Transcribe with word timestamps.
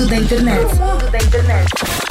mundo 0.00 0.10
da 0.10 0.16
internet. 0.16 0.66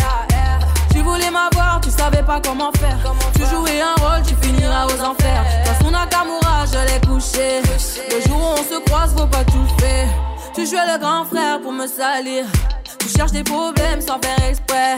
Tu 0.92 1.00
voulais 1.00 1.32
m'avoir, 1.32 1.80
tu 1.82 1.90
savais 1.90 2.24
pas 2.24 2.42
comment 2.44 2.72
faire. 2.74 2.98
Tu 3.36 3.46
jouais 3.46 3.80
un 3.82 3.96
rôle, 4.04 4.22
tu 4.28 4.36
finiras 4.42 4.86
aux 4.88 5.02
enfers. 5.02 5.46
Dans 5.66 5.86
son 5.86 5.92
Nakamura, 5.92 6.66
je 6.74 6.82
l'ai 6.88 7.00
couché. 7.08 7.62
Le 8.12 8.20
jour 8.28 8.38
où 8.38 8.60
on 8.60 8.64
se 8.72 8.80
croise, 8.86 9.14
faut 9.16 9.28
pas 9.28 9.46
tout 9.46 9.68
faire. 9.80 10.10
Tu 10.54 10.66
jouais 10.66 10.88
le 10.92 11.00
grand 11.00 11.24
frère 11.26 11.62
pour 11.62 11.72
me 11.72 11.88
salir. 11.88 12.46
Tu 13.00 13.08
cherches 13.08 13.32
des 13.32 13.44
problèmes 13.44 14.02
sans 14.02 14.20
faire 14.20 14.50
exprès. 14.50 14.98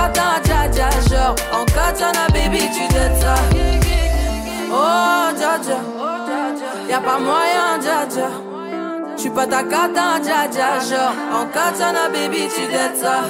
J'suis 0.00 0.08
pas 0.08 0.16
ta 0.16 0.32
cata, 0.32 0.40
dja 0.42 0.58
dja. 0.72 0.90
Genre, 1.08 1.34
en 1.62 2.32
baby, 2.32 2.68
tu 2.68 2.86
t'aides 2.88 3.16
ça. 3.20 3.34
Oh, 4.72 5.36
dja 5.36 5.58
dja. 5.62 5.78
Y'a 6.88 7.00
pas 7.00 7.18
moyen, 7.18 7.78
dja 7.80 8.06
dja. 8.08 8.28
J'suis 9.16 9.30
pas 9.30 9.46
ta 9.46 9.62
cata, 9.62 10.18
dja 10.22 10.48
dja. 10.50 10.80
Genre, 10.88 11.12
en 11.34 11.46
katana, 11.46 12.08
baby, 12.08 12.48
tu 12.48 12.66
t'aides 12.66 12.96
ça. 12.96 13.24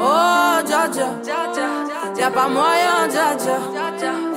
Oh, 0.00 0.62
dja 0.64 0.88
dja. 0.88 1.08
Y'a 2.16 2.30
pas 2.30 2.48
moyen, 2.48 3.08
dja 3.08 3.34
dja. 3.36 3.56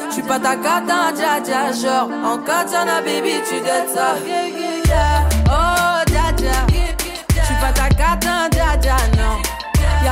J'suis 0.10 0.24
pas 0.24 0.40
ta 0.40 0.56
cata, 0.56 1.12
dja 1.16 1.40
dja. 1.44 1.72
Genre, 1.72 2.10
en 2.26 2.38
katana, 2.40 3.02
baby, 3.02 3.36
tu 3.48 3.62
t'aides 3.62 3.90
ça. 3.94 4.16
Oh, 5.46 6.04
dja 6.08 6.32
dja. 6.36 6.58
J'suis 7.44 7.56
pas 7.62 7.72
ta 7.72 7.88
cata, 7.90 8.50
dja 8.50 8.78
dja, 8.82 8.96
non. 9.16 9.53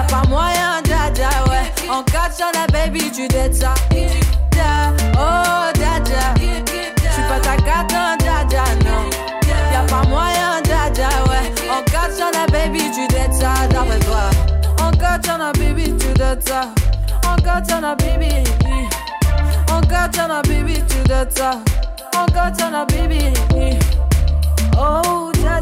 Y'a 0.01 0.07
pas 0.07 0.27
moyen, 0.27 0.81
dja 0.83 1.29
ouais. 1.47 1.87
En 1.87 2.01
cas 2.01 2.31
sur 2.35 2.47
la 2.55 2.65
baby, 2.73 3.11
tu 3.11 3.27
dettes 3.27 3.53
ça. 3.53 3.75
Da, 4.51 4.91
oh, 5.13 5.71
dja 5.75 6.33
J'suis 6.37 7.21
pas 7.29 7.39
ta 7.39 7.55
gâte, 7.57 7.93
dja 8.49 8.63
non. 8.83 9.09
Y'a 9.71 9.81
pas 9.87 10.07
moyen, 10.07 10.59
dja 10.63 11.07
ouais. 11.29 11.53
En 11.69 11.83
cas 11.83 12.09
sur 12.15 12.31
la 12.33 12.47
baby, 12.47 12.81
tu 12.91 13.07
dettes 13.13 13.33
ça. 13.33 13.67
D'après 13.69 13.99
toi. 13.99 14.31
En 14.81 14.89
cas 14.91 15.19
sur 15.23 15.37
la 15.37 15.51
baby, 15.51 15.95
tu 15.95 16.07
dettes 16.13 16.47
ça. 16.47 16.61
En 17.27 17.35
cas 17.35 17.61
sur 17.67 17.79
la 17.79 17.93
baby. 17.93 18.43
En 19.71 19.81
cas 19.81 20.09
sur 20.11 20.27
la 20.27 20.41
baby, 20.41 20.81
tu 20.89 20.97
dettes 21.07 21.37
ça. 21.37 21.51
En 22.17 22.25
cas 22.25 22.51
sur 22.57 22.71
la 22.71 22.85
baby. 22.85 23.33
Oh, 24.79 25.31
dja 25.35 25.61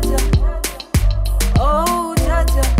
Oh, 1.60 2.16
dja 2.16 2.79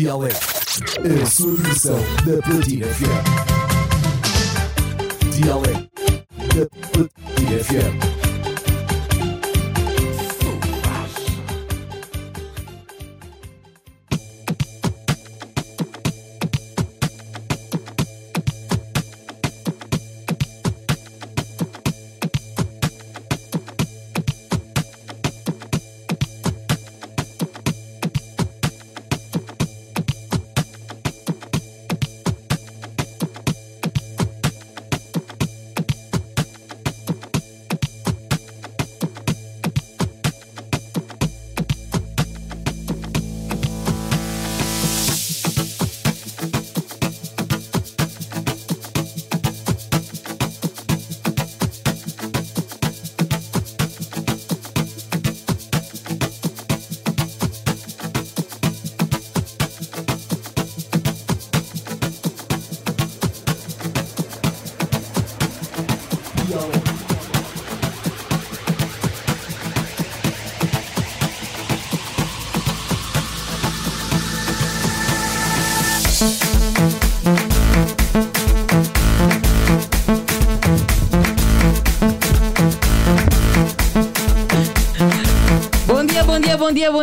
Dialeto, 0.00 0.46
a 1.22 1.26
sua 1.26 1.54
versão 1.56 1.98
da 2.24 2.40
Platina 2.42 2.86
FM. 2.86 3.24
Dialeto 5.36 5.90
da 6.54 6.66
Platina 6.88 7.64
FM. 7.64 8.29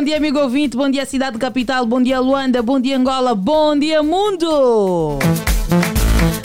Dia, 0.08 0.16
amigo 0.16 0.40
ouvinte, 0.40 0.78
bom 0.78 0.90
dia, 0.90 1.06
cidade 1.06 1.38
capital, 1.38 1.86
bom 1.86 2.02
dia, 2.02 2.18
Luanda, 2.22 2.62
bom 2.62 2.80
dia, 2.80 2.98
Angola, 2.98 3.36
bom 3.36 3.78
dia, 3.78 4.02
mundo! 4.02 5.20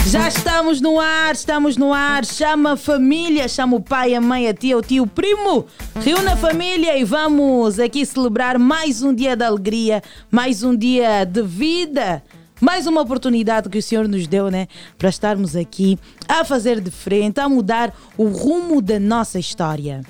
Já 0.05 0.27
estamos 0.27 0.81
no 0.81 0.99
ar, 0.99 1.33
estamos 1.33 1.77
no 1.77 1.93
ar. 1.93 2.25
Chama 2.25 2.73
a 2.73 2.77
família, 2.77 3.47
chama 3.47 3.77
o 3.77 3.81
pai, 3.81 4.17
a 4.17 4.21
mãe, 4.21 4.49
a 4.49 4.53
tia, 4.53 4.77
o 4.77 4.83
tio, 4.83 5.05
o 5.05 5.07
primo. 5.07 5.65
Reúne 6.01 6.27
a 6.27 6.37
família 6.37 6.99
e 6.99 7.05
vamos 7.05 7.79
aqui 7.79 8.05
celebrar 8.05 8.59
mais 8.59 9.01
um 9.01 9.15
dia 9.15 9.37
de 9.37 9.45
alegria, 9.45 10.03
mais 10.29 10.65
um 10.65 10.77
dia 10.77 11.25
de 11.25 11.43
vida. 11.43 12.21
Mais 12.61 12.89
uma 12.89 13.01
oportunidade 13.01 13.69
que 13.69 13.79
o 13.79 13.83
Senhor 13.83 14.09
nos 14.09 14.27
deu, 14.27 14.51
né? 14.51 14.67
Para 14.99 15.09
estarmos 15.09 15.55
aqui 15.55 15.97
a 16.29 16.45
fazer 16.45 16.81
de 16.81 16.91
frente, 16.91 17.39
a 17.39 17.49
mudar 17.49 17.95
o 18.19 18.27
rumo 18.27 18.83
da 18.83 18.99
nossa 18.99 19.39
história. 19.39 20.03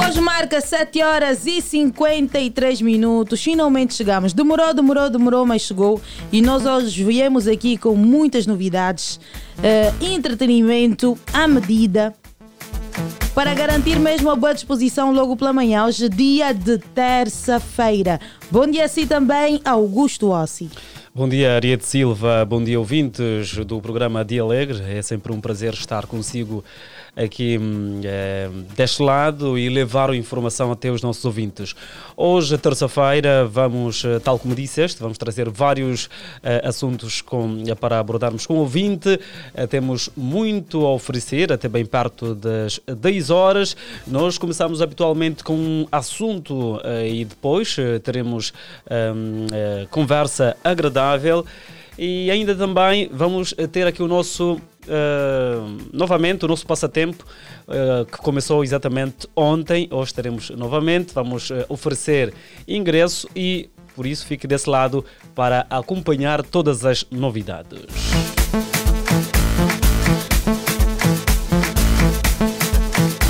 E 0.00 0.02
relógio 0.02 0.22
marca 0.22 0.62
7 0.62 1.02
horas 1.02 1.46
e 1.46 1.60
53 1.60 2.80
minutos. 2.80 3.42
Finalmente 3.42 3.92
chegamos. 3.92 4.32
Demorou, 4.32 4.72
demorou, 4.72 5.10
demorou, 5.10 5.44
mas 5.44 5.60
chegou. 5.60 6.00
E 6.32 6.40
nós 6.40 6.64
hoje 6.64 7.04
viemos 7.04 7.46
aqui 7.46 7.76
com 7.76 7.94
muitas 7.94 8.46
novidades, 8.46 9.20
uh, 9.58 10.04
entretenimento 10.04 11.18
à 11.34 11.46
medida. 11.46 12.14
Para 13.34 13.52
garantir 13.52 13.98
mesmo 14.00 14.30
a 14.30 14.36
boa 14.36 14.54
disposição 14.54 15.12
logo 15.12 15.36
pela 15.36 15.52
manhã, 15.52 15.84
hoje 15.84 16.08
dia 16.08 16.54
de 16.54 16.78
terça-feira. 16.78 18.18
Bom 18.50 18.66
dia 18.66 18.86
assim 18.86 19.06
também, 19.06 19.60
Augusto 19.66 20.30
Ossi. 20.30 20.70
Bom 21.14 21.28
dia, 21.28 21.56
Ariete 21.56 21.84
Silva. 21.84 22.44
Bom 22.46 22.64
dia, 22.64 22.78
ouvintes 22.78 23.54
do 23.66 23.80
programa 23.82 24.24
Dia 24.24 24.42
Alegre. 24.42 24.80
É 24.88 25.02
sempre 25.02 25.32
um 25.32 25.40
prazer 25.40 25.74
estar 25.74 26.06
consigo 26.06 26.64
aqui 27.22 27.58
é, 28.04 28.48
deste 28.74 29.02
lado 29.02 29.58
e 29.58 29.68
levar 29.68 30.10
a 30.10 30.16
informação 30.16 30.72
até 30.72 30.90
os 30.90 31.02
nossos 31.02 31.24
ouvintes. 31.24 31.74
Hoje, 32.16 32.56
terça-feira, 32.58 33.46
vamos, 33.46 34.04
eh, 34.04 34.18
tal 34.18 34.38
como 34.38 34.54
disseste, 34.54 35.00
vamos 35.00 35.16
trazer 35.16 35.48
vários 35.48 36.04
uh, 36.06 36.10
assuntos 36.64 37.22
com, 37.22 37.64
para 37.80 37.98
abordarmos 37.98 38.46
com 38.46 38.54
o 38.54 38.58
ouvinte. 38.58 39.18
Temos 39.70 40.10
muito 40.16 40.84
a 40.84 40.92
oferecer, 40.92 41.52
até 41.52 41.68
bem 41.68 41.84
perto 41.84 42.34
das 42.34 42.80
10 42.86 43.30
horas. 43.30 43.76
Nós 44.06 44.36
começamos 44.36 44.82
habitualmente 44.82 45.42
com 45.42 45.54
um 45.54 45.86
assunto 45.90 46.80
e 47.06 47.24
depois 47.24 47.76
teremos 48.02 48.52
conversa 49.90 50.56
agradável. 50.62 51.44
E 52.02 52.30
ainda 52.30 52.54
também 52.54 53.10
vamos 53.12 53.54
ter 53.70 53.86
aqui 53.86 54.02
o 54.02 54.08
nosso 54.08 54.54
uh, 54.54 55.88
novamente 55.92 56.46
o 56.46 56.48
nosso 56.48 56.66
passatempo 56.66 57.22
uh, 57.68 58.06
que 58.06 58.16
começou 58.16 58.64
exatamente 58.64 59.28
ontem. 59.36 59.86
Hoje 59.90 60.14
teremos 60.14 60.48
novamente, 60.48 61.12
vamos 61.12 61.50
uh, 61.50 61.56
oferecer 61.68 62.32
ingresso 62.66 63.28
e 63.36 63.68
por 63.94 64.06
isso 64.06 64.24
fique 64.24 64.46
desse 64.46 64.70
lado 64.70 65.04
para 65.34 65.66
acompanhar 65.68 66.42
todas 66.42 66.86
as 66.86 67.04
novidades. 67.10 67.82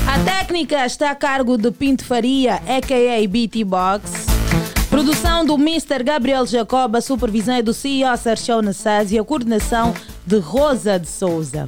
A 0.07 0.23
técnica 0.23 0.85
está 0.85 1.11
a 1.11 1.15
cargo 1.15 1.57
de 1.57 1.71
Pinto 1.71 2.05
Faria, 2.05 2.55
a.k.a. 2.65 3.27
BT 3.27 3.65
Box. 3.65 4.30
Produção 4.91 5.45
do 5.45 5.55
Mr. 5.55 6.03
Gabriel 6.03 6.45
Jacob, 6.45 6.97
a 6.97 7.01
supervisão 7.01 7.55
é 7.55 7.61
do 7.61 7.73
CEO 7.73 8.15
Sérgio 8.17 8.61
Nassaz 8.61 9.13
e 9.13 9.17
a 9.17 9.23
coordenação 9.23 9.93
de 10.27 10.37
Rosa 10.37 10.99
de 10.99 11.07
Souza. 11.07 11.65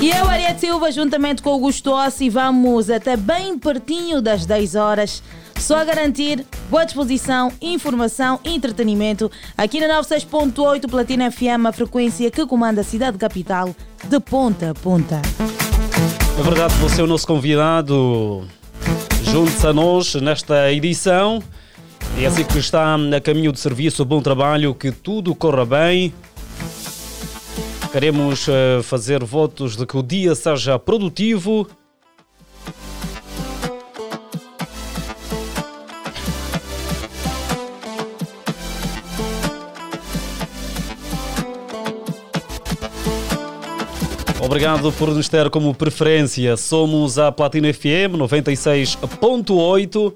E 0.00 0.08
eu, 0.08 0.26
Ariete 0.26 0.60
Silva, 0.60 0.90
juntamente 0.90 1.42
com 1.42 1.50
Augusto 1.50 1.92
Ossi, 1.92 2.30
vamos 2.30 2.88
até 2.88 3.18
bem 3.18 3.58
pertinho 3.58 4.22
das 4.22 4.46
10 4.46 4.74
horas. 4.76 5.22
Só 5.58 5.84
garantir 5.84 6.42
boa 6.70 6.86
disposição, 6.86 7.52
informação 7.60 8.40
e 8.42 8.54
entretenimento 8.54 9.30
aqui 9.56 9.78
na 9.78 10.00
96.8 10.00 10.88
Platina 10.88 11.30
FM, 11.30 11.66
a 11.68 11.72
frequência 11.72 12.30
que 12.30 12.46
comanda 12.46 12.80
a 12.80 12.84
cidade 12.84 13.18
capital 13.18 13.76
de 14.04 14.20
ponta 14.20 14.70
a 14.70 14.74
ponta. 14.74 15.20
É 16.38 16.42
verdade, 16.42 16.74
você 16.76 17.02
é 17.02 17.04
o 17.04 17.06
nosso 17.06 17.26
convidado. 17.26 18.42
Junte-se 19.22 19.66
a 19.66 19.72
nós 19.74 20.14
nesta 20.14 20.72
edição. 20.72 21.42
E 22.18 22.24
é 22.24 22.26
assim 22.26 22.44
que 22.44 22.58
está 22.58 22.94
a 22.94 23.20
caminho 23.20 23.52
de 23.52 23.60
serviço, 23.60 24.04
bom 24.04 24.22
trabalho, 24.22 24.74
que 24.74 24.90
tudo 24.90 25.34
corra 25.34 25.64
bem. 25.64 26.14
Queremos 27.92 28.46
uh, 28.48 28.82
fazer 28.82 29.24
votos 29.24 29.76
de 29.76 29.86
que 29.86 29.96
o 29.96 30.02
dia 30.02 30.34
seja 30.34 30.78
produtivo. 30.78 31.66
Obrigado 44.46 44.92
por 44.92 45.08
nos 45.08 45.28
ter 45.28 45.50
como 45.50 45.74
preferência. 45.74 46.56
Somos 46.56 47.18
a 47.18 47.32
Platina 47.32 47.74
FM 47.74 48.14
96.8. 48.16 50.14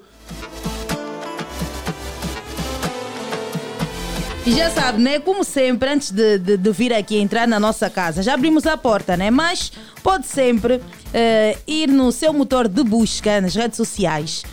E 4.51 4.53
já 4.53 4.69
sabe, 4.69 5.01
né? 5.01 5.17
Como 5.17 5.45
sempre, 5.45 5.89
antes 5.89 6.11
de, 6.11 6.37
de, 6.37 6.57
de, 6.57 6.71
vir 6.73 6.91
aqui 6.91 7.15
entrar 7.15 7.47
na 7.47 7.57
nossa 7.57 7.89
casa, 7.89 8.21
já 8.21 8.33
abrimos 8.33 8.67
a 8.67 8.75
porta, 8.75 9.15
né? 9.15 9.31
Mas 9.31 9.71
pode 10.03 10.27
sempre 10.27 10.75
uh, 10.75 11.59
ir 11.65 11.87
no 11.87 12.11
seu 12.11 12.33
motor 12.33 12.67
de 12.67 12.83
busca 12.83 13.39
nas 13.39 13.55
redes 13.55 13.77
sociais. 13.77 14.43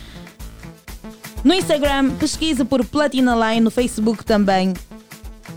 No 1.42 1.52
Instagram, 1.52 2.10
pesquise 2.10 2.64
por 2.64 2.84
Platina 2.84 3.34
Line, 3.34 3.60
no 3.60 3.72
Facebook 3.72 4.24
também. 4.24 4.72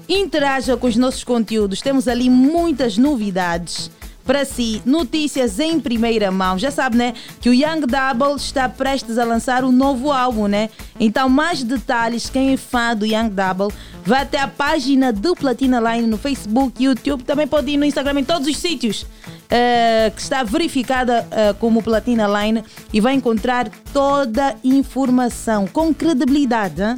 Interaja 0.09 0.75
com 0.75 0.87
os 0.87 0.95
nossos 0.95 1.23
conteúdos, 1.23 1.79
temos 1.79 2.07
ali 2.07 2.27
muitas 2.27 2.97
novidades 2.97 3.91
para 4.31 4.45
si 4.45 4.81
notícias 4.85 5.59
em 5.59 5.77
primeira 5.77 6.31
mão. 6.31 6.57
Já 6.57 6.71
sabe, 6.71 6.95
né, 6.95 7.13
que 7.41 7.49
o 7.49 7.53
Young 7.53 7.81
Double 7.81 8.37
está 8.37 8.69
prestes 8.69 9.17
a 9.17 9.25
lançar 9.25 9.65
um 9.65 9.73
novo 9.73 10.09
álbum, 10.09 10.47
né? 10.47 10.69
Então, 10.97 11.27
mais 11.27 11.61
detalhes, 11.63 12.29
quem 12.29 12.53
é 12.53 12.57
fã 12.57 12.95
do 12.95 13.05
Young 13.05 13.29
Double, 13.29 13.75
vai 14.05 14.21
até 14.21 14.39
a 14.39 14.47
página 14.47 15.11
do 15.11 15.35
Platina 15.35 15.81
Line 15.81 16.07
no 16.07 16.17
Facebook, 16.17 16.81
YouTube, 16.81 17.25
também 17.25 17.45
pode 17.45 17.71
ir 17.71 17.75
no 17.75 17.83
Instagram, 17.83 18.21
em 18.21 18.23
todos 18.23 18.47
os 18.47 18.55
sítios. 18.55 19.01
Uh, 19.01 20.09
que 20.15 20.21
está 20.21 20.43
verificada 20.43 21.27
uh, 21.27 21.53
como 21.55 21.83
Platina 21.83 22.25
Line 22.25 22.63
e 22.93 23.01
vai 23.01 23.13
encontrar 23.13 23.67
toda 23.91 24.51
a 24.51 24.55
informação 24.63 25.67
com 25.67 25.93
credibilidade. 25.93 26.81
Hein? 26.81 26.95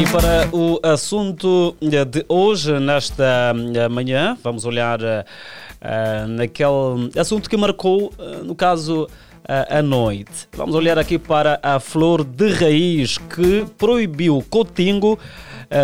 E 0.00 0.06
para 0.06 0.48
o 0.50 0.80
assunto 0.82 1.76
de 1.78 2.24
hoje, 2.26 2.80
nesta 2.80 3.52
eh, 3.74 3.86
manhã, 3.86 4.34
vamos 4.42 4.64
olhar 4.64 4.98
uh, 4.98 6.26
naquele 6.26 7.10
assunto 7.18 7.50
que 7.50 7.56
marcou, 7.58 8.10
uh, 8.18 8.42
no 8.42 8.54
caso, 8.54 9.02
uh, 9.04 9.78
a 9.78 9.82
noite. 9.82 10.48
Vamos 10.56 10.74
olhar 10.74 10.98
aqui 10.98 11.18
para 11.18 11.60
a 11.62 11.78
flor 11.78 12.24
de 12.24 12.50
raiz 12.50 13.18
que 13.18 13.66
proibiu 13.76 14.42
Cotingo 14.48 15.18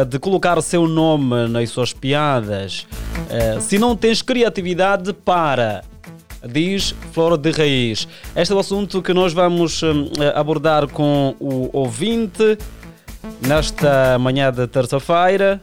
de 0.08 0.18
colocar 0.18 0.60
seu 0.62 0.88
nome 0.88 1.46
nas 1.46 1.70
suas 1.70 1.92
piadas. 1.92 2.88
se 3.60 3.78
não 3.78 3.94
tens 3.94 4.20
criatividade 4.20 5.12
para 5.12 5.84
diz 6.44 6.92
Flor 7.12 7.36
de 7.36 7.50
Raiz. 7.52 8.08
Este 8.34 8.52
é 8.52 8.56
o 8.56 8.58
assunto 8.58 9.00
que 9.00 9.14
nós 9.14 9.32
vamos 9.32 9.82
abordar 10.34 10.88
com 10.88 11.36
o 11.38 11.70
ouvinte 11.72 12.58
nesta 13.40 14.18
manhã 14.18 14.52
de 14.52 14.66
terça-feira. 14.66 15.62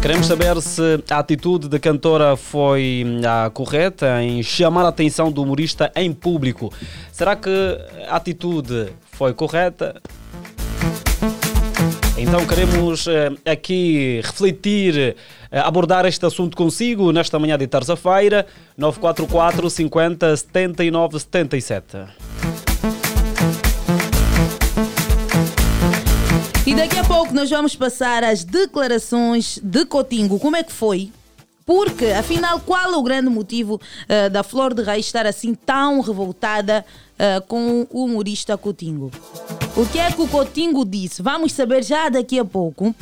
Queremos 0.00 0.26
saber 0.26 0.60
se 0.62 1.02
a 1.10 1.18
atitude 1.18 1.68
da 1.68 1.78
cantora 1.80 2.36
foi 2.36 3.04
a 3.26 3.50
correta 3.50 4.22
em 4.22 4.42
chamar 4.42 4.84
a 4.84 4.88
atenção 4.88 5.32
do 5.32 5.42
humorista 5.42 5.90
em 5.96 6.12
público. 6.12 6.72
Será 7.10 7.34
que 7.34 7.50
a 8.08 8.16
atitude 8.16 8.92
foi 9.12 9.34
correta? 9.34 10.00
Então 12.18 12.46
queremos 12.46 13.06
eh, 13.08 13.30
aqui 13.44 14.20
refletir, 14.24 15.16
eh, 15.50 15.58
abordar 15.58 16.06
este 16.06 16.24
assunto 16.24 16.56
consigo 16.56 17.12
nesta 17.12 17.38
manhã 17.38 17.58
de 17.58 17.66
terça-feira, 17.66 18.46
944 18.78 19.68
50 19.68 20.36
79 20.36 21.20
77. 21.20 22.65
E 26.66 26.74
daqui 26.74 26.98
a 26.98 27.04
pouco 27.04 27.32
nós 27.32 27.48
vamos 27.48 27.76
passar 27.76 28.24
às 28.24 28.42
declarações 28.42 29.60
de 29.62 29.84
Cotingo. 29.84 30.40
Como 30.40 30.56
é 30.56 30.64
que 30.64 30.72
foi? 30.72 31.12
Porque, 31.64 32.06
afinal, 32.06 32.58
qual 32.58 32.92
é 32.92 32.96
o 32.96 33.02
grande 33.04 33.28
motivo 33.28 33.74
uh, 33.76 34.30
da 34.30 34.42
Flor 34.42 34.74
de 34.74 34.82
Raiz 34.82 35.06
estar 35.06 35.26
assim 35.26 35.54
tão 35.54 36.00
revoltada 36.00 36.84
uh, 37.14 37.46
com 37.46 37.86
o 37.88 38.04
humorista 38.04 38.58
Cotingo? 38.58 39.12
O 39.76 39.86
que 39.86 40.00
é 40.00 40.10
que 40.10 40.20
o 40.20 40.26
Cotingo 40.26 40.84
disse? 40.84 41.22
Vamos 41.22 41.52
saber 41.52 41.84
já 41.84 42.08
daqui 42.08 42.36
a 42.36 42.44
pouco 42.44 42.92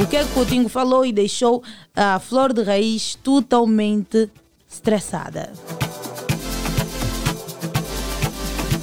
o 0.00 0.06
que 0.06 0.16
é 0.16 0.22
que 0.22 0.30
o 0.30 0.34
Cotingo 0.34 0.68
falou 0.68 1.04
e 1.04 1.12
deixou 1.12 1.60
a 1.96 2.20
Flor 2.20 2.52
de 2.52 2.62
Raiz 2.62 3.16
totalmente 3.16 4.30
estressada. 4.70 5.52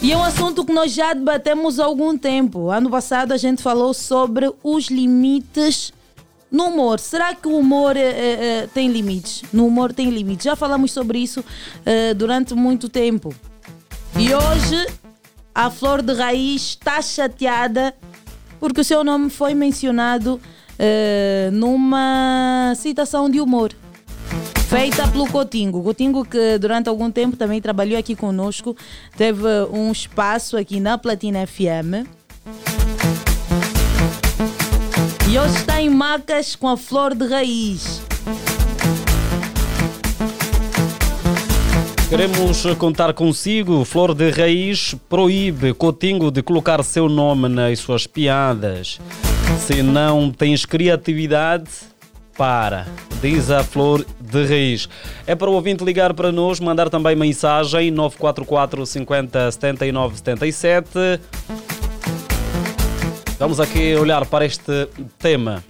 E 0.06 0.12
é 0.12 0.18
um 0.18 0.22
assunto 0.22 0.64
que 0.64 0.72
nós 0.72 0.94
já 0.94 1.16
debatemos 1.16 1.80
há 1.80 1.86
algum 1.86 2.16
tempo. 2.16 2.70
Ano 2.70 2.92
passado 2.92 3.32
a 3.32 3.38
gente 3.38 3.64
falou 3.64 3.92
sobre 3.92 4.54
os 4.64 4.86
limites 4.86 5.92
no 6.52 6.66
humor. 6.66 7.00
Será 7.00 7.34
que 7.34 7.48
o 7.48 7.58
humor 7.58 7.98
é, 7.98 8.70
tem 8.72 8.88
limites? 8.88 9.42
No 9.52 9.66
humor 9.66 9.92
tem 9.92 10.12
limites. 10.12 10.44
Já 10.44 10.56
falamos 10.56 10.92
sobre 10.92 11.18
isso 11.18 11.44
durante 12.18 12.54
muito 12.54 12.88
tempo. 12.88 13.34
E 14.16 14.32
hoje 14.32 14.86
a 15.56 15.72
flor 15.72 16.04
de 16.04 16.14
raiz 16.14 16.62
está 16.62 17.02
chateada 17.02 17.92
porque 18.60 18.82
o 18.82 18.84
seu 18.84 19.04
nome 19.04 19.32
foi 19.32 19.56
mencionado 19.56 20.40
eh, 20.78 21.50
numa 21.52 22.74
citação 22.76 23.28
de 23.28 23.42
humor 23.42 23.74
feita 24.78 25.08
pelo 25.08 25.26
Cotingo. 25.26 25.82
Cotingo 25.82 26.26
que 26.26 26.58
durante 26.58 26.90
algum 26.90 27.10
tempo 27.10 27.38
também 27.38 27.62
trabalhou 27.62 27.98
aqui 27.98 28.14
conosco, 28.14 28.76
teve 29.16 29.48
um 29.72 29.90
espaço 29.90 30.58
aqui 30.58 30.82
na 30.82 30.98
Platina 30.98 31.48
FM. 31.48 32.04
E 35.30 35.40
hoje 35.40 35.56
está 35.56 35.82
em 35.82 35.90
macas 35.90 36.58
com 36.58 36.68
a 36.68 36.76
flor 36.76 37.16
de 37.16 37.26
raiz. 37.26 38.02
Queremos 42.10 42.66
contar 42.78 43.14
consigo. 43.14 43.86
Flor 43.86 44.14
de 44.14 44.30
Raiz 44.30 44.94
proíbe 45.08 45.74
Cotingo 45.74 46.30
de 46.30 46.44
colocar 46.44 46.84
seu 46.84 47.08
nome 47.08 47.48
nas 47.48 47.80
suas 47.80 48.06
piadas. 48.06 49.00
Se 49.66 49.82
não 49.82 50.30
tens 50.30 50.66
criatividade, 50.66 51.70
para, 52.38 52.86
diz 53.22 53.50
a 53.50 53.64
Flor 53.64 54.06
de 54.20 54.46
Raiz. 54.46 54.90
É 55.26 55.36
para 55.36 55.50
o 55.50 55.54
ouvinte 55.54 55.84
ligar 55.84 56.14
para 56.14 56.32
nós, 56.32 56.60
mandar 56.60 56.90
também 56.90 57.16
mensagem 57.16 57.92
944 57.92 58.86
50 58.86 59.52
79 59.52 60.18
77. 60.18 60.90
Vamos 63.40 63.60
aqui 63.60 63.96
olhar 63.96 64.26
para 64.26 64.46
este 64.46 64.88
tema. 65.20 65.64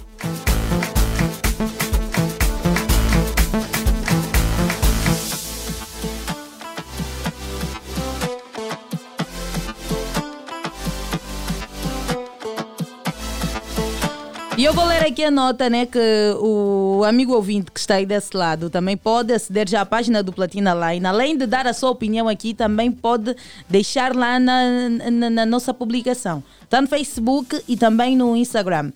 E 14.66 14.68
eu 14.68 14.74
vou 14.74 14.84
ler 14.86 15.06
aqui 15.06 15.24
a 15.24 15.30
nota, 15.30 15.70
né, 15.70 15.86
que 15.86 16.00
o 16.40 17.04
amigo 17.04 17.36
ouvinte 17.36 17.70
que 17.72 17.80
está 17.80 17.98
aí 17.98 18.06
desse 18.08 18.36
lado 18.36 18.68
também 18.68 18.98
pode 18.98 19.32
aceder 19.32 19.70
já 19.70 19.82
à 19.82 19.86
página 19.86 20.24
do 20.24 20.34
Platina 20.34 20.74
Line. 20.74 21.06
Além 21.06 21.38
de 21.38 21.46
dar 21.46 21.68
a 21.68 21.72
sua 21.72 21.92
opinião 21.92 22.28
aqui, 22.28 22.52
também 22.52 22.92
pode 22.92 23.36
deixar 23.70 24.16
lá 24.16 24.40
na, 24.40 24.90
na, 24.90 25.30
na 25.30 25.46
nossa 25.46 25.72
publicação. 25.72 26.44
Está 26.64 26.82
no 26.82 26.88
Facebook 26.88 27.62
e 27.68 27.78
também 27.78 28.18
no 28.18 28.36
Instagram. 28.36 28.92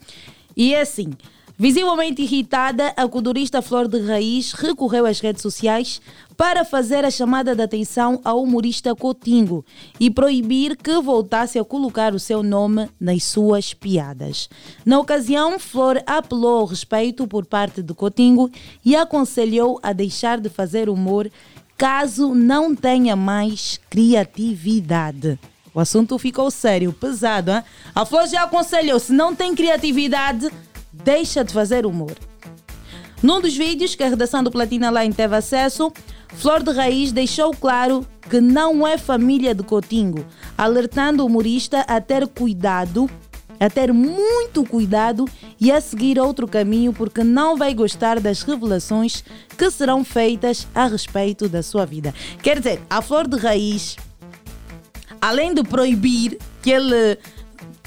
E 0.58 0.74
é 0.74 0.82
assim, 0.82 1.12
Visivelmente 1.62 2.22
irritada, 2.22 2.94
a 2.96 3.06
codurista 3.06 3.62
Flor 3.62 3.86
de 3.86 4.00
Raiz 4.00 4.54
recorreu 4.54 5.06
às 5.06 5.20
redes 5.20 5.42
sociais 5.42 6.02
para 6.38 6.64
fazer 6.64 7.04
a 7.04 7.12
chamada 7.12 7.54
de 7.54 7.62
atenção 7.62 8.22
ao 8.24 8.42
humorista 8.42 8.96
Cotingo 8.96 9.66
e 10.00 10.10
proibir 10.10 10.78
que 10.78 11.02
voltasse 11.02 11.60
a 11.60 11.64
colocar 11.66 12.16
o 12.16 12.20
seu 12.20 12.42
nome 12.42 12.90
nas 12.98 13.26
suas 13.26 13.74
piadas. 13.74 14.48
Na 14.86 15.00
ocasião, 15.00 15.60
Flor 15.60 16.02
apelou 16.08 16.60
ao 16.60 16.66
respeito 16.66 17.28
por 17.28 17.46
parte 17.46 17.84
de 17.84 17.94
Cotingo 17.94 18.50
e 18.86 18.96
aconselhou 18.96 19.82
a 19.84 19.92
deixar 19.92 20.40
de 20.40 20.48
fazer 20.48 20.88
humor 20.88 21.30
caso 21.78 22.34
não 22.34 22.74
tenha 22.74 23.18
mais 23.18 23.78
criatividade. 23.90 25.38
O 25.74 25.80
assunto 25.80 26.18
ficou 26.18 26.50
sério, 26.50 26.92
pesado. 26.92 27.52
Hein? 27.52 27.64
A 27.94 28.06
Flor 28.06 28.28
já 28.28 28.44
aconselhou: 28.44 29.00
se 29.00 29.14
não 29.14 29.36
tem 29.36 29.54
criatividade, 29.54 30.50
deixa 31.10 31.44
de 31.44 31.52
fazer 31.52 31.88
humor. 31.88 32.16
Num 33.24 33.42
dos 33.42 33.58
vídeos 33.58 33.96
que 33.96 34.04
a 34.04 34.10
redação 34.10 34.44
do 34.44 34.52
Platina 34.52 34.92
Line 34.92 35.12
teve 35.12 35.36
acesso, 35.36 35.92
Flor 36.28 36.62
de 36.62 36.72
Raiz 36.72 37.12
deixou 37.12 37.52
claro 37.52 38.06
que 38.30 38.40
não 38.40 38.86
é 38.86 38.96
família 38.96 39.56
de 39.56 39.64
Cotingo, 39.64 40.24
alertando 40.56 41.24
o 41.24 41.26
humorista 41.26 41.80
a 41.88 42.00
ter 42.00 42.28
cuidado, 42.28 43.10
a 43.60 43.68
ter 43.72 43.92
muito 43.92 44.64
cuidado 44.64 45.26
e 45.60 45.72
a 45.72 45.82
seguir 45.82 46.20
outro 46.20 46.48
caminho 46.48 46.94
porque 46.94 47.24
não 47.24 47.58
vai 47.58 47.74
gostar 47.74 48.20
das 48.20 48.44
revelações 48.44 49.24
que 49.58 49.72
serão 49.72 50.04
feitas 50.04 50.68
a 50.76 50.86
respeito 50.86 51.50
da 51.50 51.64
sua 51.64 51.88
vida. 51.88 52.14
Quer 52.44 52.60
dizer, 52.60 52.80
a 52.88 53.02
Flor 53.02 53.28
de 53.28 53.36
Raiz, 53.36 53.98
além 55.20 55.56
de 55.56 55.64
proibir 55.64 56.38
que 56.62 56.70
ele 56.70 57.18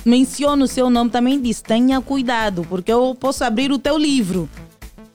mencione 0.04 0.62
o 0.62 0.68
seu 0.68 0.90
nome, 0.90 1.11
também 1.11 1.40
disse: 1.40 1.62
tenha 1.62 2.00
cuidado, 2.00 2.66
porque 2.68 2.92
eu 2.92 3.16
posso 3.18 3.44
abrir 3.44 3.73
o 3.73 3.78
teu 3.78 3.97
livro. 3.97 4.49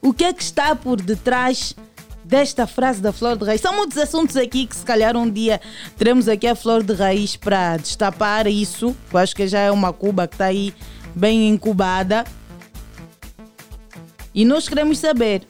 O 0.00 0.12
que 0.12 0.24
é 0.24 0.32
que 0.32 0.42
está 0.42 0.74
por 0.76 1.00
detrás 1.00 1.74
desta 2.24 2.66
frase 2.66 3.00
da 3.00 3.12
Flor 3.12 3.36
de 3.36 3.44
Raiz? 3.44 3.60
São 3.60 3.74
muitos 3.74 3.98
assuntos 3.98 4.36
aqui 4.36 4.66
que, 4.66 4.76
se 4.76 4.84
calhar, 4.84 5.16
um 5.16 5.28
dia 5.28 5.60
teremos 5.96 6.28
aqui 6.28 6.46
a 6.46 6.54
Flor 6.54 6.82
de 6.82 6.94
Raiz 6.94 7.36
para 7.36 7.76
destapar 7.76 8.46
isso. 8.46 8.94
Eu 9.12 9.18
acho 9.18 9.34
que 9.34 9.46
já 9.48 9.60
é 9.60 9.70
uma 9.70 9.92
Cuba 9.92 10.26
que 10.28 10.34
está 10.34 10.46
aí 10.46 10.72
bem 11.14 11.48
incubada. 11.48 12.24
E 14.34 14.44
nós 14.44 14.68
queremos 14.68 14.98
saber. 14.98 15.42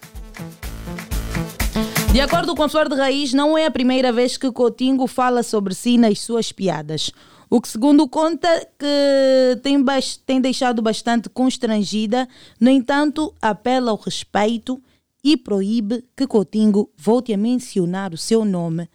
De 2.12 2.22
acordo 2.22 2.54
com 2.54 2.62
a 2.62 2.68
Flor 2.70 2.88
de 2.88 2.96
Raiz, 2.96 3.34
não 3.34 3.56
é 3.56 3.66
a 3.66 3.70
primeira 3.70 4.10
vez 4.10 4.38
que 4.38 4.50
Cotingo 4.50 5.06
fala 5.06 5.42
sobre 5.42 5.74
si 5.74 5.98
nas 5.98 6.18
suas 6.20 6.50
piadas. 6.50 7.12
O 7.50 7.60
que, 7.60 7.68
segundo 7.68 8.08
conta, 8.08 8.48
que 8.78 9.60
tem, 9.62 9.82
tem 10.26 10.40
deixado 10.40 10.82
bastante 10.82 11.28
constrangida, 11.28 12.28
no 12.60 12.68
entanto, 12.68 13.34
apela 13.40 13.90
ao 13.90 13.96
respeito 13.96 14.80
e 15.24 15.36
proíbe 15.36 16.04
que 16.16 16.26
Coutinho 16.26 16.88
volte 16.96 17.32
a 17.32 17.36
mencionar 17.36 18.12
o 18.12 18.18
seu 18.18 18.44
nome 18.44 18.88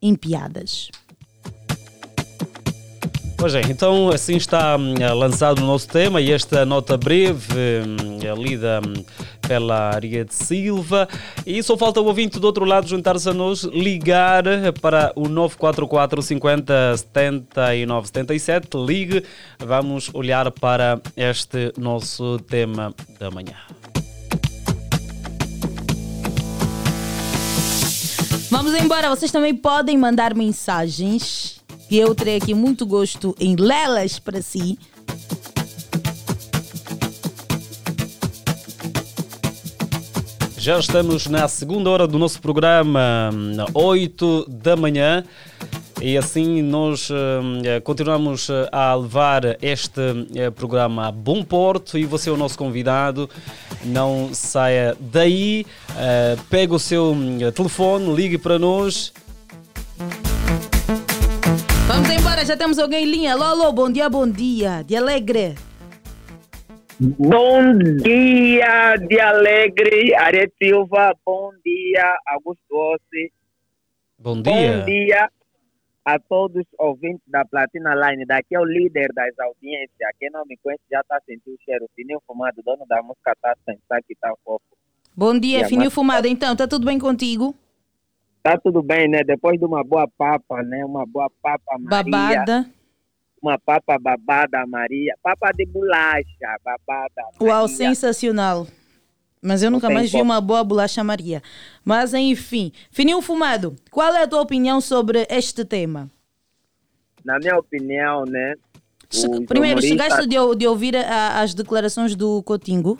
em 0.00 0.14
piadas. 0.14 0.90
Pois 3.36 3.54
é, 3.54 3.60
então 3.62 4.08
assim 4.08 4.36
está 4.36 4.76
hum, 4.76 4.94
lançado 5.14 5.58
o 5.58 5.66
nosso 5.66 5.86
tema 5.88 6.18
e 6.20 6.32
esta 6.32 6.64
nota 6.64 6.96
breve, 6.96 7.82
hum, 7.86 8.42
lida 8.42 8.80
pela 9.46 9.94
Ariete 9.94 10.34
Silva. 10.34 11.08
E 11.46 11.62
só 11.62 11.76
falta 11.76 12.00
o 12.00 12.06
ouvinte 12.06 12.38
do 12.38 12.46
outro 12.46 12.64
lado 12.64 12.88
juntar-se 12.88 13.28
a 13.28 13.34
nós, 13.34 13.64
ligar 13.64 14.44
para 14.80 15.12
o 15.14 15.28
944 15.28 16.22
50 16.22 16.96
79 16.96 18.06
77. 18.06 18.68
Ligue, 18.76 19.24
vamos 19.58 20.10
olhar 20.12 20.50
para 20.50 21.00
este 21.16 21.72
nosso 21.76 22.38
tema 22.48 22.94
da 23.18 23.30
manhã. 23.30 23.56
Vamos 28.50 28.72
embora, 28.74 29.10
vocês 29.10 29.32
também 29.32 29.54
podem 29.54 29.98
mandar 29.98 30.34
mensagens 30.34 31.60
que 31.88 31.98
eu 31.98 32.14
terei 32.14 32.36
aqui 32.36 32.54
muito 32.54 32.86
gosto 32.86 33.34
em 33.38 33.56
lê-las 33.56 34.18
para 34.18 34.40
si. 34.40 34.78
Já 40.64 40.78
estamos 40.78 41.26
na 41.26 41.46
segunda 41.46 41.90
hora 41.90 42.06
do 42.06 42.18
nosso 42.18 42.40
programa, 42.40 43.28
8 43.74 44.46
da 44.48 44.74
manhã. 44.74 45.22
E 46.00 46.16
assim 46.16 46.62
nós 46.62 47.10
uh, 47.10 47.14
continuamos 47.82 48.48
a 48.72 48.94
levar 48.94 49.58
este 49.60 50.00
uh, 50.00 50.50
programa 50.52 51.08
a 51.08 51.12
bom 51.12 51.44
porto 51.44 51.98
e 51.98 52.06
você 52.06 52.30
é 52.30 52.32
o 52.32 52.36
nosso 52.38 52.56
convidado. 52.56 53.28
Não 53.84 54.30
saia 54.32 54.96
daí, 54.98 55.66
uh, 55.90 56.42
pega 56.48 56.74
o 56.74 56.78
seu 56.78 57.14
telefone, 57.54 58.14
ligue 58.14 58.38
para 58.38 58.58
nós. 58.58 59.12
Vamos 61.86 62.08
embora, 62.08 62.42
já 62.42 62.56
temos 62.56 62.78
alguém 62.78 63.04
em 63.04 63.10
linha. 63.10 63.34
Alô, 63.34 63.70
bom 63.70 63.90
dia, 63.90 64.08
bom 64.08 64.26
dia. 64.26 64.82
De 64.82 64.96
alegre. 64.96 65.56
Bom 67.00 67.76
dia, 68.02 68.96
de 68.96 69.20
alegre, 69.20 70.14
Are 70.14 70.52
Silva. 70.62 71.12
Bom 71.26 71.50
dia, 71.64 72.16
Augusto 72.26 72.60
Ossi. 72.70 73.32
Bom 74.16 74.40
dia. 74.40 74.52
Bom 74.52 74.84
dia 74.84 75.30
a 76.04 76.18
todos 76.20 76.62
os 76.62 76.78
ouvintes 76.78 77.22
da 77.26 77.44
Platina 77.44 77.94
Line. 77.96 78.24
Daqui 78.24 78.54
é 78.54 78.60
o 78.60 78.64
líder 78.64 79.08
das 79.12 79.36
audiências. 79.40 80.10
Quem 80.20 80.30
não 80.30 80.44
me 80.46 80.56
conhece 80.58 80.82
já 80.88 81.00
está 81.00 81.18
sentindo 81.26 81.56
o 81.56 81.64
cheiro. 81.64 81.90
Fininho 81.96 82.22
Fumado, 82.24 82.62
dono 82.64 82.86
da 82.86 83.02
música, 83.02 83.32
está 83.32 83.56
sentar 83.64 84.00
que 84.06 84.12
está 84.12 84.32
fofo. 84.44 84.62
Bom 85.16 85.36
dia, 85.36 85.66
Fininho 85.66 85.90
Fumado. 85.90 86.28
Então, 86.28 86.52
está 86.52 86.68
tudo 86.68 86.86
bem 86.86 86.98
contigo? 86.98 87.56
Está 88.36 88.56
tudo 88.56 88.82
bem, 88.82 89.08
né? 89.08 89.24
Depois 89.24 89.58
de 89.58 89.64
uma 89.64 89.82
boa 89.82 90.06
papa, 90.16 90.62
né? 90.62 90.84
Uma 90.84 91.04
boa 91.04 91.28
papa 91.42 91.76
Maria. 91.80 92.10
Babada 92.10 92.70
uma 93.44 93.58
papa 93.58 93.98
babada 93.98 94.66
Maria, 94.66 95.14
papa 95.22 95.52
de 95.52 95.66
bolacha 95.66 96.24
babada 96.64 97.22
Maria. 97.38 97.54
Uau, 97.54 97.68
sensacional. 97.68 98.66
Mas 99.42 99.62
eu 99.62 99.70
nunca 99.70 99.90
mais 99.90 100.10
vi 100.10 100.22
uma 100.22 100.40
boa 100.40 100.64
bolacha 100.64 101.04
Maria. 101.04 101.42
Mas 101.84 102.14
enfim, 102.14 102.72
Fininho 102.90 103.20
Fumado, 103.20 103.76
qual 103.90 104.14
é 104.14 104.22
a 104.22 104.26
tua 104.26 104.40
opinião 104.40 104.80
sobre 104.80 105.26
este 105.28 105.64
tema? 105.64 106.10
Na 107.22 107.38
minha 107.38 107.58
opinião, 107.58 108.24
né? 108.24 108.54
Primeiro, 109.46 109.82
chegaste 109.82 110.26
de, 110.26 110.36
de 110.56 110.66
ouvir 110.66 110.96
a, 110.96 111.42
as 111.42 111.52
declarações 111.52 112.16
do 112.16 112.42
Cotingo? 112.42 112.98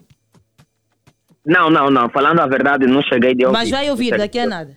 Não, 1.45 1.71
não, 1.71 1.91
não. 1.91 2.09
Falando 2.11 2.41
a 2.41 2.47
verdade, 2.47 2.87
não 2.87 3.03
cheguei 3.03 3.35
de 3.35 3.45
ouvir. 3.45 3.59
Mas 3.59 3.71
vai 3.71 3.91
ouvir, 3.91 4.17
daqui 4.17 4.39
a 4.39 4.47
nada. 4.47 4.77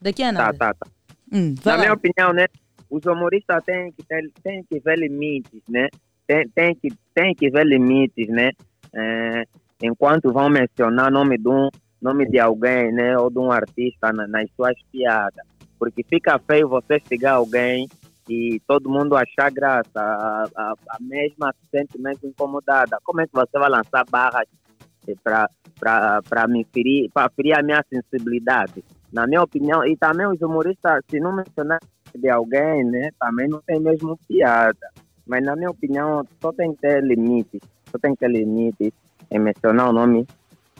Daqui 0.00 0.22
a 0.22 0.32
nada. 0.32 0.58
Tá, 0.58 0.74
tá, 0.74 0.74
tá. 0.74 0.86
Hum, 1.32 1.54
Na 1.64 1.72
lá. 1.72 1.78
minha 1.78 1.92
opinião, 1.92 2.32
né? 2.32 2.46
Os 2.90 3.04
humoristas 3.04 3.62
têm 3.64 3.92
que, 3.92 4.02
ter, 4.02 4.30
têm 4.42 4.64
que 4.64 4.80
ver 4.80 4.98
limites, 4.98 5.62
né? 5.68 5.88
Tem, 6.26 6.74
que, 6.74 6.88
tem 7.14 7.34
que 7.34 7.50
ver 7.50 7.66
limites, 7.66 8.28
né? 8.28 8.52
É, 8.94 9.44
enquanto 9.82 10.32
vão 10.32 10.48
mencionar 10.48 11.10
nome 11.10 11.36
de 11.36 11.48
um 11.48 11.68
nome 12.00 12.26
de 12.26 12.38
alguém, 12.38 12.92
né? 12.92 13.18
Ou 13.18 13.30
de 13.30 13.38
um 13.38 13.50
artista 13.50 14.12
na, 14.12 14.26
nas 14.26 14.50
suas 14.56 14.74
piadas. 14.92 15.44
Porque 15.78 16.02
fica 16.02 16.38
feio 16.38 16.68
você 16.68 17.00
chegar 17.08 17.34
alguém 17.34 17.88
e 18.28 18.60
todo 18.66 18.90
mundo 18.90 19.16
achar 19.16 19.50
graça, 19.50 19.90
a, 19.96 20.46
a, 20.56 20.74
a 20.90 20.98
mesma 21.00 21.54
se 21.70 22.26
incomodada. 22.26 22.98
Como 23.04 23.20
é 23.20 23.26
que 23.26 23.34
você 23.34 23.58
vai 23.58 23.68
lançar 23.68 24.04
barras 24.08 24.46
para 25.22 26.48
me 26.48 26.64
ferir, 26.72 27.10
para 27.12 27.28
ferir 27.30 27.58
a 27.58 27.62
minha 27.62 27.84
sensibilidade? 27.90 28.84
Na 29.12 29.26
minha 29.26 29.42
opinião, 29.42 29.84
e 29.86 29.96
também 29.96 30.26
os 30.26 30.40
humoristas, 30.40 31.04
se 31.08 31.20
não 31.20 31.36
mencionar 31.36 31.78
de 32.18 32.28
alguém, 32.28 32.84
né, 32.84 33.10
também 33.18 33.48
não 33.48 33.60
tem 33.66 33.80
mesmo 33.80 34.18
piada. 34.28 34.90
Mas 35.26 35.42
na 35.42 35.56
minha 35.56 35.70
opinião, 35.70 36.26
só 36.40 36.52
tem 36.52 36.72
que 36.74 36.80
ter 36.80 37.02
limites, 37.02 37.60
só 37.90 37.98
tem 37.98 38.12
que 38.12 38.20
ter 38.20 38.30
limites 38.30 38.92
em 39.30 39.38
mencionar 39.38 39.88
o 39.88 39.92
nome 39.92 40.26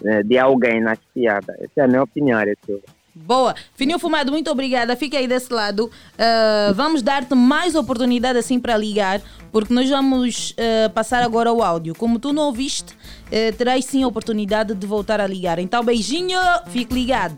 né, 0.03 0.23
de 0.23 0.39
alguém 0.39 0.81
nas 0.81 0.99
piadas. 1.13 1.57
Essa 1.61 1.81
é 1.81 1.83
a 1.83 1.89
minha 1.89 2.03
opinião, 2.03 2.39
Aretheu. 2.39 2.83
Boa. 3.15 3.55
Fininho 3.77 3.99
Fumado, 3.99 4.33
muito 4.33 4.51
obrigada. 4.51 4.97
Fica 4.97 5.17
aí 5.17 5.29
desse 5.29 5.53
lado. 5.53 5.87
Uh, 5.87 6.75
vamos 6.75 7.01
dar-te 7.01 7.35
mais 7.35 7.77
oportunidade 7.77 8.39
assim 8.39 8.59
para 8.59 8.77
ligar, 8.77 9.21
porque 9.53 9.73
nós 9.73 9.89
vamos 9.89 10.51
uh, 10.51 10.91
passar 10.91 11.23
agora 11.23 11.53
o 11.53 11.63
áudio. 11.63 11.95
Como 11.95 12.19
tu 12.19 12.33
não 12.33 12.45
ouviste, 12.45 12.93
uh, 12.93 13.57
terás 13.57 13.85
sim 13.85 14.03
a 14.03 14.09
oportunidade 14.09 14.75
de 14.75 14.87
voltar 14.87 15.21
a 15.21 15.27
ligar. 15.29 15.61
Então, 15.61 15.85
beijinho, 15.85 16.39
fique 16.71 16.93
ligado. 16.93 17.37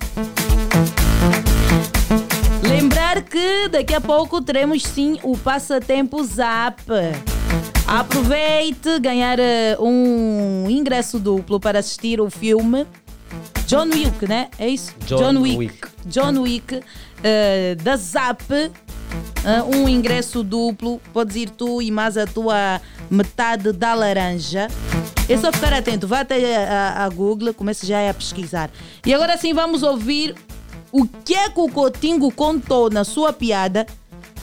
Lembrar 2.68 3.22
que 3.22 3.68
daqui 3.68 3.94
a 3.94 4.00
pouco 4.00 4.42
teremos 4.42 4.82
sim 4.82 5.18
o 5.22 5.36
Passatempo 5.36 6.22
Zap. 6.24 6.82
Aproveite 7.86 8.98
ganhar 8.98 9.38
um 9.78 10.68
ingresso 10.68 11.18
duplo 11.18 11.60
para 11.60 11.78
assistir 11.78 12.20
o 12.20 12.28
filme 12.28 12.86
John 13.66 13.88
Wick, 13.88 14.28
né? 14.28 14.48
É 14.58 14.68
isso? 14.68 14.94
John, 15.06 15.18
John 15.18 15.40
Wick. 15.40 15.56
Wick. 15.56 15.88
John 16.06 16.38
Wick, 16.40 16.76
uh, 16.76 16.82
da 17.82 17.96
Zap. 17.96 18.42
Uh, 18.52 19.76
um 19.76 19.88
ingresso 19.88 20.42
duplo, 20.42 21.00
podes 21.12 21.36
ir 21.36 21.50
tu 21.50 21.80
e 21.80 21.90
mais 21.90 22.16
a 22.16 22.26
tua 22.26 22.80
metade 23.08 23.72
da 23.72 23.94
laranja. 23.94 24.68
É 25.28 25.36
só 25.36 25.52
ficar 25.52 25.72
atento, 25.72 26.06
vá 26.06 26.20
até 26.20 26.66
a, 26.66 27.04
a 27.04 27.08
Google, 27.08 27.54
comece 27.54 27.86
já 27.86 28.10
a 28.10 28.14
pesquisar. 28.14 28.70
E 29.04 29.14
agora 29.14 29.36
sim 29.36 29.54
vamos 29.54 29.82
ouvir 29.82 30.34
o 31.00 31.06
que 31.24 31.34
é 31.34 31.48
que 31.48 31.60
o 31.60 31.68
Cotingo 31.68 32.30
contou 32.32 32.90
na 32.90 33.04
sua 33.04 33.32
piada 33.32 33.86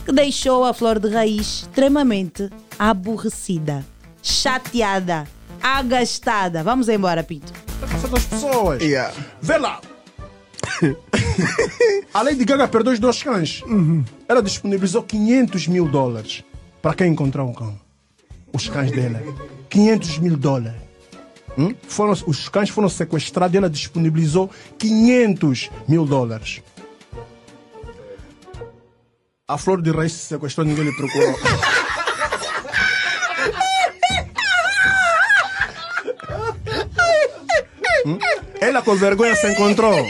que 0.06 0.12
deixou 0.12 0.64
a 0.64 0.74
Flor 0.74 1.00
de 1.00 1.10
Raiz 1.10 1.64
extremamente 1.64 2.50
aborrecida, 2.78 3.86
chateada, 4.22 5.28
agastada. 5.62 6.64
Vamos 6.64 6.90
embora, 6.90 7.24
Pinto 7.24 7.64
passar 8.04 8.08
das 8.10 8.26
pessoas. 8.26 8.82
Yeah. 8.82 9.14
Vê 9.42 9.58
lá. 9.58 9.82
a 12.14 12.22
Lady 12.22 12.46
Gaga 12.46 12.68
perdeu 12.68 12.94
os 12.94 13.00
dois 13.00 13.22
cães. 13.22 13.62
Uhum. 13.64 14.04
Ela 14.28 14.42
disponibilizou 14.42 15.04
500 15.04 15.68
mil 15.68 15.88
dólares 15.88 16.44
para 16.82 16.94
quem 16.96 17.12
encontrar 17.12 17.44
um 17.44 17.54
cão. 17.54 17.80
Os 18.52 18.68
cães 18.70 18.92
dela. 18.92 19.22
500 19.70 20.20
mil 20.20 20.38
dólares. 20.38 20.83
Hum? 21.58 21.76
Foram, 21.88 22.14
os 22.26 22.50
cães 22.50 22.70
foram 22.70 22.90
sequestrados 22.90 23.54
e 23.54 23.58
ela 23.58 23.70
disponibilizou 23.70 24.50
500 24.78 25.70
mil 25.88 26.06
dólares. 26.06 26.62
A 29.48 29.58
flor 29.58 29.82
de 29.82 29.92
raiz 29.92 30.14
se 30.14 30.26
sequestrou, 30.26 30.66
ninguém 30.66 30.86
lhe 30.86 30.96
procurou. 30.96 31.36
Hum? 38.06 38.20
Ela 38.60 38.82
com 38.82 38.96
vergonha 38.96 39.36
se 39.36 39.48
encontrou. 39.52 40.06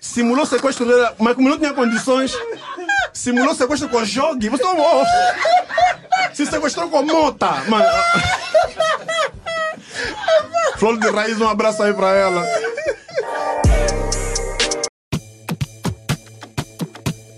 Simulou 0.00 0.46
sequestro 0.46 0.86
dela, 0.86 1.14
mas 1.18 1.34
como 1.34 1.48
não 1.48 1.58
tinha 1.58 1.72
condições, 1.72 2.32
simulou 3.12 3.54
sequestro 3.54 3.88
com 3.88 4.04
jogue. 4.04 4.48
Você 4.48 4.62
não 4.62 4.76
Se 6.34 6.44
sequestrou 6.46 6.90
com 6.90 7.02
mota. 7.02 7.64
Mano. 7.68 7.86
Flor 10.76 10.98
de 10.98 11.08
raiz, 11.10 11.40
um 11.40 11.48
abraço 11.48 11.82
aí 11.82 11.94
pra 11.94 12.14
ela. 12.14 12.44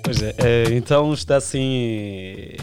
Pois 0.02 0.22
é, 0.22 0.34
é 0.38 0.64
então 0.72 1.12
está 1.12 1.36
assim. 1.36 2.56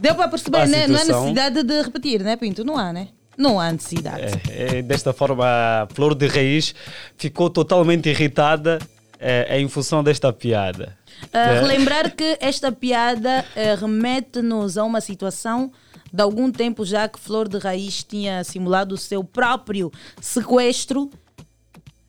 Deu 0.00 0.14
para 0.14 0.28
perceber, 0.28 0.66
né? 0.66 0.86
Não 0.86 0.96
há 0.96 1.04
necessidade 1.04 1.62
de 1.62 1.82
repetir, 1.82 2.22
né, 2.22 2.36
Pinto? 2.36 2.64
Não 2.64 2.78
há, 2.78 2.92
né? 2.92 3.08
não 3.40 3.58
há 3.58 3.72
necessidade. 3.72 4.40
É, 4.50 4.78
é, 4.78 4.82
desta 4.82 5.12
forma, 5.12 5.44
a 5.46 5.88
Flor 5.92 6.14
de 6.14 6.26
Raiz 6.26 6.74
ficou 7.16 7.48
totalmente 7.48 8.08
irritada 8.08 8.78
é, 9.18 9.58
em 9.58 9.68
função 9.68 10.04
desta 10.04 10.32
piada. 10.32 10.96
Uh, 11.24 11.60
relembrar 11.60 12.14
que 12.14 12.36
esta 12.40 12.72
piada 12.72 13.44
uh, 13.54 13.80
remete-nos 13.80 14.76
a 14.76 14.84
uma 14.84 15.00
situação 15.00 15.70
de 16.12 16.22
algum 16.22 16.50
tempo 16.50 16.84
já 16.84 17.08
que 17.08 17.20
Flor 17.20 17.48
de 17.48 17.58
Raiz 17.58 18.02
tinha 18.02 18.42
simulado 18.42 18.94
o 18.94 18.98
seu 18.98 19.22
próprio 19.22 19.92
sequestro. 20.20 21.10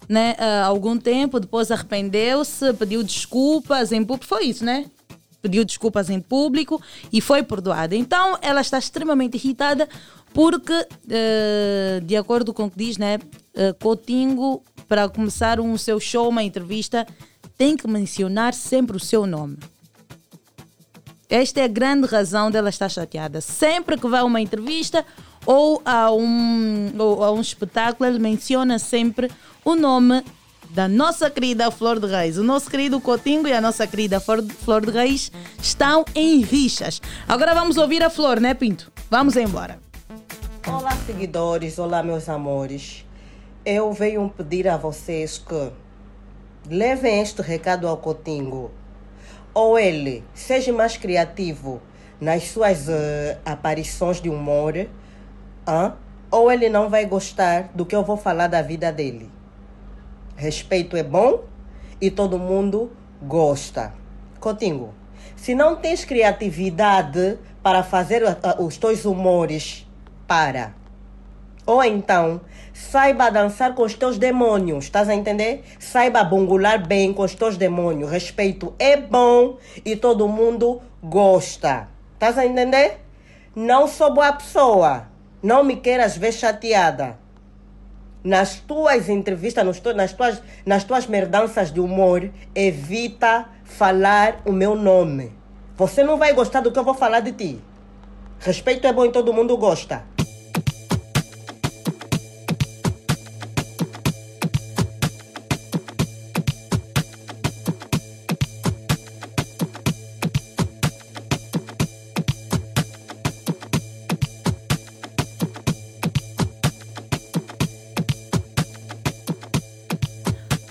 Né? 0.10 0.36
Uh, 0.39 0.65
algum 0.65 0.97
tempo, 0.97 1.39
depois 1.39 1.71
arrependeu-se, 1.71 2.74
pediu 2.74 3.04
desculpas 3.04 3.91
em 3.91 4.04
público. 4.04 4.26
Foi 4.26 4.45
isso, 4.45 4.65
né? 4.65 4.86
Pediu 5.41 5.63
desculpas 5.63 6.10
em 6.10 6.19
público 6.19 6.82
e 7.13 7.21
foi 7.21 7.43
perdoada. 7.43 7.95
Então 7.95 8.38
ela 8.41 8.62
está 8.62 8.78
extremamente 8.78 9.36
irritada 9.36 9.88
porque, 10.34 10.74
uh, 10.74 12.02
de 12.04 12.15
acordo 12.15 12.54
com 12.54 12.65
o 12.65 12.71
que 12.71 12.78
diz, 12.78 12.97
né, 12.97 13.17
uh, 13.17 13.74
Coutinho, 13.80 14.62
para 14.88 15.08
começar 15.10 15.60
um 15.60 15.78
seu 15.78 16.00
show, 16.00 16.30
uma 16.30 16.43
entrevista, 16.43 17.08
tem 17.62 17.78
que 17.78 17.88
mencionar 17.88 18.56
sempre 18.56 18.97
o 18.97 19.00
seu 19.00 19.28
nome. 19.28 19.60
Esta 21.30 21.60
é 21.60 21.65
a 21.65 21.67
grande 21.67 22.08
razão 22.08 22.50
dela 22.50 22.69
estar 22.69 22.89
chateada. 22.89 23.39
Sempre 23.39 24.00
que 24.00 24.08
vai 24.08 24.21
a 24.21 24.24
uma 24.24 24.41
entrevista 24.41 25.06
ou 25.45 25.80
a 25.86 26.12
um, 26.12 26.91
ou 26.97 27.24
a 27.24 27.32
um 27.32 27.39
espetáculo, 27.39 28.10
ele 28.10 28.17
menciona 28.17 28.80
sempre 28.80 29.30
o 29.63 29.76
nome 29.76 30.26
da 30.71 30.88
nossa 30.88 31.30
querida 31.30 31.69
Flor 31.69 32.00
de 32.00 32.08
Reis. 32.08 32.39
O 32.39 32.43
nosso 32.43 32.67
querido 32.67 33.00
Coutinho 33.00 33.47
e 33.47 33.54
a 33.54 33.62
nossa 33.62 33.86
querida 33.86 34.19
Flor 34.19 34.84
de 34.84 34.91
Reis 34.91 35.32
estão 35.62 36.04
em 36.15 36.41
rixas. 36.41 37.00
Agora 37.28 37.54
vamos 37.54 37.78
ouvir 37.78 38.02
a 38.02 38.10
Flor, 38.10 38.39
né, 38.39 38.56
Pinto? 38.56 38.91
Vamos 39.08 39.36
embora. 39.36 39.80
Olá, 40.65 40.97
seguidores, 41.06 41.78
olá, 41.78 42.02
meus 42.02 42.28
amores. 42.28 43.06
Eu 43.63 43.93
venho 43.93 44.34
pedir 44.36 44.67
a 44.67 44.78
vocês 44.78 45.38
que 45.38 45.71
levem 46.69 47.21
este 47.21 47.41
recado 47.41 47.88
ao 47.88 47.97
Cotingo. 47.97 48.71
Ou 49.54 49.78
ele 49.78 50.24
seja 50.34 50.71
mais 50.71 50.95
criativo 50.95 51.82
nas 52.19 52.43
suas 52.50 52.88
uh, 52.88 53.38
aparições 53.43 54.21
de 54.21 54.30
humor, 54.30 54.76
uh, 55.67 55.91
ou 56.30 56.52
ele 56.52 56.69
não 56.69 56.89
vai 56.89 57.06
gostar 57.06 57.69
do 57.74 57.86
que 57.86 57.95
eu 57.95 58.04
vou 58.04 58.15
falar 58.15 58.47
da 58.47 58.62
vida 58.62 58.91
dele. 58.91 59.30
Respeito 60.36 60.95
é 60.95 61.04
bom 61.04 61.43
e 62.00 62.10
todo 62.10 62.39
mundo 62.39 62.91
gosta. 63.21 63.93
Cotingo, 64.39 64.93
se 65.36 65.54
não 65.54 65.76
tens 65.76 66.06
criatividade 66.06 67.38
para 67.62 67.84
fazer 67.84 68.24
uh, 68.24 68.63
os 68.63 68.78
teus 68.78 69.04
humores 69.04 69.88
para. 70.28 70.74
Ou 71.65 71.84
então, 71.84 72.41
saiba 72.89 73.30
dançar 73.30 73.76
com 73.76 73.84
os 73.84 73.94
teus 73.94 74.17
demônios, 74.17 74.86
estás 74.86 75.08
a 75.08 75.13
entender? 75.13 75.63
Saiba 75.80 76.24
bungular 76.24 76.86
bem 76.86 77.13
com 77.13 77.22
os 77.22 77.36
teus 77.36 77.56
demônios. 77.56 78.10
Respeito 78.10 78.74
é 78.80 78.98
bom 78.98 79.58
e 79.86 79.96
todo 79.96 80.28
mundo 80.28 80.82
gosta. 81.02 81.88
Estás 82.13 82.38
a 82.38 82.46
entender? 82.46 83.00
Não 83.56 83.88
sou 83.88 84.13
boa 84.13 84.34
pessoa. 84.34 85.08
Não 85.44 85.63
me 85.63 85.76
queiras 85.76 86.17
ver 86.17 86.32
chateada. 86.32 87.17
Nas 88.24 88.60
tuas 88.60 89.10
entrevistas, 89.10 89.65
nas 89.96 90.12
tuas, 90.13 90.41
nas 90.65 90.84
tuas 90.84 91.08
merdanças 91.08 91.72
de 91.72 91.80
humor, 91.80 92.30
evita 92.54 93.48
falar 93.63 94.41
o 94.46 94.52
meu 94.52 94.76
nome. 94.76 95.32
Você 95.78 96.04
não 96.04 96.17
vai 96.17 96.34
gostar 96.34 96.62
do 96.62 96.72
que 96.72 96.78
eu 96.78 96.84
vou 96.84 96.94
falar 96.94 97.22
de 97.22 97.32
ti. 97.32 97.62
Respeito 98.39 98.86
é 98.86 98.94
bom 98.94 99.06
e 99.06 99.12
todo 99.12 99.34
mundo 99.34 99.56
gosta. 99.58 100.04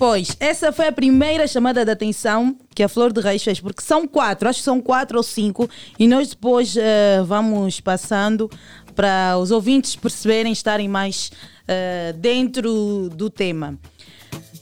Pois, 0.01 0.35
essa 0.39 0.71
foi 0.71 0.87
a 0.87 0.91
primeira 0.91 1.45
chamada 1.45 1.85
de 1.85 1.91
atenção 1.91 2.57
que 2.73 2.81
a 2.81 2.89
Flor 2.89 3.13
de 3.13 3.21
Reis 3.21 3.43
fez, 3.43 3.59
porque 3.59 3.83
são 3.83 4.07
quatro, 4.07 4.49
acho 4.49 4.57
que 4.57 4.65
são 4.65 4.81
quatro 4.81 5.15
ou 5.15 5.21
cinco, 5.21 5.69
e 5.99 6.07
nós 6.07 6.29
depois 6.29 6.75
eh, 6.75 7.21
vamos 7.23 7.79
passando 7.79 8.49
para 8.95 9.37
os 9.37 9.51
ouvintes 9.51 9.95
perceberem, 9.95 10.51
estarem 10.51 10.87
mais 10.87 11.31
eh, 11.67 12.15
dentro 12.17 13.11
do 13.13 13.29
tema. 13.29 13.77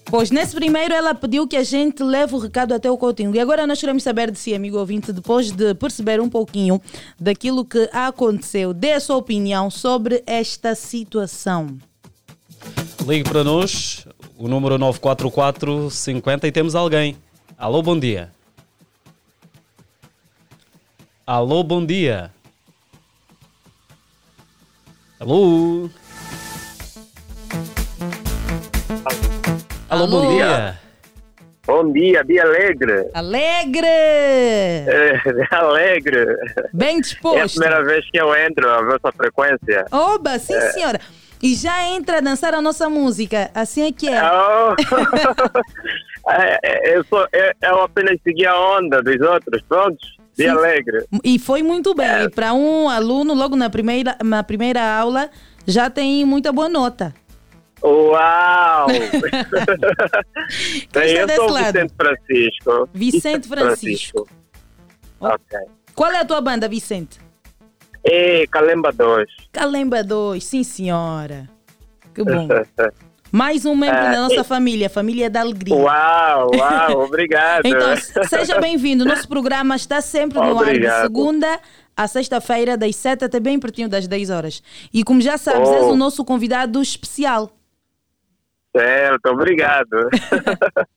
Pois 0.08 0.30
nesse 0.30 0.54
primeiro 0.54 0.94
ela 0.94 1.16
pediu 1.16 1.48
que 1.48 1.56
a 1.56 1.64
gente 1.64 2.04
leve 2.04 2.36
o 2.36 2.38
recado 2.38 2.74
até 2.74 2.92
o 2.92 2.98
Coutinho. 2.98 3.34
E 3.34 3.40
agora 3.40 3.66
nós 3.66 3.80
queremos 3.80 4.04
saber 4.04 4.32
de 4.32 4.38
si, 4.38 4.54
amigo 4.54 4.78
ouvinte, 4.78 5.14
depois 5.14 5.54
de 5.54 5.74
perceber 5.74 6.20
um 6.20 6.28
pouquinho 6.28 6.82
daquilo 7.18 7.64
que 7.64 7.90
aconteceu, 7.94 8.74
dê 8.74 8.92
a 8.92 9.00
sua 9.00 9.16
opinião 9.16 9.72
sobre 9.72 10.22
esta 10.28 10.76
situação. 10.76 11.78
Ligue 13.08 13.24
para 13.24 13.42
nós, 13.42 14.06
o 14.40 14.48
número 14.48 14.78
944 14.78 15.90
50 15.92 16.48
e 16.48 16.52
temos 16.52 16.74
alguém. 16.74 17.18
Alô, 17.58 17.82
bom 17.84 18.00
dia. 18.00 18.32
Alô, 21.28 21.62
bom 21.62 21.86
dia. 21.86 22.32
Alô. 25.20 25.90
Alô, 29.90 30.08
bom 30.08 30.20
Alô. 30.22 30.32
dia. 30.32 30.80
Bom 31.68 31.92
dia, 31.92 32.24
dia 32.24 32.44
alegre. 32.44 33.10
Alegre! 33.14 33.86
É, 33.88 35.22
alegre. 35.52 36.26
Bem 36.74 36.96
É 36.96 36.98
a 36.98 37.02
disposto. 37.02 37.60
primeira 37.60 37.84
vez 37.84 38.10
que 38.10 38.20
eu 38.20 38.36
entro 38.36 38.68
a 38.68 38.82
vossa 38.82 39.12
frequência. 39.16 39.86
Oba, 39.92 40.40
sim 40.40 40.60
senhora. 40.72 41.00
E 41.42 41.56
já 41.56 41.84
entra 41.90 42.18
a 42.18 42.22
dançar 42.22 42.54
a 42.54 42.62
nossa 42.62 42.90
música. 42.90 43.50
Assim 43.54 43.88
é 43.88 43.92
que 43.92 44.08
é. 44.08 44.22
Oh. 44.22 44.76
É, 46.32 46.60
é, 46.62 46.96
eu, 46.96 47.04
sou, 47.06 47.26
eu, 47.34 47.52
eu 47.64 47.82
apenas 47.82 48.20
segui 48.24 48.46
a 48.46 48.56
onda 48.78 49.02
dos 49.02 49.20
outros, 49.22 49.64
prontos. 49.64 50.18
Dia 50.38 50.52
Sim. 50.52 50.58
alegre. 50.58 51.06
E 51.24 51.40
foi 51.40 51.64
muito 51.64 51.96
bem. 51.96 52.26
E 52.26 52.30
para 52.30 52.54
um 52.54 52.88
aluno, 52.88 53.34
logo 53.34 53.56
na 53.56 53.68
primeira, 53.70 54.16
na 54.24 54.44
primeira 54.44 54.82
aula, 54.82 55.30
já 55.66 55.90
tem 55.90 56.24
muita 56.26 56.52
boa 56.52 56.70
nota. 56.70 57.16
Uau! 57.84 58.88
Eu 60.94 61.30
sou 61.36 61.48
o 61.48 61.52
lado? 61.52 61.74
Vicente 61.74 61.94
Francisco. 61.98 62.90
Vicente 62.94 63.48
Francisco. 63.48 64.28
Ok. 65.20 65.60
Qual 65.96 66.12
é 66.12 66.20
a 66.20 66.26
tua 66.26 66.42
banda, 66.42 66.68
Vicente? 66.68 67.20
E 68.04 68.48
Calemba 68.48 68.92
2. 68.92 69.28
Calemba 69.52 70.04
2, 70.04 70.44
sim 70.44 70.64
senhora. 70.64 71.50
Que 72.14 72.24
bom. 72.24 72.48
Mais 73.32 73.64
um 73.64 73.76
membro 73.76 74.02
da 74.02 74.22
nossa 74.28 74.44
família, 74.44 74.90
família 74.90 75.30
da 75.30 75.42
alegria. 75.42 75.76
Uau, 75.76 76.50
uau, 76.56 77.02
obrigado. 77.06 77.64
Então, 77.64 77.96
se- 77.96 78.24
seja 78.24 78.60
bem-vindo. 78.60 79.06
Nosso 79.06 79.28
programa 79.28 79.76
está 79.76 80.02
sempre 80.02 80.40
no 80.40 80.46
ar 80.58 80.66
de 80.66 80.72
Obrigado. 80.72 81.02
segunda 81.04 81.60
a 81.96 82.08
sexta-feira, 82.08 82.76
das 82.76 82.96
7 82.96 83.26
até 83.26 83.40
bem 83.40 83.60
pertinho 83.60 83.88
das 83.88 84.08
10 84.08 84.32
horas. 84.32 84.64
E 84.92 85.04
como 85.04 85.22
já 85.22 85.38
sabes, 85.38 85.70
Oh. 85.70 85.74
és 85.76 85.84
o 85.86 85.96
nosso 85.96 86.26
convidado 86.26 86.82
especial. 86.82 87.52
Certo, 88.76 89.26
obrigado. 89.28 90.10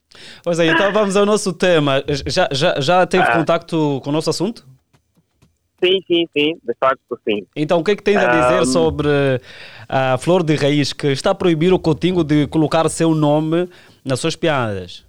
Pois 0.45 0.59
é, 0.59 0.67
então 0.67 0.93
vamos 0.93 1.17
ao 1.17 1.25
nosso 1.25 1.55
tema. 1.55 2.05
Já, 2.27 2.47
já, 2.53 2.79
já 2.79 3.07
teve 3.07 3.25
Ah. 3.25 3.33
contacto 3.33 3.99
com 4.05 4.11
o 4.11 4.12
nosso 4.12 4.29
assunto? 4.29 4.67
Sim, 5.83 5.99
sim, 6.07 6.29
sim, 6.33 6.55
de 6.62 6.75
facto 6.79 7.18
sim. 7.29 7.47
Então, 7.57 7.81
o 7.81 7.85
que 7.85 7.92
é 7.92 7.97
que 7.97 8.03
tens 8.03 8.18
a 8.18 8.27
dizer 8.27 8.61
Ahm. 8.61 8.64
sobre 8.66 9.09
a 9.88 10.16
Flor 10.18 10.42
de 10.42 10.55
Raiz, 10.55 10.92
que 10.92 11.09
está 11.09 11.31
a 11.31 11.35
proibir 11.35 11.73
o 11.73 11.79
Coutinho 11.79 12.23
de 12.23 12.47
colocar 12.47 12.88
seu 12.88 13.14
nome 13.14 13.68
nas 14.05 14.21
suas 14.21 14.37
piadas? 14.37 15.05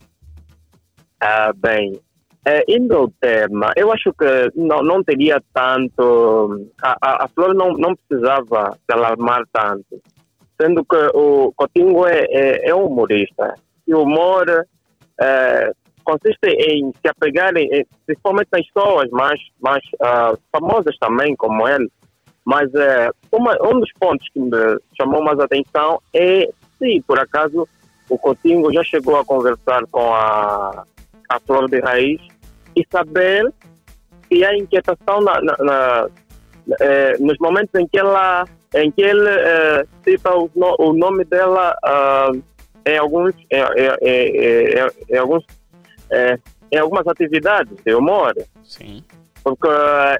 Ah, 1.22 1.54
bem, 1.56 2.00
é, 2.46 2.64
indo 2.68 2.98
ao 2.98 3.08
tema, 3.22 3.72
eu 3.78 3.92
acho 3.92 4.12
que 4.14 4.52
não, 4.56 4.84
não 4.84 5.04
teria 5.04 5.42
tanto. 5.54 6.68
A, 6.82 6.98
a, 7.02 7.24
a 7.26 7.28
Flor 7.30 7.54
não, 7.54 7.74
não 7.74 7.96
precisava 7.96 8.72
se 8.72 8.94
alarmar 8.94 9.44
tanto, 9.54 10.02
sendo 10.60 10.84
que 10.84 10.98
o 11.14 11.54
Coutinho 11.56 12.06
é, 12.06 12.26
é, 12.30 12.70
é 12.70 12.76
um 12.76 12.88
humorista. 12.88 13.56
E 13.88 13.94
o 13.94 14.04
humor 14.04 14.46
é, 15.22 15.72
consiste 16.04 16.46
em 16.48 16.92
se 17.02 17.08
apegar, 17.10 17.56
em, 17.58 17.68
em- 17.74 17.86
principalmente 18.06 18.50
nas 18.52 18.66
pessoas 18.68 19.10
mais, 19.12 19.40
mais 19.62 19.82
ah, 20.02 20.34
famosas 20.52 20.96
também, 21.00 21.36
como 21.36 21.68
ele. 21.68 21.90
Mas 22.46 22.74
é, 22.76 23.10
uma, 23.32 23.56
um 23.66 23.80
dos 23.80 23.92
pontos 24.00 24.28
que 24.34 24.40
me 24.40 24.50
chamou 25.00 25.24
mais 25.24 25.40
atenção 25.40 26.00
é 26.14 26.50
se, 26.78 27.02
por 27.08 27.18
acaso, 27.20 27.68
o 28.10 28.18
Coutinho 28.18 28.72
já 28.74 28.84
chegou 28.84 29.18
a 29.18 29.26
conversar 29.26 29.86
com 29.92 30.14
a 30.14 30.86
a 31.30 31.40
flor 31.40 31.68
de 31.70 31.80
raiz 31.80 32.22
e 32.76 32.86
saber 32.92 33.52
se 34.28 34.44
há 34.46 34.56
inquietação 34.56 35.22
na, 35.22 35.42
na- 35.42 35.58
na- 35.60 36.08
eh, 36.82 37.16
nos 37.20 37.38
momentos 37.40 37.74
em 37.80 37.88
que 37.88 37.98
ela 37.98 38.46
em 38.76 38.92
que 38.92 39.02
ele 39.02 39.28
eh, 39.30 39.86
cita 40.04 40.32
o, 40.36 40.50
o 40.80 40.94
nome 40.94 41.24
dela 41.26 41.76
ah, 41.84 42.32
em 42.86 42.98
alguns 42.98 43.34
em- 43.50 43.58
em- 44.02 44.78
em- 44.78 45.16
em 45.16 45.18
alguns 45.18 45.44
eh, 46.14 46.38
em 46.72 46.78
algumas 46.78 47.06
atividades 47.08 47.78
de 47.86 47.94
humor 47.94 48.34
Sim. 48.64 49.04
porque 49.44 49.68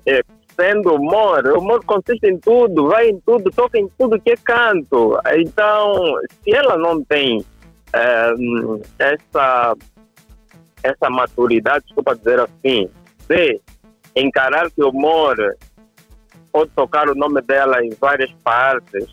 eh, 0.06 0.22
sendo 0.56 0.96
humor, 0.96 1.46
o 1.48 1.60
humor 1.60 1.84
consiste 1.86 2.28
em 2.28 2.38
tudo, 2.38 2.88
vai 2.88 3.10
em 3.10 3.20
tudo, 3.20 3.52
toca 3.52 3.78
em 3.78 3.88
tudo 3.98 4.20
que 4.20 4.32
é 4.32 4.38
canto. 4.38 5.20
Então, 5.36 6.16
se 6.44 6.54
ela 6.54 6.78
não 6.78 7.04
tem 7.04 7.44
hum, 8.38 8.82
essa, 9.00 9.76
essa 10.84 11.10
maturidade, 11.10 11.86
desculpa 11.86 12.16
dizer 12.16 12.40
assim, 12.40 12.90
de 13.28 13.60
encarar 14.16 14.70
que 14.72 14.84
o 14.84 14.90
humor 14.90 15.36
pode 16.52 16.70
tocar 16.72 17.10
o 17.10 17.16
nome 17.16 17.42
dela 17.42 17.84
em 17.84 17.90
várias 18.00 18.32
partes, 18.44 19.08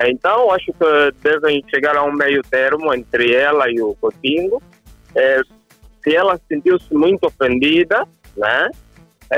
então 0.00 0.52
acho 0.52 0.72
que 0.72 1.12
devem 1.22 1.64
chegar 1.70 1.96
a 1.96 2.04
um 2.04 2.12
meio 2.12 2.42
termo 2.42 2.94
entre 2.94 3.34
ela 3.34 3.70
e 3.70 3.80
o 3.80 3.94
Coutinho. 3.96 4.60
Eh, 5.14 5.42
se 6.08 6.16
ela 6.16 6.40
sentiu-se 6.48 6.92
muito 6.94 7.24
ofendida, 7.24 8.06
né? 8.36 8.70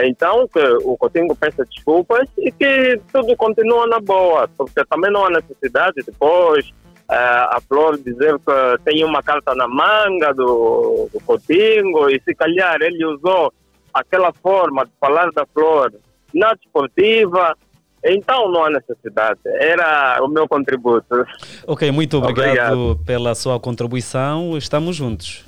Então, 0.04 0.46
que 0.46 0.60
o 0.84 0.96
Coutinho 0.96 1.34
peça 1.34 1.64
desculpas 1.64 2.28
e 2.38 2.52
que 2.52 3.00
tudo 3.12 3.36
continua 3.36 3.88
na 3.88 3.98
boa, 3.98 4.48
porque 4.56 4.84
também 4.88 5.10
não 5.10 5.26
há 5.26 5.30
necessidade 5.30 5.96
depois 6.06 6.70
eh, 7.10 7.14
a 7.14 7.58
Flor 7.66 7.98
dizer 7.98 8.36
que 8.38 8.84
tem 8.84 9.02
uma 9.02 9.20
carta 9.20 9.52
na 9.52 9.66
manga 9.66 10.32
do, 10.32 11.08
do 11.12 11.20
Coutinho 11.26 12.08
e 12.08 12.20
se 12.20 12.32
calhar 12.36 12.76
ele 12.80 13.04
usou 13.04 13.52
aquela 13.92 14.32
forma 14.32 14.84
de 14.84 14.92
falar 15.00 15.32
da 15.32 15.44
Flor 15.52 15.92
na 16.32 16.54
desportiva, 16.54 17.56
então 18.04 18.48
não 18.48 18.66
há 18.66 18.70
necessidade. 18.70 19.40
Era 19.44 20.20
o 20.22 20.28
meu 20.28 20.46
contributo. 20.46 21.26
Ok, 21.66 21.90
muito 21.90 22.16
obrigado, 22.18 22.78
Obrigado. 22.78 23.04
pela 23.04 23.34
sua 23.34 23.58
contribuição. 23.58 24.56
Estamos 24.56 24.94
juntos. 24.94 25.44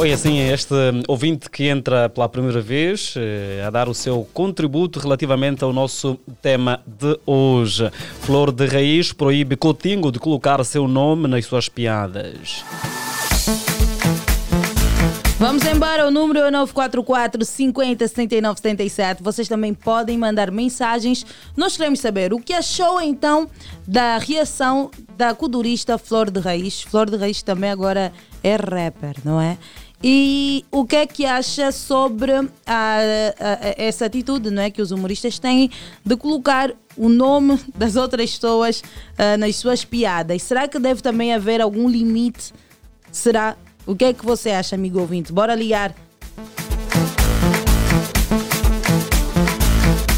Foi 0.00 0.14
assim 0.14 0.38
este 0.38 0.72
ouvinte 1.06 1.50
que 1.50 1.68
entra 1.68 2.08
pela 2.08 2.26
primeira 2.26 2.62
vez 2.62 3.12
eh, 3.18 3.62
a 3.62 3.68
dar 3.68 3.86
o 3.86 3.92
seu 3.92 4.26
contributo 4.32 4.98
relativamente 4.98 5.62
ao 5.62 5.74
nosso 5.74 6.18
tema 6.40 6.80
de 6.86 7.20
hoje. 7.26 7.90
Flor 8.22 8.50
de 8.50 8.64
Raiz 8.64 9.12
proíbe 9.12 9.56
Coutinho 9.56 10.10
de 10.10 10.18
colocar 10.18 10.64
seu 10.64 10.88
nome 10.88 11.28
nas 11.28 11.44
suas 11.44 11.68
piadas. 11.68 12.64
Vamos 15.38 15.66
embora, 15.66 16.06
o 16.06 16.10
número 16.10 16.40
é 16.40 16.50
944 16.50 17.44
50 17.44 18.08
79 18.08 18.58
77. 18.58 19.22
Vocês 19.22 19.48
também 19.48 19.74
podem 19.74 20.16
mandar 20.16 20.50
mensagens. 20.50 21.26
Nós 21.54 21.76
queremos 21.76 22.00
saber 22.00 22.32
o 22.32 22.40
que 22.40 22.54
achou 22.54 23.02
então 23.02 23.50
da 23.86 24.16
reação 24.16 24.90
da 25.14 25.34
kudurista 25.34 25.98
Flor 25.98 26.30
de 26.30 26.40
Raiz. 26.40 26.80
Flor 26.80 27.10
de 27.10 27.18
Raiz 27.18 27.42
também 27.42 27.70
agora 27.70 28.10
é 28.42 28.56
rapper, 28.56 29.16
não 29.24 29.38
é? 29.38 29.58
E 30.02 30.64
o 30.70 30.86
que 30.86 30.96
é 30.96 31.06
que 31.06 31.26
acha 31.26 31.70
sobre 31.70 32.32
a- 32.32 32.46
a- 32.66 33.74
essa 33.76 34.06
atitude 34.06 34.50
não 34.50 34.62
é, 34.62 34.70
que 34.70 34.80
os 34.80 34.90
humoristas 34.92 35.38
têm 35.38 35.70
de 36.04 36.16
colocar 36.16 36.72
o 36.96 37.08
nome 37.08 37.58
das 37.76 37.96
outras 37.96 38.30
pessoas 38.32 38.82
ah, 39.18 39.36
nas 39.36 39.56
suas 39.56 39.84
piadas? 39.84 40.42
Será 40.42 40.66
que 40.66 40.78
deve 40.78 41.02
também 41.02 41.34
haver 41.34 41.60
algum 41.60 41.88
limite 41.88 42.52
Será? 43.12 43.56
O 43.86 43.94
que 43.96 44.04
é 44.04 44.12
que 44.12 44.24
você 44.24 44.50
acha, 44.50 44.76
amigo 44.76 45.00
ouvinte? 45.00 45.32
Bora 45.32 45.54
ligar. 45.54 45.92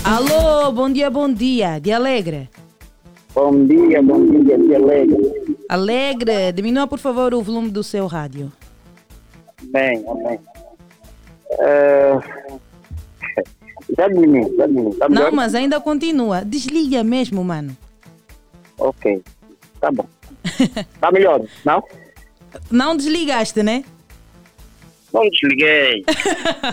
Alô, 0.05 0.71
bom 0.73 0.91
dia, 0.93 1.09
bom 1.11 1.33
dia. 1.33 1.79
De 1.81 1.91
Alegre. 1.91 2.51
Bom 3.35 3.65
dia, 3.67 4.03
bom 4.03 4.27
dia, 4.27 4.59
que 4.59 4.75
alegre. 4.75 5.57
Alegre, 5.67 6.53
diminua 6.53 6.87
por 6.87 6.99
favor 6.99 7.33
o 7.33 7.41
volume 7.41 7.71
do 7.71 7.83
seu 7.83 8.07
rádio. 8.07 8.53
Bem, 9.65 10.05
amém. 10.09 10.41
Eh, 11.59 12.19
já 13.97 14.09
diminui, 14.09 14.57
já 14.57 14.67
diminui. 14.67 14.97
Tá 14.97 15.09
Não, 15.09 15.33
mas 15.33 15.55
ainda 15.55 15.81
continua. 15.81 16.45
Desliga 16.45 17.05
mesmo, 17.05 17.45
mano. 17.45 17.77
Ok, 18.79 19.23
tá 19.81 19.91
bom. 19.91 20.07
Tá 21.01 21.11
melhor, 21.13 21.43
não? 21.65 21.83
Não 22.71 22.97
desligaste, 22.97 23.63
né? 23.63 23.85
Não 25.13 25.29
desliguei. 25.29 26.05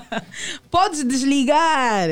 Podes 0.71 1.03
desligar. 1.03 2.07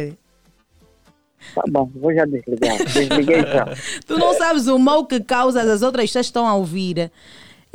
Tá 1.56 1.63
bom, 1.70 1.90
vou 1.96 2.13
já 2.13 2.26
desligar. 2.26 2.78
Desliguei 2.84 3.42
já. 3.42 3.66
Tu 4.06 4.18
não 4.18 4.34
sabes 4.34 4.68
o 4.68 4.78
mal 4.78 5.06
que 5.06 5.20
causas, 5.22 5.68
as 5.68 5.82
outras 5.82 6.10
pessoas 6.10 6.26
estão 6.26 6.46
a 6.46 6.54
ouvir. 6.56 7.12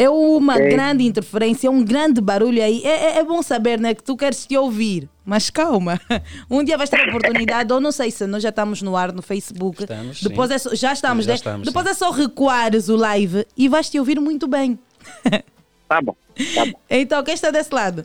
É 0.03 0.11
uma 0.11 0.59
grande 0.59 1.05
interferência, 1.05 1.71
um 1.71 1.85
grande 1.85 2.21
barulho 2.21 2.63
aí. 2.63 2.83
É, 2.85 2.89
é- 2.89 3.19
é 3.19 3.25
bom 3.25 3.43
saber, 3.43 3.79
né, 3.79 3.95
que 3.95 4.03
tu 4.03 4.17
queres 4.17 4.47
te 4.47 4.57
ouvir. 4.57 5.09
Mas 5.25 5.51
calma. 5.51 6.01
Um 6.51 6.65
dia 6.65 6.77
vais 6.77 6.91
ter 6.91 7.01
a 7.01 7.09
oportunidade, 7.09 7.73
ou 7.73 7.81
não 7.81 7.93
sei 7.93 8.11
se 8.11 8.27
nós 8.27 8.43
já 8.43 8.49
estamos 8.49 8.83
no 8.83 8.97
ar 8.97 9.13
no 9.13 9.23
Facebook. 9.23 9.83
Estamos, 9.83 10.19
sim. 10.21 10.29
Depois 10.29 10.51
é 10.51 10.59
só- 10.59 10.75
já 10.75 10.93
estamos, 10.93 11.25
Já 11.25 11.31
né? 11.33 11.35
estamos, 11.37 11.67
Depois 11.67 11.85
sim. 11.87 11.91
é 11.91 11.95
só 11.95 12.11
recuares 12.11 12.89
o 12.89 12.97
live 12.97 13.47
e 13.57 13.69
vais 13.69 13.89
te 13.89 13.99
ouvir 13.99 14.19
muito 14.21 14.47
bem. 14.49 14.79
Tá 15.89 16.01
bom, 16.01 16.17
tá 16.55 16.65
bom. 16.65 16.73
Então, 16.89 17.23
quem 17.23 17.35
está 17.35 17.51
desse 17.51 17.75
lado? 17.75 18.03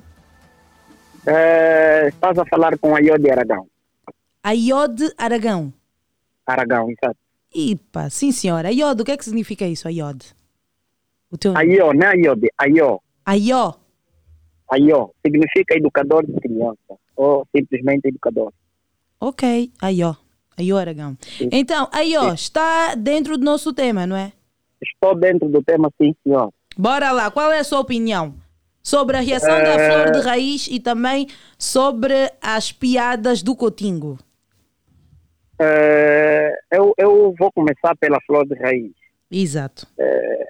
É, 1.25 2.07
estás 2.09 2.37
a 2.37 2.45
falar 2.45 2.77
com 2.77 2.95
a 2.95 2.99
Iode 2.99 3.29
Aragão. 3.31 3.65
A 4.43 4.51
Iode 4.51 5.09
Aragão. 5.17 5.73
Aragão, 6.45 6.89
exato. 6.89 7.17
Ipa, 7.55 8.09
sim 8.09 8.31
senhora. 8.31 8.67
A 8.67 8.71
Iode, 8.71 9.01
o 9.01 9.05
que 9.05 9.11
é 9.11 9.17
que 9.17 9.23
significa 9.25 9.65
isso, 9.65 9.87
a 9.87 9.91
Iode? 9.91 10.35
O 11.31 11.37
teu 11.37 11.55
Aió, 11.57 11.93
não 11.93 12.07
é 12.07 12.15
Iode, 12.17 12.47
Aió. 12.57 12.99
Aió. 13.25 13.73
Aió 14.69 15.09
significa 15.25 15.75
educador 15.75 16.25
de 16.25 16.33
criança 16.39 16.77
ou 17.15 17.45
simplesmente 17.55 18.07
educador. 18.07 18.51
Ok, 19.19 19.71
Aió. 19.81 20.15
Aió 20.57 20.77
Aragão. 20.77 21.17
Então, 21.51 21.87
Aió 21.91 22.33
está 22.33 22.95
dentro 22.95 23.37
do 23.37 23.43
nosso 23.45 23.73
tema, 23.73 24.07
não 24.07 24.15
é? 24.15 24.31
Estou 24.81 25.15
dentro 25.15 25.49
do 25.49 25.61
tema, 25.63 25.91
sim, 26.01 26.15
senhor. 26.23 26.51
Bora 26.77 27.11
lá, 27.11 27.29
qual 27.31 27.51
é 27.51 27.59
a 27.59 27.63
sua 27.63 27.79
opinião 27.79 28.35
sobre 28.81 29.17
a 29.17 29.19
reação 29.19 29.49
da 29.57 29.75
Eh, 29.75 29.91
flor 29.91 30.11
de 30.11 30.19
raiz 30.27 30.67
e 30.67 30.79
também 30.79 31.27
sobre 31.57 32.13
as 32.41 32.71
piadas 32.71 33.41
do 33.43 33.55
Cotingo? 33.55 34.17
É, 35.59 36.51
eu, 36.71 36.93
eu 36.97 37.33
vou 37.37 37.51
começar 37.51 37.95
pela 37.97 38.19
flor 38.25 38.47
de 38.47 38.55
raiz. 38.55 38.91
Exato. 39.31 39.87
É, 39.97 40.45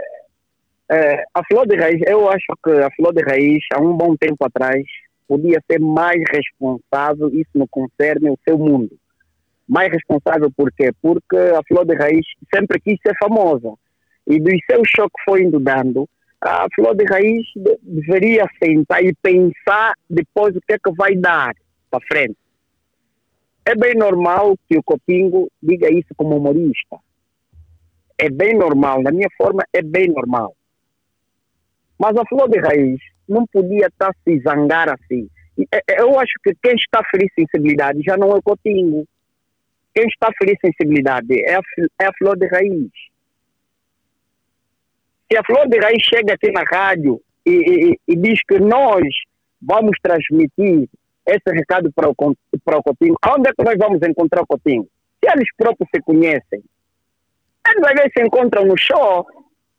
a 0.90 1.44
flor 1.46 1.68
de 1.68 1.76
raiz, 1.76 2.02
eu 2.08 2.30
acho 2.30 2.46
que 2.64 2.72
a 2.72 2.90
flor 2.96 3.14
de 3.14 3.22
raiz, 3.24 3.60
há 3.74 3.82
um 3.82 3.96
bom 3.96 4.16
tempo 4.16 4.46
atrás, 4.46 4.84
podia 5.28 5.62
ser 5.70 5.80
mais 5.80 6.22
responsável, 6.32 7.30
isso 7.30 7.52
no 7.54 7.68
concerne 7.68 8.30
o 8.30 8.40
seu 8.48 8.58
mundo. 8.58 8.96
Mais 9.68 9.92
responsável 9.92 10.50
por 10.56 10.72
quê? 10.72 10.92
Porque 11.02 11.36
a 11.36 11.62
flor 11.68 11.86
de 11.86 11.94
raiz 11.96 12.26
sempre 12.54 12.80
quis 12.80 12.98
ser 13.06 13.14
famosa. 13.20 13.74
E 14.26 14.40
dos 14.40 14.60
seus 14.70 14.88
shows 14.96 15.12
que 15.14 15.24
foi 15.30 15.44
indo 15.44 15.60
dando, 15.60 16.08
a 16.40 16.68
flor 16.74 16.96
de 16.96 17.04
raiz 17.06 17.46
de- 17.56 17.78
deveria 17.82 18.46
sentar 18.64 19.04
e 19.04 19.14
pensar 19.22 19.94
depois 20.10 20.56
o 20.56 20.62
que 20.62 20.74
é 20.74 20.78
que 20.78 20.92
vai 20.96 21.16
dar 21.16 21.54
para 21.92 22.06
frente. 22.08 22.38
É 23.66 23.76
bem 23.76 23.96
normal 23.96 24.56
que 24.70 24.78
o 24.78 24.84
Copingo 24.84 25.50
diga 25.62 25.92
isso 25.92 26.14
como 26.16 26.38
humorista. 26.38 26.98
É 28.18 28.30
bem 28.30 28.58
normal, 28.58 29.02
na 29.04 29.12
minha 29.12 29.30
forma 29.38 29.64
é 29.74 29.82
bem 29.82 30.08
normal. 30.08 30.56
Mas 32.00 32.16
a 32.16 32.26
flor 32.28 32.50
de 32.50 32.60
raiz 32.60 33.00
não 33.28 33.46
podia 33.48 33.88
estar 33.88 34.14
se 34.24 34.40
zangar 34.40 34.90
assim. 34.90 35.28
É, 35.72 35.78
é, 35.78 36.02
Eu 36.02 36.20
acho 36.20 36.34
que 36.44 36.54
quem 36.62 36.76
está 36.76 37.00
a 37.00 37.10
ferir 37.10 37.30
sensibilidade 37.34 38.02
já 38.06 38.16
não 38.16 38.32
é 38.32 38.36
o 38.36 38.42
Cotingo. 38.42 39.06
Quem 39.94 40.06
está 40.08 40.28
a 40.30 40.34
ferir 40.38 40.58
sensibilidade 40.64 41.28
é 41.44 41.56
a, 41.56 41.62
é 42.02 42.06
a 42.06 42.14
flor 42.18 42.38
de 42.38 42.48
raiz. 42.48 42.92
Se 45.32 45.38
a 45.38 45.44
flor 45.44 45.68
de 45.68 45.78
raiz 45.80 46.02
chega 46.04 46.34
aqui 46.36 46.52
na 46.52 46.64
rádio 46.64 47.20
e, 47.46 47.52
e- 47.92 48.00
e 48.08 48.16
diz 48.16 48.40
que 48.48 48.60
nós 48.60 49.04
vamos 49.62 49.98
transmitir 50.02 50.88
esse 51.26 51.52
recado 51.52 51.92
para 51.94 52.10
o, 52.10 52.16
para 52.64 52.78
o 52.78 52.84
Cotingo, 52.84 53.18
onde 53.36 53.50
é 53.50 53.54
que 53.54 53.64
nós 53.64 53.76
vamos 53.78 54.00
encontrar 54.08 54.44
o 54.44 54.48
Cotingo? 54.48 54.88
Se 55.22 55.30
eles 55.30 55.50
próprios 55.58 55.90
se 55.94 56.02
conhecem, 56.02 56.64
eles 57.68 57.84
às 57.84 57.94
vezes 57.96 58.12
se 58.18 58.24
encontram 58.24 58.66
no 58.66 58.78
show, 58.78 59.26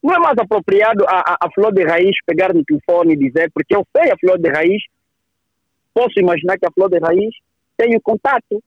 não 0.03 0.15
é 0.15 0.19
mais 0.19 0.37
apropriado 0.39 1.05
a, 1.07 1.21
a, 1.21 1.37
a 1.43 1.51
flor 1.53 1.73
de 1.73 1.85
raiz 1.85 2.17
pegar 2.25 2.55
no 2.55 2.65
telefone 2.65 3.15
e 3.15 3.17
dizer, 3.17 3.51
porque 3.53 3.75
eu 3.75 3.87
sei 3.97 4.11
a 4.11 4.17
flor 4.19 4.39
de 4.39 4.49
raiz, 4.49 4.83
posso 5.93 6.19
imaginar 6.19 6.57
que 6.59 6.67
a 6.67 6.71
flor 6.71 6.89
de 6.89 6.99
raiz 6.99 7.35
tem 7.77 7.97
o 7.97 8.01
contato. 8.01 8.63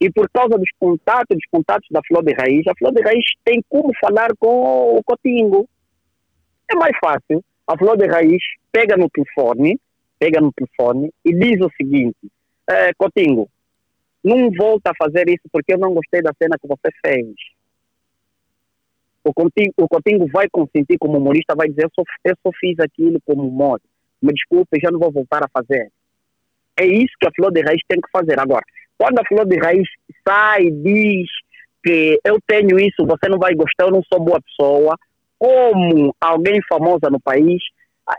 E 0.00 0.10
por 0.10 0.28
causa 0.30 0.56
dos 0.56 0.70
contatos, 0.78 1.36
dos 1.36 1.46
contatos 1.50 1.88
da 1.90 2.00
flor 2.06 2.24
de 2.24 2.32
raiz, 2.32 2.66
a 2.66 2.74
flor 2.76 2.92
de 2.92 3.02
raiz 3.02 3.24
tem 3.44 3.62
como 3.68 3.92
falar 4.00 4.30
com 4.38 4.96
o 4.96 5.02
Cotingo. 5.04 5.68
É 6.70 6.74
mais 6.74 6.96
fácil. 6.98 7.44
A 7.66 7.76
flor 7.76 7.96
de 7.96 8.06
raiz 8.06 8.42
pega 8.72 8.96
no 8.96 9.08
telefone, 9.10 9.78
pega 10.18 10.40
no 10.40 10.52
telefone 10.52 11.12
e 11.24 11.34
diz 11.34 11.60
o 11.60 11.70
seguinte: 11.76 12.16
eh, 12.68 12.92
Cotingo, 12.96 13.48
não 14.24 14.50
volta 14.50 14.90
a 14.90 14.94
fazer 14.96 15.28
isso 15.28 15.44
porque 15.52 15.74
eu 15.74 15.78
não 15.78 15.92
gostei 15.92 16.22
da 16.22 16.32
cena 16.38 16.56
que 16.58 16.66
você 16.66 16.90
fez 17.04 17.34
o 19.24 19.34
Cotingo, 19.34 19.74
o 19.78 19.88
Cotingo 19.88 20.26
vai 20.32 20.48
consentir 20.50 20.98
como 20.98 21.18
humorista, 21.18 21.54
vai 21.54 21.68
dizer, 21.68 21.84
eu 21.84 21.90
só, 21.94 22.02
eu 22.24 22.34
só 22.42 22.50
fiz 22.58 22.78
aquilo 22.80 23.20
como 23.24 23.46
humor. 23.46 23.80
Me 24.22 24.32
desculpe, 24.32 24.80
já 24.82 24.90
não 24.90 24.98
vou 24.98 25.12
voltar 25.12 25.42
a 25.44 25.48
fazer. 25.48 25.90
É 26.78 26.86
isso 26.86 27.12
que 27.20 27.28
a 27.28 27.32
Flor 27.34 27.52
de 27.52 27.60
Raiz 27.60 27.80
tem 27.86 28.00
que 28.00 28.10
fazer. 28.10 28.38
Agora, 28.40 28.64
quando 28.96 29.18
a 29.18 29.24
Flor 29.26 29.46
de 29.46 29.58
Raiz 29.58 29.86
sai 30.26 30.64
e 30.64 30.70
diz 30.70 31.28
que 31.84 32.18
eu 32.24 32.38
tenho 32.46 32.78
isso, 32.78 33.06
você 33.06 33.28
não 33.28 33.38
vai 33.38 33.54
gostar, 33.54 33.84
eu 33.84 33.90
não 33.90 34.02
sou 34.02 34.22
boa 34.22 34.40
pessoa, 34.40 34.96
como 35.38 36.14
alguém 36.20 36.60
famosa 36.68 37.10
no 37.10 37.20
país, 37.20 37.62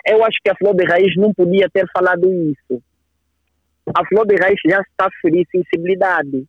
eu 0.06 0.24
acho 0.24 0.38
que 0.44 0.50
a 0.50 0.56
Flor 0.56 0.76
de 0.76 0.86
Raiz 0.86 1.16
não 1.18 1.34
podia 1.34 1.70
ter 1.70 1.86
falado 1.92 2.32
isso. 2.32 2.82
A 3.96 4.06
Flor 4.06 4.26
de 4.26 4.36
Raiz 4.36 4.60
já 4.66 4.82
está 4.82 5.08
a 5.08 5.22
ferir 5.22 5.46
sensibilidade. 5.52 6.46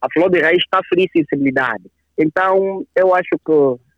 A 0.00 0.06
Flor 0.12 0.30
de 0.30 0.40
Raiz 0.40 0.58
está 0.58 0.78
a 0.78 0.84
ferir 0.88 1.08
sensibilidade. 1.14 1.90
Então, 2.18 2.84
eu 2.96 3.14
acho 3.14 3.38
que 3.44 3.88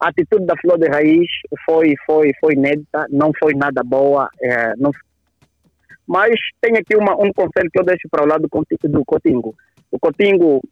a 0.00 0.08
atitude 0.08 0.46
da 0.46 0.56
Flor 0.56 0.78
de 0.78 0.88
Raiz 0.88 1.28
foi, 1.64 1.94
foi, 2.06 2.32
foi 2.40 2.54
inédita, 2.54 3.06
não 3.10 3.32
foi 3.38 3.54
nada 3.54 3.82
boa. 3.84 4.28
é, 4.40 4.74
não... 4.76 4.90
Mas 6.06 6.34
tem 6.60 6.76
aqui 6.76 6.96
uma, 6.96 7.14
um 7.14 7.32
conselho 7.32 7.70
que 7.70 7.80
eu 7.80 7.84
deixo 7.84 8.08
para 8.10 8.24
o 8.24 8.28
lado 8.28 8.48
do 8.48 9.04
Cotingo. 9.04 9.54
O 9.90 9.98
Cotingo 9.98 10.62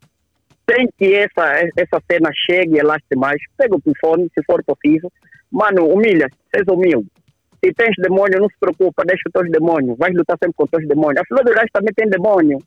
tem 0.65 0.89
que 0.97 1.13
essa, 1.15 1.71
essa 1.77 2.01
cena 2.11 2.31
chegue 2.33 2.77
e 2.77 2.79
elaste 2.79 3.17
mais. 3.17 3.43
Pega 3.57 3.75
o 3.75 3.81
telefone, 3.81 4.31
se 4.33 4.45
for 4.45 4.63
possível. 4.65 5.11
Mano, 5.51 5.89
humilha, 5.89 6.29
seja 6.55 6.73
humilde. 6.73 7.09
Se 7.65 7.73
tens 7.73 7.95
demônio, 7.99 8.41
não 8.41 8.49
se 8.49 8.59
preocupa, 8.61 9.05
deixa 9.05 9.23
os 9.27 9.33
teus 9.33 9.51
demônios. 9.51 9.99
Vais 9.99 10.15
lutar 10.15 10.37
sempre 10.41 10.55
com 10.57 10.65
os 10.65 10.71
teus 10.71 10.87
demônios. 10.87 11.23
A 11.23 11.27
Flor 11.27 11.45
de 11.45 11.53
Raiz 11.53 11.71
também 11.73 11.95
tem 11.95 12.09
demônio. 12.09 12.59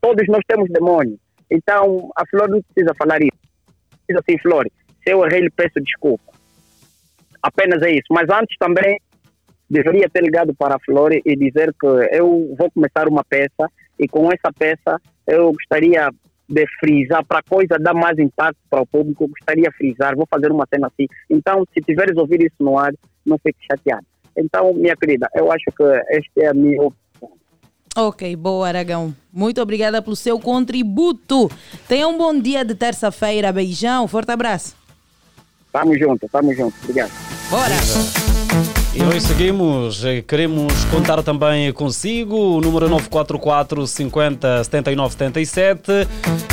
Todos 0.00 0.26
nós 0.28 0.42
temos 0.46 0.68
demônio. 0.70 1.18
Então, 1.50 2.10
a 2.16 2.26
Flor 2.26 2.48
não 2.48 2.62
precisa 2.62 2.94
falar 2.96 3.20
isso. 3.22 3.41
Diz 4.12 4.20
assim, 4.20 4.38
Flor, 4.38 4.66
se 5.02 5.10
eu 5.10 5.24
errei, 5.24 5.40
lhe 5.40 5.50
peço 5.50 5.80
desculpa. 5.80 6.32
Apenas 7.42 7.82
é 7.82 7.90
isso. 7.90 8.06
Mas 8.10 8.28
antes 8.30 8.56
também 8.58 9.00
deveria 9.68 10.08
ter 10.08 10.22
ligado 10.22 10.54
para 10.54 10.76
a 10.76 10.80
Flor 10.80 11.12
e 11.12 11.36
dizer 11.36 11.72
que 11.80 11.86
eu 12.12 12.54
vou 12.58 12.70
começar 12.70 13.08
uma 13.08 13.24
peça 13.24 13.70
e 13.98 14.06
com 14.06 14.30
essa 14.30 14.52
peça 14.52 15.00
eu 15.26 15.50
gostaria 15.52 16.10
de 16.48 16.66
frisar 16.78 17.24
para 17.24 17.38
a 17.38 17.42
coisa 17.42 17.78
dar 17.78 17.94
mais 17.94 18.18
impacto 18.18 18.58
para 18.68 18.82
o 18.82 18.86
público, 18.86 19.24
eu 19.24 19.28
gostaria 19.28 19.70
de 19.70 19.76
frisar, 19.76 20.14
vou 20.14 20.26
fazer 20.28 20.52
uma 20.52 20.66
cena 20.72 20.88
assim. 20.88 21.06
Então, 21.30 21.64
se 21.72 21.80
tiveres 21.80 22.16
ouvir 22.18 22.42
isso 22.42 22.56
no 22.60 22.78
ar, 22.78 22.92
não 23.24 23.38
fique 23.38 23.58
chateado. 23.70 24.04
Então, 24.36 24.74
minha 24.74 24.96
querida, 24.96 25.28
eu 25.34 25.50
acho 25.50 25.64
que 25.76 25.82
esta 26.08 26.42
é 26.42 26.52
minha 26.52 26.82
opinião. 26.82 27.01
Ok, 27.94 28.34
boa, 28.36 28.68
Aragão. 28.68 29.14
Muito 29.30 29.60
obrigada 29.60 30.00
pelo 30.00 30.16
seu 30.16 30.38
contributo. 30.38 31.50
Tenha 31.86 32.08
um 32.08 32.16
bom 32.16 32.38
dia 32.38 32.64
de 32.64 32.74
terça-feira. 32.74 33.52
Beijão, 33.52 34.08
forte 34.08 34.32
abraço. 34.32 34.74
Tamo 35.70 35.96
junto, 35.98 36.26
tamo 36.28 36.54
junto. 36.54 36.74
Obrigado. 36.82 37.12
Bora! 37.50 37.74
E 38.94 39.02
nós 39.02 39.22
seguimos, 39.22 40.04
eh, 40.04 40.20
queremos 40.20 40.84
contar 40.86 41.22
também 41.22 41.72
consigo, 41.72 42.36
o 42.36 42.60
número 42.60 42.90
944 42.90 43.86
50 43.86 44.64
79 44.64 45.12
77. 45.12 45.92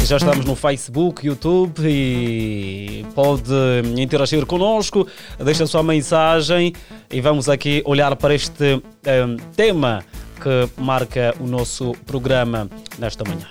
Já 0.05 0.17
estamos 0.17 0.45
no 0.45 0.55
Facebook, 0.55 1.25
YouTube 1.25 1.81
e 1.85 3.05
pode 3.13 3.51
interagir 3.97 4.45
conosco, 4.45 5.05
deixa 5.37 5.65
a 5.65 5.67
sua 5.67 5.83
mensagem 5.83 6.73
e 7.11 7.19
vamos 7.19 7.49
aqui 7.49 7.83
olhar 7.85 8.15
para 8.15 8.33
este 8.33 8.81
eh, 9.05 9.25
tema 9.53 10.03
que 10.39 10.81
marca 10.81 11.35
o 11.39 11.45
nosso 11.45 11.91
programa 12.05 12.69
nesta 12.97 13.23
manhã. 13.23 13.47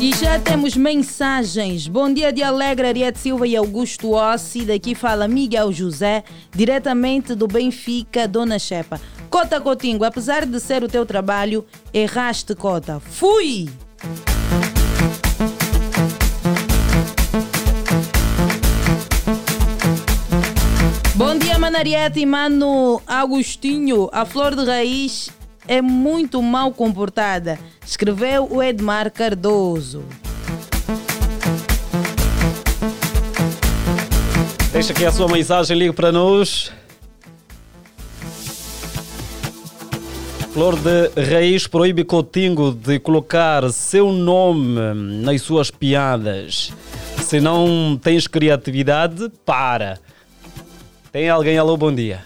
E 0.00 0.14
já 0.14 0.38
temos 0.38 0.76
mensagens. 0.76 1.88
Bom 1.88 2.12
dia 2.12 2.32
de 2.32 2.42
Alegre, 2.42 2.86
Ariete 2.86 3.18
Silva 3.18 3.46
e 3.46 3.56
Augusto 3.56 4.12
Ossi. 4.12 4.64
Daqui 4.64 4.94
fala 4.94 5.26
Miguel 5.26 5.72
José, 5.72 6.22
diretamente 6.54 7.34
do 7.34 7.48
Benfica, 7.48 8.28
Dona 8.28 8.58
Chepa. 8.58 9.00
Cota 9.30 9.60
Cotingo, 9.60 10.04
apesar 10.04 10.44
de 10.44 10.60
ser 10.60 10.84
o 10.84 10.88
teu 10.88 11.06
trabalho, 11.06 11.64
erraste, 11.94 12.54
Cota. 12.54 13.00
Fui! 13.00 13.68
Bom 21.14 21.38
dia, 21.38 21.58
Manariete 21.58 22.20
e 22.20 22.26
Mano 22.26 23.00
Agostinho. 23.06 24.10
A 24.12 24.26
flor 24.26 24.54
de 24.54 24.64
raiz 24.64 25.30
é 25.68 25.82
muito 25.82 26.40
mal 26.42 26.72
comportada, 26.72 27.58
escreveu 27.84 28.48
o 28.50 28.62
Edmar 28.62 29.10
Cardoso. 29.10 30.04
Deixa 34.72 34.92
aqui 34.92 35.04
a 35.04 35.12
sua 35.12 35.28
mensagem, 35.28 35.78
ligue 35.78 35.92
para 35.92 36.12
nós. 36.12 36.72
Flor 40.52 40.74
de 40.76 41.08
Raiz 41.20 41.66
proíbe 41.66 42.04
Coutinho 42.04 42.72
de 42.72 42.98
colocar 42.98 43.70
seu 43.70 44.10
nome 44.12 44.94
nas 45.22 45.42
suas 45.42 45.70
piadas. 45.70 46.72
Se 47.22 47.40
não 47.40 47.98
tens 48.02 48.26
criatividade, 48.26 49.30
para. 49.44 49.98
Tem 51.12 51.28
alguém? 51.28 51.58
Alô, 51.58 51.76
bom 51.76 51.94
dia. 51.94 52.24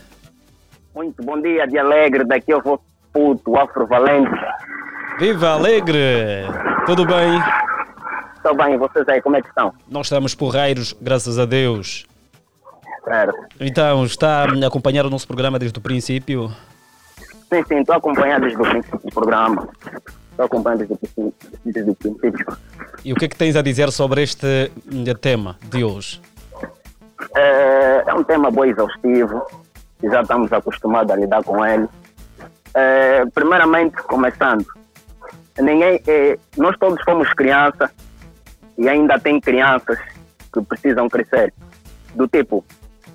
Muito 0.95 1.23
bom 1.23 1.41
dia, 1.41 1.67
de 1.67 1.79
alegre, 1.79 2.25
daqui 2.25 2.53
eu 2.53 2.61
vou 2.63 2.81
puto, 3.13 3.57
afro-valente. 3.57 4.31
Viva 5.19 5.51
Alegre! 5.51 6.45
Tudo 6.87 7.05
bem? 7.05 7.41
Estou 8.37 8.57
bem, 8.57 8.79
vocês 8.79 9.07
aí, 9.09 9.21
como 9.21 9.37
é 9.37 9.43
que 9.43 9.49
estão? 9.49 9.73
Nós 9.89 10.07
estamos 10.07 10.35
porreiros, 10.35 10.95
graças 11.01 11.39
a 11.39 11.45
Deus. 11.45 12.07
Certo. 13.05 13.35
Então, 13.61 14.05
está 14.05 14.45
a 14.45 14.67
acompanhar 14.67 15.05
o 15.05 15.11
nosso 15.11 15.27
programa 15.27 15.59
desde 15.59 15.79
o 15.79 15.83
princípio? 15.83 16.51
Sim, 17.53 17.65
sim, 17.67 17.81
estou 17.81 17.97
acompanhando 17.97 18.43
desde 18.43 18.61
o 18.61 18.65
princípio 18.65 19.01
do 19.05 19.11
programa. 19.13 19.69
Estou 20.31 20.47
acompanhando 20.47 20.79
desde 20.79 20.95
o 20.95 20.97
princípio. 20.97 21.35
Desde 21.65 21.91
o 21.91 21.95
princípio. 21.95 22.47
E 23.05 23.13
o 23.13 23.17
que 23.17 23.25
é 23.25 23.29
que 23.29 23.37
tens 23.37 23.57
a 23.57 23.63
dizer 23.63 23.91
sobre 23.91 24.23
este 24.23 24.71
hum, 24.91 25.05
tema 25.21 25.57
de 25.65 25.85
hoje? 25.85 26.21
É, 27.37 28.05
é 28.07 28.15
um 28.15 28.25
tema 28.25 28.51
bom 28.51 28.65
exaustivo, 28.65 29.43
já 30.03 30.23
estamos 30.23 30.53
acostumados 30.53 31.13
a 31.13 31.17
lidar 31.17 31.43
com 31.43 31.65
ele. 31.65 31.87
É, 32.75 33.25
primeiramente, 33.35 33.97
começando, 34.05 34.67
ninguém, 35.59 36.01
é, 36.07 36.39
nós 36.57 36.77
todos 36.79 37.03
fomos 37.05 37.33
criança 37.35 37.91
e 38.79 38.89
ainda 38.89 39.19
tem 39.19 39.41
crianças 39.41 39.99
que 40.53 40.63
precisam 40.63 41.09
crescer. 41.09 41.53
Do 42.15 42.27
tipo, 42.29 42.65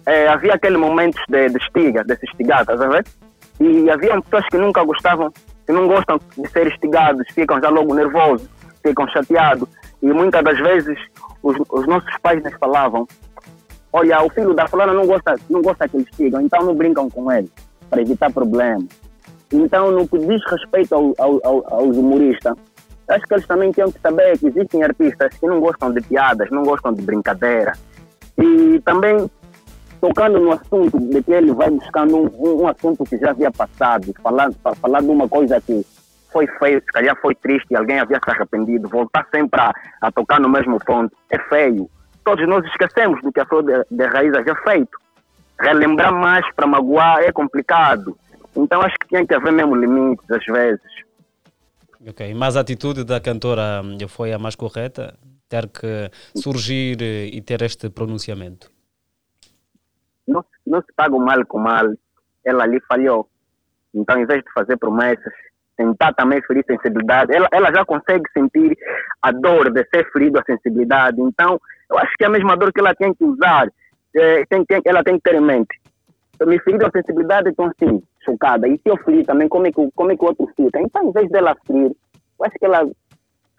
é, 0.06 0.28
havia 0.28 0.54
aquele 0.54 0.78
momento 0.78 1.20
de, 1.28 1.50
de 1.50 1.58
estiga, 1.58 2.04
de 2.04 2.16
se 2.18 2.26
estigar, 2.26 2.62
estás 2.62 2.80
a 2.82 2.88
ver? 2.88 3.06
E 3.60 3.90
havia 3.90 4.22
pessoas 4.22 4.46
que 4.50 4.58
nunca 4.58 4.84
gostavam, 4.84 5.32
que 5.66 5.72
não 5.72 5.88
gostam 5.88 6.20
de 6.38 6.48
ser 6.50 6.68
estigados, 6.68 7.26
ficam 7.34 7.60
já 7.62 7.70
logo 7.70 7.94
nervosos, 7.96 8.48
ficam 8.84 9.08
chateados. 9.08 9.68
E 10.02 10.08
muitas 10.08 10.44
das 10.44 10.58
vezes 10.60 10.98
os, 11.42 11.58
os 11.70 11.88
nossos 11.88 12.16
pais 12.22 12.44
nos 12.44 12.54
falavam: 12.56 13.08
Olha, 13.92 14.22
o 14.22 14.30
filho 14.30 14.54
da 14.54 14.68
fulana 14.68 14.94
não 14.94 15.08
gosta, 15.08 15.36
não 15.50 15.62
gosta 15.62 15.88
que 15.88 15.98
eles 15.98 16.08
estigam, 16.12 16.42
então 16.42 16.64
não 16.64 16.76
brincam 16.76 17.10
com 17.10 17.32
ele, 17.32 17.50
para 17.90 18.02
evitar 18.02 18.32
problemas. 18.32 19.05
Então, 19.52 19.92
no 19.92 20.08
que 20.08 20.18
diz 20.18 20.42
respeito 20.50 20.96
ao, 20.96 21.14
ao, 21.18 21.40
ao, 21.46 21.74
aos 21.74 21.98
humoristas, 21.98 22.56
acho 23.10 23.26
que 23.26 23.34
eles 23.34 23.48
também 23.48 23.72
têm 23.72 23.92
que 23.92 24.00
saber 24.00 24.38
que 24.38 24.48
existem 24.48 24.84
artistas 24.84 25.34
que 25.38 25.46
não 25.46 25.60
gostam 25.60 25.94
de 25.94 26.02
piadas, 26.02 26.50
não 26.50 26.64
gostam 26.64 26.94
de 26.94 27.02
brincadeira. 27.04 27.74
E 28.38 28.80
também 28.82 29.30
tocando 30.02 30.40
no 30.40 30.52
assunto 30.52 31.00
de 31.00 31.24
que 31.24 31.32
ele 31.32 31.54
vai 31.54 31.70
buscando 31.70 32.18
um, 32.18 32.62
um, 32.62 32.68
assunto 32.68 33.04
que 33.06 33.18
já 33.18 33.32
havia 33.32 33.52
passado, 33.52 34.14
fa- 34.62 34.76
falar 34.76 35.02
de 35.02 35.08
uma 35.10 35.28
coisa 35.28 35.60
que 35.62 35.86
foi 36.32 36.48
feio, 36.60 36.82
se 36.82 36.88
calhar 36.88 37.18
foi 37.22 37.34
triste, 37.36 37.76
alguém 37.76 38.00
havia 38.00 38.20
se 38.24 38.30
arrependido, 38.30 38.90
voltar 38.90 39.26
sempre 39.34 39.60
a, 39.62 39.74
a 40.02 40.12
tocar 40.12 40.40
no 40.40 40.50
mesmo 40.50 40.78
ponto, 40.86 41.16
é 41.30 41.40
feio. 41.40 41.90
Todos 42.24 42.48
nós 42.48 42.66
esquecemos 42.66 43.22
do 43.22 43.32
que 43.32 43.40
a 43.40 43.46
flor 43.46 43.64
de, 43.64 43.86
de 43.90 44.06
raiz 44.06 44.34
havia 44.34 44.56
feito. 44.56 44.98
Relembrar 45.60 46.14
mais 46.14 46.46
para 46.54 46.68
magoar 46.68 47.20
é 47.20 47.32
complicado. 47.32 48.18
Então 48.56 48.82
acho 48.82 48.96
que 49.00 49.08
tinha 49.08 49.26
que 49.26 49.34
haver 49.34 49.52
mesmo 49.52 49.76
limites 49.76 50.30
às 50.32 50.46
vezes. 50.46 51.06
Ok, 52.08 52.34
mas 52.34 52.56
a 52.56 52.62
atitude 52.62 53.04
da 53.04 53.20
cantora 53.20 53.82
hum, 53.84 53.98
foi 54.08 54.32
a 54.32 54.40
mais 54.40 54.56
correta? 54.56 55.18
Ter 55.50 55.68
que 55.70 56.10
surgir 56.36 56.98
eh, 57.02 57.30
e 57.34 57.42
ter 57.42 57.62
este 57.62 57.90
pronunciamento? 57.90 58.70
não, 60.28 60.44
não 60.66 60.82
se 60.82 60.88
paga 60.96 61.16
o 61.16 61.20
mal 61.20 61.46
com 61.46 61.60
mal. 61.60 61.86
Ela 62.44 62.64
ali 62.64 62.80
falhou. 62.88 63.28
Então, 63.94 64.20
em 64.20 64.26
vez 64.26 64.44
de 64.44 64.52
fazer 64.52 64.78
promessas, 64.78 65.34
tentar 65.78 66.14
também 66.14 66.42
ferir 66.44 66.64
sensibilidade, 66.66 67.34
ela, 67.34 67.48
ela 67.52 67.72
já 67.74 67.86
consegue 67.86 68.24
sentir 68.34 68.78
a 69.22 69.32
dor 69.32 69.72
de 69.72 69.86
ser 69.94 70.10
ferido 70.12 70.40
a 70.40 70.44
sensibilidade. 70.44 71.22
Então, 71.22 71.60
eu 71.90 71.98
acho 71.98 72.12
que 72.18 72.24
é 72.24 72.28
a 72.28 72.32
mesma 72.32 72.56
dor 72.56 72.72
que 72.72 72.80
ela 72.80 72.94
tem 72.96 73.14
que 73.14 73.24
usar, 73.24 73.68
eh, 74.16 74.44
tem, 74.50 74.66
tem, 74.66 74.82
ela 74.86 75.04
tem 75.04 75.16
que 75.16 75.24
ter 75.24 75.36
em 75.36 75.42
mente. 75.42 75.80
Eu 76.40 76.48
me 76.48 76.60
feri 76.60 76.78
a 76.84 76.92
sensibilidade, 76.92 77.50
então 77.50 77.72
sim, 77.80 78.02
chocada. 78.26 78.68
E 78.68 78.74
se 78.78 78.82
eu 78.86 78.98
ferir 78.98 79.26
também, 79.26 79.48
como 79.48 79.68
é 79.68 79.72
que, 79.72 79.80
o- 79.80 79.92
como 79.96 80.12
é 80.12 80.18
que 80.18 80.24
o 80.24 80.28
outro 80.28 80.48
fica? 80.58 80.82
Então, 80.82 81.08
em 81.08 81.12
vez 81.12 81.30
dela 81.30 81.56
ferir, 81.66 81.92
eu 81.92 82.46
acho 82.46 82.56
que 82.60 82.66
ela 82.66 82.90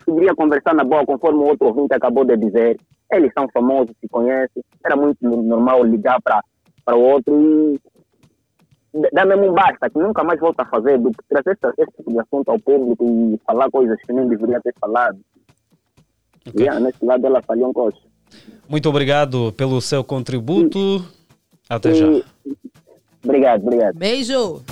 poderia 0.04 0.34
conversar 0.34 0.74
na 0.74 0.84
boa, 0.84 1.06
conforme 1.06 1.38
o 1.38 1.46
outro 1.46 1.68
ouvinte 1.68 1.94
acabou 1.94 2.24
de 2.24 2.36
dizer. 2.36 2.78
Eles 3.12 3.30
são 3.36 3.46
famosos, 3.52 3.94
se 4.00 4.08
conhecem. 4.08 4.62
Era 4.84 4.96
muito 4.96 5.16
no- 5.22 5.42
normal 5.42 5.82
ligar 5.84 6.20
para 6.22 6.42
para 6.84 6.96
o 6.96 7.00
outro 7.02 7.34
e 7.34 7.80
dá 9.12 9.24
mesmo 9.26 9.50
um 9.50 9.52
basta, 9.52 9.90
que 9.90 9.98
nunca 9.98 10.22
mais 10.22 10.38
volta 10.38 10.62
a 10.62 10.66
fazer 10.66 10.98
do 10.98 11.10
que 11.10 11.18
trazer 11.28 11.58
esse, 11.60 11.82
esse 11.82 11.96
tipo 11.96 12.12
de 12.12 12.20
assunto 12.20 12.48
ao 12.48 12.60
público 12.60 13.04
e 13.04 13.40
falar 13.44 13.68
coisas 13.72 14.00
que 14.06 14.12
nem 14.12 14.28
deveria 14.28 14.60
ter 14.60 14.72
falado. 14.80 15.18
Ok. 16.46 16.60
Yeah, 16.64 16.78
nesse 16.78 17.04
lado 17.04 17.26
ela 17.26 17.42
falhou 17.42 17.70
um 17.70 17.72
coisa. 17.72 17.98
Muito 18.68 18.88
obrigado 18.88 19.52
pelo 19.54 19.80
seu 19.80 20.04
contributo. 20.04 21.04
Até 21.68 21.92
já. 21.92 22.06
Obrigado, 23.26 23.62
obrigado. 23.62 23.98
Beijo! 23.98 24.62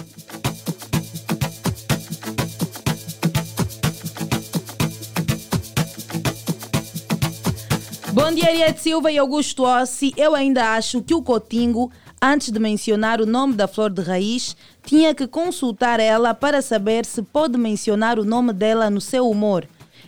Bom 8.12 8.30
dia, 8.32 8.46
Ariete 8.46 8.80
Silva 8.80 9.11
e 9.11 9.18
Augusto 9.18 9.64
Ossi. 9.64 10.12
Eu 10.16 10.36
ainda 10.36 10.76
acho 10.76 11.02
que 11.02 11.12
o 11.12 11.20
Cotingo, 11.20 11.90
antes 12.22 12.52
de 12.52 12.61
mencionar 12.61 13.20
o 13.20 13.26
nome 13.26 13.55
da 13.55 13.66
flor 13.66 13.90
de 13.90 14.02
raiz, 14.02 14.57
tinha 14.84 15.12
que 15.12 15.26
consultar 15.26 15.98
ela 15.98 16.32
para 16.32 16.62
saber 16.62 17.05
se 17.05 17.22
pode 17.22 17.59
mencionar 17.59 18.20
o 18.20 18.24
nome 18.24 18.52
dela 18.52 18.88
no 18.88 19.00
seu 19.00 19.28
humor. 19.28 19.66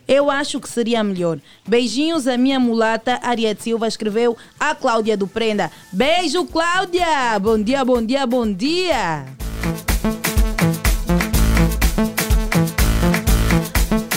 Eu 0.09 0.31
acho 0.31 0.61
que 0.61 0.69
seria 0.69 1.03
melhor. 1.03 1.39
Beijinhos, 1.67 2.29
a 2.29 2.37
minha 2.37 2.61
mulata 2.61 3.19
Ariete 3.23 3.65
Silva 3.65 3.89
escreveu 3.89 4.37
a 4.59 4.73
Cláudia 4.73 5.17
do 5.17 5.27
Prenda. 5.27 5.71
Beijo, 5.93 6.45
Cláudia! 6.45 7.37
Bom 7.41 7.61
dia, 7.61 7.85
bom 7.85 8.01
dia, 8.01 8.25
bom 8.25 8.53
dia! 8.53 9.27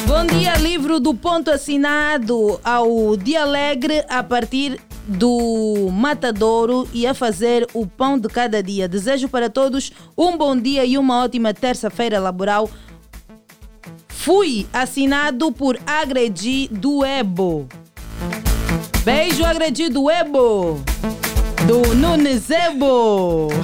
Bom 0.05 0.25
dia, 0.27 0.55
livro 0.57 0.99
do 0.99 1.15
ponto 1.15 1.49
assinado 1.49 2.59
ao 2.63 3.17
Dia 3.17 3.41
Alegre 3.41 4.05
a 4.07 4.21
partir 4.21 4.79
do 5.07 5.89
Matadouro 5.91 6.87
e 6.93 7.07
a 7.07 7.15
fazer 7.15 7.67
o 7.73 7.87
pão 7.87 8.19
de 8.19 8.27
cada 8.27 8.61
dia. 8.61 8.87
Desejo 8.87 9.27
para 9.27 9.49
todos 9.49 9.91
um 10.15 10.37
bom 10.37 10.55
dia 10.55 10.85
e 10.85 10.99
uma 10.99 11.23
ótima 11.23 11.51
terça-feira 11.51 12.19
laboral. 12.19 12.69
Fui 14.21 14.67
assinado 14.73 15.49
por 15.49 15.79
Agredi 15.87 16.67
do 16.67 17.05
Ebo. 17.05 17.69
Beijo, 19.05 19.45
Agredi 19.45 19.87
do 19.87 20.11
Ebo. 20.11 20.81
Do 21.65 21.95
Nunes 21.95 22.49
Ebo. 22.49 23.47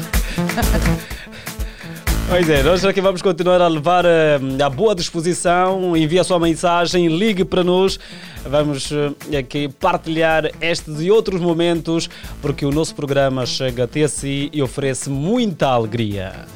Pois 2.28 2.49
é, 2.49 2.64
nós 2.64 2.84
aqui 2.84 2.99
vamos 3.01 3.22
continuar 3.22 3.62
a 3.62 3.68
levar 3.68 4.03
eh, 4.03 4.39
a 4.64 4.68
boa 4.68 4.95
disposição. 4.95 5.95
Envie 5.95 6.18
a 6.18 6.24
sua 6.24 6.39
mensagem, 6.39 7.08
ligue 7.08 7.45
para 7.45 7.64
nós. 7.64 7.99
Vamos 8.43 8.91
eh, 8.91 9.38
aqui 9.38 9.70
partilhar 9.70 10.49
estes 10.60 11.01
e 11.01 11.12
outros 11.12 11.39
momentos, 11.39 12.10
porque 12.41 12.66
o 12.66 12.72
nosso 12.72 12.95
programa 12.95 13.45
chega 13.45 13.84
até 13.84 14.08
si 14.08 14.49
e 14.51 14.60
oferece 14.60 15.08
muita 15.08 15.68
alegria. 15.68 16.47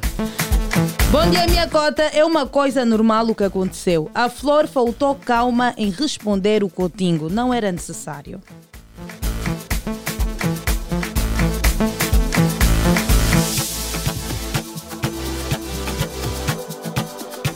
Bom 1.12 1.28
dia, 1.32 1.48
minha 1.48 1.68
cota. 1.68 2.04
É 2.04 2.24
uma 2.24 2.46
coisa 2.46 2.86
normal 2.86 3.26
o 3.26 3.36
que 3.36 3.44
aconteceu. 3.44 4.12
A 4.14 4.30
Flor 4.30 4.68
faltou 4.68 5.16
calma 5.16 5.74
em 5.76 5.90
responder 5.90 6.64
o 6.64 6.70
Cotingo. 6.70 7.30
Não 7.30 7.52
era 7.52 7.72
necessário. 7.72 8.40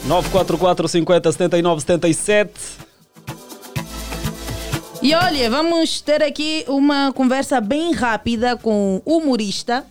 944 0.06 0.88
50 0.88 1.32
79 1.32 1.82
77. 1.82 2.52
E 5.02 5.14
olha, 5.14 5.50
vamos 5.52 6.02
ter 6.02 6.24
aqui 6.24 6.66
uma 6.68 7.14
conversa 7.14 7.62
bem 7.62 7.94
rápida 7.94 8.58
com 8.58 9.02
o 9.06 9.18
humorista. 9.18 9.86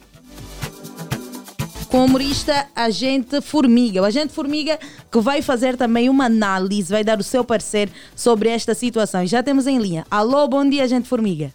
Com 1.93 1.99
o 1.99 2.05
humorista 2.07 2.68
Agente 2.74 3.43
Formiga. 3.43 4.01
O 4.01 4.07
Agente 4.07 4.32
Formiga 4.32 4.78
que 5.11 5.20
vai 5.20 5.43
fazer 5.43 5.76
também 5.76 6.09
uma 6.09 6.24
análise, 6.24 6.90
vai 6.90 7.05
dar 7.05 7.18
o 7.18 7.22
seu 7.22 7.45
parecer 7.45 7.90
sobre 8.16 8.49
esta 8.49 8.72
situação. 8.72 9.26
Já 9.26 9.43
temos 9.43 9.66
em 9.66 9.78
linha. 9.78 10.07
Alô, 10.11 10.49
bom 10.49 10.66
dia, 10.66 10.84
Agente 10.84 11.07
Formiga. 11.07 11.51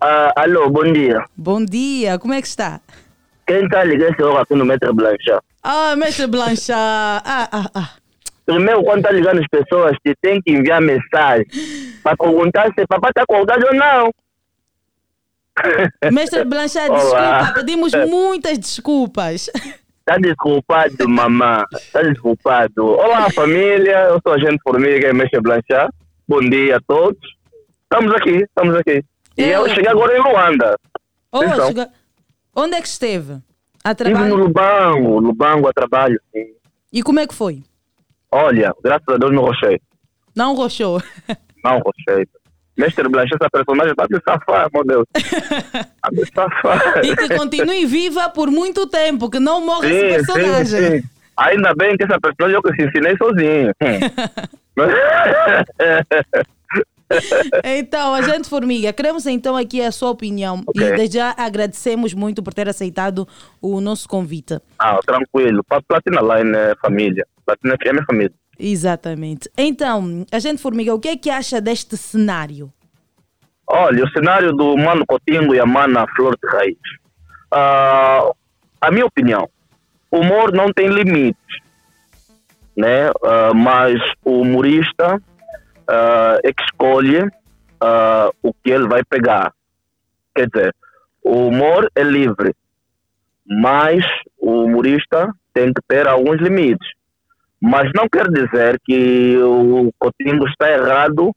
Ah, 0.00 0.32
alô, 0.34 0.68
bom 0.68 0.92
dia. 0.92 1.24
Bom 1.36 1.64
dia, 1.64 2.18
como 2.18 2.34
é 2.34 2.40
que 2.42 2.48
está? 2.48 2.80
Quem 3.46 3.64
está 3.64 3.84
ligando 3.84 4.12
esse 4.12 4.22
hora 4.24 4.42
aqui 4.42 4.56
no 4.56 4.64
Metro 4.64 4.92
Blanchard? 4.92 5.40
Ah, 5.62 5.94
mestre 5.94 6.26
Blanchard. 6.26 7.22
Ah, 7.24 7.48
ah, 7.52 7.70
ah. 7.76 7.90
Primeiro, 8.44 8.82
quando 8.82 8.98
está 8.98 9.12
ligando 9.12 9.38
as 9.38 9.46
pessoas, 9.46 9.96
você 10.04 10.16
tem 10.20 10.42
que 10.42 10.50
enviar 10.50 10.82
mensagem 10.82 11.46
para 12.02 12.16
perguntar 12.16 12.72
se 12.76 12.84
papai 12.88 13.10
está 13.10 13.22
acordado 13.22 13.64
ou 13.68 13.74
não. 13.74 14.10
Mestre 16.12 16.44
Blanchard, 16.44 16.90
Olá. 16.90 17.38
desculpa, 17.38 17.54
pedimos 17.60 17.92
muitas 18.08 18.58
desculpas. 18.58 19.48
Está 19.54 20.16
desculpado, 20.20 21.08
mamã. 21.08 21.64
Está 21.72 22.02
desculpado. 22.02 22.86
Olá, 22.86 23.30
família. 23.30 24.04
Eu 24.08 24.20
sou 24.24 24.32
a 24.34 24.38
gente 24.38 24.58
Formiga 24.62 25.08
e 25.08 25.12
Mestre 25.12 25.40
Blanchard. 25.40 25.92
Bom 26.26 26.40
dia 26.40 26.76
a 26.76 26.80
todos. 26.86 27.18
Estamos 27.90 28.14
aqui, 28.14 28.36
estamos 28.44 28.74
aqui. 28.76 29.02
E 29.36 29.42
É. 29.44 29.56
eu 29.56 29.68
cheguei 29.68 29.88
agora 29.88 30.16
em 30.16 30.20
Luanda. 30.22 30.76
Oh, 31.32 31.42
chega- 31.66 31.90
Onde 32.54 32.74
é 32.76 32.80
que 32.82 32.88
esteve? 32.88 33.38
A 33.84 33.92
Estive 33.92 34.10
no 34.10 34.16
trabalho? 34.16 34.36
Lubango, 34.36 35.18
Lubango 35.20 35.68
a 35.68 35.72
trabalho. 35.72 36.20
sim. 36.32 36.46
E 36.92 37.02
como 37.02 37.20
é 37.20 37.26
que 37.26 37.34
foi? 37.34 37.62
Olha, 38.30 38.74
graças 38.82 39.08
a 39.08 39.16
Deus 39.16 39.32
não 39.32 39.42
rochei. 39.44 39.80
Não 40.34 40.54
roxou? 40.54 41.00
Não 41.64 41.78
rochei. 41.84 42.26
Mestre 42.78 43.08
Blanchard, 43.08 43.36
essa 43.40 43.50
personagem 43.50 43.90
está 43.92 44.06
me 44.08 44.20
safar, 44.24 44.68
meu 44.72 44.84
Deus. 44.84 45.04
Está 45.16 46.10
me 46.12 46.24
safar. 46.32 47.04
E 47.04 47.16
que 47.16 47.36
continue 47.36 47.84
viva 47.86 48.30
por 48.30 48.48
muito 48.50 48.86
tempo, 48.86 49.28
que 49.28 49.40
não 49.40 49.64
morra 49.66 49.86
esse 49.88 50.00
Sim, 50.00 50.08
personagem. 50.32 50.80
sim, 50.80 51.00
sim. 51.00 51.08
Ainda 51.36 51.74
bem 51.74 51.96
que 51.96 52.04
essa 52.04 52.18
personagem 52.20 52.54
eu 52.56 52.62
que 52.62 52.72
se 52.74 52.88
ensinei 52.88 53.16
sozinho. 53.16 53.72
Então, 57.64 58.12
a 58.14 58.20
gente 58.20 58.50
Formiga, 58.50 58.92
queremos 58.92 59.26
então 59.26 59.56
aqui 59.56 59.80
a 59.80 59.90
sua 59.90 60.10
opinião 60.10 60.62
Ok. 60.66 60.86
e 60.86 60.94
desde 60.96 61.16
já 61.16 61.34
agradecemos 61.38 62.12
muito 62.12 62.42
por 62.42 62.52
ter 62.52 62.68
aceitado 62.68 63.26
o 63.62 63.80
nosso 63.80 64.06
convite. 64.06 64.60
ah, 64.78 64.98
tranquilo. 65.06 65.64
Platina 65.88 66.20
Line 66.20 66.54
é 66.54 66.74
família. 66.82 67.26
Platina 67.46 67.76
FM 67.82 68.02
é 68.02 68.04
família. 68.04 68.32
Exatamente. 68.58 69.48
Então, 69.56 70.26
a 70.32 70.38
gente 70.38 70.60
Formiga, 70.60 70.94
o 70.94 70.98
que 70.98 71.08
é 71.08 71.16
que 71.16 71.30
acha 71.30 71.60
deste 71.60 71.96
cenário? 71.96 72.72
Olha, 73.66 74.04
o 74.04 74.10
cenário 74.10 74.52
do 74.52 74.76
Mano 74.76 75.04
Cotingo 75.06 75.54
e 75.54 75.60
a 75.60 75.66
Mana 75.66 76.06
Flor 76.16 76.36
de 76.42 76.48
Raiz. 76.50 76.78
Ah, 77.50 78.30
a 78.80 78.90
minha 78.90 79.06
opinião, 79.06 79.48
o 80.10 80.20
humor 80.20 80.52
não 80.52 80.72
tem 80.72 80.88
limites, 80.88 81.60
né? 82.76 83.10
Ah, 83.24 83.52
mas 83.54 84.00
o 84.24 84.40
humorista 84.40 85.22
ah, 85.86 86.38
é 86.42 86.52
que 86.52 86.62
escolhe 86.62 87.30
ah, 87.80 88.30
o 88.42 88.52
que 88.52 88.70
ele 88.70 88.88
vai 88.88 89.04
pegar. 89.04 89.52
Quer 90.34 90.48
dizer, 90.48 90.74
o 91.22 91.48
humor 91.48 91.90
é 91.94 92.02
livre, 92.02 92.54
mas 93.46 94.04
o 94.38 94.64
humorista 94.64 95.32
tem 95.52 95.72
que 95.72 95.82
ter 95.86 96.08
alguns 96.08 96.40
limites. 96.40 96.97
Mas 97.60 97.90
não 97.94 98.08
quer 98.08 98.28
dizer 98.28 98.80
que 98.84 99.36
o 99.38 99.90
Cotingo 99.98 100.46
está 100.46 100.70
errado 100.70 101.34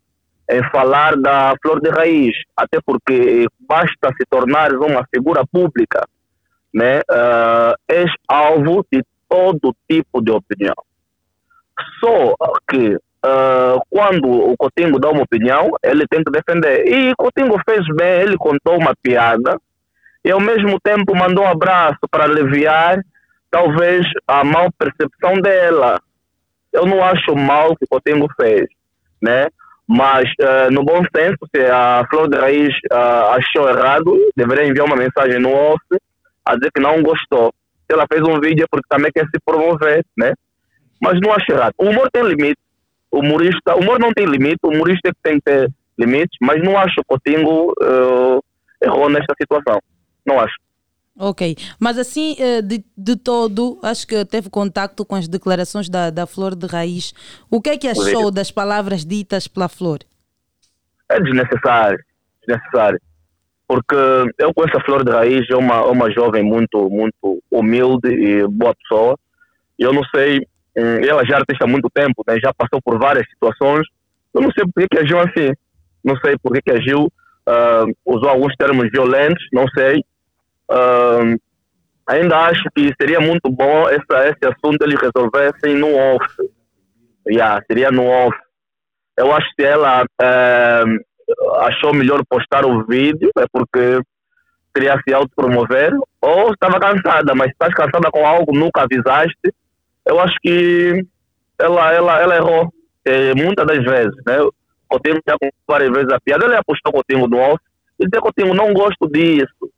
em 0.49 0.63
falar 0.69 1.15
da 1.15 1.55
flor 1.61 1.81
de 1.81 1.89
raiz, 1.89 2.35
até 2.55 2.79
porque 2.85 3.47
basta 3.59 4.09
se 4.17 4.25
tornar 4.29 4.73
uma 4.73 5.05
figura 5.13 5.43
pública, 5.51 6.05
né? 6.73 6.99
Ah, 7.09 7.73
és 7.87 8.11
alvo 8.27 8.85
de 8.91 9.03
todo 9.29 9.75
tipo 9.89 10.21
de 10.21 10.31
opinião. 10.31 10.75
Só 11.99 12.35
que 12.69 12.97
ah, 13.23 13.77
quando 13.89 14.29
o 14.29 14.55
Cotingo 14.57 14.99
dá 14.99 15.09
uma 15.09 15.23
opinião, 15.23 15.71
ele 15.81 16.05
tem 16.07 16.23
que 16.23 16.31
defender. 16.31 16.85
E 16.85 17.15
Cotingo 17.15 17.59
fez 17.67 17.85
bem, 17.95 18.21
ele 18.21 18.37
contou 18.37 18.77
uma 18.77 18.93
piada 19.01 19.59
e 20.23 20.31
ao 20.31 20.39
mesmo 20.39 20.79
tempo 20.79 21.15
mandou 21.15 21.45
um 21.45 21.47
abraço 21.47 21.99
para 22.09 22.25
aliviar 22.25 22.99
talvez 23.49 24.05
a 24.27 24.43
mal 24.43 24.71
percepção 24.71 25.33
dela. 25.41 25.99
Eu 26.73 26.85
não 26.85 27.03
acho 27.03 27.35
mal 27.35 27.71
o 27.71 27.75
que 27.75 27.85
o 27.85 27.87
Cotingo 27.87 28.27
fez, 28.39 28.67
né? 29.21 29.47
Mas, 29.87 30.29
eh, 30.39 30.69
no 30.69 30.85
bom 30.85 31.01
senso, 31.13 31.37
se 31.53 31.61
a 31.65 32.05
Flor 32.09 32.29
de 32.29 32.37
Raiz 32.37 32.73
ah, 32.91 33.35
achou 33.35 33.67
errado, 33.69 34.17
deveria 34.37 34.65
enviar 34.65 34.85
uma 34.85 34.95
mensagem 34.95 35.37
no 35.39 35.51
off 35.51 35.83
a 36.45 36.55
dizer 36.55 36.71
que 36.73 36.81
não 36.81 37.01
gostou. 37.03 37.53
Se 37.85 37.93
ela 37.93 38.07
fez 38.11 38.21
um 38.21 38.39
vídeo 38.39 38.63
é 38.63 38.67
porque 38.71 38.87
também 38.89 39.11
quer 39.13 39.25
se 39.25 39.39
promover, 39.45 40.05
né? 40.17 40.33
Mas 41.01 41.19
não 41.19 41.33
acho 41.33 41.51
errado. 41.51 41.73
O 41.77 41.89
humor 41.89 42.09
tem 42.09 42.23
limite. 42.23 42.59
O 43.11 43.19
humorista, 43.19 43.75
o 43.75 43.79
humor 43.79 43.99
não 43.99 44.13
tem 44.13 44.25
limite, 44.25 44.59
o 44.63 44.69
humorista 44.69 45.09
é 45.09 45.11
que 45.11 45.19
tem 45.21 45.35
que 45.35 45.43
ter 45.43 45.69
limites, 45.99 46.37
mas 46.41 46.63
não 46.63 46.77
acho 46.77 46.95
que 46.95 47.01
o 47.01 47.05
Cotingo 47.05 47.73
eh, 47.81 48.85
errou 48.85 49.09
nesta 49.09 49.35
situação. 49.37 49.81
Não 50.25 50.39
acho. 50.39 50.55
Ok, 51.17 51.55
mas 51.79 51.97
assim, 51.97 52.35
eh, 52.39 52.61
de, 52.61 52.83
de 52.97 53.15
todo, 53.15 53.77
acho 53.83 54.07
que 54.07 54.25
teve 54.25 54.49
contacto 54.49 55.05
com 55.05 55.15
as 55.15 55.27
declarações 55.27 55.89
da, 55.89 56.09
da 56.09 56.25
Flor 56.25 56.55
de 56.55 56.65
Raiz. 56.65 57.13
O 57.49 57.61
que 57.61 57.69
é 57.69 57.77
que 57.77 57.87
achou 57.87 58.05
Correto. 58.05 58.31
das 58.31 58.49
palavras 58.49 59.05
ditas 59.05 59.47
pela 59.47 59.67
Flor? 59.67 59.99
é 61.11 61.19
desnecessário, 61.19 61.99
desnecessário. 62.45 62.99
Porque 63.67 63.95
eu 64.37 64.53
conheço 64.53 64.77
a 64.77 64.83
Flor 64.83 65.03
de 65.03 65.11
Raiz, 65.11 65.49
é 65.49 65.55
uma, 65.55 65.75
é 65.75 65.91
uma 65.91 66.11
jovem 66.11 66.43
muito, 66.43 66.89
muito 66.89 67.41
humilde 67.49 68.09
e 68.09 68.47
boa 68.47 68.75
pessoa. 68.75 69.17
Eu 69.79 69.93
não 69.93 70.03
sei, 70.13 70.39
hum, 70.77 70.97
ela 71.07 71.25
já 71.25 71.35
é 71.35 71.37
artista 71.39 71.65
há 71.65 71.67
muito 71.67 71.89
tempo, 71.93 72.23
né, 72.27 72.37
já 72.41 72.53
passou 72.53 72.81
por 72.83 72.99
várias 72.99 73.27
situações. 73.29 73.87
Eu 74.33 74.41
não 74.41 74.51
sei 74.51 74.65
por 74.65 74.87
que, 74.87 74.99
agiu 74.99 75.19
assim. 75.19 75.53
Não 76.03 76.15
sei 76.17 76.35
por 76.41 76.53
que, 76.53 76.71
agiu, 76.71 77.11
ah, 77.45 77.85
usou 78.05 78.29
alguns 78.29 78.55
termos 78.55 78.89
violentos, 78.91 79.43
não 79.53 79.65
sei. 79.69 80.03
Ah, 80.71 81.35
ainda 82.07 82.37
acho 82.45 82.63
que 82.73 82.93
seria 82.99 83.19
muito 83.19 83.49
bom 83.49 83.89
essa, 83.89 84.27
esse 84.29 84.45
assunto 84.45 84.81
eles 84.81 84.99
resolvessem 84.99 85.75
no 85.75 85.93
off. 85.95 86.27
Yeah, 87.27 87.61
seria 87.67 87.91
no 87.91 88.05
off. 88.07 88.37
Eu 89.17 89.31
acho 89.33 89.47
que 89.55 89.63
ela 89.63 90.05
eh, 90.21 90.83
achou 91.59 91.93
melhor 91.93 92.23
postar 92.27 92.65
o 92.65 92.85
vídeo, 92.85 93.29
é 93.37 93.45
porque 93.51 94.01
queria 94.73 94.99
se 95.05 95.13
autopromover, 95.13 95.91
ou 96.21 96.53
estava 96.53 96.79
cansada, 96.79 97.35
mas 97.35 97.51
estás 97.51 97.73
cansada 97.73 98.09
com 98.09 98.25
algo, 98.25 98.57
nunca 98.57 98.83
avisaste, 98.83 99.53
eu 100.05 100.19
acho 100.19 100.35
que 100.41 101.05
ela, 101.59 101.91
ela, 101.91 102.21
ela 102.21 102.35
errou. 102.37 102.73
Eh, 103.05 103.33
muitas 103.35 103.65
das 103.67 103.83
vezes, 103.83 104.15
né? 104.25 104.41
O 104.41 104.53
Coutinho 104.87 105.19
já 105.27 105.35
várias 105.67 105.91
vezes 105.91 106.11
a 106.11 106.19
piada, 106.19 106.45
ele 106.45 106.55
apostou 106.55 106.91
o 106.91 106.95
Coutinho 106.95 107.27
no 107.27 107.37
off, 107.37 107.59
e 107.99 108.05
disse, 108.05 108.21
Coutinho, 108.21 108.53
não 108.53 108.73
gosto 108.73 109.07
disso, 109.11 109.69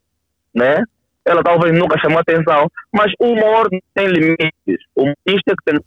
né? 0.54 0.84
Ela 1.26 1.42
talvez 1.44 1.78
nunca 1.78 1.98
chamou 2.00 2.20
atenção, 2.20 2.68
mas 2.94 3.12
o 3.20 3.28
humor 3.28 3.70
não 3.72 3.80
tem 3.94 4.08
limites. 4.08 4.52
O 4.96 5.02
humorista 5.04 5.52
é 5.52 5.56
que 5.56 5.64
tem 5.72 5.80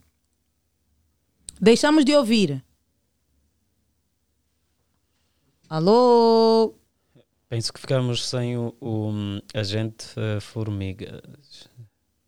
Deixamos 1.61 2.05
de 2.05 2.15
ouvir. 2.15 2.63
Alô? 5.69 6.75
Penso 7.49 7.73
que 7.73 7.81
ficamos 7.81 8.29
sem 8.29 8.57
o, 8.57 8.75
o 8.81 9.13
agente 9.55 10.07
eh, 10.17 10.41
Formiga. 10.41 11.23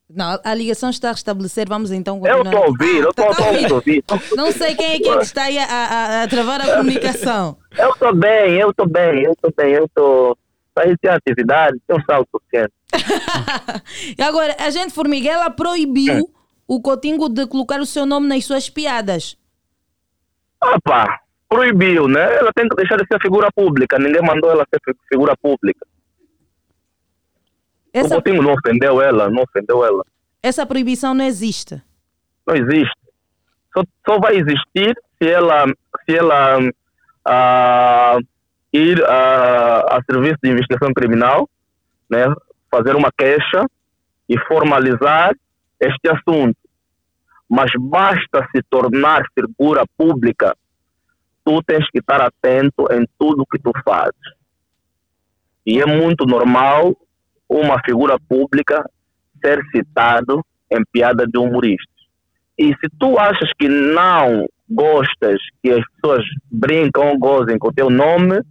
Não, 0.08 0.40
a 0.42 0.54
ligação 0.54 0.90
está 0.90 1.10
a 1.10 1.12
restabelecer. 1.12 1.68
Vamos 1.68 1.90
então 1.92 2.16
Eu 2.26 2.38
continuar. 2.38 2.44
estou 2.46 2.62
a 2.62 2.66
ouvir, 2.68 2.96
eu 3.02 3.10
estou 3.10 3.34
Tá 3.34 3.44
a 3.44 3.74
ouvir. 3.74 4.04
Não 4.36 4.52
sei 4.52 4.74
quem 4.74 4.92
é 4.92 4.98
que, 4.98 5.08
é 5.08 5.16
que 5.18 5.24
está 5.24 5.42
aí 5.44 5.58
a, 5.58 5.64
a- 5.64 6.22
a 6.22 6.28
travar 6.28 6.60
a 6.60 6.76
comunicação. 6.76 7.58
Eu 7.76 7.90
estou 7.90 8.14
bem, 8.14 8.54
eu 8.54 8.70
estou 8.70 8.88
bem, 8.88 9.22
eu 9.24 9.32
estou 9.32 9.52
bem, 9.56 9.72
eu 9.74 9.84
estou. 9.84 10.38
Aí 10.78 10.96
tem 10.98 11.10
atividade, 11.10 11.78
tem 11.86 11.96
um 11.96 12.02
salto 12.04 12.28
suficiente. 12.30 12.72
E 14.18 14.22
agora, 14.22 14.56
a 14.58 14.70
gente 14.70 14.92
Formiga, 14.94 15.28
ela 15.30 15.50
proibiu 15.50 16.32
o 16.66 16.80
Cotingo 16.80 17.28
de 17.28 17.46
colocar 17.46 17.80
o 17.80 17.86
seu 17.86 18.04
nome 18.06 18.26
nas 18.26 18.44
suas 18.44 18.68
piadas. 18.70 19.36
Opa, 20.62 21.20
proibiu, 21.48 22.08
né? 22.08 22.36
Ela 22.36 22.52
tem 22.54 22.68
que 22.68 22.76
deixar 22.76 22.96
de 22.96 23.06
ser 23.06 23.20
figura 23.20 23.48
pública. 23.54 23.98
Ninguém 23.98 24.22
mandou 24.22 24.50
ela 24.50 24.66
ser 24.72 24.80
fi- 24.84 24.98
figura 25.08 25.36
pública. 25.36 25.86
O 27.94 27.98
Essa, 27.98 28.14
Coutinho 28.16 28.42
não 28.42 28.52
ofendeu 28.54 29.00
ela, 29.00 29.30
não 29.30 29.42
ofendeu 29.42 29.84
ela. 29.84 30.04
essa 30.42 30.66
proibição 30.66 31.14
não 31.14 31.24
existe. 31.24 31.80
Não 32.46 32.54
existe. 32.56 32.94
Só, 33.76 33.82
só 34.06 34.18
vai 34.18 34.36
existir 34.36 34.94
se 35.20 35.28
ela, 35.28 35.66
se 36.04 36.16
ela 36.16 36.58
ah, 37.24 38.18
ir 38.72 39.02
ah, 39.04 39.96
a 39.96 40.02
serviço 40.10 40.38
de 40.42 40.50
investigação 40.50 40.92
criminal, 40.92 41.48
né? 42.10 42.26
fazer 42.70 42.94
uma 42.96 43.10
queixa 43.16 43.64
e 44.28 44.38
formalizar 44.46 45.34
este 45.80 46.08
assunto. 46.08 46.56
Mas 47.48 47.70
basta 47.78 48.46
se 48.54 48.62
tornar 48.68 49.22
figura 49.34 49.84
pública, 49.96 50.54
tu 51.44 51.62
tens 51.62 51.88
que 51.90 51.98
estar 51.98 52.20
atento 52.20 52.86
em 52.92 53.06
tudo 53.18 53.46
que 53.50 53.58
tu 53.58 53.72
fazes. 53.82 54.38
E 55.64 55.80
é 55.80 55.86
muito 55.86 56.26
normal 56.26 56.94
uma 57.48 57.80
figura 57.82 58.18
pública 58.28 58.84
ser 59.42 59.62
citado 59.70 60.44
em 60.70 60.82
piada 60.92 61.26
de 61.26 61.38
humoristas. 61.38 61.88
E 62.58 62.68
se 62.68 62.90
tu 62.98 63.18
achas 63.18 63.50
que 63.58 63.68
não 63.68 64.46
gostas 64.68 65.40
que 65.62 65.70
as 65.70 65.82
pessoas 65.92 66.24
brincam 66.50 67.08
ou 67.08 67.18
gozem 67.18 67.58
com 67.58 67.68
o 67.68 67.72
teu 67.72 67.88
nome, 67.88 68.42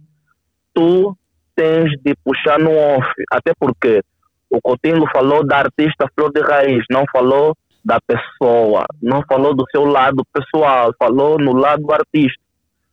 tu 0.78 1.16
tens 1.56 1.90
de 2.04 2.14
puxar 2.24 2.56
no 2.60 2.70
off, 2.70 3.08
até 3.32 3.52
porque 3.58 4.00
o 4.48 4.60
Coutinho 4.62 5.04
falou 5.12 5.44
da 5.44 5.58
artista 5.58 6.08
flor 6.14 6.30
de 6.32 6.40
raiz, 6.40 6.84
não 6.88 7.04
falou 7.10 7.56
da 7.84 7.98
pessoa, 8.00 8.86
não 9.02 9.22
falou 9.28 9.56
do 9.56 9.64
seu 9.72 9.84
lado 9.84 10.24
pessoal, 10.32 10.94
falou 10.96 11.36
no 11.36 11.52
lado 11.52 11.82
do 11.82 11.92
artista. 11.92 12.40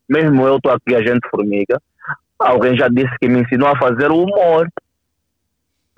Mesmo 0.09 0.47
eu 0.47 0.57
estou 0.57 0.71
aqui, 0.71 0.95
a 0.95 1.01
gente 1.01 1.29
formiga, 1.29 1.79
alguém 2.39 2.75
já 2.75 2.87
disse 2.87 3.13
que 3.21 3.27
me 3.27 3.41
ensinou 3.41 3.69
a 3.69 3.77
fazer 3.77 4.09
o 4.09 4.23
humor. 4.23 4.67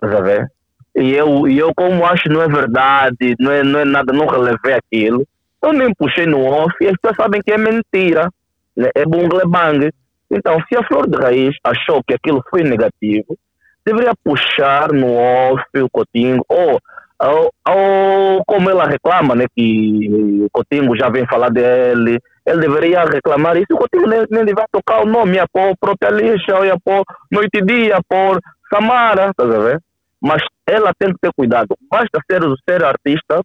A 0.02 0.22
ver? 0.22 0.52
E 0.94 1.14
eu, 1.14 1.48
e 1.48 1.58
eu, 1.58 1.74
como 1.74 2.06
acho 2.06 2.28
não 2.28 2.42
é 2.42 2.48
verdade, 2.50 3.36
não 3.40 3.52
é, 3.52 3.64
não 3.64 3.80
é 3.80 3.86
nada, 3.86 4.12
não 4.12 4.28
relevei 4.28 4.74
aquilo, 4.74 5.26
eu 5.64 5.72
nem 5.72 5.94
puxei 5.94 6.26
no 6.26 6.44
off 6.44 6.74
e 6.82 6.88
as 6.88 6.98
pessoas 6.98 7.18
sabem 7.18 7.42
que 7.42 7.52
é 7.52 7.58
mentira. 7.58 8.30
Né? 8.76 8.90
É 8.94 9.06
bungle 9.06 9.48
bang. 9.48 9.90
Então, 10.30 10.58
se 10.68 10.78
a 10.78 10.84
Flor 10.86 11.10
de 11.10 11.18
Raiz 11.18 11.56
achou 11.64 12.04
que 12.04 12.14
aquilo 12.14 12.44
foi 12.50 12.64
negativo, 12.64 13.38
deveria 13.86 14.14
puxar 14.24 14.92
no 14.92 15.16
off 15.16 15.64
o 15.76 15.90
Cotinho, 15.90 16.44
ou, 16.50 16.80
ou, 17.20 17.54
ou 17.68 18.44
como 18.46 18.70
ela 18.70 18.86
reclama, 18.86 19.36
né, 19.36 19.46
que 19.56 20.10
o 20.44 20.50
Cotinho 20.52 20.96
já 20.98 21.10
vem 21.10 21.26
falar 21.26 21.50
dele, 21.50 22.20
ele 22.46 22.60
deveria 22.60 23.06
reclamar 23.06 23.56
isso, 23.56 23.68
o 23.72 23.78
Cotinho 23.78 24.08
nem, 24.08 24.26
nem 24.30 24.54
vai 24.54 24.66
tocar 24.72 25.02
o 25.02 25.06
nome, 25.06 25.36
ia 25.36 25.48
pôr 25.52 25.74
própria 25.80 26.10
lixa, 26.10 26.66
ia 26.66 26.78
pôr 26.84 27.04
noite 27.32 27.58
e 27.58 27.66
dia, 27.66 28.00
pôr 28.08 28.42
Samara, 28.70 29.34
tá 29.34 29.46
ver? 29.46 29.82
Mas 30.22 30.44
ela 30.66 30.92
tem 30.98 31.14
que 31.14 31.20
ter 31.22 31.32
cuidado, 31.34 31.78
basta 31.90 32.20
ser, 32.30 32.42
ser 32.68 32.84
artista, 32.84 33.42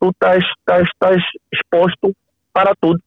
tu 0.00 0.08
estás, 0.08 0.42
estás, 0.58 0.88
estás 0.88 1.22
exposto 1.52 2.14
para 2.52 2.72
tudo. 2.80 3.00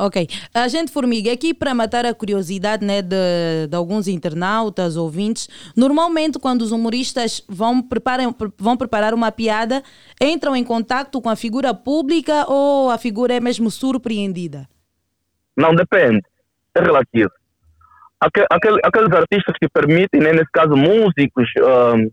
Ok. 0.00 0.28
A 0.54 0.68
gente, 0.68 0.92
Formiga, 0.92 1.32
aqui 1.32 1.52
para 1.52 1.74
matar 1.74 2.06
a 2.06 2.14
curiosidade 2.14 2.86
né, 2.86 3.02
de, 3.02 3.66
de, 3.68 3.76
alguns 3.76 4.06
internautas, 4.06 4.96
ouvintes, 4.96 5.48
normalmente 5.76 6.38
quando 6.38 6.62
os 6.62 6.70
humoristas 6.70 7.44
vão, 7.48 7.82
preparam, 7.82 8.32
vão 8.56 8.76
preparar 8.76 9.12
uma 9.12 9.32
piada, 9.32 9.82
entram 10.20 10.54
em 10.54 10.62
contato 10.62 11.20
com 11.20 11.28
a 11.28 11.34
figura 11.34 11.74
pública 11.74 12.46
ou 12.48 12.90
a 12.90 12.96
figura 12.96 13.34
é 13.34 13.40
mesmo 13.40 13.72
surpreendida? 13.72 14.68
Não, 15.56 15.74
depende. 15.74 16.22
É 16.76 16.80
relativo. 16.80 17.30
Aquel, 18.20 18.46
aquel, 18.52 18.76
aqueles 18.84 19.12
artistas 19.12 19.56
que 19.60 19.68
permitem, 19.68 20.20
né, 20.20 20.32
nesse 20.32 20.50
caso 20.52 20.76
músicos, 20.76 21.50
uh, 21.58 22.06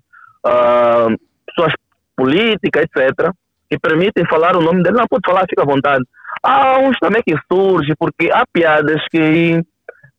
uh, 0.43 1.15
pessoas 1.45 1.73
políticas, 2.15 2.86
etc., 2.86 3.31
que 3.69 3.77
permitem 3.77 4.25
falar 4.27 4.57
o 4.57 4.61
nome 4.61 4.81
dele, 4.81 4.97
não 4.97 5.07
pode 5.07 5.21
falar, 5.23 5.45
fica 5.47 5.61
à 5.61 5.65
vontade 5.65 6.03
Há 6.45 6.77
uns 6.79 6.97
também 6.99 7.23
que 7.25 7.35
surge 7.51 7.93
porque 7.97 8.29
há 8.31 8.43
piadas 8.51 9.01
que, 9.09 9.61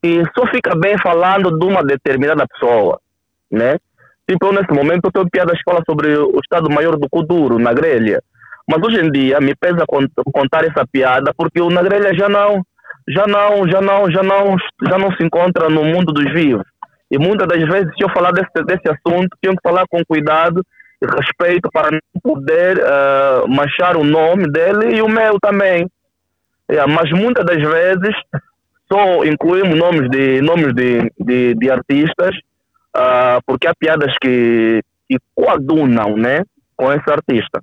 que 0.03 0.23
só 0.37 0.47
fica 0.49 0.75
bem 0.75 0.99
falando 0.99 1.57
de 1.57 1.65
uma 1.65 1.85
determinada 1.85 2.45
pessoa, 2.49 3.01
né? 3.51 3.77
Tipo, 4.29 4.53
nesse 4.53 4.73
momento 4.73 5.05
eu 5.05 5.13
tenho 5.13 5.31
piadas 5.31 5.57
que 5.57 5.65
falam 5.65 5.83
sobre 5.89 6.17
o 6.19 6.41
Estado-Maior 6.41 6.99
do 6.99 7.09
Kuduro, 7.09 7.61
na 7.61 7.73
grelha. 7.73 8.21
Mas 8.69 8.83
hoje 8.83 9.01
em 9.01 9.11
dia 9.11 9.39
me 9.41 9.55
pesa 9.55 9.85
contar 10.33 10.65
essa 10.65 10.85
piada 10.85 11.33
porque 11.37 11.61
o 11.61 11.71
na 11.71 11.83
grelha 11.83 12.13
já 12.13 12.29
não, 12.29 12.61
já 13.09 13.25
não, 13.27 13.69
já 13.69 13.81
não, 13.81 14.11
já 14.11 14.23
não, 14.25 14.57
já 14.89 14.99
não 14.99 15.13
se 15.13 15.25
encontra 15.25 15.69
no 15.69 15.85
mundo 15.85 16.13
dos 16.13 16.33
vivos. 16.33 16.67
E 17.09 17.19
muitas 17.19 17.47
das 17.47 17.63
vezes, 17.69 17.93
se 17.97 18.03
eu 18.03 18.11
falar 18.11 18.33
desse, 18.33 18.65
desse 18.65 18.89
assunto, 18.89 19.37
tenho 19.41 19.55
que 19.55 19.63
falar 19.63 19.85
com 19.89 20.05
cuidado 20.05 20.61
e 21.01 21.07
respeito 21.07 21.71
para 21.73 21.93
não 21.93 22.21
poder 22.21 22.79
uh, 22.79 23.49
manchar 23.49 23.97
o 23.97 24.03
nome 24.03 24.51
dele 24.51 24.97
e 24.97 25.03
o 25.03 25.09
meu 25.09 25.39
também. 25.41 25.87
É, 26.69 26.85
mas 26.87 27.11
muitas 27.11 27.45
das 27.45 27.63
vezes 27.63 28.15
só 28.91 29.25
incluímos 29.25 29.79
nomes 29.79 30.11
de, 30.11 30.41
nomes 30.41 30.75
de, 30.75 31.13
de, 31.19 31.55
de 31.55 31.71
artistas 31.71 32.35
uh, 32.97 33.43
porque 33.47 33.67
há 33.67 33.75
piadas 33.75 34.13
que, 34.21 34.83
que 35.09 35.19
coadunam 35.35 36.17
né, 36.17 36.43
com 36.77 36.93
esse 36.93 37.11
artista. 37.11 37.63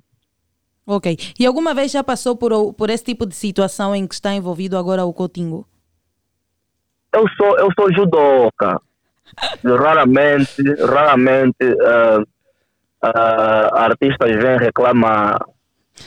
Ok. 0.86 1.16
E 1.38 1.46
alguma 1.46 1.74
vez 1.74 1.90
já 1.90 2.04
passou 2.04 2.36
por, 2.36 2.74
por 2.74 2.90
esse 2.90 3.04
tipo 3.04 3.26
de 3.26 3.34
situação 3.34 3.94
em 3.94 4.06
que 4.06 4.14
está 4.14 4.34
envolvido 4.34 4.76
agora 4.76 5.04
o 5.04 5.12
Coutinho? 5.12 5.64
Eu 7.12 7.26
sou, 7.36 7.58
eu 7.58 7.68
sou 7.78 7.92
judoca. 7.92 8.80
raramente, 9.64 10.62
raramente 10.84 11.64
uh, 11.64 12.20
uh, 13.02 13.74
artistas 13.74 14.36
vêm 14.36 14.58
reclamar. 14.58 15.38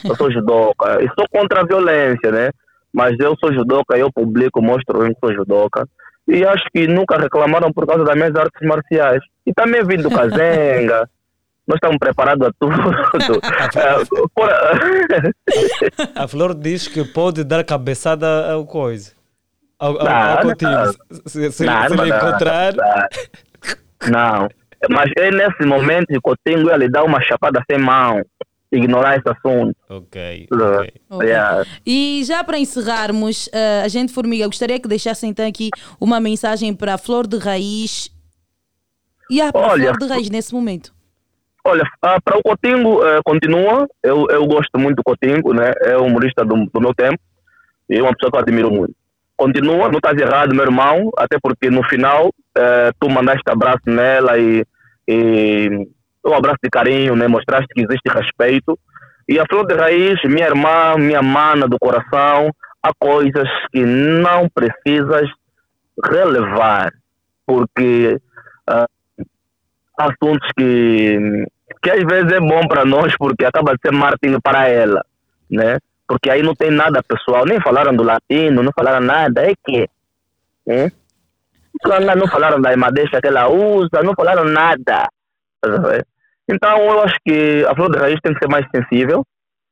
Eu 0.03 0.15
sou 0.15 0.31
judoca. 0.31 1.03
E 1.03 1.07
sou 1.17 1.27
contra 1.31 1.61
a 1.61 1.65
violência, 1.65 2.31
né? 2.31 2.51
Mas 2.97 3.15
eu 3.19 3.35
sou 3.39 3.53
judoca, 3.53 3.95
eu 3.95 4.11
publico, 4.11 4.59
mostro 4.59 5.05
eu 5.05 5.13
sou 5.19 5.31
judoca. 5.31 5.87
E 6.27 6.43
acho 6.43 6.65
que 6.73 6.87
nunca 6.87 7.15
reclamaram 7.15 7.71
por 7.71 7.85
causa 7.85 8.03
das 8.03 8.15
minhas 8.15 8.35
artes 8.35 8.67
marciais. 8.67 9.21
E 9.45 9.53
também 9.53 9.85
vim 9.85 9.97
do 9.97 10.09
Kazenga. 10.09 11.07
Nós 11.67 11.75
estamos 11.75 11.99
preparados 11.99 12.47
a 12.47 12.51
tudo. 12.59 12.73
a 16.15 16.27
Flor 16.27 16.55
diz 16.55 16.87
que 16.87 17.05
pode 17.05 17.43
dar 17.43 17.63
cabeçada 17.63 18.51
ao 18.51 18.65
coisa. 18.65 19.11
Ao, 19.77 19.91
ao, 20.01 20.07
ao 20.07 20.41
contigo. 20.41 20.71
Se, 21.27 21.51
se, 21.51 21.65
não, 21.65 21.89
se 21.89 21.95
não, 21.95 22.07
encontrar. 22.07 22.73
Não. 24.09 24.49
Mas 24.89 25.11
é 25.17 25.29
nesse 25.29 25.63
momento 25.67 26.07
que 26.07 26.17
o 26.17 26.21
Coutinho 26.21 26.67
ia 26.67 26.77
lhe 26.77 26.89
dar 26.89 27.03
uma 27.03 27.21
chapada 27.21 27.61
sem 27.69 27.79
mão 27.79 28.23
ignorar 28.71 29.17
esse 29.17 29.29
assunto. 29.29 29.75
Ok. 29.89 30.47
okay. 30.51 30.91
okay. 31.09 31.27
Yeah. 31.27 31.65
E 31.85 32.23
já 32.25 32.43
para 32.43 32.59
encerrarmos, 32.59 33.47
uh, 33.47 33.85
a 33.85 33.87
gente, 33.87 34.13
Formiga, 34.13 34.45
gostaria 34.45 34.79
que 34.79 34.87
deixasse 34.87 35.25
então 35.25 35.47
aqui 35.47 35.69
uma 35.99 36.19
mensagem 36.19 36.73
para 36.73 36.95
a 36.95 36.97
Flor 36.97 37.27
de 37.27 37.37
Raiz 37.37 38.11
e 39.29 39.41
a 39.41 39.51
Olha, 39.53 39.93
Flor 39.93 39.97
de 39.97 40.07
Raiz 40.07 40.29
nesse 40.29 40.53
momento. 40.53 40.93
Olha, 41.65 41.83
uh, 41.83 42.21
para 42.23 42.37
o 42.37 42.43
Cotingo 42.43 42.99
uh, 42.99 43.21
continua, 43.25 43.87
eu, 44.03 44.27
eu 44.29 44.45
gosto 44.45 44.77
muito 44.77 44.97
do 44.97 45.03
Cotingo, 45.03 45.53
né? 45.53 45.71
é 45.81 45.97
humorista 45.97 46.45
do, 46.45 46.65
do 46.65 46.81
meu 46.81 46.93
tempo 46.93 47.19
e 47.89 47.97
é 47.97 48.01
uma 48.01 48.13
pessoa 48.13 48.31
que 48.31 48.37
eu 48.37 48.41
admiro 48.41 48.71
muito. 48.71 48.95
Continua, 49.35 49.89
não 49.89 49.97
estás 49.97 50.17
errado, 50.17 50.55
meu 50.55 50.65
irmão, 50.65 51.11
até 51.15 51.37
porque 51.39 51.69
no 51.69 51.83
final 51.83 52.33
tu 52.99 53.07
mandaste 53.07 53.43
abraço 53.45 53.83
nela 53.85 54.35
e, 54.39 54.65
e 55.07 55.87
um 56.29 56.35
abraço 56.35 56.59
de 56.63 56.69
carinho, 56.69 57.15
né? 57.15 57.27
mostraste 57.27 57.67
que 57.73 57.81
existe 57.81 58.09
respeito. 58.09 58.77
E 59.27 59.39
a 59.39 59.45
Flor 59.49 59.65
de 59.65 59.75
Raiz, 59.75 60.19
minha 60.25 60.47
irmã, 60.47 60.95
minha 60.97 61.21
mana 61.21 61.67
do 61.67 61.77
coração, 61.79 62.49
há 62.81 62.91
coisas 62.97 63.47
que 63.71 63.83
não 63.83 64.47
precisas 64.49 65.29
relevar, 66.03 66.93
porque 67.45 68.17
uh, 68.69 68.87
há 69.99 70.05
assuntos 70.05 70.47
que, 70.57 71.45
que 71.81 71.91
às 71.91 72.03
vezes 72.03 72.31
é 72.31 72.39
bom 72.39 72.67
para 72.67 72.85
nós, 72.85 73.13
porque 73.17 73.45
acaba 73.45 73.73
de 73.73 73.79
ser 73.81 73.91
marketing 73.91 74.39
para 74.41 74.67
ela, 74.67 75.03
né? 75.49 75.77
Porque 76.07 76.29
aí 76.29 76.41
não 76.41 76.55
tem 76.55 76.71
nada 76.71 77.03
pessoal, 77.03 77.45
nem 77.45 77.59
falaram 77.59 77.93
do 77.93 78.03
latino, 78.03 78.63
não 78.63 78.71
falaram 78.73 79.05
nada, 79.05 79.41
é 79.41 79.53
que. 79.65 79.89
Hein? 80.65 80.91
Não 82.15 82.27
falaram 82.27 82.61
da 82.61 82.75
madeixa 82.77 83.19
que 83.21 83.27
ela 83.27 83.49
usa, 83.49 84.01
não 84.03 84.13
falaram 84.15 84.45
nada. 84.45 85.09
Então, 86.49 86.77
eu 86.79 87.01
acho 87.01 87.15
que 87.25 87.65
a 87.67 87.75
flor 87.75 87.91
de 87.91 87.99
raiz 87.99 88.19
tem 88.21 88.33
que 88.33 88.39
ser 88.39 88.49
mais 88.49 88.65
sensível 88.73 89.25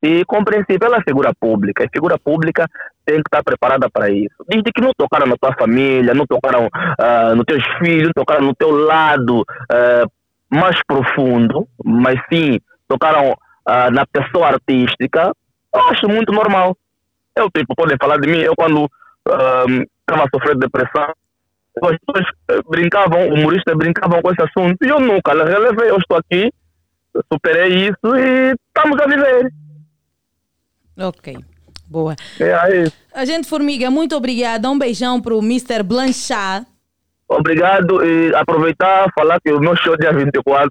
e 0.04 0.24
compreensível. 0.26 0.88
Ela 0.88 0.98
é 0.98 1.04
figura 1.08 1.32
pública. 1.40 1.84
E 1.84 1.90
figura 1.94 2.18
pública 2.20 2.68
tem 3.06 3.16
que 3.16 3.28
estar 3.28 3.44
preparada 3.44 3.90
para 3.90 4.10
isso. 4.10 4.36
Desde 4.48 4.72
que 4.72 4.82
não 4.82 4.92
tocaram 4.98 5.28
na 5.28 5.38
tua 5.38 5.54
família, 5.54 6.14
não 6.14 6.26
tocaram 6.26 6.68
uh, 6.68 7.36
nos 7.36 7.46
teus 7.46 7.64
filhos, 7.80 8.08
não 8.08 8.24
tocaram 8.24 8.46
no 8.46 8.56
teu 8.56 8.72
lado 8.72 9.42
uh, 9.42 10.12
mais 10.50 10.78
profundo, 10.88 11.68
mas 11.84 12.20
sim 12.32 12.60
tocaram 12.88 13.32
uh, 13.32 13.92
na 13.92 14.06
pessoa 14.06 14.48
artística, 14.48 15.32
eu 15.74 15.82
acho 15.90 16.08
muito 16.08 16.32
normal. 16.32 16.78
Eu, 17.36 17.50
tipo, 17.50 17.76
podem 17.76 17.98
falar 18.00 18.18
de 18.18 18.30
mim, 18.30 18.40
eu 18.40 18.54
quando 18.56 18.90
estava 19.28 20.24
uh, 20.24 20.30
sofrendo 20.34 20.60
depressão, 20.60 21.14
as 21.84 21.98
pessoas 21.98 22.26
eh, 22.52 22.62
brincavam, 22.70 23.28
humoristas 23.28 23.76
brincavam 23.76 24.22
com 24.22 24.32
esse 24.32 24.42
assunto, 24.42 24.78
e 24.82 24.88
eu 24.88 25.00
nunca 25.00 25.34
relevei, 25.34 25.90
eu 25.90 25.98
estou 25.98 26.18
aqui, 26.18 26.50
superei 27.32 27.90
isso 27.90 28.16
e 28.16 28.56
estamos 28.68 29.00
a 29.00 29.08
viver. 29.08 29.54
Ok. 30.98 31.38
Boa. 31.88 32.16
É 32.40 32.84
isso. 32.84 32.96
A 33.14 33.26
gente, 33.26 33.48
Formiga, 33.48 33.92
muito 33.92 34.16
obrigada. 34.16 34.70
Um 34.70 34.78
beijão 34.78 35.22
para 35.22 35.36
o 35.36 35.40
Mr. 35.40 35.84
Blanchard. 35.84 36.66
Obrigado 37.28 38.06
e 38.06 38.34
aproveitar 38.36 39.12
falar 39.18 39.40
que 39.42 39.52
o 39.52 39.60
meu 39.60 39.76
show 39.76 39.98
dia 39.98 40.12
24 40.12 40.70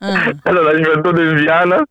ah. 0.00 0.32
é 0.44 0.52
da 0.52 0.76
Juventude 0.76 1.36
Viana 1.36 1.84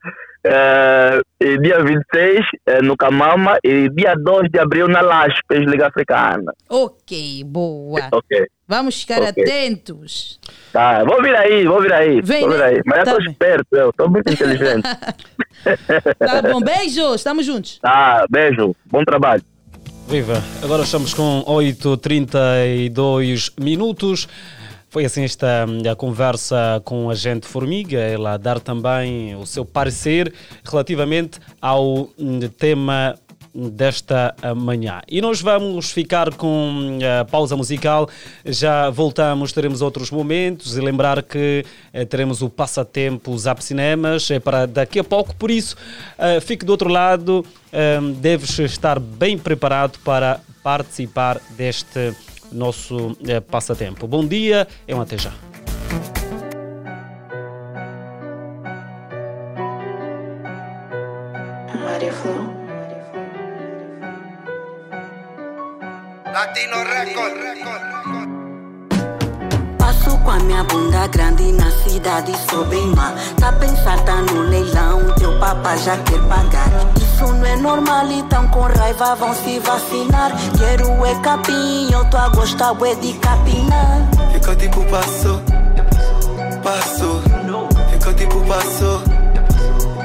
é, 0.46 1.22
dia 1.62 1.82
26 1.82 2.46
é, 2.68 2.82
no 2.82 2.98
Camama 2.98 3.58
e 3.64 3.90
dia 3.90 4.16
2 4.16 4.50
de 4.52 4.60
abril 4.60 4.88
na 4.88 5.02
Laspes, 5.02 5.66
Liga 5.66 5.88
Africana. 5.88 6.52
Ok, 6.70 7.44
boa. 7.46 8.10
Ok. 8.12 8.46
Vamos 8.68 9.02
ficar 9.02 9.22
okay. 9.22 9.44
atentos. 9.44 10.40
Tá, 10.72 11.04
vou 11.04 11.22
vir 11.22 11.36
aí, 11.36 11.66
vou 11.66 11.82
vir 11.82 11.94
aí. 11.94 12.22
Vem, 12.22 12.42
vou 12.42 12.52
vir 12.52 12.60
né? 12.60 12.66
aí. 12.66 12.82
Mas 12.86 13.04
tá 13.04 13.12
eu 13.12 13.18
estou 13.18 13.32
esperto, 13.32 13.68
eu 13.72 13.90
estou 13.90 14.10
muito 14.10 14.32
inteligente. 14.32 14.84
tá 16.20 16.42
bom, 16.42 16.60
beijos, 16.62 17.16
estamos 17.16 17.46
juntos. 17.46 17.80
Tá, 17.80 18.26
beijo, 18.30 18.76
bom 18.86 19.04
trabalho. 19.04 19.44
Viva, 20.08 20.42
agora 20.62 20.84
estamos 20.84 21.14
com 21.14 21.44
8h32 21.48 23.54
minutos. 23.60 24.28
Foi 24.90 25.06
assim 25.06 25.24
esta 25.24 25.66
hum, 25.68 25.82
a 25.90 25.96
conversa 25.96 26.82
com 26.86 27.10
a 27.10 27.16
gente 27.16 27.48
Formiga, 27.48 27.98
ela 27.98 28.34
a 28.34 28.38
dar 28.38 28.60
também 28.60 29.36
o 29.36 29.44
seu 29.44 29.66
parecer 29.66 30.32
relativamente 30.64 31.40
ao 31.60 32.12
hum, 32.16 32.40
tema 32.60 33.16
desta 33.54 34.36
manhã. 34.56 35.02
E 35.08 35.22
nós 35.22 35.42
vamos 35.42 35.92
ficar 35.92 36.34
com 36.34 37.00
a 37.20 37.26
pausa 37.26 37.56
musical, 37.56 38.10
já 38.46 38.90
voltamos, 38.90 39.52
teremos 39.52 39.82
outros 39.82 40.10
momentos 40.10 40.76
e 40.76 40.82
lembrar 40.82 41.22
que 41.22 41.66
eh, 41.94 42.06
teremos 42.06 42.42
o 42.42 42.50
passatempo 42.50 43.38
Zap 43.38 43.64
Cinemas 43.64 44.30
é 44.32 44.40
para 44.40 44.66
daqui 44.66 45.00
a 45.00 45.04
pouco, 45.04 45.36
por 45.36 45.52
isso 45.52 45.76
eh, 46.18 46.40
fique 46.40 46.66
do 46.66 46.72
outro 46.72 46.90
lado, 46.90 47.46
eh, 47.72 48.00
deves 48.18 48.58
estar 48.60 49.00
bem 49.00 49.38
preparado 49.38 50.00
para 50.00 50.40
participar 50.64 51.40
deste 51.52 52.16
nosso 52.52 53.18
eh, 53.28 53.40
passatempo. 53.40 54.08
Bom 54.08 54.26
dia 54.26 54.68
e 54.88 54.94
um 54.94 55.02
até 55.02 55.18
já. 55.18 55.53
Latino 66.34 66.78
Record. 66.84 67.38
Passo 69.78 70.18
com 70.18 70.32
a 70.32 70.40
minha 70.40 70.64
bunda 70.64 71.06
grande 71.06 71.52
na 71.52 71.70
cidade, 71.70 72.34
sou 72.50 72.66
bem 72.66 72.88
má. 72.88 73.14
Tá 73.40 73.52
pensar, 73.52 74.04
tá 74.04 74.16
no 74.16 74.42
leilão, 74.42 75.14
teu 75.14 75.38
papá 75.38 75.76
já 75.78 75.96
quer 75.98 76.20
pagar. 76.28 76.70
Isso 76.98 77.32
não 77.32 77.46
é 77.46 77.56
normal, 77.56 78.08
então 78.10 78.48
com 78.48 78.62
raiva 78.62 79.14
vão 79.14 79.36
se 79.36 79.60
vacinar. 79.60 80.32
Quero 80.58 81.06
é 81.06 81.14
capim, 81.22 81.94
eu 81.94 82.04
tô 82.06 82.18
a 82.18 82.30
gostar 82.30 82.74
é 82.84 82.96
de 82.96 83.14
capinar. 83.20 84.02
Fica 84.34 84.56
tipo 84.56 84.84
passo, 84.86 85.40
passo. 86.64 87.22
Fica 87.92 88.14
tipo 88.16 88.42
passo, 88.48 89.04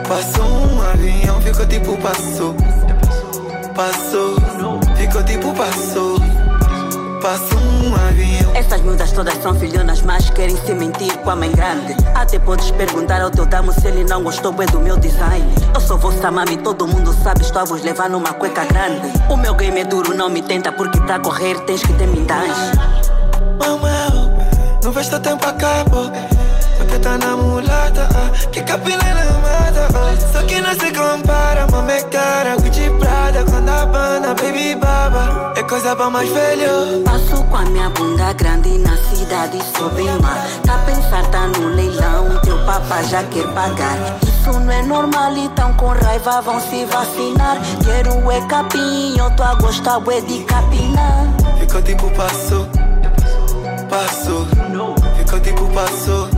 passo 0.06 0.42
um 0.42 0.82
avião. 0.90 1.40
Fica 1.40 1.66
tipo 1.66 1.96
passo, 1.96 2.54
passo. 3.78 4.34
Fica 4.96 5.22
tipo 5.22 5.54
passo, 5.54 6.16
passo 7.22 7.56
um 7.56 7.94
avião. 7.94 8.52
Essas 8.52 8.80
miúdas 8.80 9.12
todas 9.12 9.40
são 9.40 9.54
filhonas, 9.54 10.02
mas 10.02 10.28
querem 10.30 10.56
se 10.56 10.74
mentir 10.74 11.16
com 11.18 11.30
a 11.30 11.36
mãe 11.36 11.52
grande. 11.52 11.94
Até 12.12 12.40
podes 12.40 12.72
perguntar 12.72 13.22
ao 13.22 13.30
teu 13.30 13.46
damo 13.46 13.72
se 13.72 13.86
ele 13.86 14.02
não 14.02 14.24
gostou 14.24 14.50
bem 14.52 14.66
do 14.66 14.80
meu 14.80 14.96
design. 14.96 15.46
Eu 15.72 15.80
sou 15.80 15.96
vossa 15.96 16.28
mami, 16.28 16.56
todo 16.56 16.88
mundo 16.88 17.14
sabe, 17.22 17.42
estou 17.42 17.62
a 17.62 17.64
vos 17.64 17.80
levar 17.82 18.10
numa 18.10 18.32
cueca 18.32 18.64
grande. 18.64 19.12
O 19.30 19.36
meu 19.36 19.54
game 19.54 19.78
é 19.78 19.84
duro, 19.84 20.12
não 20.12 20.28
me 20.28 20.42
tenta, 20.42 20.72
porque 20.72 21.00
pra 21.02 21.20
correr 21.20 21.60
tens 21.60 21.80
que 21.80 21.92
ter 21.92 22.08
mindãs. 22.08 22.72
Mamãe, 23.60 24.32
não 24.82 24.90
vejo 24.90 25.10
teu 25.10 25.20
tempo 25.20 25.46
acabou. 25.46 26.10
Porque 26.78 26.98
tá 26.98 27.18
na 27.18 27.36
mulata, 27.36 28.08
ah, 28.14 28.48
que 28.50 28.62
capina 28.62 29.02
na 29.02 29.24
mata. 29.38 29.88
ah. 29.94 30.32
Só 30.32 30.42
que 30.44 30.60
não 30.60 30.72
se 30.74 30.92
compara, 30.92 31.66
mama 31.70 31.92
é 31.92 32.02
cara. 32.04 32.56
Gucci 32.56 32.90
Prada, 32.98 33.44
quando 33.44 33.68
a 33.68 33.86
banda, 33.86 34.34
baby 34.34 34.74
baba. 34.76 35.52
É 35.56 35.62
coisa 35.62 35.94
pra 35.94 36.08
mais 36.08 36.28
velho. 36.30 37.02
Passo 37.04 37.42
com 37.44 37.56
a 37.56 37.62
minha 37.62 37.90
bunda 37.90 38.32
grande 38.32 38.78
na 38.78 38.96
cidade, 38.96 39.58
sou 39.76 39.90
bem 39.90 40.06
má. 40.22 40.46
Tá 40.64 40.78
pensar, 40.86 41.26
tá 41.30 41.46
no 41.48 41.68
leilão, 41.74 42.40
teu 42.42 42.58
papá 42.64 43.02
já 43.02 43.22
quer 43.24 43.46
pagar. 43.52 44.18
Isso 44.22 44.60
não 44.60 44.72
é 44.72 44.82
normal, 44.82 45.36
então 45.36 45.72
com 45.74 45.88
raiva 45.88 46.40
vão 46.40 46.60
se 46.60 46.84
vacinar. 46.86 47.58
Quero 47.84 48.30
é 48.30 48.40
tô 49.36 49.42
a 49.42 49.54
gostar 49.54 50.00
é 50.10 50.20
de 50.20 50.44
capinar. 50.44 51.26
Fica 51.58 51.82
tipo 51.82 52.10
passo, 52.10 52.68
passo. 53.88 54.46
Fica 55.18 55.40
tipo 55.40 55.66
passo, 55.68 56.28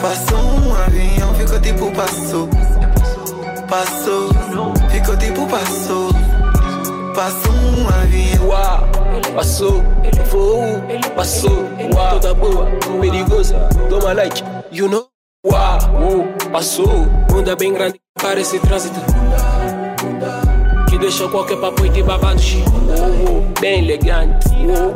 passo 0.00 0.36
um 0.36 0.74
avião. 0.74 1.34
Fica 1.34 1.60
tipo 1.60 1.90
passo, 1.92 2.48
passo. 3.68 4.28
Fica 4.90 5.16
tipo 5.16 5.46
passo, 5.46 6.08
passo 7.14 7.50
um 7.50 7.88
avião. 7.88 8.48
Uau, 8.48 8.88
passou, 9.34 9.82
voo, 10.30 10.82
passou, 11.14 11.64
uau, 11.94 12.10
toda 12.18 12.34
boa, 12.34 12.66
perigosa, 13.00 13.68
toma 13.88 14.12
like, 14.12 14.42
you 14.72 14.88
know. 14.88 15.06
Uau, 15.46 16.26
passou, 16.50 17.06
bunda 17.28 17.54
bem 17.56 17.72
grande, 17.72 18.00
parece 18.20 18.58
trânsito. 18.58 19.00
Que 20.88 20.98
deixa 20.98 21.28
qualquer 21.28 21.58
papo 21.60 21.88
de 21.88 22.02
babado 22.02 22.40
chique. 22.40 22.68
Uou, 22.70 23.32
uou, 23.32 23.52
bem 23.60 23.84
elegante, 23.84 24.48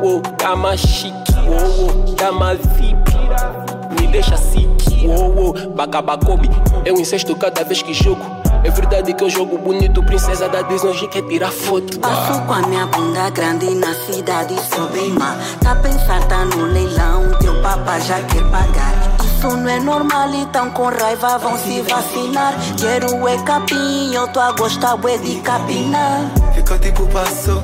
uou, 0.02 0.20
tá 0.20 0.56
mais 0.56 0.80
chique, 0.80 1.32
uou, 1.46 2.14
tá 2.16 2.32
mais 2.32 2.58
VIP. 2.76 3.63
Me 4.00 4.06
deixa 4.08 4.36
sick, 4.36 5.06
uou, 5.06 5.34
uou, 5.34 5.70
bacabacobi, 5.70 6.50
eu 6.84 6.94
incesto 6.94 7.34
cada 7.36 7.64
vez 7.64 7.82
que 7.82 7.94
jogo. 7.94 8.22
É 8.64 8.70
verdade 8.70 9.12
que 9.12 9.22
eu 9.22 9.28
jogo 9.28 9.58
bonito, 9.58 10.02
princesa 10.02 10.48
da 10.48 10.62
Disney, 10.62 10.90
hoje 10.90 11.06
quer 11.08 11.22
tirar 11.22 11.52
foto. 11.52 11.98
Passo 12.00 12.40
com 12.42 12.52
a 12.52 12.62
minha 12.62 12.86
bunda 12.86 13.28
grande 13.28 13.74
na 13.74 13.94
cidade, 13.94 14.54
sou 14.74 14.88
bem 14.88 15.10
má. 15.10 15.36
Tá 15.62 15.74
pensar, 15.74 16.26
tá 16.28 16.46
no 16.46 16.64
leilão, 16.64 17.30
teu 17.40 17.60
papá 17.60 17.98
já 17.98 18.22
quer 18.22 18.42
pagar. 18.50 18.94
Isso 19.22 19.54
não 19.54 19.68
é 19.68 19.78
normal, 19.78 20.34
então 20.34 20.70
com 20.70 20.84
raiva 20.88 21.36
vão 21.36 21.58
se 21.58 21.82
vacinar. 21.82 22.54
Quero 22.78 23.28
é 23.28 23.36
capim, 23.42 24.14
eu 24.14 24.26
tô 24.28 24.40
a 24.40 24.52
gostar 24.52 24.98
é 25.10 25.18
de 25.18 25.36
capinar. 25.42 26.30
Fica 26.54 26.78
tipo 26.78 27.06
passo, 27.08 27.62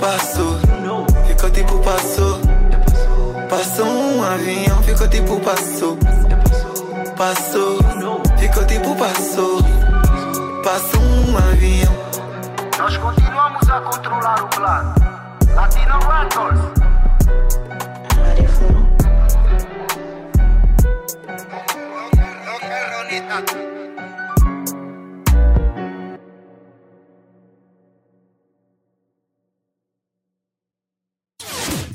passo. 0.00 0.58
Fica 1.28 1.50
tipo 1.50 1.78
passo, 1.78 2.40
Passou 3.48 3.86
um 3.86 4.22
avião, 4.22 4.82
ficou 4.82 5.08
tipo 5.08 5.40
passou. 5.40 5.98
Passou, 7.16 7.78
ficou 8.38 8.66
tipo 8.66 8.94
passou. 8.96 9.62
Passou 10.62 11.00
um 11.00 11.36
avião. 11.36 11.92
Nós 12.78 12.96
continuamos 12.96 13.68
a 13.70 13.80
controlar 13.80 14.44
o 14.44 14.48
plano. 14.48 14.94
Latino 15.54 15.98
Raptors. 15.98 16.60
Thank 23.28 23.68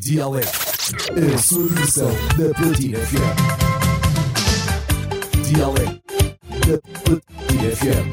DLA. 0.04 0.73
A 0.84 1.38
sua 1.38 1.66
versão 1.70 2.12
da 2.38 2.54
Platina 2.56 3.00
FM. 3.00 3.38
Dialeto 5.48 6.04
da 6.68 6.78
Platina 7.06 7.72
FM. 7.74 8.12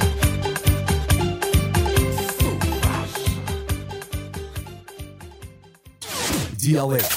Dialeto, 6.56 7.16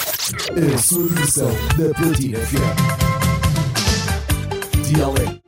a 0.74 0.78
sua 0.80 1.08
versão 1.10 1.52
da 1.78 1.94
Platina 2.00 2.40
FM. 2.40 2.78
Dialeto 4.88 5.44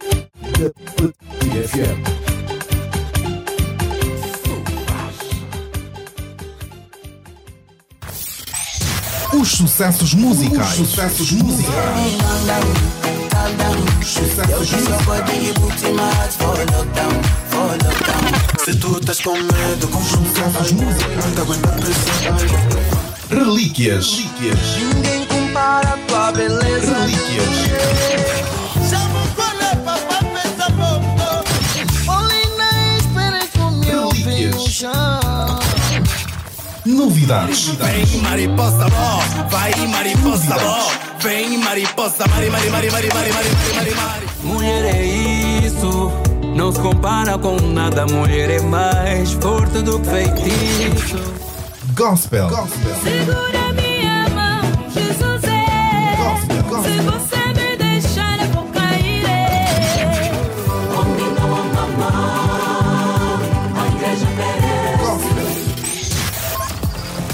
da 0.60 0.70
Platina 0.94 1.68
FM. 1.68 2.25
Os 9.36 9.50
sucessos 9.52 10.14
musicais. 10.14 10.80
Os 10.80 10.88
sucessos 10.88 11.32
musicais. 11.34 11.76
Sucessos 14.02 14.70
Se 18.64 18.76
tu 18.76 18.98
estás 18.98 19.20
com 19.20 19.34
medo, 19.34 19.88
com 19.90 20.02
Sucessos 20.02 20.72
musicais. 20.72 21.36
Não 21.36 21.44
aguenta 21.44 21.68
pressão. 21.68 22.38
Relíquias. 23.30 24.10
Relíquias. 24.12 24.58
Ninguém 24.96 25.26
compara 25.26 25.90
a 25.90 25.98
tua 26.08 26.32
beleza. 26.32 26.98
Relíquias. 26.98 27.46
Relíquias. 27.46 28.25
Novidades. 36.86 37.70
Vem 37.70 38.22
mariposa 38.22 38.86
bom, 38.90 39.48
vai 39.50 39.74
mariposa 39.88 40.56
bom. 40.60 40.92
Vem 41.20 41.58
mariposa, 41.58 42.28
mari, 42.28 42.50
mari, 42.52 42.70
mari, 42.70 42.92
mari, 42.92 43.08
mari, 43.12 43.34
mari, 43.34 43.50
mari, 43.76 43.96
mari. 43.96 44.26
Mulher 44.44 44.86
é 44.96 45.04
isso, 45.66 46.12
não 46.56 46.72
se 46.72 46.80
compara 46.80 47.40
com 47.40 47.56
nada. 47.60 48.06
Mulher 48.06 48.52
é 48.52 48.62
mais 48.62 49.32
forte 49.34 49.82
do 49.82 50.00
que 50.00 50.10
feitiço. 50.10 51.18
Gospel. 51.96 52.50
Segura 52.50 53.74
minha 53.74 54.30
mão, 54.30 54.62
Jesus 54.94 55.44
é. 55.44 56.16
Gospel, 56.18 56.64
gospel. 56.70 57.35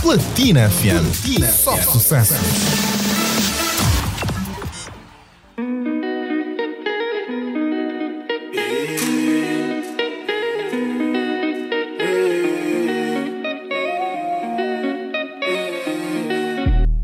Platina 0.02 0.68
FM. 0.68 1.00
Platina. 1.00 1.52
Só 1.52 1.78
sucesso. 1.78 2.34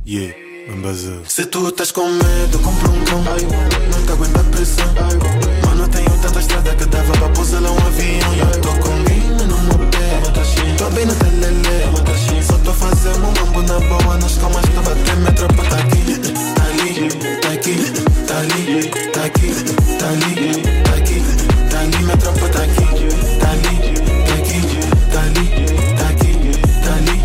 Yeah, 0.07 0.33
Mambazo. 0.69 1.21
Se 1.27 1.45
tu 1.45 1.69
estás 1.69 1.91
com 1.91 2.09
medo, 2.09 2.59
compra 2.59 2.89
um 2.89 3.03
cão. 3.05 3.23
Não 3.23 4.05
te 4.05 4.11
aguenta 4.11 4.39
a 4.39 4.43
pressão. 4.45 4.85
Mano, 5.65 5.87
tenho 5.89 6.09
tanta 6.19 6.39
estrada 6.39 6.75
que 6.75 6.85
dava 6.85 7.11
pra 7.13 7.29
pousar 7.29 7.61
lá 7.61 7.71
um 7.71 7.77
avião. 7.77 8.33
E 8.33 8.39
eu 8.39 8.61
tô 8.61 8.69
com 8.69 9.03
game 9.03 9.43
no 9.45 9.57
meu 9.59 9.87
pé. 9.91 10.77
Tô 10.77 10.89
bem 10.89 11.05
no 11.05 11.13
telele. 11.15 11.67
Tô 12.67 12.73
fazendo 12.73 13.25
um 13.25 13.31
mambo 13.31 13.61
na 13.61 13.79
boa. 13.79 14.17
Nas 14.17 14.37
calmas 14.39 14.65
tô 14.75 14.81
batendo, 14.81 15.21
minha 15.21 15.31
tropa 15.31 15.63
tá 15.69 15.77
aqui. 15.77 16.19
Tá 16.53 16.65
ali, 16.65 17.09
tá 17.39 17.47
aqui, 17.53 17.75
tá 18.27 18.39
ali, 18.39 18.89
tá 19.13 19.23
aqui, 19.23 19.51
tá 19.97 20.07
ali, 20.09 20.51
tá 20.83 20.95
aqui, 20.97 21.23
tá 21.69 21.79
ali, 21.79 21.97
minha 22.03 22.17
tropa 22.17 22.49
tá 22.49 22.63
aqui. 22.63 22.83
Tá 23.39 23.51
ali, 23.51 23.93
tá 24.27 24.33
aqui, 24.33 24.59
tá 25.13 25.21
ali, 25.21 25.47
tá 25.95 26.07
aqui, 26.09 26.33
tá 26.83 26.91
ali, 26.91 27.17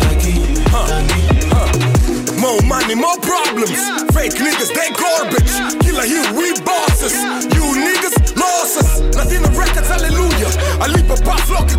tá 0.00 0.08
aqui, 0.10 0.34
tá 0.68 0.80
ali. 0.96 2.40
More 2.40 2.60
money, 2.64 2.96
more 2.96 3.20
problems. 3.20 3.78
Fake 4.12 4.42
niggas, 4.42 4.70
they 4.70 4.90
garbage. 4.98 5.78
Killer 5.78 6.06
here, 6.06 6.32
we 6.32 6.54
bosses. 6.62 7.14
You 7.54 7.72
niggas, 7.72 8.14
losses. 8.34 9.14
Latino 9.14 9.48
Records, 9.56 9.90
aleluia. 9.92 10.48
Ali 10.80 11.04
papá, 11.04 11.36
flock 11.46 11.72
e 11.72 11.76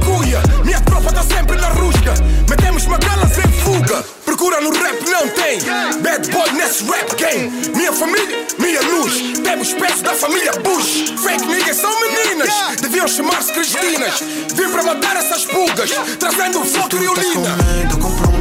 nesse 6.69 6.83
rap 6.83 7.15
game. 7.15 7.49
Minha 7.75 7.91
família, 7.91 8.45
minha 8.59 8.81
luz. 8.81 9.39
Temos 9.43 9.73
peços 9.73 10.01
da 10.01 10.13
família 10.13 10.51
Bush. 10.63 11.13
Fake 11.17 11.45
niggas 11.47 11.77
são 11.77 11.91
meninas. 11.99 12.49
Deviam 12.79 13.07
chamar-se 13.07 13.51
Cristinas. 13.53 14.21
Vim 14.53 14.69
para 14.69 14.83
matar 14.83 15.15
essas 15.17 15.45
pulgas. 15.45 15.89
Trazendo 16.19 16.61
o 16.61 16.65
flow 16.65 16.87
criolina. 16.87 17.57
medo, 17.73 17.97
compra 17.97 18.27
um 18.27 18.39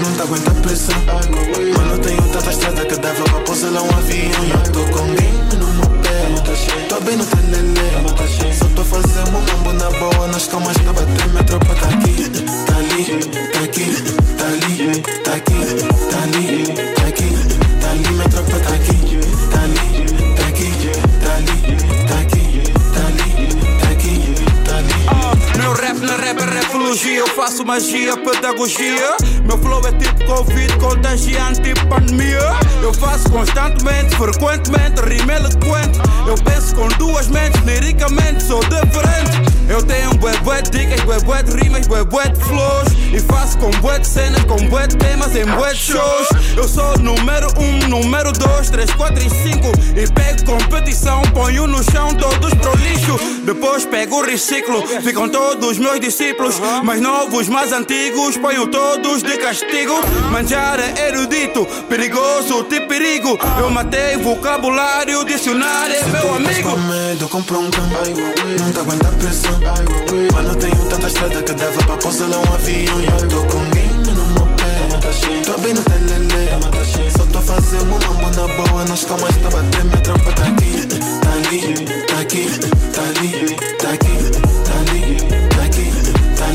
Não 0.00 0.14
te 0.14 0.22
aguenta 0.22 0.50
a 0.50 0.54
pressão 0.54 0.96
Mano, 1.76 1.98
tenho 1.98 2.22
tanta 2.30 2.50
estrada 2.50 2.86
que 2.86 2.96
dava 2.96 3.24
pra 3.24 3.40
pousar 3.40 3.72
lá 3.72 3.82
um 3.82 3.90
avião 3.90 4.44
E 4.44 4.50
eu 4.50 4.72
tô 4.72 4.84
com 4.92 5.06
game 5.14 5.56
no 5.58 5.66
meu 5.66 5.90
pé 6.00 6.86
Tô 6.88 7.00
bem 7.00 7.16
no 7.16 7.24
telele 7.24 8.54
Só 8.56 8.66
tô 8.76 8.84
fazendo 8.84 9.36
um 9.36 9.40
mambo 9.40 9.72
na 9.72 9.90
boa 9.90 10.28
Nas 10.28 10.46
calmas 10.46 10.76
tô 10.76 10.92
batendo, 10.92 11.31
Eu 27.22 27.28
faço 27.28 27.64
magia, 27.64 28.16
pedagogia. 28.16 29.16
Meu 29.46 29.56
flow 29.56 29.80
é 29.86 29.92
tipo 29.92 30.24
Covid, 30.24 30.76
contagiante, 30.78 31.62
tipo 31.62 31.86
pandemia. 31.86 32.40
Eu 32.82 32.92
faço 32.92 33.30
constantemente, 33.30 34.16
frequentemente, 34.16 35.00
rima 35.02 35.34
eloquente. 35.34 36.00
Eu 36.26 36.34
penso 36.42 36.74
com 36.74 36.88
duas 36.98 37.28
mentes, 37.28 37.62
liricamente 37.62 38.42
sou 38.42 38.58
diferente. 38.64 39.40
Eu 39.68 39.80
tenho 39.84 40.12
bué 40.14 40.36
bué 40.38 40.62
dicas, 40.62 41.00
bué 41.02 41.20
bué 41.20 41.44
rimas, 41.62 41.86
bué 41.86 42.02
bué 42.02 42.24
flows. 42.34 42.88
E 43.12 43.20
faço 43.20 43.58
com 43.58 43.70
bué 43.80 43.98
de 43.98 44.06
cenas, 44.08 44.42
com 44.44 44.56
bué 44.68 44.86
de 44.86 44.96
temas 44.96 45.34
em 45.36 45.44
bué 45.44 45.72
de 45.72 45.78
shows. 45.78 46.28
Eu 46.56 46.66
sou 46.66 46.98
número 46.98 47.48
um, 47.58 47.88
número 47.88 48.32
dois, 48.32 48.70
três, 48.70 48.90
quatro 48.92 49.22
e 49.24 49.30
cinco. 49.30 49.72
E 49.96 50.10
pego 50.10 50.32
competição, 50.44 51.22
ponho 51.34 51.66
no 51.66 51.82
chão 51.82 52.14
todos 52.14 52.54
pro 52.54 52.74
lixo. 52.76 53.18
Depois 53.44 53.84
pego 53.84 54.16
o 54.16 54.24
reciclo, 54.24 54.86
ficam 55.02 55.28
todos 55.28 55.78
meus 55.78 56.00
discípulos. 56.00 56.58
Mais 56.82 57.00
novos, 57.00 57.48
mais 57.48 57.72
antigos, 57.72 58.36
ponho 58.36 58.66
todos 58.66 59.22
de 59.22 59.36
castigo. 59.38 59.94
Manjar 60.30 60.80
é 60.80 61.08
erudito, 61.08 61.66
perigoso, 61.88 62.64
tipo 62.64 62.88
perigo. 62.88 63.38
Eu 63.58 63.70
matei 63.70 64.16
vocabulário, 64.16 65.24
dicionário 65.24 65.94
é 65.94 66.04
meu 66.06 66.34
amigo. 66.34 66.70
com 66.70 66.78
medo, 66.78 67.28
compra 67.28 67.58
um 67.58 67.70
cão 67.70 67.84
Não 68.58 68.72
te 68.72 68.78
aguenta 68.78 69.08
a 69.08 69.12
pressão 69.12 69.60
Mano, 70.32 70.54
tenho 70.56 70.84
tanta 70.88 71.06
estrada 71.06 71.42
que 71.42 71.52
dava 71.52 71.82
pra 71.84 71.96
pousar 71.96 72.28
um 72.28 72.54
avião 72.54 73.01
E 73.02 73.04
eu 73.04 73.28
tô 73.28 73.42
com 73.46 73.64
game 73.70 74.12
no 74.12 74.24
meu 74.26 74.46
pé 74.56 75.42
Tô 75.44 75.58
bem 75.58 75.74
no 75.74 75.82
telele 75.82 77.10
Só 77.16 77.26
tô 77.26 77.40
fazendo 77.40 77.82
um 77.82 77.98
mambo 77.98 78.30
na 78.30 78.46
boa 78.54 78.84
Nas 78.84 79.04
calmas 79.04 79.36
tô 79.38 79.50
batendo, 79.50 79.86
minha 79.86 80.00
tropa 80.02 80.32
tá 80.32 80.44
aqui 80.44 80.86
Tá 81.20 81.32
ali, 81.32 81.84
tá 82.06 82.20
aqui, 82.20 82.46
tá 82.92 83.02
ali, 83.02 83.56
tá 83.78 83.90
aqui, 83.90 84.14
tá 84.64 84.74
ali, 84.78 85.16
tá 85.48 85.64
aqui, 85.64 85.90
tá 86.36 86.52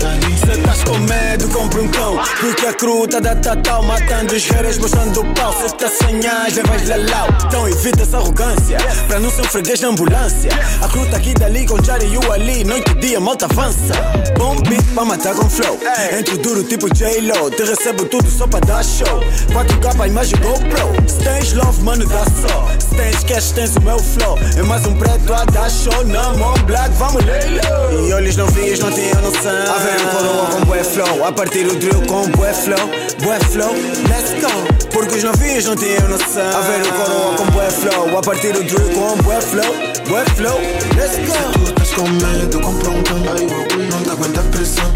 Se 0.00 0.52
estás 0.52 0.82
com 0.84 0.96
medo, 0.98 1.48
compra 1.50 1.82
um 1.82 1.88
cão. 1.88 2.18
Porque 2.40 2.66
a 2.66 2.72
cru 2.72 3.06
tá 3.06 3.20
da 3.20 3.34
tatal 3.36 3.82
Matando 3.82 4.34
os 4.34 4.44
reiras, 4.46 4.78
mostrando 4.78 5.20
o 5.20 5.34
pau. 5.34 5.52
Se 5.52 5.66
estás 5.66 5.92
sem 5.92 6.26
as, 6.26 6.54
levas 6.54 6.88
lalau 6.88 7.28
Então 7.46 7.68
evita 7.68 8.02
essa 8.02 8.16
arrogância 8.16 8.78
Pra 9.06 9.20
não 9.20 9.30
ser 9.30 9.42
um 9.42 9.44
freguês 9.44 9.80
na 9.80 9.88
ambulância. 9.88 10.50
A 10.80 10.88
cru 10.88 11.04
tá 11.10 11.18
aqui 11.18 11.34
dali 11.34 11.66
com 11.66 11.82
Charlie 11.84 12.14
e 12.14 12.16
o 12.16 12.32
Ali 12.32 12.64
Noite 12.64 12.90
e 12.92 12.94
dia, 12.94 13.20
malta 13.20 13.44
avança. 13.44 13.92
Bom 14.38 14.56
beat 14.62 14.84
pra 14.94 15.04
matar 15.04 15.34
com 15.34 15.48
flow. 15.50 15.78
Entro 16.18 16.38
duro 16.38 16.64
tipo 16.64 16.92
J-Lo 16.94 17.50
Te 17.50 17.64
recebo 17.64 18.06
tudo 18.06 18.30
só 18.30 18.46
pra 18.46 18.60
dar 18.60 18.82
show. 18.82 19.20
4K, 19.52 20.06
imagem 20.06 20.38
GoPro. 20.40 21.08
Se 21.08 21.18
tens 21.18 21.52
love, 21.52 21.82
mano, 21.82 22.06
dá 22.06 22.24
só. 22.24 22.68
Se 22.78 22.96
tens 22.96 23.24
cash, 23.24 23.52
tens 23.52 23.76
o 23.76 23.80
meu 23.82 23.98
flow. 23.98 24.38
É 24.56 24.62
mais 24.62 24.86
um 24.86 24.94
preto 24.94 25.34
a 25.34 25.44
dar 25.44 25.70
show 25.70 26.04
Na 26.04 26.32
mão 26.34 26.54
black, 26.66 26.90
vamos 26.94 27.24
leilo 27.24 28.08
E 28.08 28.12
olhos 28.12 28.36
não 28.36 28.46
vias, 28.46 28.78
não 28.78 28.90
tinham 28.90 29.20
noção 29.20 29.89
A 29.90 30.02
um 30.02 30.06
coroa 30.10 30.46
com 30.46 30.64
bué 30.66 30.84
flow. 30.84 31.24
A 31.24 31.32
partir 31.32 31.66
o 31.66 31.74
drill 31.74 32.00
com 32.06 32.28
bué 32.30 32.52
flow 32.54 32.88
Bué 33.22 33.40
flow, 33.50 33.72
let's 34.08 34.30
go. 34.40 34.88
Porque 34.92 35.16
os 35.16 35.24
novinhos 35.24 35.64
não 35.64 35.74
tinham 35.74 36.08
noção. 36.08 36.48
A 36.56 36.60
ver 36.60 36.82
o 36.82 36.92
coroa 36.92 37.34
com 37.36 37.44
bué 37.46 37.70
flow. 37.70 38.18
A 38.18 38.22
partir 38.22 38.56
o 38.56 38.62
drill 38.62 38.88
com 38.90 39.16
bué 39.22 39.40
flow 39.40 39.74
Bué 40.08 40.24
flow, 40.36 40.60
let's 40.96 41.16
go. 41.26 41.52
Tu 41.52 41.70
estás 41.70 41.90
com 41.94 42.08
medo, 42.08 42.60
compra 42.60 42.90
um 42.90 43.02
cão. 43.02 43.18
Não 43.18 44.02
te 44.02 44.10
aguenta 44.10 44.40
a 44.40 44.44
pressão. 44.44 44.92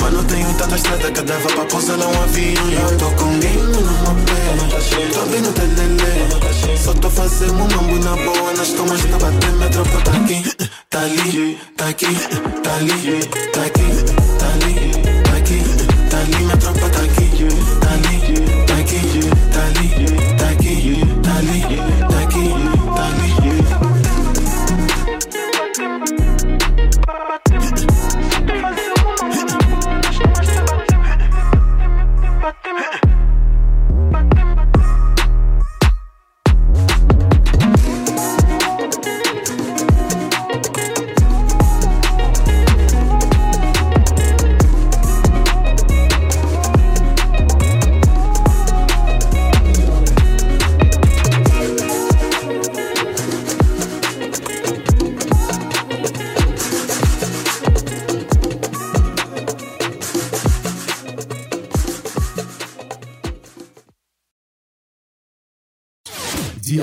Mano, 0.00 0.24
tenho 0.24 0.52
tanta 0.54 0.74
estrada 0.74 1.10
que 1.12 1.22
dava 1.22 1.48
pra 1.48 1.64
pousar 1.66 1.96
lá 1.96 2.08
um 2.08 2.22
avião. 2.22 2.72
Eu 2.72 2.98
tô 2.98 3.10
com 3.22 3.38
game 3.38 3.62
meu 3.62 4.14
pé. 4.24 4.36
Tô 5.12 5.20
no 5.24 5.52
telele 5.52 6.76
Só 6.76 6.92
tô 6.94 7.10
fazendo 7.10 7.54
um 7.54 7.68
mambo 7.68 7.98
na 8.04 8.16
boa. 8.16 8.52
Nas 8.54 8.70
calmas 8.72 9.04
tá 9.04 9.18
batendo, 9.18 9.56
minha 9.56 9.70
tropa 9.70 10.00
tá 10.04 10.12
aqui 10.12 10.42
Tá 10.96 11.02
ali, 11.02 11.58
tá 11.76 11.88
aqui, 11.88 12.06
tá 12.62 12.76
ali, 12.76 13.26
tá 13.52 13.62
aqui, 13.62 14.15
tá 16.32 16.75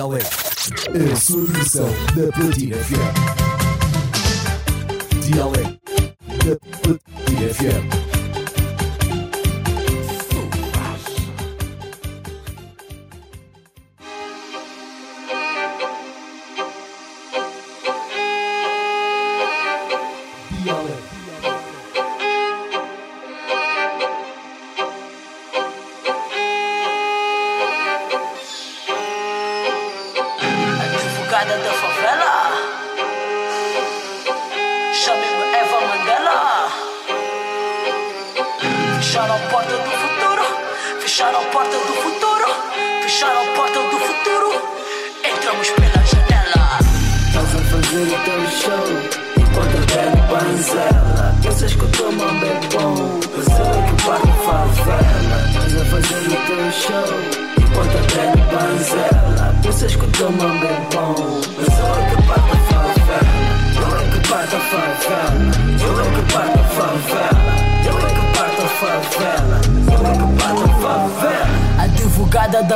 Dialeto, 0.04 0.28
a 1.10 1.16
sua 1.16 1.48
da 2.14 2.28
Platina 2.34 2.76
FM. 2.76 3.14
Dialeto 5.22 5.80
da 6.44 6.58
Platina 6.82 7.54
FM. 7.54 8.03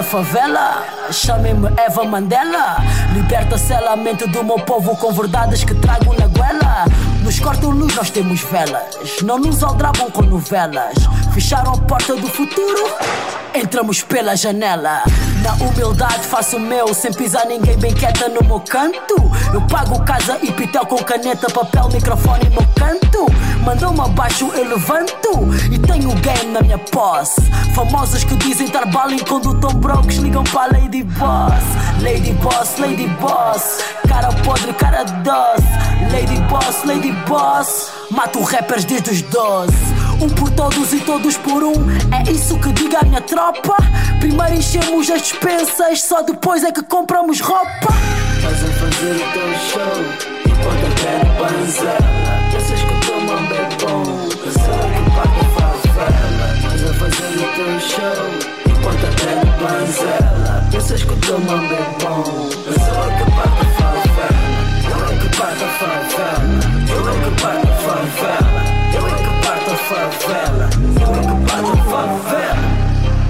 Favela, 0.07 0.85
chamem-me 1.11 1.67
Eva 1.77 2.05
Mandela. 2.05 2.77
Liberta 3.13 3.57
selamento 3.57 4.25
do 4.27 4.43
meu 4.43 4.57
povo 4.57 4.95
com 4.95 5.11
verdades 5.11 5.65
que 5.65 5.75
trago 5.75 6.15
na 6.17 6.27
goela. 6.27 6.85
Nos 7.21 7.39
cortam 7.39 7.71
luz, 7.71 7.93
nós 7.93 8.09
temos 8.09 8.41
velas. 8.41 9.21
Não 9.21 9.37
nos 9.37 9.61
aldrabam 9.61 10.09
com 10.09 10.21
novelas. 10.21 10.95
Fecharam 11.33 11.73
a 11.73 11.77
porta 11.77 12.15
do 12.15 12.27
futuro, 12.27 12.89
entramos 13.53 14.01
pela 14.01 14.35
janela. 14.35 15.03
Na 15.47 15.53
humildade 15.53 16.27
faço 16.27 16.57
o 16.57 16.59
meu, 16.59 16.93
sem 16.93 17.09
pisar 17.13 17.45
ninguém 17.45 17.77
bem 17.77 17.93
quieta 17.93 18.27
no 18.27 18.43
meu 18.43 18.59
canto. 18.59 19.15
Eu 19.53 19.61
pago 19.61 20.03
casa 20.03 20.37
e 20.43 20.51
pitel 20.51 20.85
com 20.85 20.97
caneta, 20.97 21.47
papel, 21.49 21.87
microfone 21.87 22.47
e 22.47 22.49
meu 22.49 22.67
canto. 22.75 23.25
Mandou-me 23.63 24.01
abaixo, 24.01 24.51
eu 24.53 24.67
levanto 24.67 25.47
e 25.71 25.79
tenho 25.79 26.13
game 26.15 26.51
na 26.51 26.61
minha 26.61 26.77
posse. 26.77 27.39
Famosos 27.73 28.25
que 28.25 28.35
dizem 28.35 28.67
estar 28.67 28.85
baling 28.87 29.19
quando 29.19 29.57
tão 29.61 29.73
brocos 29.75 30.17
ligam 30.17 30.43
para 30.43 30.77
Lady 30.77 31.03
Boss. 31.03 31.63
Lady 32.01 32.33
Boss, 32.33 32.77
Lady 32.77 33.07
Boss. 33.07 33.77
Cara 34.09 34.27
podre, 34.43 34.73
cara 34.73 35.05
doce. 35.05 35.67
Lady 36.11 36.41
Boss, 36.49 36.83
Lady 36.83 37.13
Boss. 37.25 37.89
Mato 38.11 38.41
rappers 38.41 38.83
desde 38.83 39.11
os 39.11 39.21
12. 39.21 39.73
Um 40.19 40.29
por 40.29 40.49
todos 40.51 40.91
e 40.91 40.99
todos 40.99 41.37
por 41.37 41.63
um. 41.63 41.73
É 42.11 42.29
isso 42.29 42.57
que 42.59 42.73
diga 42.73 42.99
a 42.99 43.05
minha 43.05 43.21
tropa. 43.21 43.77
Primeiro 44.19 44.55
enchemos 44.55 45.09
as 45.09 45.21
dispensas, 45.21 46.01
só 46.01 46.21
depois 46.21 46.63
é 46.63 46.71
que 46.71 46.81
compramos 46.83 47.39
roupa. 47.39 47.67
Estás 48.37 48.63
a 48.63 48.67
fazer 48.73 49.15
o 49.15 49.31
teu 49.33 49.53
show 49.69 49.97
enquanto 50.45 50.83
eu 50.83 50.91
quero 50.95 51.29
panzela. 51.37 51.97
Pensas 52.51 52.79
que 52.81 52.91
eu 52.91 52.99
tô 53.01 53.13
mal 53.21 53.37
bem 53.37 53.67
bom, 53.81 54.03
eu 54.07 54.49
é 54.49 54.89
que 54.93 55.09
pago 55.11 55.43
favela. 55.55 56.47
Estás 56.55 56.81
a 56.83 56.93
fazer 56.93 57.31
o 57.37 57.47
teu 57.55 57.79
show 57.79 58.17
enquanto 58.65 59.03
eu 59.03 59.13
quero 59.15 59.47
panzela. 59.59 60.53
Pensas 60.71 61.03
que 61.03 61.09
eu 61.09 61.17
tô 61.17 61.37
mal 61.39 61.59
bem 61.59 61.87
bom, 62.01 62.23
eu 62.65 62.73
é 62.73 63.15
que 63.17 63.25
pago 63.31 63.63
favela. 63.77 64.27
Eu 64.89 64.97
é 65.05 65.17
que 65.17 65.29
pago 65.37 65.67
favela. 65.77 66.65
Eu 66.89 67.01
é 67.07 67.13
que 67.13 67.29
pago 67.41 67.67
favela. 67.85 68.61
Eu 68.93 69.03
é 69.05 69.09
que 69.15 69.31
pago 69.45 69.71
favela. 69.87 70.65
Eu 70.99 71.11
é 71.13 71.21
que 71.21 71.35
pago 71.51 71.73
favela. 71.91 72.46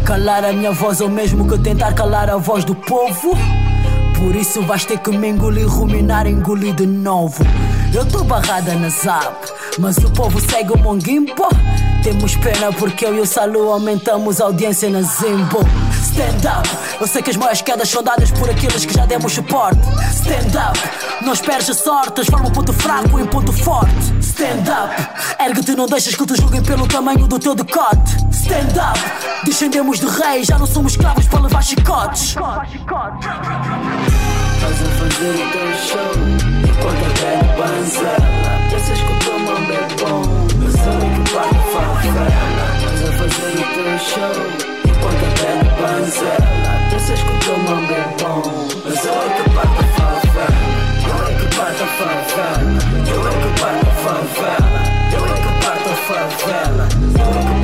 Calar 0.07 0.45
a 0.45 0.53
minha 0.53 0.71
voz 0.71 1.01
ou 1.01 1.09
mesmo 1.09 1.45
que 1.49 1.57
tentar 1.57 1.93
calar 1.93 2.29
a 2.29 2.37
voz 2.37 2.63
do 2.63 2.73
povo. 2.73 3.37
Por 4.15 4.37
isso 4.37 4.61
vais 4.61 4.85
ter 4.85 4.99
que 4.99 5.11
me 5.11 5.27
engolir, 5.27 5.67
ruminar, 5.67 6.25
engolir 6.25 6.73
de 6.73 6.85
novo. 6.85 7.43
Eu 7.93 8.05
tô 8.05 8.23
barrada 8.23 8.73
na 8.75 8.87
zap, 8.87 9.35
mas 9.77 9.97
o 9.97 10.09
povo 10.11 10.39
segue 10.39 10.71
o 10.71 10.77
Mongimbo. 10.77 11.49
Temos 12.01 12.37
pena 12.37 12.71
porque 12.71 13.05
eu 13.05 13.17
e 13.17 13.19
o 13.19 13.25
Salu 13.25 13.69
aumentamos 13.69 14.39
a 14.39 14.45
audiência 14.45 14.89
na 14.89 15.01
Zimbo. 15.01 15.59
Stand 16.01 16.57
up, 16.57 16.69
eu 17.01 17.05
sei 17.05 17.21
que 17.21 17.31
as 17.31 17.35
maiores 17.35 17.61
quedas 17.61 17.89
são 17.89 18.01
dadas 18.01 18.31
por 18.31 18.49
aqueles 18.49 18.85
que 18.85 18.93
já 18.93 19.05
demos 19.05 19.33
suporte. 19.33 19.81
Stand 20.13 20.57
up, 20.69 20.79
não 21.21 21.33
esperes 21.33 21.69
a 21.69 21.73
sorte, 21.73 22.13
transforma 22.13 22.47
um 22.47 22.51
ponto 22.51 22.71
fraco 22.71 23.19
em 23.19 23.25
ponto 23.25 23.51
forte. 23.51 24.13
Stand 24.21 24.71
up, 24.71 25.43
ergue-te, 25.43 25.75
não 25.75 25.85
deixas 25.85 26.15
que 26.15 26.25
te 26.25 26.39
julguem 26.39 26.63
pelo 26.63 26.87
tamanho 26.87 27.27
do 27.27 27.37
teu 27.37 27.53
decote. 27.53 28.26
Stand 28.47 28.79
up, 28.79 28.95
descendemos 29.43 29.99
de 29.99 30.07
reis, 30.07 30.47
já 30.47 30.57
não 30.57 30.65
somos 30.65 30.93
escravos 30.93 31.27
para 31.27 31.41
levar 31.41 31.61
chicotes. 31.61 32.29
Estás 32.29 32.41
a 32.41 32.65
fazer 34.85 35.35
o 35.35 35.51
teu 35.51 35.73
show 35.75 36.11
enquanto 36.63 37.03
eu 37.03 37.11
quero 37.13 37.45
panzela. 37.57 38.61
Pensas 38.71 39.01
que 39.01 39.11
eu 39.11 39.19
tô 39.19 39.37
mal 39.39 39.57
bem 39.67 39.85
bom, 39.99 40.21
mas 40.63 40.75
é 40.75 40.77
que 41.11 41.19
pago 41.33 41.59
favela. 41.73 42.67
Estás 42.77 43.01
a 43.03 43.05
fazer 43.17 43.51
o 43.51 43.53
teu 43.75 43.99
show 43.99 44.35
enquanto 44.85 45.23
eu 45.23 45.31
quero 45.35 45.67
panzela. 45.81 46.71
Pensas 46.89 47.19
que 47.19 47.27
eu 47.27 47.39
tô 47.39 47.51
mal 47.69 47.81
bem 47.83 48.07
bom, 48.21 48.41
mas 48.85 48.95
é 48.95 48.97
que 49.35 49.43
pago 49.49 49.83
favela. 49.97 50.55
Eu 51.05 51.17
é 51.21 51.23
que 51.35 51.47
pago 51.53 51.85
favela. 51.99 52.79
Eu 53.11 53.19
é 53.27 53.29
que 53.29 53.49
pago 53.59 53.91
favela. 54.03 54.81
Eu 55.11 55.21
é 55.25 55.27
que 55.35 55.51
pago 55.59 55.91
favela. 56.07 56.47
Eu 56.47 56.47
é 56.47 57.27
favela. 57.27 57.56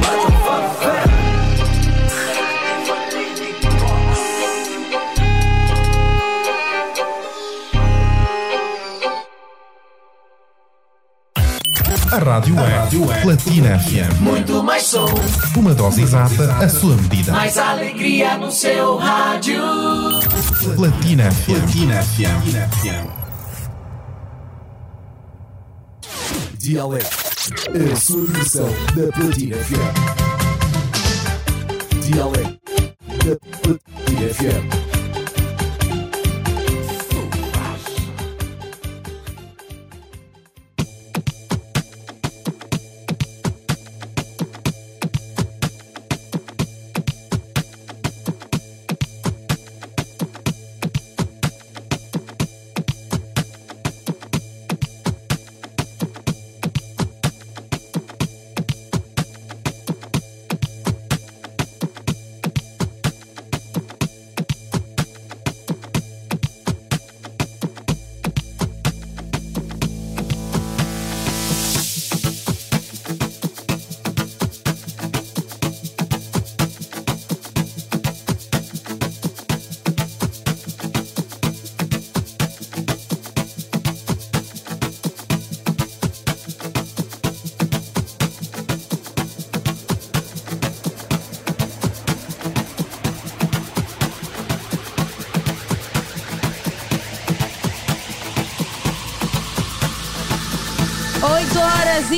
A 12.14 12.18
rádio 12.20 12.55
é 13.11 13.22
Platina 13.22 13.80
FM. 13.80 14.20
Muito 14.22 14.61
mais 14.61 14.84
som, 14.84 15.07
Uma 15.57 15.74
dose 15.74 16.03
exata, 16.03 16.57
a 16.64 16.70
sua 16.70 16.95
medida. 16.95 17.32
mais 17.32 17.57
alegria 17.57 18.38
no 18.38 18.51
seu 18.51 18.97
rádio. 18.97 19.59
Platina 20.76 21.32
FM. 21.32 21.45
Platina 21.55 22.03
FM. 22.03 23.07
Dialeto. 26.59 27.18
A 27.91 27.95
sua 27.95 28.28
versão 28.28 28.70
da 28.95 29.11
Platina 29.11 29.55
FM. 29.57 29.93
Dialeto. 31.99 32.59
Da 33.26 33.36
Platina 33.57 34.34
FM. 34.36 34.93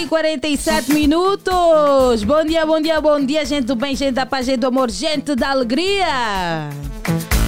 E 0.06 0.08
47 0.08 0.93
minutos. 0.93 2.24
Bom 2.24 2.45
dia, 2.45 2.66
bom 2.66 2.80
dia, 2.80 3.01
bom 3.01 3.20
dia, 3.20 3.43
gente 3.43 3.66
do 3.66 3.76
bem, 3.76 3.95
gente 3.95 4.14
da 4.14 4.26
paz, 4.26 4.45
gente 4.45 4.60
do 4.60 4.68
amor, 4.68 4.91
gente 4.91 5.36
da 5.36 5.49
alegria. 5.49 6.70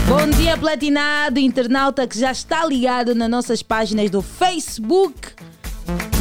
Bom 0.07 0.27
dia, 0.35 0.57
platinado, 0.57 1.39
internauta 1.39 2.07
que 2.07 2.17
já 2.19 2.31
está 2.31 2.65
ligado 2.65 3.13
nas 3.13 3.29
nossas 3.29 3.61
páginas 3.61 4.09
do 4.09 4.23
Facebook, 4.23 5.13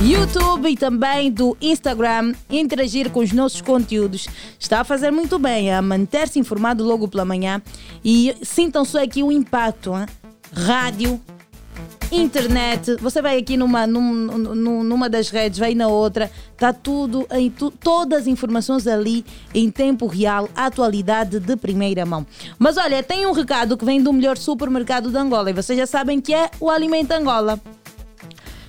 YouTube 0.02 0.68
e 0.68 0.76
também 0.76 1.30
do 1.32 1.56
Instagram. 1.60 2.34
Interagir 2.50 3.10
com 3.10 3.20
os 3.20 3.32
nossos 3.32 3.62
conteúdos 3.62 4.28
está 4.58 4.80
a 4.80 4.84
fazer 4.84 5.10
muito 5.10 5.38
bem, 5.38 5.72
a 5.72 5.80
manter-se 5.80 6.38
informado 6.38 6.84
logo 6.84 7.08
pela 7.08 7.24
manhã 7.24 7.62
e 8.04 8.34
sintam 8.42 8.84
só 8.84 9.02
aqui 9.02 9.22
o 9.22 9.32
impacto. 9.32 9.94
hein? 9.96 10.06
Rádio, 10.52 11.20
internet, 12.12 12.96
você 13.00 13.20
vai 13.20 13.38
aqui 13.38 13.56
numa, 13.56 13.86
num- 13.86 14.38
num- 14.38 14.82
numa 14.82 15.08
das 15.08 15.28
redes, 15.30 15.58
vai 15.58 15.74
na 15.74 15.88
outra, 15.88 16.30
tá 16.56 16.72
tudo, 16.72 17.26
em 17.32 17.50
tu- 17.50 17.70
todas 17.70 18.22
as 18.22 18.26
informações 18.26 18.86
ali 18.86 19.24
em 19.54 19.70
tempo 19.70 20.06
real, 20.06 20.48
atualidade 20.54 21.40
de 21.40 21.56
primeira 21.56 22.04
mão. 22.06 22.26
Mas 22.58 22.76
olha, 22.76 23.02
tem 23.02 23.26
um 23.26 23.32
recado 23.32 23.76
que 23.76 23.84
vem 23.84 24.02
do 24.02 24.12
melhor 24.12 24.36
supermercado 24.38 25.10
de 25.10 25.16
Angola 25.16 25.50
e 25.50 25.52
vocês 25.52 25.78
já 25.78 25.86
sabem 25.86 26.20
que 26.20 26.32
é 26.32 26.50
o 26.60 26.70
Alimento 26.70 27.12
Angola. 27.12 27.60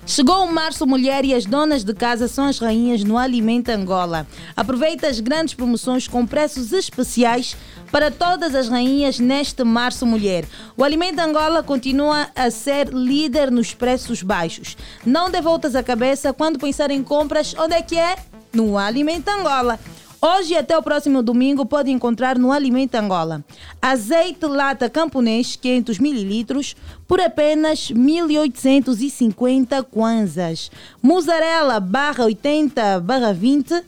Chegou 0.06 0.42
o 0.46 0.50
Março 0.50 0.86
Mulher 0.86 1.22
e 1.26 1.34
as 1.34 1.44
donas 1.44 1.84
de 1.84 1.92
casa 1.92 2.28
são 2.28 2.46
as 2.46 2.58
rainhas 2.58 3.04
no 3.04 3.18
Alimento 3.18 3.68
Angola. 3.68 4.26
Aproveita 4.56 5.06
as 5.06 5.20
grandes 5.20 5.52
promoções 5.52 6.08
com 6.08 6.24
preços 6.26 6.72
especiais 6.72 7.54
para 7.90 8.10
todas 8.10 8.54
as 8.54 8.68
rainhas 8.68 9.18
neste 9.18 9.64
Março 9.64 10.06
Mulher. 10.06 10.44
O 10.76 10.84
Alimento 10.84 11.18
Angola 11.20 11.62
continua 11.62 12.28
a 12.34 12.50
ser 12.50 12.88
líder 12.88 13.50
nos 13.50 13.74
preços 13.74 14.22
baixos. 14.22 14.76
Não 15.04 15.30
dê 15.30 15.40
voltas 15.40 15.74
à 15.74 15.82
cabeça 15.82 16.32
quando 16.32 16.58
pensar 16.58 16.90
em 16.90 17.02
compras, 17.02 17.54
onde 17.58 17.74
é 17.74 17.82
que 17.82 17.96
é? 17.96 18.16
No 18.52 18.78
Alimento 18.78 19.28
Angola. 19.28 19.78
Hoje 20.20 20.56
até 20.56 20.76
o 20.76 20.82
próximo 20.82 21.22
domingo 21.22 21.64
pode 21.64 21.92
encontrar 21.92 22.36
no 22.36 22.50
Alimento 22.50 22.96
Angola 22.96 23.44
azeite 23.80 24.46
lata 24.46 24.90
camponês 24.90 25.54
500 25.54 26.00
ml 26.00 26.74
por 27.06 27.20
apenas 27.20 27.92
1.850 27.92 29.84
kwanzas. 29.84 30.72
Mussarela 31.00 31.78
barra 31.78 32.24
80 32.24 32.98
barra 32.98 33.32
20 33.32 33.80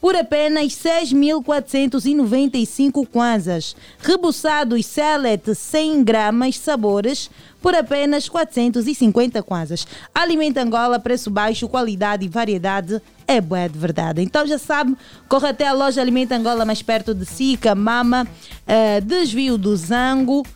por 0.00 0.16
apenas 0.16 0.72
6.495 0.72 3.06
kwanzas. 3.06 3.76
Rebuçados 3.98 4.86
Select 4.86 5.54
100 5.54 6.04
gramas 6.04 6.58
sabores 6.58 7.30
por 7.60 7.74
apenas 7.74 8.28
450 8.28 9.42
kwanzas. 9.42 9.84
Alimento 10.14 10.58
Angola, 10.58 11.00
preço 11.00 11.30
baixo, 11.30 11.68
qualidade 11.68 12.24
e 12.24 12.28
variedade 12.28 13.02
é 13.26 13.40
boa 13.40 13.68
de 13.68 13.78
verdade. 13.78 14.22
Então 14.22 14.46
já 14.46 14.58
sabe, 14.58 14.96
corre 15.28 15.48
até 15.48 15.66
a 15.66 15.72
loja 15.72 16.00
Alimento 16.00 16.32
Angola 16.32 16.64
mais 16.64 16.82
perto 16.82 17.12
de 17.14 17.26
Sica, 17.26 17.74
Mama, 17.74 18.26
eh, 18.66 19.00
Desvio 19.00 19.58
do 19.58 19.76
Zango, 19.76 20.46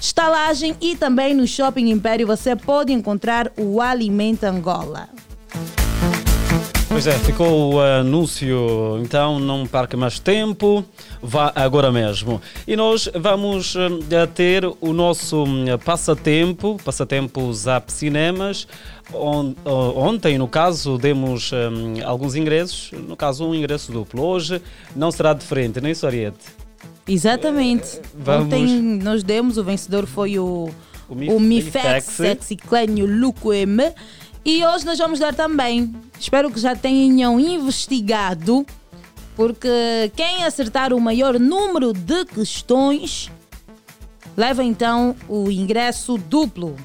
Estalagem 0.00 0.76
e 0.80 0.96
também 0.96 1.34
no 1.34 1.46
Shopping 1.46 1.90
Império 1.90 2.26
você 2.26 2.54
pode 2.54 2.92
encontrar 2.92 3.50
o 3.56 3.80
Alimento 3.80 4.44
Angola. 4.44 5.08
Pois 6.88 7.08
é, 7.08 7.12
ficou 7.18 7.74
o 7.74 7.80
anúncio, 7.80 9.00
então 9.02 9.40
não 9.40 9.66
perca 9.66 9.96
mais 9.96 10.20
tempo, 10.20 10.84
vá 11.20 11.50
agora 11.56 11.90
mesmo. 11.90 12.40
E 12.68 12.76
nós 12.76 13.08
vamos 13.14 13.74
eh, 13.74 14.26
ter 14.26 14.64
o 14.80 14.92
nosso 14.92 15.42
hum, 15.42 15.64
passatempo, 15.84 16.76
passatempo 16.84 17.52
Zap 17.52 17.90
Cinemas. 17.92 18.68
On- 19.12 19.54
o- 19.64 19.98
Ontem, 19.98 20.38
no 20.38 20.46
caso, 20.46 20.96
demos 20.96 21.50
hum, 21.52 21.94
alguns 22.04 22.36
ingressos, 22.36 22.92
no 22.92 23.16
caso, 23.16 23.44
um 23.44 23.54
ingresso 23.54 23.90
duplo. 23.90 24.22
Hoje 24.22 24.62
não 24.94 25.10
será 25.10 25.32
diferente, 25.32 25.80
nem 25.80 25.90
isso, 25.90 26.06
Ariete? 26.06 26.38
Exatamente. 27.08 28.00
Vamos- 28.16 28.44
Ontem 28.46 28.66
nós 29.02 29.24
demos, 29.24 29.58
o 29.58 29.64
vencedor 29.64 30.06
foi 30.06 30.38
o, 30.38 30.70
O 31.08 31.12
o, 31.12 31.16
Mif- 31.16 31.32
Mifex 31.40 31.74
Mifex. 31.84 32.04
Sexy 32.04 32.56
Clênio 32.56 33.04
Luco 33.04 33.52
M. 33.52 33.92
E 34.44 34.64
hoje 34.64 34.84
nós 34.84 34.98
vamos 34.98 35.18
dar 35.18 35.34
também. 35.34 35.94
Espero 36.20 36.50
que 36.50 36.60
já 36.60 36.76
tenham 36.76 37.40
investigado, 37.40 38.66
porque 39.34 40.12
quem 40.14 40.44
acertar 40.44 40.92
o 40.92 41.00
maior 41.00 41.40
número 41.40 41.94
de 41.94 42.26
questões 42.26 43.30
leva 44.36 44.62
então 44.62 45.16
o 45.28 45.50
ingresso 45.50 46.18
duplo. 46.18 46.76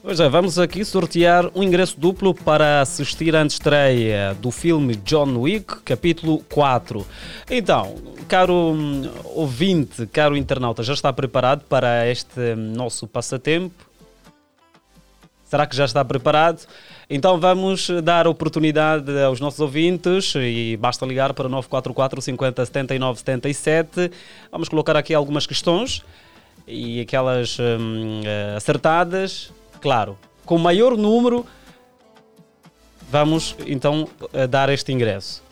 Pois 0.00 0.20
é, 0.20 0.28
vamos 0.28 0.56
aqui 0.58 0.84
sortear 0.84 1.50
um 1.52 1.62
ingresso 1.64 1.98
duplo 1.98 2.32
para 2.32 2.80
assistir 2.80 3.34
à 3.34 3.44
estreia 3.44 4.34
do 4.40 4.52
filme 4.52 4.94
John 4.96 5.36
Wick, 5.36 5.80
capítulo 5.82 6.38
4. 6.48 7.04
Então, 7.50 7.96
caro 8.28 8.54
hum, 8.54 9.10
ouvinte, 9.34 10.06
caro 10.06 10.36
internauta, 10.36 10.84
já 10.84 10.94
está 10.94 11.12
preparado 11.12 11.64
para 11.64 12.08
este 12.08 12.38
hum, 12.38 12.72
nosso 12.76 13.08
passatempo? 13.08 13.87
Será 15.48 15.66
que 15.66 15.74
já 15.74 15.86
está 15.86 16.04
preparado? 16.04 16.66
Então 17.08 17.40
vamos 17.40 17.88
dar 18.04 18.26
oportunidade 18.26 19.10
aos 19.22 19.40
nossos 19.40 19.60
ouvintes 19.60 20.34
e 20.36 20.76
basta 20.76 21.06
ligar 21.06 21.32
para 21.32 21.48
944 21.48 22.20
50 22.20 22.66
79 22.66 23.18
77. 23.18 24.10
Vamos 24.52 24.68
colocar 24.68 24.94
aqui 24.94 25.14
algumas 25.14 25.46
questões 25.46 26.04
e 26.66 27.00
aquelas 27.00 27.58
hum, 27.58 28.20
eh, 28.26 28.54
acertadas, 28.58 29.50
claro, 29.80 30.18
com 30.44 30.58
maior 30.58 30.98
número, 30.98 31.46
vamos 33.10 33.56
então 33.66 34.06
eh, 34.34 34.46
dar 34.46 34.68
este 34.68 34.92
ingresso. 34.92 35.42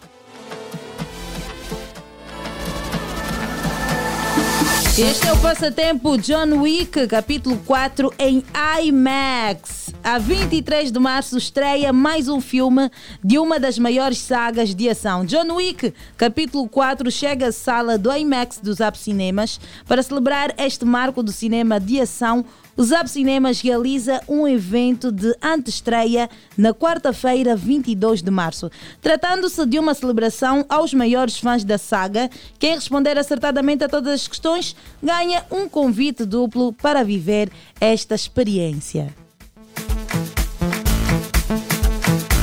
Este 4.99 5.29
é 5.29 5.33
o 5.33 5.37
passatempo 5.39 6.17
John 6.17 6.61
Wick, 6.63 7.07
capítulo 7.07 7.59
4 7.67 8.15
em 8.19 8.43
IMAX. 8.83 9.86
A 10.07 10.19
23 10.19 10.93
de 10.93 11.01
março 11.01 11.37
estreia 11.37 11.93
mais 11.93 12.29
um 12.29 12.41
filme 12.41 12.89
de 13.25 13.41
uma 13.41 13.59
das 13.59 13.77
maiores 13.77 14.19
sagas 14.19 14.73
de 14.73 14.89
ação. 14.89 15.25
John 15.25 15.53
Wick, 15.57 15.93
capítulo 16.17 16.69
4, 16.69 17.11
chega 17.11 17.49
à 17.49 17.53
sala 17.53 17.99
do 17.99 18.17
IMAX 18.17 18.61
dos 18.61 18.77
Zap 18.77 18.97
Cinemas 18.97 19.59
para 19.85 20.01
celebrar 20.05 20.55
este 20.59 20.85
marco 20.85 21.25
do 21.25 21.33
cinema 21.33 21.81
de 21.81 22.01
ação. 22.01 22.45
O 22.77 22.85
Zap 22.85 23.11
Cinemas 23.11 23.61
realiza 23.61 24.21
um 24.29 24.47
evento 24.47 25.11
de 25.11 25.37
antestreia 25.43 26.31
na 26.57 26.73
quarta-feira, 26.73 27.57
22 27.57 28.23
de 28.23 28.31
março. 28.31 28.71
Tratando-se 29.03 29.67
de 29.67 29.77
uma 29.77 29.93
celebração 29.93 30.65
aos 30.69 30.95
maiores 30.95 31.37
fãs 31.37 31.65
da 31.65 31.79
saga, 31.79 32.31
quem 32.61 32.77
responder 32.77 33.19
acertadamente 33.19 33.83
a 33.83 33.89
todas 33.89 34.13
as 34.13 34.29
questões 34.29 34.77
ganha 35.03 35.45
um 35.51 35.69
convite 35.69 36.25
duplo 36.25 36.73
para 36.73 37.03
viver 37.03 37.51
esta 37.81 38.15
experiência. 38.15 39.26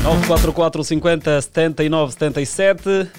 944 0.04 0.84
50 0.84 1.41
79 1.41 2.12
77. 2.12 3.10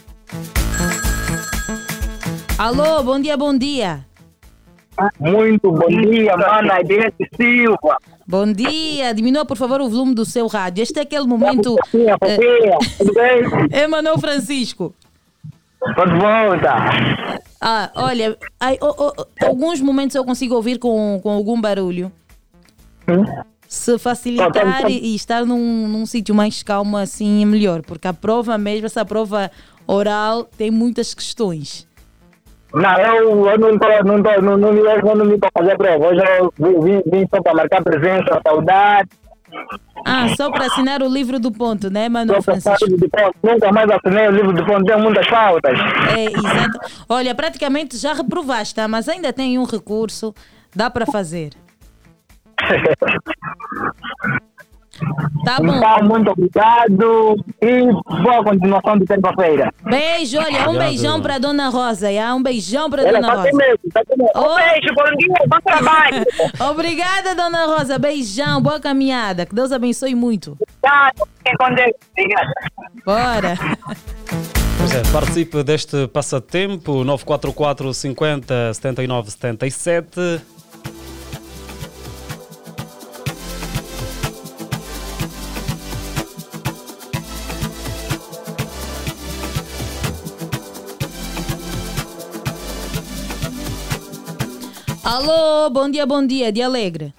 Alô, 2.59 3.03
bom 3.03 3.19
dia, 3.19 3.39
bom 3.39 3.57
dia. 3.57 4.05
Muito 5.19 5.73
bom 5.73 5.89
dia, 5.89 6.37
mana 6.37 6.81
Ibete 6.83 7.27
Silva. 7.35 7.97
Bom 8.29 8.53
dia, 8.53 9.15
diminua 9.15 9.47
por 9.47 9.57
favor 9.57 9.81
o 9.81 9.89
volume 9.89 10.15
do 10.15 10.27
seu 10.27 10.47
rádio. 10.47 10.83
Este 10.83 10.99
é 10.99 11.03
aquele 11.03 11.27
momento. 11.27 11.75
Fofinha, 11.87 12.17
fofinha. 12.21 12.79
Tudo 12.99 13.15
bem? 13.15 13.45
É 13.73 13.87
Manuel 13.87 14.19
Francisco. 14.19 14.95
Tô 15.97 16.05
de 16.05 16.19
volta. 16.19 16.75
Ah, 17.63 17.91
olha, 17.95 18.37
ai, 18.61 18.77
oh, 18.83 18.95
oh, 18.99 19.47
alguns 19.47 19.81
momentos 19.81 20.15
eu 20.15 20.25
consigo 20.25 20.55
ouvir 20.55 20.79
com, 20.79 21.19
com 21.23 21.31
algum 21.31 21.59
barulho. 21.59 22.13
Se 23.69 23.99
facilitar 23.99 24.91
e, 24.91 25.13
e 25.13 25.15
estar 25.15 25.45
num, 25.45 25.89
num 25.89 26.07
sítio 26.07 26.35
mais 26.35 26.63
calmo 26.63 26.97
assim 26.97 27.43
é 27.43 27.47
melhor, 27.47 27.83
porque 27.83 28.07
a 28.07 28.13
prova 28.13 28.57
mesmo, 28.57 28.87
essa 28.87 29.05
prova 29.05 29.51
oral, 29.87 30.45
tem 30.45 30.71
muitas 30.71 31.15
questões. 31.15 31.87
Não, 32.73 32.99
eu, 32.99 33.47
eu 33.47 33.59
não 33.59 33.79
tô, 33.79 33.87
não 34.05 34.23
tô, 34.23 34.43
não, 34.43 34.57
não, 34.57 34.73
eu 34.73 35.17
não 35.17 35.29
vim 35.29 35.39
para 35.39 35.51
fazer 35.57 35.77
prova. 35.77 36.09
Hoje 36.09 36.21
eu 36.59 36.83
vim, 36.83 37.03
vim, 37.07 37.29
só 37.33 37.41
para 37.41 37.55
marcar 37.55 37.83
presença, 37.85 38.41
saudade. 38.45 39.09
Ah, 40.05 40.35
só 40.37 40.51
para 40.51 40.67
assinar 40.67 41.01
o 41.01 41.09
livro 41.09 41.39
do 41.39 41.53
ponto, 41.53 41.89
né, 41.89 42.09
Manuel 42.09 42.43
Francisco? 42.43 42.87
ponto. 42.89 43.37
Nunca 43.43 43.71
mais 43.71 43.89
assinei 43.91 44.27
o 44.27 44.33
livro 44.33 44.53
de 44.53 44.67
ponto, 44.67 44.85
tem 44.85 45.01
muitas 45.01 45.27
faltas. 45.29 45.79
É, 46.17 46.25
exato. 46.25 46.79
Olha, 47.09 47.33
praticamente 47.35 47.97
já 47.97 48.13
reprovaste, 48.13 48.75
tá? 48.75 48.89
mas 48.89 49.09
ainda 49.09 49.33
tem 49.33 49.57
um 49.57 49.65
recurso, 49.65 50.35
dá 50.75 50.91
para 50.91 51.07
fazer. 51.07 51.53
Tá 55.45 55.59
bom. 55.59 55.75
Então, 55.75 56.05
muito 56.09 56.31
obrigado 56.31 57.37
e 57.61 57.83
boa 58.23 58.45
continuação 58.45 58.97
de 58.97 59.05
terça-feira. 59.07 59.73
Beijo, 59.83 60.39
olha, 60.39 60.61
um 60.61 60.63
Obrigado. 60.71 60.79
beijão 60.89 61.21
para 61.21 61.39
Dona 61.39 61.69
Rosa, 61.69 62.13
já? 62.13 62.33
um 62.35 62.43
beijão 62.43 62.89
para 62.89 63.03
Ela 63.03 63.21
Dona 63.21 63.29
tá 63.29 63.35
Rosa. 63.43 63.51
medo, 63.57 63.81
tá. 63.93 64.01
Um 64.37 64.55
beijo, 64.55 64.95
bom 64.95 65.17
dia, 65.19 65.35
bom 65.49 65.59
trabalho. 65.65 66.25
Obrigada, 66.71 67.35
Dona 67.35 67.67
Rosa, 67.67 67.99
beijão, 67.99 68.63
boa 68.63 68.79
caminhada, 68.79 69.45
que 69.45 69.55
Deus 69.55 69.73
abençoe 69.73 70.15
muito. 70.15 70.57
Obrigado, 70.81 71.29
fiquem 71.39 71.55
com 71.59 71.75
Deus. 71.75 71.93
Obrigada. 72.13 72.53
Bora. 73.05 73.59
Pois 74.79 74.95
é, 74.95 75.03
participe 75.13 75.63
deste 75.65 76.07
passatempo 76.09 77.03
944 77.05 77.93
50 77.93 78.75
79 78.75 79.31
77. 79.31 80.41
Alô, 95.05 95.69
bom 95.69 95.91
dia, 95.91 96.07
bom 96.07 96.27
dia, 96.27 96.51
de 96.51 96.63
Alegre. 96.63 97.13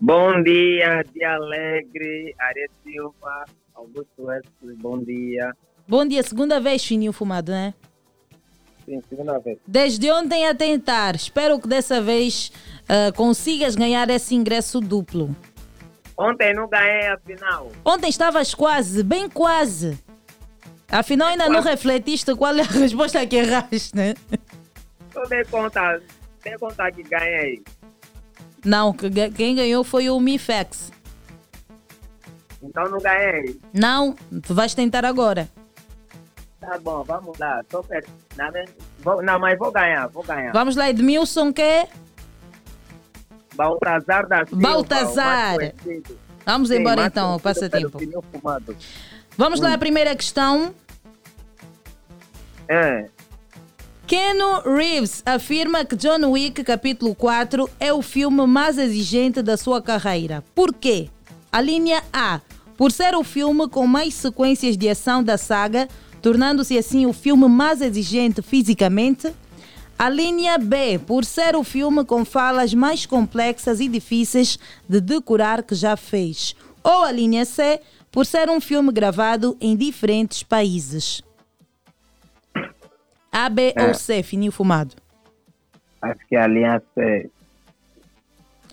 Bom 0.00 0.40
dia, 0.40 1.04
dia 1.12 1.32
alegre, 1.32 2.32
Aria 2.38 2.68
Silva, 2.84 3.44
Augusto 3.74 4.30
Estes, 4.30 4.78
bom 4.78 5.02
dia. 5.02 5.52
Bom 5.88 6.06
dia, 6.06 6.22
segunda 6.22 6.60
vez 6.60 6.84
fininho 6.84 7.12
fumado, 7.12 7.50
né? 7.50 7.74
Sim, 8.84 9.02
segunda 9.08 9.36
vez. 9.40 9.58
Desde 9.66 10.12
ontem 10.12 10.46
a 10.46 10.54
tentar. 10.54 11.16
Espero 11.16 11.58
que 11.58 11.66
dessa 11.66 12.00
vez 12.00 12.52
ah, 12.88 13.10
consigas 13.16 13.74
ganhar 13.74 14.08
esse 14.08 14.36
ingresso 14.36 14.80
duplo. 14.80 15.34
Ontem 16.16 16.54
não 16.54 16.68
ganhei 16.68 17.08
a 17.08 17.18
final. 17.18 17.72
Ontem 17.84 18.10
estavas 18.10 18.54
quase, 18.54 19.02
bem 19.02 19.28
quase. 19.28 19.98
Afinal, 20.88 21.28
ainda 21.28 21.48
não 21.48 21.62
refletiste 21.62 22.32
qual 22.36 22.54
é 22.54 22.60
a 22.60 22.64
resposta 22.78 23.26
que 23.26 23.34
erraste, 23.34 23.96
né? 23.96 24.14
Eu 25.12 25.28
dei 25.28 25.44
conta, 25.46 26.00
dei 26.48 26.58
conta 26.58 26.90
que 26.92 27.02
ganhei. 27.02 27.62
Não, 28.64 28.92
que 28.92 29.08
ga- 29.10 29.30
quem 29.30 29.54
ganhou 29.54 29.82
foi 29.84 30.08
o 30.10 30.18
Mifex. 30.20 30.92
Então 32.62 32.88
não 32.88 32.98
ganhei. 32.98 33.58
Não, 33.72 34.14
tu 34.42 34.54
vais 34.54 34.74
tentar 34.74 35.04
agora. 35.04 35.48
Tá 36.60 36.78
bom, 36.78 37.04
vamos 37.04 37.38
lá. 37.38 37.62
Tô 37.68 37.82
per... 37.82 38.04
não, 38.36 38.50
mas- 38.52 38.70
vou- 39.00 39.22
não, 39.22 39.38
mas 39.38 39.58
vou 39.58 39.70
ganhar, 39.70 40.08
vou 40.08 40.22
ganhar. 40.24 40.52
Vamos 40.52 40.74
lá, 40.76 40.88
Edmilson, 40.90 41.52
que? 41.52 41.86
Baltazar 43.54 44.26
da 44.26 44.44
Silva. 44.46 44.62
Baltazar. 44.62 45.56
Vamos 46.44 46.68
Sim, 46.68 46.76
embora 46.76 47.06
então, 47.06 47.38
passatempo. 47.40 47.98
pneu 47.98 48.22
fumado. 48.32 48.76
Vamos 49.36 49.60
lá, 49.60 49.70
Hum. 49.70 49.74
a 49.74 49.78
primeira 49.78 50.14
questão. 50.16 50.74
É. 52.68 53.08
Keanu 54.06 54.60
Reeves 54.64 55.20
afirma 55.26 55.84
que 55.84 55.96
John 55.96 56.30
Wick 56.30 56.62
Capítulo 56.62 57.12
4 57.12 57.68
é 57.80 57.92
o 57.92 58.00
filme 58.00 58.46
mais 58.46 58.78
exigente 58.78 59.42
da 59.42 59.56
sua 59.56 59.82
carreira. 59.82 60.44
Por 60.54 60.72
quê? 60.72 61.10
A 61.50 61.60
linha 61.60 62.00
A. 62.12 62.40
Por 62.76 62.92
ser 62.92 63.16
o 63.16 63.24
filme 63.24 63.68
com 63.68 63.84
mais 63.84 64.14
sequências 64.14 64.76
de 64.76 64.88
ação 64.88 65.24
da 65.24 65.36
saga, 65.36 65.88
tornando-se 66.22 66.78
assim 66.78 67.04
o 67.04 67.12
filme 67.12 67.48
mais 67.48 67.80
exigente 67.80 68.40
fisicamente. 68.42 69.34
A 69.98 70.08
linha 70.08 70.56
B. 70.56 71.00
Por 71.00 71.24
ser 71.24 71.56
o 71.56 71.64
filme 71.64 72.04
com 72.04 72.24
falas 72.24 72.72
mais 72.72 73.06
complexas 73.06 73.80
e 73.80 73.88
difíceis 73.88 74.56
de 74.88 75.00
decorar 75.00 75.64
que 75.64 75.74
já 75.74 75.96
fez. 75.96 76.54
Ou 76.84 77.02
a 77.02 77.10
linha 77.10 77.44
C. 77.44 77.80
Por 78.12 78.24
ser 78.24 78.48
um 78.48 78.60
filme 78.60 78.92
gravado 78.92 79.56
em 79.60 79.76
diferentes 79.76 80.44
países. 80.44 81.25
A, 83.36 83.50
B 83.50 83.74
É. 83.76 83.86
ou 83.88 83.92
C, 83.94 84.22
fininho 84.22 84.50
fumado? 84.50 84.94
Acho 86.00 86.20
que 86.26 86.34
a 86.36 86.46
linha 86.46 86.82
C. 86.94 87.30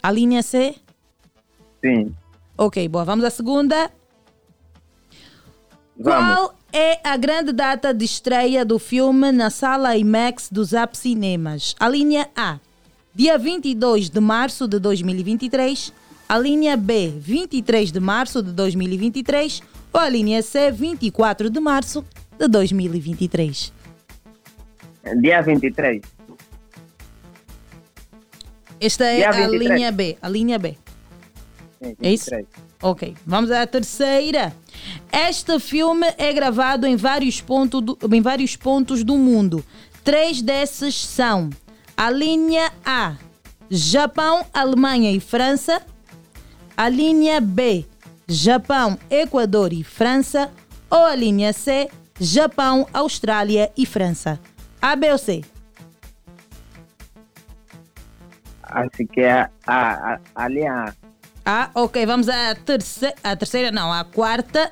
A 0.01 0.09
linha 0.11 0.41
C? 0.41 0.75
Sim. 1.83 2.13
Ok, 2.57 2.87
boa. 2.87 3.03
Vamos 3.03 3.25
à 3.25 3.29
segunda. 3.29 3.91
Vamos. 5.99 6.35
Qual 6.35 6.55
é 6.71 6.99
a 7.03 7.17
grande 7.17 7.51
data 7.51 7.93
de 7.93 8.05
estreia 8.05 8.63
do 8.63 8.79
filme 8.79 9.31
na 9.33 9.49
sala 9.49 9.97
IMAX 9.97 10.49
do 10.49 10.63
Zap 10.63 10.97
Cinemas? 10.97 11.75
A 11.79 11.89
linha 11.89 12.29
A, 12.35 12.57
dia 13.13 13.37
22 13.37 14.09
de 14.09 14.19
março 14.19 14.67
de 14.67 14.79
2023. 14.79 15.91
A 16.27 16.39
linha 16.39 16.77
B, 16.77 17.13
23 17.17 17.91
de 17.91 17.99
março 17.99 18.41
de 18.41 18.51
2023. 18.53 19.61
Ou 19.91 19.99
a 19.99 20.09
linha 20.09 20.41
C, 20.41 20.71
24 20.71 21.49
de 21.49 21.59
março 21.59 22.03
de 22.39 22.47
2023. 22.47 23.71
Dia 25.21 25.41
23. 25.41 26.01
Esta 28.79 29.05
é 29.05 29.25
a 29.25 29.31
23. 29.31 29.69
linha 29.71 29.91
B. 29.91 30.17
A 30.21 30.29
linha 30.29 30.59
B. 30.59 30.77
Sim, 31.81 31.95
É 32.01 32.11
isso? 32.11 32.29
23. 32.31 32.45
Ok, 32.81 33.15
vamos 33.25 33.49
à 33.51 33.65
terceira. 33.65 34.53
Este 35.11 35.57
filme 35.59 36.05
é 36.17 36.33
gravado 36.33 36.85
em 36.85 36.95
vários, 36.97 37.39
ponto 37.39 37.79
do- 37.79 37.97
em 38.13 38.21
vários 38.21 38.55
pontos 38.57 39.03
do 39.03 39.15
mundo. 39.17 39.63
Três 40.03 40.41
desses 40.41 40.95
são 40.95 41.49
a 41.95 42.09
linha 42.09 42.71
A, 42.85 43.15
Japão, 43.69 44.45
Alemanha 44.53 45.11
e 45.11 45.19
França. 45.21 45.81
A 46.75 46.89
linha 46.89 47.39
B, 47.39 47.85
Japão, 48.27 48.97
Equador 49.09 49.71
e 49.71 49.83
França. 49.83 50.51
Ou 50.89 51.05
a 51.05 51.15
linha 51.15 51.53
C, 51.53 51.89
Japão, 52.19 52.85
Austrália 52.93 53.71
e 53.77 53.85
França. 53.85 54.39
A, 54.83 54.97
B 54.97 55.09
ou 55.13 55.17
C? 55.17 55.41
Acho 58.63 59.07
que 59.13 59.21
é 59.21 59.31
a, 59.31 59.49
a, 59.65 60.19
a, 60.35 60.47
linha 60.49 60.73
A. 60.73 60.93
Ah, 61.45 61.69
ok, 61.73 62.05
vamos 62.05 62.27
à 62.27 62.53
terceira, 62.53 63.15
à 63.23 63.33
terceira 63.33 63.71
não, 63.71 63.93
à 63.93 64.03
quarta. 64.03 64.69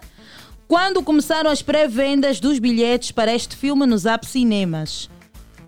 Quando 0.67 1.01
começaram 1.01 1.49
as 1.49 1.61
pré-vendas 1.61 2.41
dos 2.41 2.59
bilhetes 2.59 3.13
para 3.13 3.33
este 3.33 3.55
filme 3.55 3.85
nos 3.85 4.05
App 4.05 4.27
Cinemas? 4.27 5.09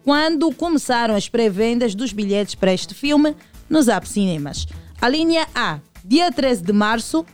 Quando 0.03 0.53
começaram 0.53 1.15
as 1.15 1.29
pré-vendas 1.29 1.95
dos 1.95 2.11
bilhetes 2.11 2.53
para 2.53 2.73
este 2.73 2.93
filme 2.93 3.33
nos 3.69 3.87
App 3.87 4.05
Cinemas? 4.05 4.67
A 5.01 5.07
linha 5.07 5.47
A, 5.55 5.79
dia 6.03 6.29
13 6.29 6.63
de 6.63 6.73
março. 6.73 7.25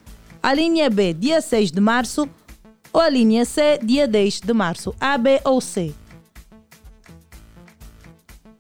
A 0.43 0.53
linha 0.53 0.87
B, 0.91 1.15
dia 1.15 1.41
6 1.41 1.71
de 1.71 1.81
março. 1.81 2.29
Ou 2.93 3.01
a 3.01 3.09
linha 3.09 3.45
C, 3.45 3.79
dia 3.81 4.07
10 4.07 4.41
de 4.41 4.53
março. 4.53 4.93
A, 4.99 5.17
B 5.17 5.41
ou 5.43 5.59
C? 5.59 5.91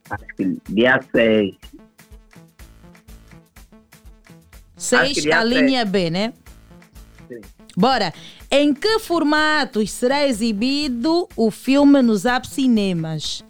Acho 0.09 0.25
que 0.35 0.57
dia 0.69 0.99
6. 1.11 1.55
6, 4.75 5.13
dia 5.23 5.39
a 5.39 5.41
seis. 5.41 5.53
linha 5.53 5.85
B, 5.85 6.09
né? 6.09 6.33
Sim. 7.27 7.41
Bora. 7.75 8.13
Em 8.49 8.73
que 8.73 8.97
formatos 8.99 9.91
será 9.91 10.25
exibido 10.25 11.27
o 11.35 11.51
filme 11.51 12.01
nos 12.01 12.25
App 12.25 12.47
Cinemas? 12.47 13.43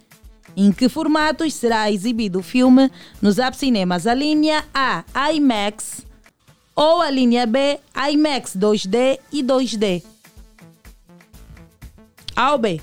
Em 0.56 0.72
que 0.72 0.88
formatos 0.88 1.54
será 1.54 1.90
exibido 1.90 2.40
o 2.40 2.42
filme 2.42 2.90
nos 3.22 3.36
Cinemas? 3.56 4.06
A 4.06 4.12
linha 4.12 4.64
A, 4.74 5.04
IMAX. 5.32 6.04
Ou 6.74 7.00
a 7.00 7.10
linha 7.10 7.46
B, 7.46 7.78
IMAX 8.10 8.56
2D 8.56 9.18
e 9.32 9.42
2D. 9.42 10.02
A 12.36 12.52
ou 12.52 12.58
B? 12.58 12.80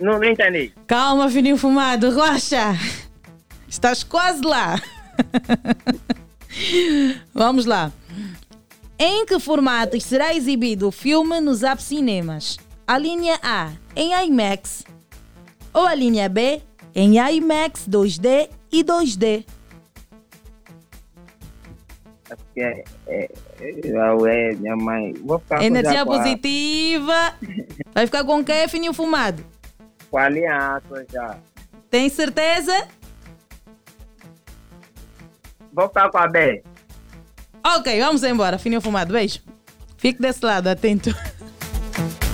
Não, 0.00 0.22
entendi. 0.22 0.72
Calma, 0.86 1.30
fininho 1.30 1.56
fumado, 1.56 2.10
relaxa. 2.10 2.76
Estás 3.66 4.02
quase 4.02 4.42
lá. 4.42 4.80
Vamos 7.34 7.66
lá. 7.66 7.92
Em 8.98 9.24
que 9.26 9.38
formatos 9.38 10.04
será 10.04 10.34
exibido 10.34 10.88
o 10.88 10.92
filme 10.92 11.40
nos 11.40 11.62
App 11.62 11.82
Cinemas? 11.82 12.58
A 12.86 12.98
linha 12.98 13.38
A 13.42 13.72
em 13.94 14.12
IMAX 14.26 14.84
ou 15.72 15.86
a 15.86 15.94
linha 15.94 16.28
B 16.28 16.62
em 16.94 17.18
IMAX 17.18 17.86
2D 17.88 18.48
e 18.72 18.82
2D? 18.82 19.44
Acho 22.30 22.42
que 22.54 22.60
é. 22.60 22.84
é, 23.06 23.30
é, 23.60 23.70
é 23.70 24.54
minha 24.54 24.76
mãe. 24.76 25.14
Vou 25.24 25.38
ficar 25.38 25.62
Energia 25.62 26.04
com 26.04 26.12
positiva. 26.12 27.34
Vai 27.94 28.06
ficar 28.06 28.24
com 28.24 28.44
quem, 28.44 28.68
fininho 28.68 28.92
fumado? 28.92 29.44
Com 30.10 30.18
a 30.18 30.28
linha 30.28 30.76
A, 30.76 30.80
tô 30.80 30.96
já. 31.10 31.38
Tem 31.90 32.08
certeza? 32.08 32.88
Vou 35.72 35.88
ficar 35.88 36.10
com 36.10 36.18
a 36.18 36.26
B. 36.26 36.62
Ok, 37.76 38.00
vamos 38.00 38.22
embora, 38.22 38.58
fininho 38.58 38.80
fumado. 38.80 39.12
Beijo. 39.12 39.40
Fique 39.96 40.20
desse 40.20 40.44
lado, 40.44 40.68
atento. 40.68 41.14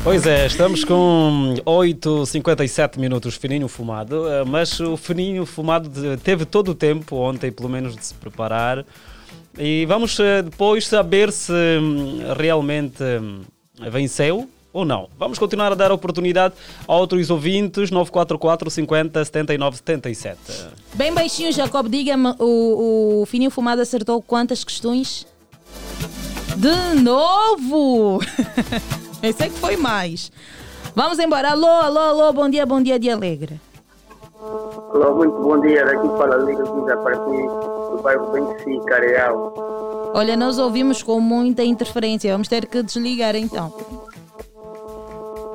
Pois 0.04 0.26
é, 0.26 0.44
estamos 0.46 0.84
com 0.84 1.54
8,57 1.64 2.98
minutos 2.98 3.36
fininho 3.36 3.66
fumado, 3.68 4.28
eh, 4.28 4.44
mas 4.44 4.78
o 4.78 4.98
fininho 4.98 5.46
fumado 5.46 5.88
teve 6.18 6.44
todo 6.44 6.72
o 6.72 6.74
tempo 6.74 7.16
ontem, 7.16 7.50
pelo 7.50 7.70
menos, 7.70 7.96
de 7.96 8.04
se 8.04 8.12
preparar. 8.12 8.84
E 9.58 9.86
vamos 9.86 10.18
eh, 10.18 10.42
depois 10.42 10.86
saber 10.86 11.30
se 11.30 11.52
hum, 11.52 12.18
realmente 12.36 13.02
hum, 13.02 13.42
venceu 13.90 14.48
ou 14.72 14.84
não. 14.84 15.08
Vamos 15.16 15.38
continuar 15.38 15.70
a 15.70 15.74
dar 15.76 15.92
oportunidade 15.92 16.54
a 16.86 16.96
outros 16.96 17.30
ouvintes, 17.30 17.90
944 17.90 18.68
50 18.68 19.24
79 19.24 19.76
77. 19.76 20.38
Bem 20.94 21.14
baixinho, 21.14 21.52
Jacob, 21.52 21.88
diga-me, 21.88 22.34
o, 22.40 23.22
o 23.22 23.26
Fininho 23.26 23.50
Fumado 23.50 23.80
acertou 23.80 24.20
quantas 24.20 24.64
questões? 24.64 25.24
De 26.56 27.00
novo! 27.00 28.18
Pensei 29.20 29.48
que 29.48 29.58
foi 29.58 29.76
mais. 29.76 30.32
Vamos 30.94 31.18
embora. 31.18 31.52
Alô, 31.52 31.66
alô, 31.66 32.00
alô, 32.00 32.32
bom 32.32 32.48
dia, 32.48 32.66
bom 32.66 32.82
dia, 32.82 32.98
dia 32.98 33.14
alegre. 33.14 33.60
Alô, 34.92 35.14
muito 35.14 35.40
bom 35.40 35.60
dia. 35.60 35.84
Daqui 35.84 36.06
Liga 36.46 36.62
Guida 36.64 36.96
para 36.98 37.16
aqui 37.16 37.73
do 37.94 38.02
bairro 38.02 38.30
Benfica, 38.32 38.98
Real. 38.98 40.12
Olha, 40.14 40.36
nós 40.36 40.58
ouvimos 40.58 41.02
com 41.02 41.20
muita 41.20 41.62
interferência. 41.62 42.32
Vamos 42.32 42.48
ter 42.48 42.66
que 42.66 42.82
desligar 42.82 43.36
então. 43.36 43.72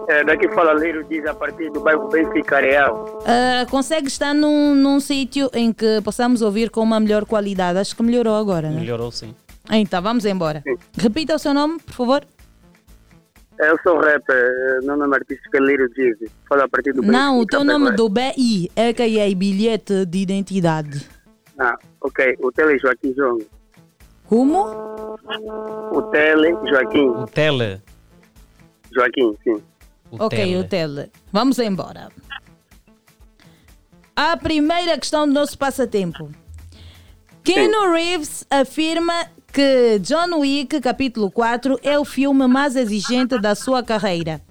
É, 0.08 0.24
daqui 0.24 0.50
fala 0.50 0.74
Liro 0.74 1.04
diz 1.04 1.26
a 1.28 1.36
partir 1.36 1.70
do 1.72 1.82
bairro 1.82 2.08
Benfica 2.08 2.60
Real. 2.60 3.22
Ah, 3.26 3.66
consegue 3.70 4.08
estar 4.08 4.34
num, 4.34 4.74
num 4.74 5.00
sítio 5.00 5.50
em 5.54 5.72
que 5.72 6.02
possamos 6.02 6.42
ouvir 6.42 6.70
com 6.70 6.82
uma 6.82 7.00
melhor 7.00 7.26
qualidade? 7.26 7.78
Acho 7.78 7.96
que 7.96 8.02
melhorou 8.02 8.36
agora, 8.36 8.70
né? 8.70 8.80
Melhorou 8.80 9.12
sim. 9.12 9.36
Então, 9.72 10.02
vamos 10.02 10.26
embora. 10.26 10.64
Repita 10.98 11.36
o 11.36 11.40
seu 11.40 11.54
nome, 11.54 11.80
por 11.80 11.94
favor. 11.94 12.24
Eu 13.60 13.78
sou 13.84 13.98
rapper, 14.00 14.80
meu 14.84 14.96
nome 14.96 15.16
é 15.16 15.20
artístico 15.20 15.58
é 15.58 15.60
Liro 15.60 15.90
diz. 15.90 16.32
Fala 16.48 16.64
a 16.64 16.70
partir 16.70 16.94
do 16.94 17.02
Não, 17.02 17.40
o 17.40 17.46
teu 17.46 17.64
nome 17.64 17.92
do 17.92 18.08
BI 18.08 18.72
é 18.74 18.94
que 18.94 19.20
é 19.20 19.36
bilhete 19.36 20.06
de 20.06 20.20
identidade. 20.20 21.06
Ah, 21.60 21.78
ok. 22.02 22.38
O 22.42 22.52
Tele 22.52 22.80
Joaquim 22.80 23.14
João. 23.14 23.40
Como? 24.26 24.64
O 25.92 26.02
Tele 26.12 26.56
Joaquim. 26.70 27.10
O 27.10 27.26
Tele. 27.26 27.82
Joaquim, 28.92 29.36
sim. 29.44 29.62
ok, 30.12 30.58
o 30.58 30.64
tele. 30.64 31.12
Vamos 31.32 31.60
embora. 31.60 32.10
A 34.16 34.36
primeira 34.36 34.98
questão 34.98 35.28
do 35.28 35.34
nosso 35.34 35.58
passatempo. 35.58 36.30
Keanu 37.44 37.92
Reeves 37.92 38.46
afirma 38.50 39.14
que 39.52 40.00
John 40.00 40.40
Wick, 40.40 40.82
capítulo 40.82 41.32
4, 41.32 41.80
é 41.84 41.98
o 41.98 42.06
filme 42.06 42.48
mais 42.48 42.76
exigente 42.76 43.40
da 43.40 43.56
sua 43.56 43.82
carreira. 43.82 44.42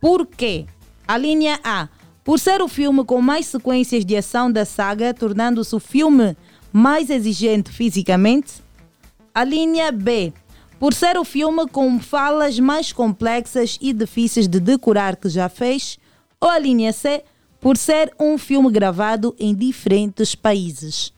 Por 0.00 0.26
quê? 0.26 0.66
A 1.06 1.16
linha 1.16 1.60
A. 1.62 1.88
Por 2.24 2.38
ser 2.38 2.60
o 2.62 2.68
filme 2.68 3.04
com 3.04 3.20
mais 3.20 3.46
sequências 3.46 4.04
de 4.04 4.16
ação 4.16 4.50
da 4.50 4.64
saga, 4.64 5.12
tornando-se 5.12 5.74
o 5.74 5.80
filme 5.80 6.36
mais 6.72 7.10
exigente 7.10 7.70
fisicamente. 7.70 8.62
A 9.34 9.44
linha 9.44 9.92
B. 9.92 10.32
Por 10.78 10.94
ser 10.94 11.16
o 11.16 11.24
filme 11.24 11.68
com 11.68 12.00
falas 12.00 12.58
mais 12.58 12.92
complexas 12.92 13.78
e 13.80 13.92
difíceis 13.92 14.48
de 14.48 14.58
decorar 14.58 15.16
que 15.16 15.28
já 15.28 15.48
fez. 15.48 15.98
Ou 16.40 16.48
a 16.48 16.58
linha 16.58 16.92
C. 16.92 17.22
Por 17.60 17.76
ser 17.76 18.12
um 18.18 18.36
filme 18.36 18.70
gravado 18.70 19.36
em 19.38 19.54
diferentes 19.54 20.34
países. 20.34 21.14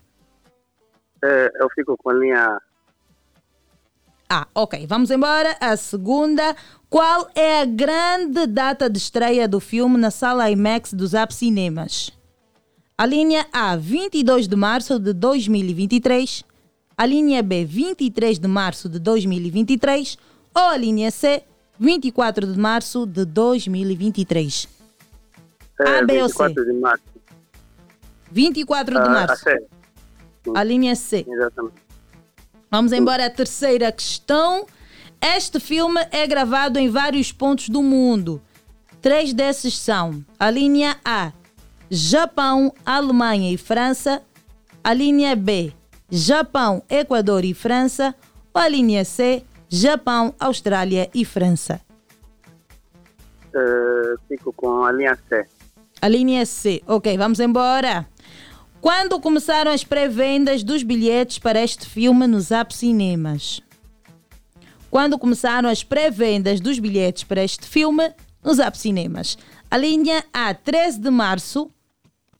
É, 1.23 1.51
eu 1.59 1.67
fico 1.73 1.97
com 1.97 2.11
a 2.11 2.13
linha 2.13 2.61
Ah, 4.29 4.47
ok. 4.53 4.85
Vamos 4.85 5.09
embora. 5.09 5.57
A 5.59 5.75
segunda. 5.75 6.55
Qual 6.89 7.27
é 7.33 7.61
a 7.61 7.65
grande 7.65 8.45
data 8.45 8.89
de 8.89 8.97
estreia 8.97 9.47
do 9.47 9.59
filme 9.59 9.97
na 9.97 10.11
sala 10.11 10.49
IMAX 10.49 10.93
dos 10.93 11.11
Zap 11.11 11.33
Cinemas? 11.33 12.14
A 12.97 13.05
linha 13.05 13.45
A, 13.51 13.75
22 13.75 14.47
de 14.47 14.55
março 14.55 14.97
de 14.99 15.11
2023. 15.11 16.43
A 16.97 17.05
linha 17.05 17.43
B, 17.43 17.65
23 17.65 18.39
de 18.39 18.47
março 18.47 18.87
de 18.87 18.99
2023. 18.99 20.17
Ou 20.55 20.61
a 20.63 20.77
linha 20.77 21.11
C, 21.11 21.43
24 21.77 22.47
de 22.53 22.57
março 22.57 23.05
de 23.05 23.25
2023. 23.25 24.67
é, 25.81 25.99
A, 25.99 26.05
B 26.05 26.23
ou 26.23 26.29
C? 26.29 26.35
24 26.47 26.65
de 26.65 26.73
março. 26.79 27.03
24 28.31 28.95
de 28.95 29.01
Ah, 29.01 29.09
março. 29.09 29.33
A 29.33 29.51
C. 29.51 29.65
A 30.55 30.63
linha 30.63 30.95
C. 30.95 31.25
Exatamente. 31.27 31.75
Vamos 32.71 32.93
embora 32.93 33.25
à 33.25 33.29
terceira 33.29 33.91
questão. 33.91 34.65
Este 35.21 35.59
filme 35.59 35.99
é 36.11 36.25
gravado 36.25 36.79
em 36.79 36.87
vários 36.89 37.31
pontos 37.33 37.67
do 37.67 37.83
mundo. 37.83 38.41
Três 39.01 39.33
desses 39.33 39.77
são 39.77 40.23
a 40.39 40.49
linha 40.49 40.95
A, 41.03 41.31
Japão, 41.95 42.73
Alemanha 42.85 43.49
e 43.53 43.57
França. 43.57 44.21
A 44.83 44.93
linha 44.93 45.33
B, 45.33 45.71
Japão, 46.11 46.83
Equador 46.89 47.45
e 47.45 47.53
França. 47.53 48.13
Ou 48.53 48.61
a 48.61 48.67
linha 48.67 49.05
C, 49.05 49.45
Japão, 49.69 50.35
Austrália 50.37 51.09
e 51.13 51.23
França. 51.23 51.79
É, 53.55 54.15
fico 54.27 54.51
com 54.51 54.83
a 54.83 54.91
linha 54.91 55.17
C. 55.29 55.45
A 56.01 56.07
linha 56.09 56.45
C. 56.45 56.83
Ok, 56.85 57.17
vamos 57.17 57.39
embora. 57.39 58.05
Quando 58.81 59.17
começaram 59.21 59.71
as 59.71 59.85
pré-vendas 59.85 60.63
dos 60.63 60.83
bilhetes 60.83 61.39
para 61.39 61.63
este 61.63 61.87
filme 61.87 62.27
nos 62.27 62.47
Zap 62.47 62.75
Cinemas? 62.75 63.61
Quando 64.91 65.17
começaram 65.17 65.69
as 65.69 65.81
pré-vendas 65.81 66.59
dos 66.59 66.77
bilhetes 66.77 67.23
para 67.23 67.41
este 67.41 67.65
filme 67.65 68.13
nos 68.43 68.57
Zap 68.57 68.77
Cinemas? 68.77 69.37
A 69.71 69.77
linha 69.77 70.25
A, 70.33 70.53
13 70.53 70.99
de 70.99 71.09
março. 71.09 71.71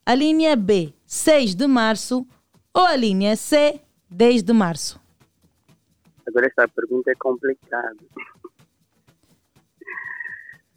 A 0.05 0.13
linha 0.13 0.55
B, 0.55 0.93
6 1.05 1.55
de 1.55 1.67
março. 1.67 2.25
Ou 2.73 2.83
a 2.85 2.95
linha 2.95 3.35
C, 3.35 3.79
10 4.09 4.43
de 4.43 4.53
março? 4.53 4.99
Agora 6.27 6.47
essa 6.47 6.67
pergunta 6.67 7.11
é 7.11 7.15
complicada. 7.15 7.95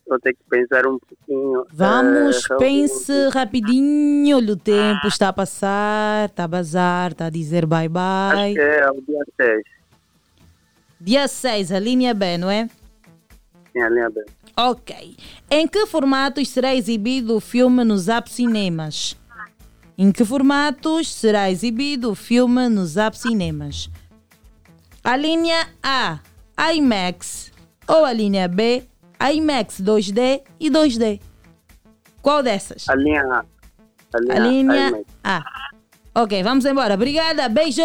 Vou 0.07 0.19
ter 0.21 0.33
que 0.33 0.41
pensar 0.49 0.87
um 0.87 0.99
pouquinho. 0.99 1.67
Vamos, 1.71 2.49
Eh, 2.51 2.57
pense 2.59 3.13
rapidinho. 3.29 4.37
Olha, 4.37 4.53
o 4.53 4.57
tempo 4.57 5.07
está 5.07 5.29
a 5.29 5.33
passar, 5.33 6.31
está 6.31 6.45
a 6.45 6.49
bazar, 6.49 7.13
está 7.13 7.27
a 7.27 7.31
dizer 7.31 7.65
Acho 7.65 7.67
bye-bye. 7.67 8.55
que 8.55 8.61
é 8.61 8.91
o 8.91 9.01
dia 9.03 9.25
6. 9.37 9.63
Dia 11.01 11.29
6, 11.29 11.73
a 11.73 11.79
linha 11.79 12.15
B, 12.15 12.39
não 12.39 12.51
é? 12.51 12.69
Sim, 13.73 13.81
a 13.83 13.89
linha 13.91 14.09
B. 14.11 14.25
Ok. 14.59 15.17
Em 15.49 15.69
que 15.69 15.87
formatos 15.87 16.49
será 16.49 16.75
exibido 16.75 17.37
o 17.37 17.41
filme 17.41 17.85
nos 17.85 18.03
Zap 18.03 18.29
Cinemas? 18.29 19.17
Em 19.97 20.11
que 20.11 20.25
formatos 20.25 21.15
será 21.15 21.49
exibido 21.49 22.11
o 22.11 22.15
filme 22.17 22.69
nos 22.69 22.91
Zap 22.91 23.17
Cinemas? 23.17 23.89
A 25.05 25.17
linha 25.17 25.69
A, 25.81 26.19
IMAX. 26.75 27.53
Ou 27.87 28.05
a 28.05 28.13
linha 28.13 28.49
B, 28.49 28.83
IMAX 29.33 29.81
2D 29.81 30.43
e 30.59 30.69
2D. 30.69 31.21
Qual 32.21 32.43
dessas? 32.43 32.89
A 32.89 32.97
linha 32.97 33.23
A. 33.23 33.45
A 34.13 34.39
linha, 34.41 34.73
A 34.73 34.91
linha. 34.91 35.05
A. 35.23 35.43
Ok, 36.17 36.43
vamos 36.43 36.65
embora. 36.65 36.95
Obrigada, 36.95 37.49
beijo! 37.49 37.83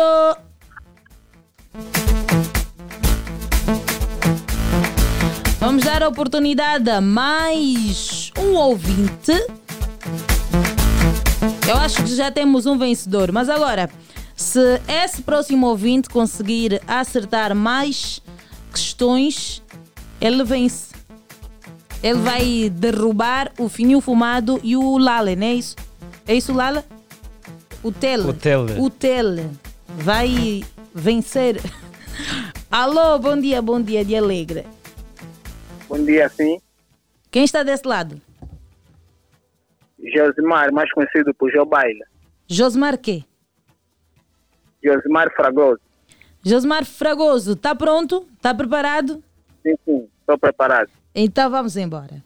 Vamos 5.73 5.85
dar 5.85 6.03
a 6.03 6.07
oportunidade 6.07 6.87
a 6.87 7.01
mais 7.01 8.31
um 8.37 8.53
ouvinte. 8.53 9.31
Eu 11.67 11.77
acho 11.77 12.03
que 12.03 12.15
já 12.15 12.29
temos 12.29 12.67
um 12.67 12.77
vencedor, 12.77 13.31
mas 13.31 13.49
agora, 13.49 13.89
se 14.35 14.79
esse 14.87 15.23
próximo 15.23 15.65
ouvinte 15.65 16.09
conseguir 16.09 16.79
acertar 16.87 17.55
mais 17.55 18.21
questões, 18.71 19.63
ele 20.21 20.43
vence. 20.43 20.93
Ele 22.03 22.19
vai 22.19 22.69
derrubar 22.69 23.51
o 23.57 23.67
fininho 23.67 23.99
fumado 23.99 24.59
e 24.63 24.77
o 24.77 24.99
Lale, 24.99 25.35
não 25.35 25.47
é 25.47 25.55
isso? 25.55 25.75
É 26.27 26.35
isso, 26.35 26.53
Lala? 26.53 26.85
O 27.81 27.91
Tele. 27.91 28.29
O 28.29 28.33
Tele. 28.33 28.79
O 28.79 28.89
Tele 28.91 29.49
vai 29.97 30.63
vencer. 30.93 31.59
Alô, 32.69 33.17
bom 33.17 33.35
dia, 33.35 33.59
bom 33.59 33.81
dia 33.81 34.05
de 34.05 34.15
Alegre. 34.15 34.67
Bom 35.93 36.03
dia, 36.03 36.27
sim. 36.27 36.59
Quem 37.29 37.43
está 37.43 37.61
desse 37.61 37.87
lado? 37.87 38.19
Josimar, 40.03 40.73
mais 40.73 40.91
conhecido 40.91 41.31
por 41.35 41.51
Joe 41.51 41.67
Baila. 41.67 42.03
Josmar 42.47 42.97
quê? 42.97 43.23
Josimar 44.83 45.31
Fragoso. 45.35 45.79
Josmar 46.43 46.83
Fragoso, 46.83 47.53
está 47.53 47.75
pronto? 47.75 48.27
Está 48.35 48.55
preparado? 48.55 49.23
Sim, 49.61 49.75
sim. 49.85 50.09
Estou 50.19 50.35
preparado. 50.35 50.89
Então 51.13 51.47
vamos 51.51 51.77
embora. 51.77 52.23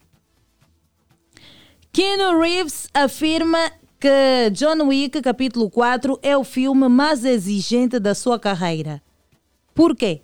Keanu 1.91 2.39
Reeves 2.39 2.87
afirma 2.93 3.69
que 3.99 4.49
John 4.51 4.87
Wick 4.87 5.21
capítulo 5.21 5.69
4 5.69 6.17
é 6.21 6.37
o 6.37 6.45
filme 6.45 6.87
mais 6.87 7.25
exigente 7.25 7.99
da 7.99 8.15
sua 8.15 8.39
carreira. 8.39 9.01
Por 9.75 9.93
quê? 9.93 10.21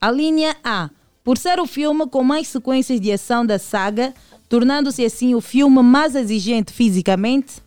A 0.00 0.08
linha 0.12 0.54
A. 0.62 0.88
Por 1.22 1.36
ser 1.36 1.60
o 1.60 1.66
filme 1.66 2.06
com 2.06 2.24
mais 2.24 2.48
sequências 2.48 3.00
de 3.00 3.12
ação 3.12 3.44
da 3.44 3.58
saga, 3.58 4.14
tornando-se 4.48 5.04
assim 5.04 5.34
o 5.34 5.40
filme 5.40 5.82
mais 5.82 6.14
exigente 6.14 6.72
fisicamente. 6.72 7.62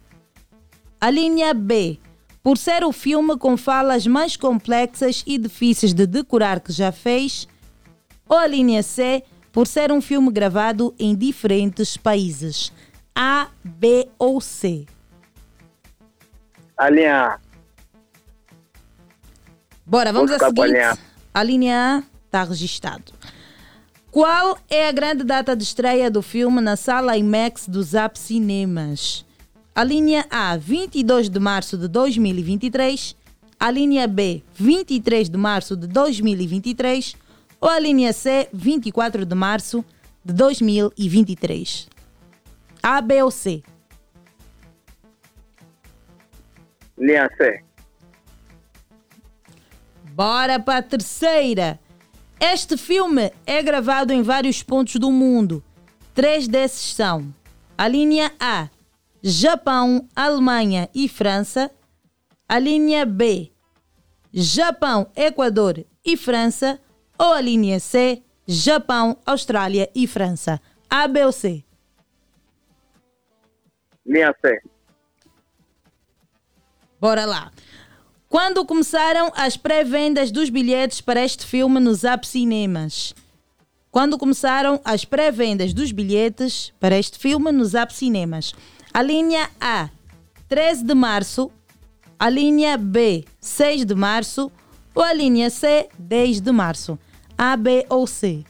A 0.99 1.09
linha 1.09 1.53
B. 1.53 1.99
Por 2.41 2.57
ser 2.57 2.83
o 2.83 2.91
filme 2.91 3.37
com 3.37 3.55
falas 3.55 4.05
mais 4.05 4.35
complexas 4.35 5.23
e 5.25 5.37
difíceis 5.37 5.93
de 5.93 6.05
decorar 6.05 6.59
que 6.59 6.73
já 6.73 6.91
fez. 6.91 7.47
Ou 8.27 8.37
a 8.37 8.47
linha 8.47 8.81
C. 8.83 9.23
Por 9.51 9.67
ser 9.67 9.91
um 9.91 10.01
filme 10.01 10.31
gravado 10.31 10.95
em 10.97 11.15
diferentes 11.15 11.95
países. 11.95 12.73
A, 13.15 13.49
B 13.63 14.09
ou 14.17 14.41
C? 14.41 14.85
A 16.75 16.89
linha 16.89 17.27
A. 17.27 17.39
Bora, 19.85 20.11
vamos 20.11 20.31
à 20.31 20.39
seguinte. 20.39 20.99
A 21.33 21.43
linha 21.43 21.97
A 21.99 22.03
está 22.25 22.43
registado. 22.43 23.13
Qual 24.13 24.59
é 24.69 24.87
a 24.87 24.91
grande 24.91 25.23
data 25.23 25.55
de 25.55 25.63
estreia 25.63 26.07
do 26.07 26.21
filme 26.21 26.61
na 26.61 26.75
sala 26.75 27.17
IMAX 27.17 27.67
do 27.67 27.81
Zap 27.81 28.19
Cinemas? 28.19 29.25
A 29.73 29.83
linha 29.83 30.23
A, 30.29 30.55
22 30.55 31.31
de 31.31 31.39
março 31.39 31.75
de 31.75 31.87
2023. 31.87 33.15
A 33.59 33.71
linha 33.71 34.07
B, 34.07 34.43
23 34.53 35.31
de 35.31 35.35
março 35.35 35.75
de 35.75 35.87
2023. 35.87 37.15
Ou 37.59 37.67
a 37.67 37.79
linha 37.79 38.13
C, 38.13 38.47
24 38.53 39.25
de 39.25 39.33
março 39.33 39.83
de 40.23 40.31
2023. 40.31 41.89
A, 42.83 43.01
B 43.01 43.23
ou 43.23 43.31
C? 43.31 43.63
Linha 46.99 47.27
C. 47.35 47.63
Bora 50.11 50.59
para 50.59 50.77
a 50.77 50.83
terceira. 50.83 51.79
Este 52.39 52.77
filme 52.77 53.31
é 53.45 53.61
gravado 53.61 54.11
em 54.11 54.21
vários 54.21 54.61
pontos 54.61 54.95
do 54.95 55.11
mundo. 55.11 55.63
Três 56.13 56.47
desses 56.47 56.93
são 56.93 57.33
a 57.77 57.87
linha 57.87 58.31
A, 58.39 58.69
Japão, 59.21 60.07
Alemanha 60.15 60.89
e 60.93 61.07
França. 61.07 61.71
A 62.47 62.59
linha 62.59 63.05
B, 63.05 63.51
Japão, 64.31 65.09
Equador 65.15 65.85
e 66.05 66.17
França. 66.17 66.79
Ou 67.17 67.33
a 67.33 67.41
linha 67.41 67.79
C, 67.79 68.21
Japão, 68.45 69.17
Austrália 69.25 69.89
e 69.95 70.05
França. 70.07 70.59
A, 70.89 71.07
B 71.07 71.25
ou 71.25 71.31
C? 71.31 71.63
Linha 74.05 74.35
C. 74.41 74.61
Bora 76.99 77.25
lá. 77.25 77.51
Quando 78.33 78.65
começaram 78.65 79.31
as 79.35 79.55
pré-vendas 79.55 80.31
dos 80.31 80.49
bilhetes 80.49 80.99
para 80.99 81.23
este 81.23 81.45
filme 81.45 81.79
nos 81.79 81.99
Zap 81.99 82.25
Cinemas? 82.25 83.13
Quando 83.91 84.17
começaram 84.17 84.81
as 84.83 85.05
pré-vendas 85.05 85.71
dos 85.71 85.91
bilhetes 85.91 86.73
para 86.79 86.97
este 86.97 87.19
filme 87.19 87.51
nos 87.51 87.69
Zap 87.69 87.93
Cinemas? 87.93 88.55
A 88.91 89.03
linha 89.03 89.51
A, 89.61 89.87
13 90.49 90.83
de 90.83 90.95
março. 90.95 91.51
A 92.17 92.27
linha 92.27 92.75
B, 92.75 93.23
6 93.39 93.85
de 93.85 93.93
março. 93.93 94.51
Ou 94.95 95.03
a 95.03 95.13
linha 95.13 95.51
C, 95.51 95.87
10 95.99 96.41
de 96.41 96.51
março? 96.51 96.97
A, 97.37 97.55
B 97.55 97.85
ou 97.87 98.07
C? 98.07 98.43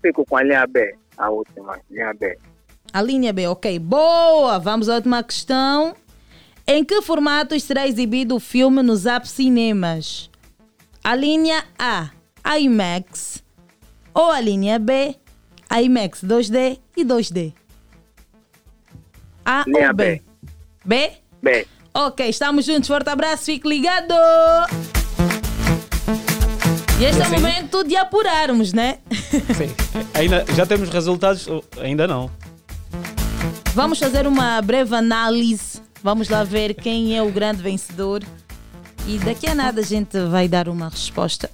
Fico 0.00 0.24
com 0.24 0.38
a 0.38 0.42
linha 0.42 0.66
B, 0.66 0.96
a 1.18 1.28
última, 1.28 1.78
linha 1.90 2.14
B. 2.14 2.38
A 2.90 3.02
linha 3.02 3.34
B, 3.34 3.46
ok. 3.48 3.78
Boa! 3.78 4.58
Vamos 4.58 4.88
à 4.88 4.94
última 4.94 5.22
questão. 5.22 5.94
Em 6.70 6.84
que 6.84 7.00
formatos 7.00 7.62
será 7.62 7.88
exibido 7.88 8.36
o 8.36 8.38
filme 8.38 8.82
nos 8.82 9.00
Zap 9.00 9.26
Cinemas? 9.26 10.28
A 11.02 11.14
linha 11.14 11.64
A, 11.78 12.10
IMAX. 12.58 13.42
Ou 14.12 14.30
a 14.30 14.38
linha 14.38 14.78
B, 14.78 15.16
IMAX 15.82 16.22
2D 16.22 16.78
e 16.94 17.06
2D? 17.06 17.54
A 19.46 19.64
Linha 19.66 19.88
ou 19.88 19.94
B? 19.94 20.22
B? 20.84 21.12
B. 21.42 21.66
Ok, 21.94 22.28
estamos 22.28 22.66
juntos. 22.66 22.86
Forte 22.86 23.08
abraço, 23.08 23.44
fique 23.44 23.66
ligado! 23.66 24.12
E 27.00 27.04
este 27.06 27.22
é 27.22 27.26
o 27.28 27.30
momento 27.30 27.82
de 27.82 27.96
apurarmos, 27.96 28.74
né? 28.74 28.98
Sim. 29.10 29.74
Ainda, 30.12 30.44
já 30.54 30.66
temos 30.66 30.90
resultados? 30.90 31.48
Ainda 31.80 32.06
não. 32.06 32.30
Vamos 33.72 33.98
fazer 33.98 34.26
uma 34.26 34.60
breve 34.60 34.94
análise. 34.94 35.77
Vamos 36.02 36.28
lá 36.28 36.44
ver 36.44 36.74
quem 36.74 37.16
é 37.16 37.22
o 37.22 37.30
grande 37.30 37.62
vencedor. 37.62 38.22
E 39.06 39.18
daqui 39.18 39.46
a 39.46 39.54
nada 39.54 39.80
a 39.80 39.84
gente 39.84 40.18
vai 40.26 40.48
dar 40.48 40.68
uma 40.68 40.88
resposta. 40.88 41.50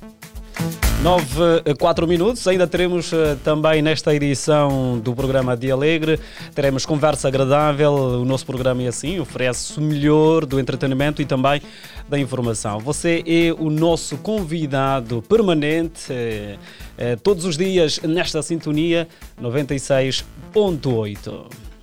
9, 1.04 1.74
4 1.78 2.08
minutos. 2.08 2.48
Ainda 2.48 2.66
teremos 2.66 3.12
eh, 3.12 3.36
também 3.44 3.82
nesta 3.82 4.14
edição 4.14 4.98
do 4.98 5.14
programa 5.14 5.54
Dia 5.54 5.74
Alegre, 5.74 6.18
teremos 6.54 6.86
conversa 6.86 7.28
agradável. 7.28 7.92
O 7.92 8.24
nosso 8.24 8.46
programa 8.46 8.82
é 8.82 8.88
assim, 8.88 9.20
oferece 9.20 9.78
o 9.78 9.82
melhor 9.82 10.46
do 10.46 10.58
entretenimento 10.58 11.20
e 11.20 11.26
também 11.26 11.60
da 12.08 12.18
informação. 12.18 12.80
Você 12.80 13.22
é 13.26 13.52
o 13.52 13.68
nosso 13.68 14.16
convidado 14.16 15.20
permanente 15.28 16.10
eh, 16.10 16.56
eh, 16.96 17.16
todos 17.16 17.44
os 17.44 17.58
dias 17.58 18.00
nesta 18.00 18.42
sintonia 18.42 19.06
96.8. 19.38 21.73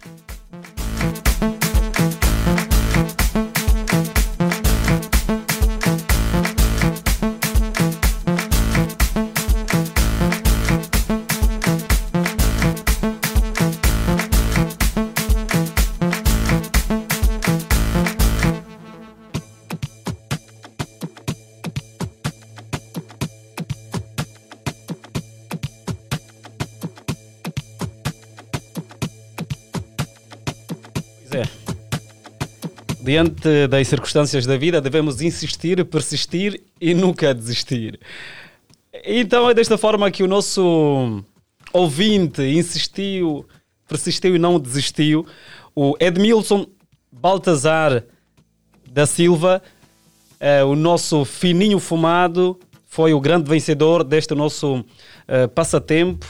Diante 33.11 33.67
das 33.67 33.89
circunstâncias 33.89 34.45
da 34.45 34.55
vida, 34.55 34.79
devemos 34.79 35.21
insistir, 35.21 35.83
persistir 35.83 36.61
e 36.79 36.93
nunca 36.93 37.35
desistir. 37.35 37.99
Então 39.03 39.49
é 39.49 39.53
desta 39.53 39.77
forma 39.77 40.09
que 40.09 40.23
o 40.23 40.27
nosso 40.29 41.21
ouvinte 41.73 42.41
insistiu, 42.41 43.45
persistiu 43.85 44.33
e 44.33 44.39
não 44.39 44.57
desistiu. 44.57 45.27
O 45.75 45.93
Edmilson 45.99 46.65
Baltazar 47.11 48.01
da 48.89 49.05
Silva, 49.05 49.61
eh, 50.39 50.63
o 50.63 50.73
nosso 50.73 51.25
fininho 51.25 51.79
fumado, 51.79 52.57
foi 52.87 53.13
o 53.13 53.19
grande 53.19 53.49
vencedor 53.49 54.05
deste 54.05 54.33
nosso 54.33 54.85
eh, 55.27 55.47
passatempo. 55.47 56.25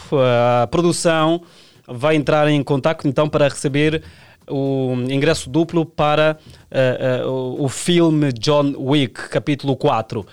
A 0.64 0.66
produção 0.66 1.44
vai 1.88 2.16
entrar 2.16 2.48
em 2.48 2.64
contato 2.64 3.08
então 3.08 3.30
para 3.30 3.48
receber 3.48 4.02
o 4.50 4.94
ingresso 5.10 5.50
duplo 5.50 5.86
para 5.86 6.38
eh, 6.70 7.22
eh, 7.22 7.26
o, 7.26 7.68
filme 7.70 8.32
John 8.34 8.74
Wick, 8.78 9.30
capítulo 9.30 9.76
4. 9.76 10.26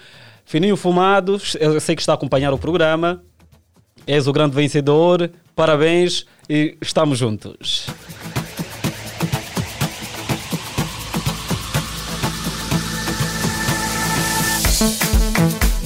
Fininho 0.45 0.77
Fumado, 0.77 1.39
eu 1.61 1.81
sei 1.81 1.95
que 1.95 2.03
está 2.03 2.13
a 2.13 2.15
acompanhar 2.15 2.53
o 2.53 2.59
programa, 2.59 3.23
és 4.07 4.27
o 4.27 4.33
grande 4.33 4.55
vencedor, 4.55 5.31
parabéns 5.55 6.27
e 6.49 6.77
estamos 6.81 7.19
juntos. 7.19 7.87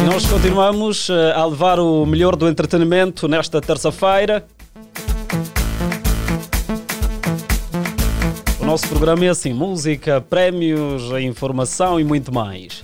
Nós 0.05 0.27
continuamos 0.27 1.09
eh, 1.09 1.33
a 1.33 1.47
levar 1.47 1.81
o 1.81 2.05
melhor 2.05 2.37
do 2.37 2.49
entretenimento 2.49 3.27
nesta 3.27 3.61
terça-feira. 3.61 4.45
Nosso 8.73 8.89
programa 8.89 9.27
é 9.27 9.29
assim: 9.29 9.53
música, 9.53 10.19
prémios, 10.19 11.03
informação 11.21 12.01
e 12.01 12.05
muito 12.05 12.33
mais. 12.33 12.83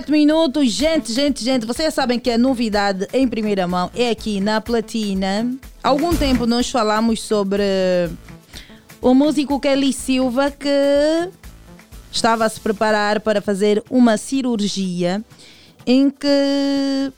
17 0.00 0.10
minutos. 0.10 0.70
Gente, 0.70 1.12
gente, 1.12 1.44
gente, 1.44 1.66
vocês 1.66 1.92
sabem 1.92 2.18
que 2.18 2.30
a 2.30 2.38
novidade 2.38 3.06
em 3.12 3.28
primeira 3.28 3.66
mão 3.66 3.90
é 3.94 4.10
aqui 4.10 4.40
na 4.40 4.60
Platina. 4.60 5.54
Há 5.82 5.88
algum 5.88 6.14
tempo 6.14 6.46
nós 6.46 6.70
falamos 6.70 7.20
sobre 7.20 7.62
o 9.00 9.14
músico 9.14 9.60
Kelly 9.60 9.92
Silva 9.92 10.50
que 10.50 10.68
estava 12.10 12.44
a 12.44 12.48
se 12.48 12.60
preparar 12.60 13.20
para 13.20 13.42
fazer 13.42 13.82
uma 13.90 14.16
cirurgia 14.16 15.22
em 15.86 16.08
que 16.08 17.12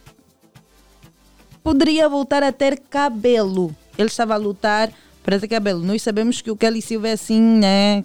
poderia 1.63 2.09
voltar 2.09 2.43
a 2.43 2.53
ter 2.53 2.79
cabelo. 2.79 3.75
Ele 3.97 4.09
estava 4.09 4.35
a 4.35 4.39
lutar 4.39 4.91
para 5.23 5.39
ter 5.39 5.49
cabelo. 5.49 5.85
Nós 5.85 6.03
sabemos 6.03 6.41
que 6.41 6.51
o 6.51 6.57
Kelly 6.57 6.83
Silva 6.83 7.09
é 7.09 7.13
assim, 7.13 7.41
né? 7.41 8.05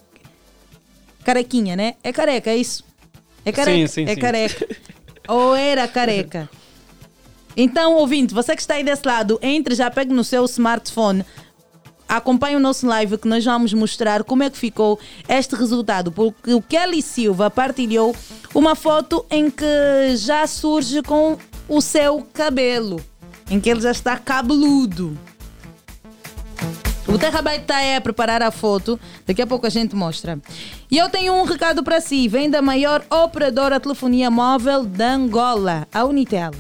Carequinha, 1.23 1.75
né? 1.75 1.95
É 2.03 2.11
careca, 2.13 2.51
é 2.51 2.57
isso. 2.57 2.86
É 3.47 3.51
careca. 3.53 3.77
Sim, 3.77 3.87
sim, 3.87 4.11
é 4.11 4.13
sim. 4.13 4.19
careca. 4.19 4.67
Ou 5.29 5.55
era 5.55 5.87
careca. 5.87 6.49
Então, 7.55 7.93
ouvinte, 7.93 8.33
você 8.33 8.53
que 8.55 8.61
está 8.61 8.73
aí 8.73 8.83
desse 8.83 9.07
lado, 9.07 9.39
entre 9.41 9.73
já, 9.73 9.89
pegue 9.89 10.13
no 10.13 10.23
seu 10.23 10.43
smartphone, 10.45 11.25
acompanhe 12.07 12.57
o 12.57 12.59
nosso 12.59 12.85
live 12.85 13.17
que 13.17 13.27
nós 13.27 13.43
vamos 13.43 13.73
mostrar 13.73 14.23
como 14.25 14.43
é 14.43 14.49
que 14.49 14.57
ficou 14.57 14.99
este 15.29 15.55
resultado. 15.55 16.11
Porque 16.11 16.53
o 16.53 16.61
Kelly 16.61 17.01
Silva 17.01 17.49
partilhou 17.49 18.13
uma 18.53 18.75
foto 18.75 19.25
em 19.31 19.49
que 19.49 19.65
já 20.17 20.45
surge 20.45 21.01
com 21.01 21.37
o 21.69 21.81
seu 21.81 22.27
cabelo. 22.33 23.01
em 23.49 23.61
que 23.61 23.69
ele 23.69 23.79
já 23.79 23.91
está 23.91 24.17
cabeludo. 24.17 25.17
O 27.07 27.17
Terrabyte 27.17 27.61
está 27.61 27.77
aí 27.77 27.95
a 27.95 28.01
preparar 28.01 28.41
a 28.41 28.51
foto, 28.51 28.99
daqui 29.25 29.41
a 29.41 29.47
pouco 29.47 29.65
a 29.65 29.69
gente 29.69 29.95
mostra. 29.95 30.37
E 30.91 30.97
eu 30.97 31.09
tenho 31.09 31.33
um 31.33 31.43
recado 31.43 31.81
para 31.81 32.01
si: 32.01 32.27
vem 32.27 32.49
da 32.49 32.61
maior 32.61 33.03
operadora 33.09 33.75
de 33.75 33.83
telefonia 33.83 34.29
móvel 34.29 34.83
da 34.83 35.13
Angola, 35.13 35.87
a 35.93 36.03
Unitel. 36.03 36.51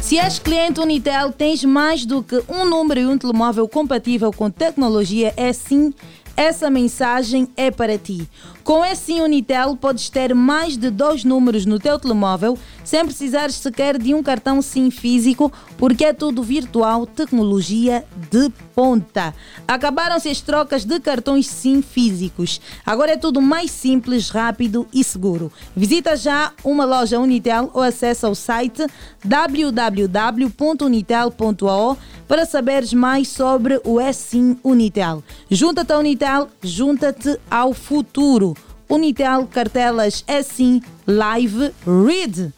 Se 0.00 0.18
és 0.18 0.38
cliente 0.38 0.80
Unitel, 0.80 1.32
tens 1.32 1.64
mais 1.64 2.04
do 2.04 2.22
que 2.22 2.42
um 2.48 2.64
número 2.64 3.00
e 3.00 3.06
um 3.06 3.18
telemóvel 3.18 3.68
compatível 3.68 4.32
com 4.32 4.50
tecnologia 4.50 5.32
é 5.36 5.52
sim 5.52 5.92
essa 6.36 6.68
mensagem 6.68 7.48
é 7.56 7.70
para 7.70 7.96
ti. 7.96 8.28
Com 8.66 8.84
esse 8.84 9.14
Unitel 9.20 9.76
podes 9.76 10.10
ter 10.10 10.34
mais 10.34 10.76
de 10.76 10.90
dois 10.90 11.22
números 11.22 11.64
no 11.64 11.78
teu 11.78 12.00
telemóvel 12.00 12.58
sem 12.82 13.06
precisar 13.06 13.48
sequer 13.52 13.96
de 13.96 14.12
um 14.12 14.24
cartão 14.24 14.60
SIM 14.60 14.90
físico, 14.90 15.52
porque 15.78 16.04
é 16.04 16.12
tudo 16.12 16.42
virtual, 16.42 17.06
tecnologia 17.06 18.04
de 18.28 18.50
ponta. 18.74 19.32
Acabaram-se 19.68 20.28
as 20.28 20.40
trocas 20.40 20.84
de 20.84 20.98
cartões 20.98 21.46
SIM 21.46 21.80
físicos. 21.80 22.60
Agora 22.84 23.12
é 23.12 23.16
tudo 23.16 23.40
mais 23.40 23.70
simples, 23.70 24.30
rápido 24.30 24.84
e 24.92 25.04
seguro. 25.04 25.52
Visita 25.76 26.16
já 26.16 26.52
uma 26.64 26.84
loja 26.84 27.20
Unitel 27.20 27.70
ou 27.72 27.82
acessa 27.82 28.28
o 28.28 28.34
site 28.34 28.84
www.unitel.ao 29.24 31.96
para 32.26 32.44
saberes 32.44 32.92
mais 32.92 33.28
sobre 33.28 33.80
o 33.84 34.00
eSIM 34.00 34.58
Unitel. 34.64 35.22
Junta-te 35.48 35.92
à 35.92 35.98
Unitel, 35.98 36.48
junta-te 36.60 37.38
ao 37.48 37.72
futuro. 37.72 38.55
Unitel 38.88 39.46
Cartelas 39.46 40.24
eSIM 40.28 40.82
Live 41.06 41.72
Read. 41.86 42.52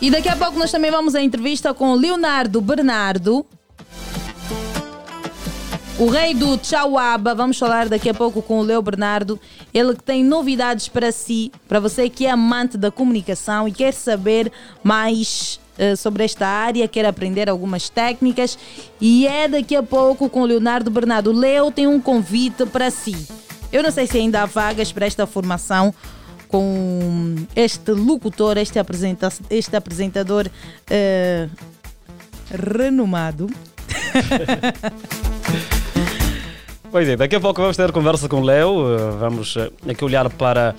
E 0.00 0.10
daqui 0.10 0.28
a 0.28 0.36
pouco 0.36 0.58
nós 0.58 0.70
também 0.70 0.90
vamos 0.90 1.14
à 1.14 1.22
entrevista 1.22 1.74
com 1.74 1.94
Leonardo 1.94 2.60
Bernardo, 2.60 3.44
o 5.98 6.08
rei 6.08 6.34
do 6.34 6.58
Chauaba. 6.62 7.34
Vamos 7.34 7.58
falar 7.58 7.88
daqui 7.88 8.08
a 8.08 8.14
pouco 8.14 8.42
com 8.42 8.60
o 8.60 8.62
Leo 8.62 8.82
Bernardo. 8.82 9.40
Ele 9.72 9.94
que 9.94 10.02
tem 10.02 10.22
novidades 10.22 10.88
para 10.88 11.10
si, 11.10 11.50
para 11.66 11.80
você 11.80 12.08
que 12.08 12.26
é 12.26 12.30
amante 12.30 12.76
da 12.76 12.90
comunicação 12.90 13.66
e 13.66 13.72
quer 13.72 13.92
saber 13.92 14.52
mais 14.82 15.58
uh, 15.78 15.96
sobre 15.96 16.24
esta 16.24 16.46
área, 16.46 16.86
quer 16.88 17.06
aprender 17.06 17.48
algumas 17.48 17.88
técnicas. 17.88 18.58
E 19.00 19.26
é 19.26 19.48
daqui 19.48 19.76
a 19.76 19.82
pouco 19.82 20.28
com 20.28 20.42
o 20.42 20.44
Leonardo 20.44 20.90
Bernardo. 20.90 21.32
Leo 21.32 21.70
tem 21.70 21.86
um 21.86 22.00
convite 22.00 22.66
para 22.66 22.90
si. 22.90 23.26
Eu 23.72 23.82
não 23.82 23.90
sei 23.90 24.06
se 24.06 24.18
ainda 24.18 24.42
há 24.42 24.46
vagas 24.46 24.92
para 24.92 25.06
esta 25.06 25.26
formação 25.26 25.94
com 26.48 27.34
este 27.54 27.90
locutor, 27.90 28.56
este, 28.56 28.78
apresenta 28.78 29.32
este 29.50 29.76
apresentador 29.76 30.48
uh, 30.48 31.50
renomado. 32.50 33.48
Pois 36.90 37.06
é, 37.08 37.14
daqui 37.14 37.36
a 37.36 37.40
pouco 37.40 37.60
vamos 37.60 37.76
ter 37.76 37.92
conversa 37.92 38.26
com 38.26 38.40
o 38.40 38.42
Léo, 38.42 39.18
vamos 39.18 39.54
aqui 39.86 40.02
olhar 40.02 40.30
para 40.30 40.74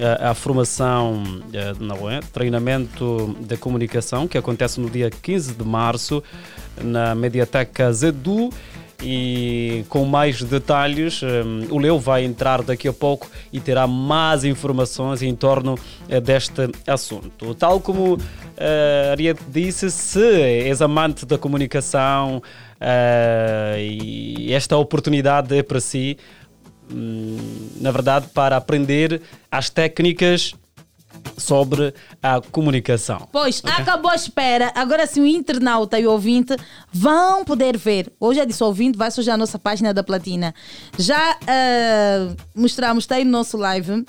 a, 0.00 0.30
a 0.30 0.34
formação 0.34 1.22
não 1.78 2.10
é, 2.10 2.20
treinamento 2.32 3.36
de 3.40 3.56
comunicação 3.56 4.26
que 4.26 4.38
acontece 4.38 4.80
no 4.80 4.88
dia 4.88 5.10
15 5.10 5.54
de 5.54 5.64
março 5.64 6.22
na 6.80 7.14
Mediateca 7.14 7.92
Zedu 7.92 8.50
e 9.02 9.84
com 9.88 10.04
mais 10.04 10.42
detalhes. 10.42 11.20
Um, 11.22 11.74
o 11.74 11.78
Leo 11.78 11.98
vai 11.98 12.24
entrar 12.24 12.62
daqui 12.62 12.86
a 12.86 12.92
pouco 12.92 13.28
e 13.52 13.60
terá 13.60 13.86
mais 13.86 14.44
informações 14.44 15.22
em 15.22 15.34
torno 15.34 15.74
uh, 15.74 16.20
deste 16.20 16.70
assunto. 16.86 17.54
Tal 17.54 17.80
como 17.80 18.14
uh, 18.14 18.20
Ariete 19.10 19.42
disse, 19.48 19.90
se 19.90 20.40
és 20.40 20.80
amante 20.80 21.26
da 21.26 21.36
comunicação 21.36 22.42
e 23.78 24.52
esta 24.52 24.76
oportunidade 24.76 25.56
é 25.56 25.62
para 25.62 25.78
si, 25.78 26.18
na 26.92 27.90
verdade, 27.90 28.26
para 28.32 28.56
aprender 28.56 29.20
as 29.50 29.70
técnicas 29.70 30.54
sobre 31.36 31.94
a 32.22 32.40
comunicação. 32.40 33.28
Pois, 33.32 33.60
okay? 33.60 33.72
acabou 33.72 34.10
a 34.10 34.14
espera. 34.14 34.72
Agora 34.74 35.06
sim, 35.06 35.20
o 35.20 35.26
internauta 35.26 35.98
e 35.98 36.06
o 36.06 36.10
ouvinte 36.10 36.56
vão 36.92 37.44
poder 37.44 37.76
ver. 37.76 38.12
Hoje 38.18 38.40
é 38.40 38.46
disso, 38.46 38.64
ouvinte, 38.64 38.98
vai 38.98 39.10
sujar 39.10 39.34
a 39.34 39.38
nossa 39.38 39.58
página 39.58 39.92
da 39.92 40.02
Platina. 40.02 40.54
Já 40.98 41.36
uh, 41.36 42.36
mostramos, 42.54 43.04
está 43.04 43.16
aí 43.16 43.24
no 43.24 43.30
nosso 43.30 43.56
live, 43.56 44.04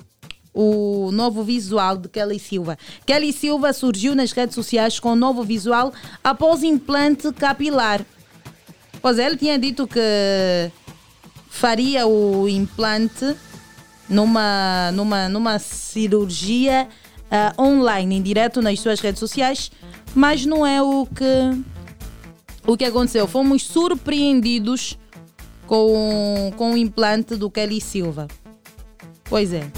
o 0.54 1.10
novo 1.12 1.44
visual 1.44 1.98
de 1.98 2.08
Kelly 2.10 2.40
Silva. 2.40 2.78
Kelly 3.06 3.34
Silva 3.34 3.74
surgiu 3.74 4.16
nas 4.16 4.32
redes 4.32 4.56
sociais 4.56 5.00
com 5.00 5.14
um 5.14 5.16
novo 5.16 5.44
visual 5.44 5.92
após 6.24 6.64
implante 6.64 7.32
capilar. 7.34 8.06
Pois 9.02 9.18
ele 9.18 9.36
tinha 9.36 9.58
dito 9.58 9.88
que 9.88 10.00
faria 11.54 12.08
o 12.08 12.50
implante 12.50 13.36
numa, 14.10 14.92
numa, 14.92 15.30
numa 15.30 15.60
cirurgia 15.60 16.90
uh, 17.32 17.62
online, 17.62 18.16
em 18.16 18.22
direto 18.24 18.60
nas 18.60 18.80
suas 18.80 19.00
redes 19.00 19.20
sociais, 19.20 19.72
mas 20.16 20.48
não 20.48 20.66
é 20.66 20.82
o 20.82 21.06
que, 21.06 21.64
o 22.66 22.76
que 22.76 22.84
aconteceu. 22.84 23.28
Fomos 23.28 23.64
surpreendidos 23.64 24.98
com, 25.68 26.52
com 26.58 26.74
o 26.74 26.78
implante 26.78 27.36
do 27.36 27.52
Kelly 27.52 27.80
Silva. 27.80 28.28
Pois 29.26 29.54
é. 29.54 29.70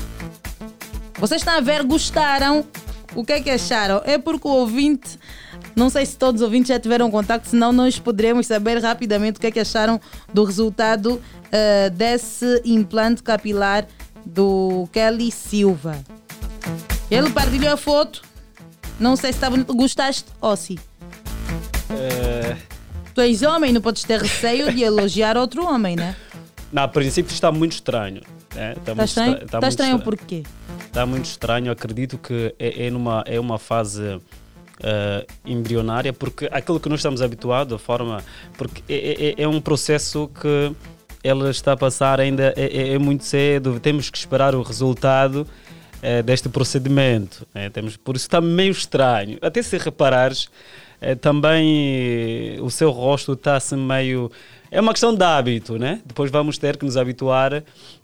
Vocês 1.19 1.41
estão 1.41 1.55
a 1.55 1.61
ver, 1.61 1.83
gostaram? 1.83 2.65
O 3.13 3.23
que 3.23 3.33
é 3.33 3.41
que 3.41 3.49
acharam? 3.49 4.01
É 4.05 4.17
porque 4.17 4.47
o 4.47 4.51
ouvinte, 4.51 5.19
não 5.75 5.89
sei 5.89 6.05
se 6.05 6.17
todos 6.17 6.41
os 6.41 6.45
ouvintes 6.45 6.69
já 6.69 6.79
tiveram 6.79 7.11
contato, 7.11 7.45
senão 7.45 7.71
nós 7.71 7.99
poderemos 7.99 8.47
saber 8.47 8.81
rapidamente 8.81 9.37
o 9.37 9.41
que 9.41 9.47
é 9.47 9.51
que 9.51 9.59
acharam 9.59 9.99
do 10.33 10.43
resultado 10.43 11.13
uh, 11.15 11.89
desse 11.91 12.61
implante 12.63 13.21
capilar 13.21 13.85
do 14.25 14.87
Kelly 14.91 15.31
Silva. 15.31 15.97
Ele 17.11 17.29
partilhou 17.29 17.73
a 17.73 17.77
foto. 17.77 18.23
Não 18.99 19.15
sei 19.15 19.33
se 19.33 19.49
bonito. 19.49 19.73
Gostaste, 19.73 20.25
Ossi? 20.41 20.79
É... 21.91 22.55
Tu 23.13 23.21
és 23.21 23.41
homem, 23.43 23.71
não 23.71 23.81
podes 23.81 24.03
ter 24.03 24.21
receio 24.21 24.73
de 24.73 24.83
elogiar 24.83 25.37
outro 25.37 25.65
homem, 25.65 25.95
né? 25.95 26.15
Não, 26.71 26.83
a 26.83 26.87
princípio 26.87 27.33
está 27.33 27.51
muito 27.51 27.73
estranho. 27.73 28.21
É, 28.55 28.71
está, 28.71 28.91
está 28.91 29.05
estranho? 29.05 29.33
Está, 29.33 29.57
está, 29.57 29.67
estranho, 29.67 29.99
por 29.99 30.17
quê? 30.17 30.43
Está 30.85 31.05
muito 31.05 31.25
estranho. 31.25 31.71
Acredito 31.71 32.17
que 32.17 32.53
é, 32.57 32.87
é, 32.87 32.89
numa, 32.89 33.23
é 33.27 33.39
uma 33.39 33.57
fase 33.59 34.19
uh, 34.79 35.25
embrionária, 35.45 36.11
porque 36.11 36.47
aquilo 36.51 36.79
que 36.79 36.89
nós 36.89 36.99
estamos 36.99 37.21
habituados, 37.21 37.73
a 37.73 37.79
forma. 37.79 38.23
Porque 38.57 38.81
é, 38.91 39.35
é, 39.39 39.43
é 39.43 39.47
um 39.47 39.61
processo 39.61 40.29
que 40.39 40.75
ela 41.23 41.49
está 41.49 41.73
a 41.73 41.77
passar 41.77 42.19
ainda 42.19 42.53
é, 42.55 42.65
é, 42.65 42.93
é 42.93 42.99
muito 42.99 43.23
cedo, 43.23 43.79
temos 43.79 44.09
que 44.09 44.17
esperar 44.17 44.53
o 44.53 44.61
resultado 44.61 45.47
é, 46.01 46.21
deste 46.21 46.47
procedimento. 46.47 47.47
Né? 47.53 47.69
Temos, 47.69 47.97
por 47.97 48.15
isso 48.15 48.25
está 48.25 48.39
meio 48.39 48.71
estranho. 48.71 49.39
Até 49.41 49.61
se 49.63 49.77
reparares, 49.77 50.49
é, 51.01 51.15
também 51.15 52.59
o 52.61 52.69
seu 52.69 52.91
rosto 52.91 53.33
está 53.33 53.55
assim 53.55 53.75
meio. 53.75 54.31
É 54.69 54.79
uma 54.79 54.91
questão 54.91 55.15
de 55.15 55.23
hábito, 55.23 55.77
né? 55.77 56.01
Depois 56.05 56.29
vamos 56.29 56.57
ter 56.57 56.77
que 56.77 56.85
nos 56.85 56.97
habituar 56.97 57.63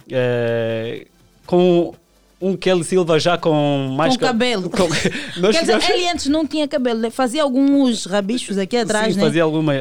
é, 0.10 1.06
com 1.45 1.93
um 2.41 2.57
Kelly 2.57 2.84
Silva 2.84 3.19
já 3.19 3.38
com 3.38 3.93
mais 3.95 4.18
com 4.18 4.26
cabelo. 4.26 4.69
Com... 4.69 4.88
Quer 5.51 5.61
dizer, 5.61 5.91
ele 5.91 6.09
antes 6.09 6.27
não 6.27 6.45
tinha 6.45 6.68
cabelo, 6.68 7.09
fazia 7.11 7.43
alguns 7.43 8.05
rabichos 8.05 8.57
aqui 8.57 8.77
atrás, 8.77 9.13
sim, 9.13 9.19
né? 9.19 9.26
Fazia 9.26 9.43
alguma, 9.43 9.73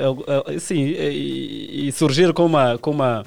sim, 0.59 0.81
e, 0.81 1.89
e 1.89 1.93
surgir 1.93 2.33
com 2.33 2.47
uma, 2.47 2.79
com 2.79 2.91
uma, 2.91 3.25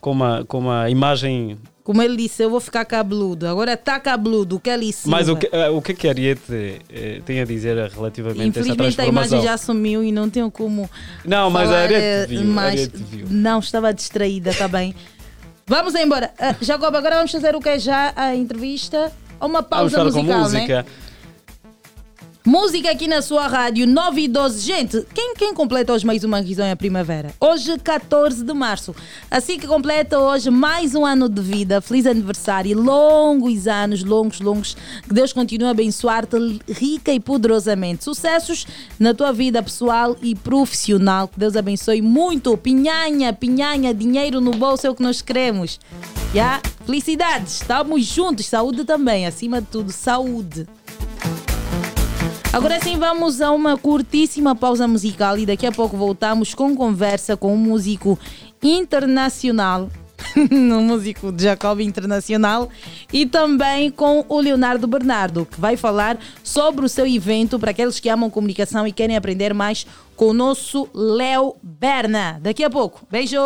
com 0.00 0.10
uma, 0.10 0.44
com 0.44 0.58
uma 0.58 0.90
imagem 0.90 1.56
como 1.88 2.02
ele 2.02 2.18
disse, 2.18 2.42
eu 2.42 2.50
vou 2.50 2.60
ficar 2.60 2.84
cabeludo. 2.84 3.46
Agora 3.46 3.72
está 3.72 3.98
cabeludo, 3.98 4.56
o 4.56 4.60
Kelly 4.60 4.92
Silva. 4.92 5.16
Mas 5.16 5.26
o 5.26 5.34
que, 5.34 5.46
uh, 5.46 5.74
o 5.74 5.80
que, 5.80 5.92
é 5.92 5.94
que 5.94 6.06
a 6.06 6.10
Ariete 6.10 6.82
eh, 6.90 7.22
tem 7.24 7.40
a 7.40 7.46
dizer 7.46 7.76
relativamente 7.76 8.58
a 8.58 8.60
essa 8.60 8.76
transformação? 8.76 8.76
Infelizmente 8.76 9.00
a 9.00 9.06
imagem 9.06 9.40
já 9.40 9.56
sumiu 9.56 10.04
e 10.04 10.12
não 10.12 10.28
tenho 10.28 10.50
como 10.50 10.90
Não, 11.24 11.48
mas 11.48 11.70
a 11.70 11.78
Ariete 11.78 12.28
viu. 12.28 12.44
Mas, 12.44 12.74
Ariete 12.74 12.96
viu. 12.98 13.26
Não, 13.30 13.58
estava 13.58 13.94
distraída, 13.94 14.50
está 14.50 14.68
bem. 14.68 14.94
Vamos 15.68 15.94
embora. 15.94 16.32
Uh, 16.40 16.64
Jacob, 16.64 16.94
agora 16.94 17.16
vamos 17.16 17.30
fazer 17.30 17.54
o 17.54 17.60
que 17.60 17.68
é 17.68 17.78
já 17.78 18.12
a 18.16 18.34
entrevista 18.34 19.12
ou 19.38 19.48
uma 19.48 19.62
pausa 19.62 20.02
musical, 20.02 20.40
música. 20.40 20.82
né? 20.82 20.86
Música 22.48 22.90
aqui 22.90 23.06
na 23.06 23.20
sua 23.20 23.46
rádio 23.46 23.86
9 23.86 24.22
e 24.22 24.26
12. 24.26 24.60
Gente, 24.60 25.06
quem, 25.14 25.34
quem 25.34 25.52
completa 25.52 25.92
hoje 25.92 26.06
mais 26.06 26.24
uma 26.24 26.40
risonha 26.40 26.74
primavera? 26.74 27.34
Hoje, 27.38 27.78
14 27.78 28.42
de 28.42 28.54
março. 28.54 28.96
Assim 29.30 29.58
que 29.58 29.66
completa 29.66 30.18
hoje 30.18 30.48
mais 30.48 30.94
um 30.94 31.04
ano 31.04 31.28
de 31.28 31.42
vida. 31.42 31.82
Feliz 31.82 32.06
aniversário. 32.06 32.74
Longos 32.80 33.66
anos, 33.66 34.02
longos, 34.02 34.40
longos. 34.40 34.74
Que 35.06 35.12
Deus 35.12 35.30
continue 35.30 35.66
a 35.66 35.72
abençoar-te 35.72 36.38
rica 36.66 37.12
e 37.12 37.20
poderosamente. 37.20 38.02
Sucessos 38.02 38.66
na 38.98 39.12
tua 39.12 39.30
vida 39.30 39.62
pessoal 39.62 40.16
e 40.22 40.34
profissional. 40.34 41.28
Que 41.28 41.38
Deus 41.38 41.54
abençoe 41.54 42.00
muito. 42.00 42.56
Pinhanha, 42.56 43.30
pinhanha, 43.30 43.92
dinheiro 43.92 44.40
no 44.40 44.52
bolso 44.52 44.86
é 44.86 44.90
o 44.90 44.94
que 44.94 45.02
nós 45.02 45.20
queremos. 45.20 45.78
Yeah? 46.32 46.62
Felicidades. 46.86 47.60
Estamos 47.60 48.06
juntos. 48.06 48.46
Saúde 48.46 48.86
também. 48.86 49.26
Acima 49.26 49.60
de 49.60 49.66
tudo, 49.66 49.92
saúde. 49.92 50.66
Agora 52.52 52.80
sim, 52.80 52.98
vamos 52.98 53.40
a 53.40 53.50
uma 53.50 53.76
curtíssima 53.76 54.54
pausa 54.54 54.88
musical 54.88 55.38
e 55.38 55.44
daqui 55.44 55.66
a 55.66 55.72
pouco 55.72 55.96
voltamos 55.96 56.54
com 56.54 56.74
conversa 56.74 57.36
com 57.36 57.54
um 57.54 57.58
músico 57.58 58.18
internacional. 58.62 59.88
um 60.50 60.82
músico 60.82 61.30
de 61.30 61.44
Jacob 61.44 61.80
Internacional 61.80 62.68
e 63.12 63.24
também 63.24 63.90
com 63.90 64.24
o 64.28 64.40
Leonardo 64.40 64.86
Bernardo, 64.86 65.46
que 65.46 65.60
vai 65.60 65.76
falar 65.76 66.18
sobre 66.42 66.84
o 66.84 66.88
seu 66.88 67.06
evento 67.06 67.58
para 67.58 67.70
aqueles 67.70 68.00
que 68.00 68.08
amam 68.08 68.28
comunicação 68.28 68.86
e 68.86 68.92
querem 68.92 69.16
aprender 69.16 69.54
mais 69.54 69.86
com 70.16 70.26
o 70.26 70.34
nosso 70.34 70.88
Léo 70.92 71.54
Berna. 71.62 72.38
Daqui 72.42 72.64
a 72.64 72.70
pouco. 72.70 73.06
Beijo! 73.10 73.38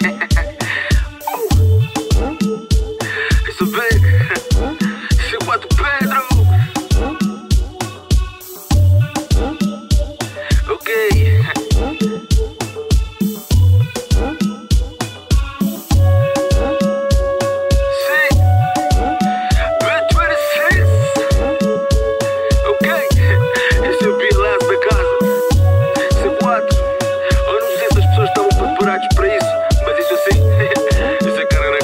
Isso 0.00 0.28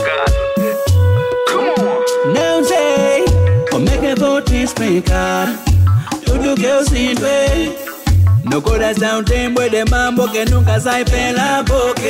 casa. 0.03 0.37
Não 2.27 2.65
sei 2.65 3.25
como 3.71 3.89
é 3.89 3.99
que 3.99 4.21
vou 4.21 4.41
te 4.43 4.63
explicar 4.63 5.49
tudo 6.25 6.55
que 6.55 6.65
eu 6.65 6.85
sinto. 6.85 7.40
No 8.51 8.61
coração 8.61 9.23
tem 9.23 9.55
boi 9.55 9.71
de 9.71 9.85
mambo 9.85 10.29
que 10.29 10.45
nunca 10.51 10.81
sai 10.81 11.05
pela 11.05 11.63
boca. 11.63 12.01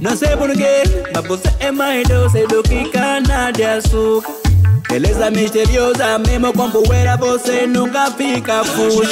Não 0.00 0.16
sei 0.16 0.34
porquê, 0.36 0.82
mas 1.14 1.26
você 1.26 1.48
é 1.60 1.70
mais 1.70 2.08
doce 2.08 2.46
do 2.46 2.62
que 2.62 2.88
cana 2.88 3.50
de 3.50 3.62
açúcar. 3.62 4.32
Beleza 4.88 5.30
misteriosa, 5.30 6.18
mesmo 6.18 6.50
com 6.54 6.70
poeira 6.70 7.16
você 7.18 7.66
nunca 7.66 8.10
fica 8.12 8.64
fusca. 8.64 9.04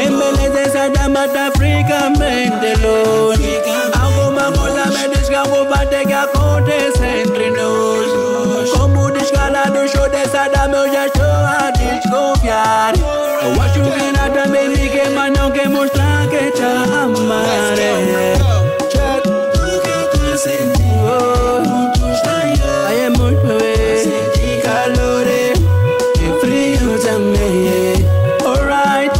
Em 0.00 0.16
beleza 0.16 0.60
essa 0.60 0.88
dama 0.90 1.26
tá 1.26 1.50
fricamente 1.56 2.80
longe. 2.80 3.60
Alguma 4.00 4.52
coisa 4.52 4.86
me 4.86 5.16
diz 5.16 5.28
que 5.28 5.34
algo 5.34 5.68
vai 5.68 5.84
ter 5.88 6.06
que 6.06 6.12
acontecer 6.12 7.26
entre 7.26 7.50
nós. 7.50 8.70
Como 8.70 9.10
descalado 9.10 9.88
show 9.88 10.08
dessa 10.08 10.48
dama 10.48 10.76
eu 10.76 10.92
já 10.92 11.06
estou 11.06 11.17
a 11.98 12.00
desconfiar. 12.00 12.94
Eu 13.42 13.62
acho 13.62 13.80
que 13.80 14.12
nada 14.12 14.46
me 14.46 14.68
me 14.68 14.88
queima, 14.88 15.30
não 15.30 15.50
quer 15.50 15.68
mostrar 15.68 16.28
que 16.28 16.50
te 16.52 16.62
amaré. 16.62 18.34
Aí 22.86 23.00
é 23.00 23.10
muito 23.10 23.46
bem, 23.58 24.60
calor 24.60 25.26
e 25.26 25.52
frio 26.40 26.98
também. 27.00 28.06
Alright, 28.44 29.12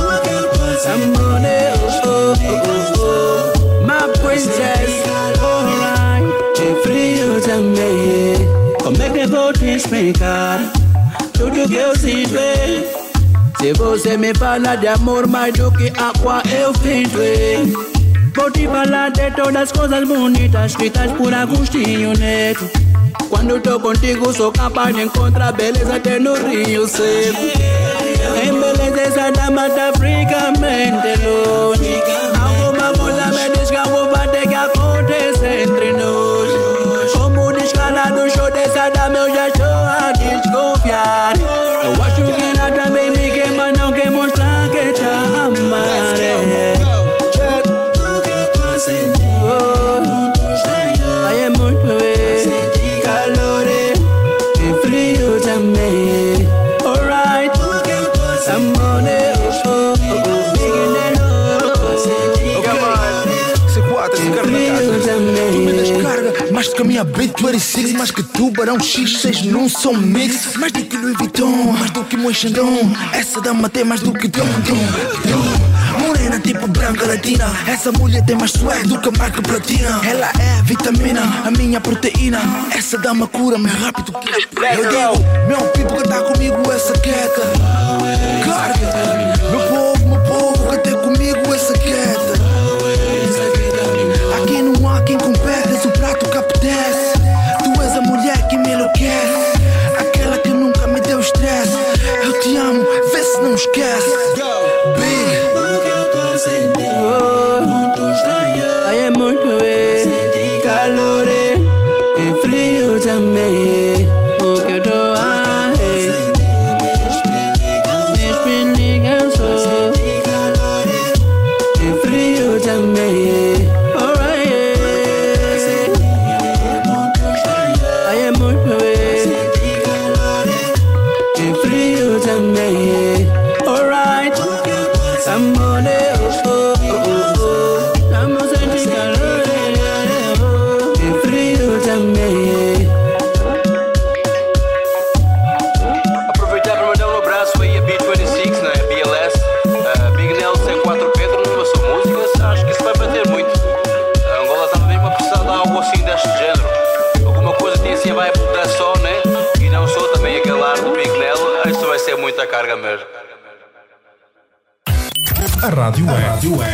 somebody, 0.82 1.58
oh, 2.04 2.34
oh, 2.34 2.34
oh, 2.98 3.82
my 3.82 4.06
princess. 4.20 5.02
Alright, 5.42 6.24
e 6.60 6.82
frio 6.82 7.40
também. 7.40 8.48
Como 8.82 9.02
é 9.02 9.10
que 9.10 9.18
eu 9.20 9.28
vou 9.28 9.52
Se 13.60 13.72
você 13.74 14.16
me 14.16 14.32
fala 14.32 14.76
de 14.76 14.88
amor 14.88 15.26
mais 15.26 15.52
do 15.52 15.70
que 15.72 15.92
água, 16.00 16.42
eu 16.58 16.72
finto. 16.72 17.18
é. 17.20 17.58
Vou 18.34 18.50
te 18.50 18.66
falar 18.66 19.10
de 19.10 19.30
todas 19.32 19.56
as 19.56 19.72
coisas 19.72 20.08
bonitas 20.08 20.70
escritas 20.70 21.12
por 21.12 21.34
Agostinho 21.34 22.16
Neto. 22.16 22.64
Quando 23.28 23.60
tô 23.60 23.78
contigo, 23.78 24.32
sou 24.32 24.50
capaz 24.50 24.94
de 24.94 25.02
encontrar 25.02 25.52
beleza 25.52 25.96
até 25.96 26.18
no 26.18 26.34
Rio 26.34 26.88
Seco. 26.88 27.38
Em 28.42 28.58
beleza, 28.58 29.00
essa 29.02 29.30
dama 29.30 29.68
tá 29.68 29.92
fricamente 29.98 31.20
longe. 31.26 32.02
Alguma 32.40 32.92
coisa 32.94 33.26
me 33.26 33.58
diz 33.58 33.70
que 33.70 33.76
algo 33.76 34.10
vai 34.16 34.28
ter 34.28 34.48
que 34.48 34.54
acontecer 34.54 35.64
entre 35.68 35.92
nós. 35.92 37.12
Como 37.12 37.52
descalado, 37.52 38.30
show 38.30 38.50
dessa 38.50 38.88
dama, 38.88 39.18
eu 39.18 39.34
já 39.34 39.50
minha 66.98 67.04
beat 67.04 67.40
26 67.40 67.92
Mais 67.92 68.10
que 68.10 68.22
tubarão 68.22 68.78
X6 68.78 69.44
num 69.44 69.68
som 69.68 69.92
mix. 69.92 70.56
Mais 70.56 70.72
do 70.72 70.84
que 70.84 70.96
Louis 70.96 71.16
Vuitton, 71.16 71.72
mais 71.72 71.90
do 71.90 72.04
que 72.04 72.16
Moichandon 72.16 72.90
Essa 73.12 73.40
dama 73.40 73.68
tem 73.68 73.84
mais 73.84 74.00
do 74.00 74.12
que 74.12 74.26
dom, 74.28 74.44
dom, 74.44 74.76
dom 75.30 76.06
Morena 76.06 76.38
tipo 76.40 76.66
branca 76.68 77.06
latina. 77.06 77.50
Essa 77.66 77.92
mulher 77.92 78.24
tem 78.24 78.36
mais 78.36 78.52
swag 78.52 78.86
do 78.86 78.98
que 79.00 79.18
marca 79.18 79.42
platina. 79.42 80.00
Ela 80.04 80.30
é 80.38 80.62
vitamina, 80.62 81.22
a 81.44 81.50
minha 81.50 81.80
proteína. 81.80 82.40
Essa 82.72 82.98
dama 82.98 83.26
cura 83.26 83.58
mais 83.58 83.74
rápido 83.74 84.12
que 84.12 84.28
Eu 84.28 84.88
digo, 84.88 85.48
meu 85.48 85.60
pipo 85.70 85.96
que 85.96 86.08
tá 86.08 86.20
comigo 86.22 86.72
essa 86.72 86.92
queda 86.94 87.42
Carga, 88.44 89.36
meu 89.50 89.60
povo, 89.68 90.08
meu 90.08 90.20
povo 90.20 90.70
que 90.70 90.78
tem 90.78 90.94
comigo 90.94 91.54
essa 91.54 91.72
queda 91.74 92.27
esquece. 103.58 104.37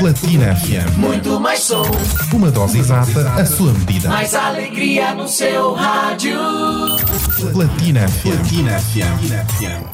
Platina 0.05 0.55
FM. 0.55 0.98
Muito 0.98 1.40
mais 1.40 1.60
som. 1.60 1.82
Uma 2.35 2.51
dose 2.51 2.78
exata, 2.78 3.26
a 3.40 3.47
sua 3.47 3.72
medida. 3.72 4.10
Mais 4.10 4.35
alegria 4.35 5.14
no 5.14 5.26
seu 5.26 5.72
rádio. 5.72 6.39
Platina 7.55 8.06
FM. 8.06 8.36
Platina 8.36 8.78
FM. 8.81 9.93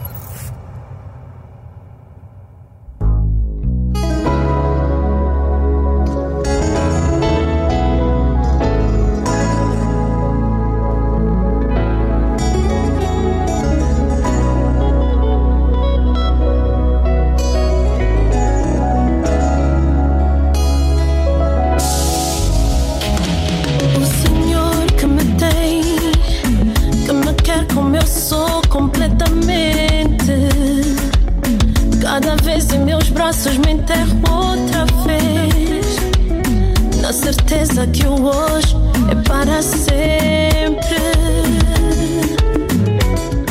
A 37.11 37.13
certeza 37.13 37.89
que 37.89 38.07
o 38.07 38.25
hoje 38.25 38.77
é 39.11 39.29
para 39.29 39.61
sempre. 39.63 40.95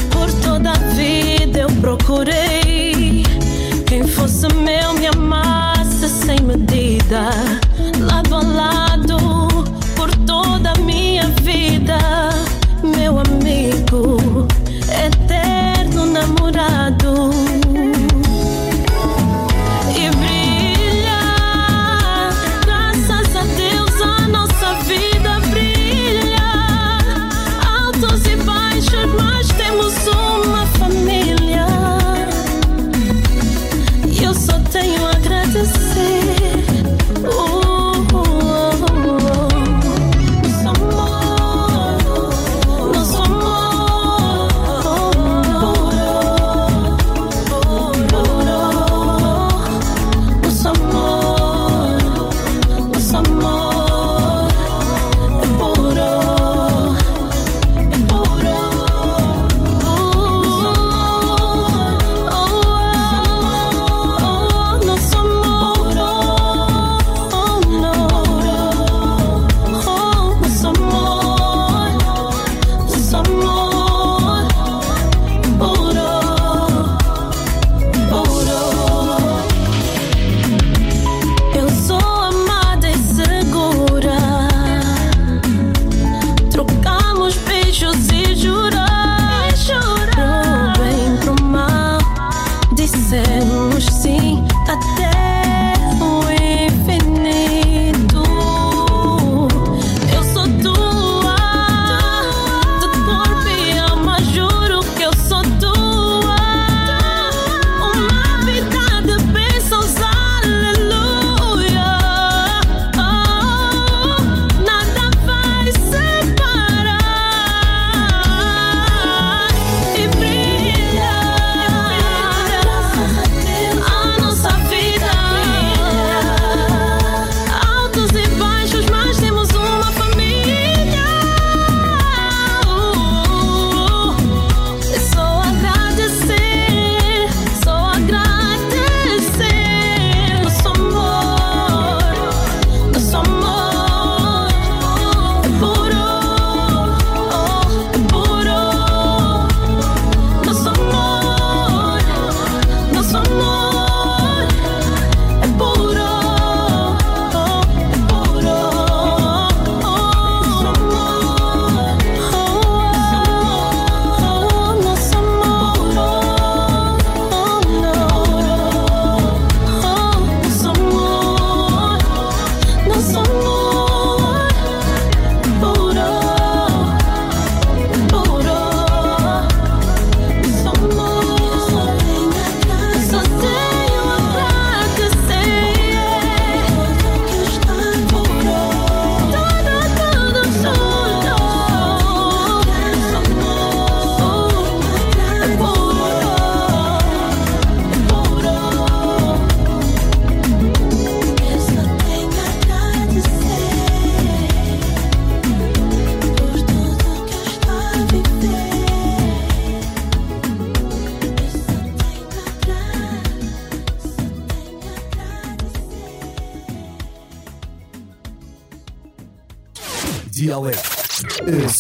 Por 0.10 0.32
toda 0.42 0.72
a 0.72 0.78
vida 0.96 1.60
eu 1.60 1.70
procurei 1.82 3.22
quem 3.86 4.08
fosse 4.08 4.48
meu, 4.54 4.94
me 4.94 5.08
amasse 5.08 6.08
sem 6.08 6.40
medida. 6.40 7.59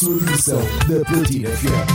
Zona 0.09 0.25
de 0.87 0.97
da 0.97 1.05
Platina 1.05 1.49
FM. 1.49 1.88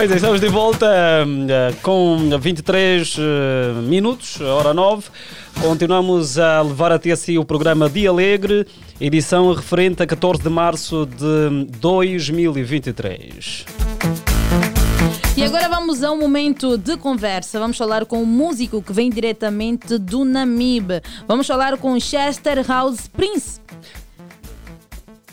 Pois 0.00 0.10
é, 0.10 0.14
estamos 0.14 0.40
de 0.40 0.48
volta 0.48 0.86
hum, 1.26 1.46
eh, 1.46 1.74
com 1.82 2.16
23 2.40 3.16
eh, 3.18 3.82
minutos, 3.82 4.40
hora 4.40 4.72
9. 4.72 5.10
Continuamos 5.60 6.38
a 6.38 6.62
levar 6.62 6.90
até 6.90 7.14
si 7.14 7.36
o 7.36 7.44
programa 7.44 7.86
Dia 7.86 8.08
Alegre, 8.08 8.66
edição 8.98 9.52
referente 9.52 10.02
a 10.02 10.06
14 10.06 10.42
de 10.42 10.48
março 10.48 11.04
de 11.04 11.66
2023. 11.78 13.66
E 15.36 15.44
agora 15.44 15.68
vamos 15.68 16.02
a 16.02 16.10
um 16.10 16.18
momento 16.18 16.78
de 16.78 16.96
conversa. 16.96 17.60
Vamos 17.60 17.76
falar 17.76 18.06
com 18.06 18.22
um 18.22 18.26
músico 18.26 18.80
que 18.80 18.94
vem 18.94 19.10
diretamente 19.10 19.98
do 19.98 20.24
Namibe. 20.24 21.02
Vamos 21.28 21.46
falar 21.46 21.76
com 21.76 22.00
Chester 22.00 22.66
House 22.66 23.06
Prince, 23.06 23.60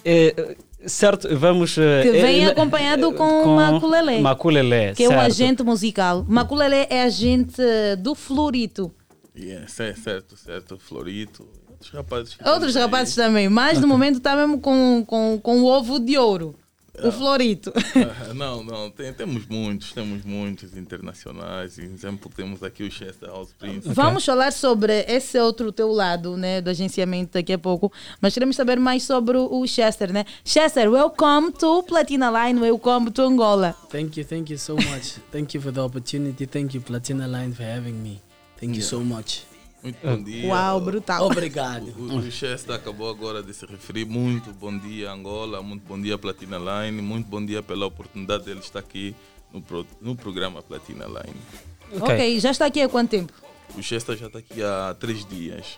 É, 0.04 0.58
certo, 0.88 1.28
vamos. 1.38 1.78
eh, 1.78 2.02
que 2.04 2.12
vem 2.12 2.46
é, 2.46 2.48
acompanhado 2.48 3.12
com, 3.14 3.56
Maculelé, 3.56 4.20
Maculelé, 4.20 4.94
que 4.94 5.04
é 5.04 5.08
um 5.08 5.12
certo. 5.12 5.26
agente 5.26 5.64
musical. 5.64 6.26
Maculelé 6.28 6.88
é 6.90 7.04
agente 7.04 7.62
do 8.00 8.16
Florito. 8.16 8.92
Yeah, 9.38 9.68
certo, 9.68 10.02
certo, 10.02 10.38
certo. 10.38 10.78
Florito. 10.80 11.48
Outros 11.70 11.92
rapazes. 11.92 12.38
Outros 12.44 12.76
aí. 12.76 12.82
rapazes 12.82 13.16
também, 13.16 13.48
mas 13.48 13.80
no 13.80 13.88
momento 13.88 14.18
está 14.18 14.36
mesmo 14.36 14.60
com, 14.60 15.04
com, 15.06 15.40
com 15.42 15.62
o 15.62 15.66
ovo 15.66 16.00
de 16.00 16.18
ouro. 16.18 16.56
O 17.04 17.12
Florito. 17.12 17.72
Ah, 17.76 18.34
Não, 18.36 18.64
não, 18.64 18.90
tem- 18.90 19.14
temos 19.14 19.46
muitos, 19.46 19.92
temos 19.94 20.24
muitos 20.26 20.76
internacionais. 20.76 21.76
Por 21.76 21.84
exemplo, 21.84 22.32
temos 22.36 22.64
aqui 22.64 22.84
o 22.84 22.92
Chester 22.92 23.30
House 23.30 23.54
Prince. 23.58 23.88
Vamos 23.90 24.26
falar 24.26 24.52
sobre 24.52 25.02
esse 25.08 25.38
outro 25.40 25.72
teu 25.72 25.92
lado, 25.92 26.36
né, 26.36 26.60
do 26.62 26.70
agenciamento 26.70 27.34
daqui 27.34 27.54
a 27.54 27.58
pouco, 27.58 27.92
mas 28.20 28.34
queremos 28.34 28.56
saber 28.56 28.80
mais 28.80 29.04
sobre 29.04 29.38
o 29.38 29.66
Chester, 29.68 30.12
né? 30.12 30.26
Chester, 30.44 30.90
welcome 30.92 31.52
to 31.52 31.84
Platina 31.84 32.32
Line, 32.32 32.60
welcome 32.60 33.12
to 33.12 33.22
Angola. 33.22 33.76
Thank 33.90 34.20
you, 34.20 34.26
thank 34.26 34.52
you 34.52 34.58
so 34.58 34.76
much. 34.76 35.18
thank 35.32 35.56
you 35.56 35.62
for 35.62 35.72
the 35.72 35.82
opportunity. 35.82 36.46
Thank 36.48 36.74
you, 36.76 36.82
Platina 36.82 37.28
Line, 37.28 37.54
for 37.54 37.64
having 37.64 38.02
me. 38.02 38.22
Thank 38.60 38.74
you 38.76 38.82
Yeah. 38.82 38.90
so 38.90 39.00
much. 39.02 39.44
Muito 39.84 39.98
bom 40.06 40.22
dia. 40.24 40.48
Uau, 40.48 40.82
brutal. 40.82 41.26
Obrigado. 41.26 41.94
O, 41.98 42.18
o, 42.18 42.32
Chester 42.32 42.76
acabou 42.76 43.10
agora 43.10 43.44
de 43.44 43.54
se 43.54 43.66
referir. 43.66 44.06
Muito 44.06 44.52
bom 44.52 44.76
dia, 44.78 45.12
Angola. 45.12 45.62
Muito 45.62 45.86
bom 45.88 46.00
dia, 46.02 46.18
Platina 46.18 46.58
Line. 46.58 47.02
Muito 47.02 47.28
bom 47.28 47.46
dia 47.46 47.62
pela 47.62 47.86
oportunidade 47.86 48.46
dele 48.46 48.60
estar 48.60 48.80
aqui 48.80 49.16
no, 49.54 49.62
pro- 49.62 49.86
no 50.02 50.16
programa 50.16 50.62
Platina 50.62 51.06
Line. 51.06 52.02
ok, 52.02 52.40
já 52.40 52.52
está 52.52 52.66
aqui 52.66 52.82
há 52.82 52.90
quanto 52.90 53.12
tempo? 53.12 53.32
O 53.78 53.84
Chester 53.84 54.18
já 54.18 54.28
está 54.28 54.40
aqui 54.40 54.62
há 54.64 54.96
três 55.00 55.24
dias. 55.26 55.78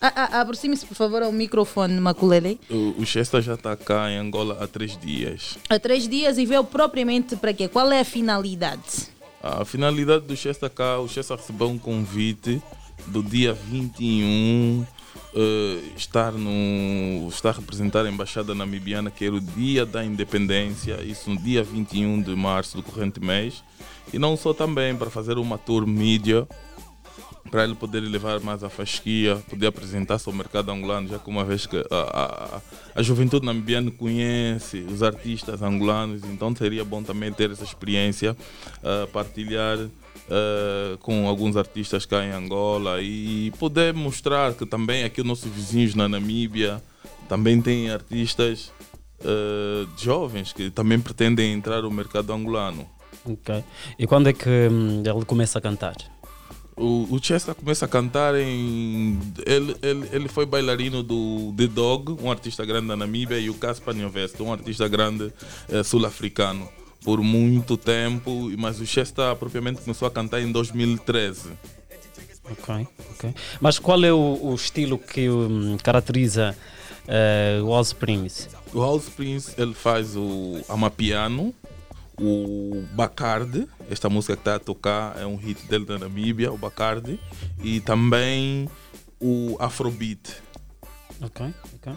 Ah, 0.00 0.12
ah, 0.14 0.40
Aproxime-se, 0.42 0.86
por 0.86 0.94
favor, 0.94 1.22
ao 1.22 1.32
microfone, 1.32 1.98
Maculele. 2.00 2.60
O, 2.70 3.02
o 3.02 3.06
Chester 3.06 3.42
já 3.42 3.54
está 3.54 3.76
cá 3.76 4.08
em 4.10 4.16
Angola 4.16 4.56
há 4.62 4.66
três 4.68 4.96
dias. 4.96 5.58
Há 5.68 5.78
três 5.78 6.06
dias 6.08 6.38
e 6.38 6.46
veio 6.46 6.62
propriamente 6.64 7.34
para 7.36 7.52
quê? 7.52 7.66
Qual 7.66 7.90
é 7.90 8.00
a 8.00 8.04
finalidade? 8.04 9.08
A 9.42 9.64
finalidade 9.64 10.26
do 10.26 10.36
Chester 10.36 10.68
cá, 10.68 10.98
o 10.98 11.08
Chester 11.08 11.36
recebeu 11.36 11.68
um 11.68 11.78
convite 11.78 12.60
do 13.06 13.22
dia 13.22 13.52
21 13.54 14.84
eh, 15.34 15.80
estar 15.96 16.32
no 16.32 17.28
estar 17.28 17.50
a 17.50 17.52
representar 17.52 18.04
a 18.04 18.08
embaixada 18.08 18.54
namibiana 18.54 19.10
que 19.10 19.24
era 19.24 19.34
o 19.34 19.40
dia 19.40 19.86
da 19.86 20.04
independência, 20.04 21.02
isso 21.02 21.30
no 21.30 21.36
dia 21.36 21.62
21 21.62 22.22
de 22.22 22.34
março 22.34 22.76
do 22.76 22.82
corrente 22.82 23.20
mês, 23.20 23.62
e 24.12 24.18
não 24.18 24.36
só 24.36 24.52
também 24.52 24.96
para 24.96 25.10
fazer 25.10 25.38
uma 25.38 25.56
tour 25.56 25.86
mídia 25.86 26.48
para 27.50 27.64
ele 27.64 27.74
poder 27.74 28.00
levar 28.00 28.40
mais 28.40 28.62
a 28.62 28.68
fasquia, 28.68 29.36
poder 29.48 29.66
apresentar-se 29.66 30.28
ao 30.28 30.34
mercado 30.34 30.70
angolano, 30.70 31.08
já 31.08 31.18
que 31.18 31.28
uma 31.28 31.44
vez 31.44 31.66
que 31.66 31.76
a, 31.76 31.84
a, 31.90 32.60
a 32.94 33.02
juventude 33.02 33.44
namibiana 33.44 33.90
conhece 33.90 34.78
os 34.80 35.02
artistas 35.02 35.62
angolanos, 35.62 36.22
então 36.24 36.54
seria 36.54 36.84
bom 36.84 37.02
também 37.02 37.32
ter 37.32 37.50
essa 37.50 37.64
experiência, 37.64 38.36
ah, 38.82 39.08
partilhar 39.12 39.78
ah, 40.30 40.96
com 41.00 41.26
alguns 41.26 41.56
artistas 41.56 42.04
cá 42.04 42.24
em 42.24 42.30
Angola 42.30 43.00
e 43.00 43.52
poder 43.58 43.94
mostrar 43.94 44.54
que 44.54 44.66
também 44.66 45.04
aqui 45.04 45.20
os 45.20 45.26
nossos 45.26 45.50
vizinhos 45.50 45.94
na 45.94 46.08
Namíbia 46.08 46.82
também 47.28 47.60
têm 47.60 47.90
artistas 47.90 48.72
ah, 49.24 49.86
jovens 49.96 50.52
que 50.52 50.70
também 50.70 51.00
pretendem 51.00 51.52
entrar 51.52 51.82
no 51.82 51.90
mercado 51.90 52.32
angolano. 52.32 52.86
Ok. 53.24 53.62
E 53.98 54.06
quando 54.06 54.28
é 54.28 54.32
que 54.32 54.48
hum, 54.48 55.02
ele 55.04 55.24
começa 55.24 55.58
a 55.58 55.62
cantar? 55.62 55.96
O, 56.78 57.08
o 57.10 57.18
Chester 57.20 57.54
começa 57.54 57.84
a 57.84 57.88
cantar 57.88 58.36
em. 58.36 59.18
Ele, 59.44 59.76
ele, 59.82 60.08
ele 60.12 60.28
foi 60.28 60.46
bailarino 60.46 61.02
do 61.02 61.52
The 61.56 61.66
Dog, 61.66 62.16
um 62.22 62.30
artista 62.30 62.64
grande 62.64 62.86
da 62.86 62.96
Namíbia, 62.96 63.38
e 63.38 63.50
o 63.50 63.54
Caspar 63.54 63.94
Nyovest, 63.94 64.40
um 64.40 64.52
artista 64.52 64.86
grande 64.86 65.32
eh, 65.68 65.82
sul-africano, 65.82 66.68
por 67.04 67.20
muito 67.20 67.76
tempo, 67.76 68.50
mas 68.56 68.80
o 68.80 68.86
Chester 68.86 69.34
propriamente 69.36 69.80
começou 69.80 70.06
a 70.06 70.10
cantar 70.10 70.40
em 70.40 70.52
2013. 70.52 71.50
Ok, 72.50 72.86
ok. 73.12 73.34
Mas 73.60 73.78
qual 73.78 74.02
é 74.04 74.12
o, 74.12 74.38
o 74.40 74.54
estilo 74.54 74.98
que 74.98 75.28
hum, 75.28 75.76
caracteriza 75.82 76.56
eh, 77.08 77.60
o 77.62 77.68
Oz 77.68 77.92
Prince? 77.92 78.48
O 78.72 78.80
House 78.80 79.08
Prince 79.08 79.54
ele 79.58 79.74
faz 79.74 80.14
o 80.14 80.60
Amapiano, 80.68 81.54
o 82.20 82.84
Bacardi, 82.92 83.68
esta 83.90 84.08
música 84.08 84.34
que 84.34 84.40
está 84.40 84.56
a 84.56 84.58
tocar 84.58 85.18
é 85.20 85.26
um 85.26 85.36
hit 85.36 85.66
dele 85.66 85.84
da 85.84 85.98
Namíbia, 85.98 86.52
o 86.52 86.58
Bacardi, 86.58 87.18
e 87.62 87.80
também 87.80 88.68
o 89.20 89.56
Afrobeat. 89.58 90.36
Ok, 91.20 91.54
ok. 91.74 91.92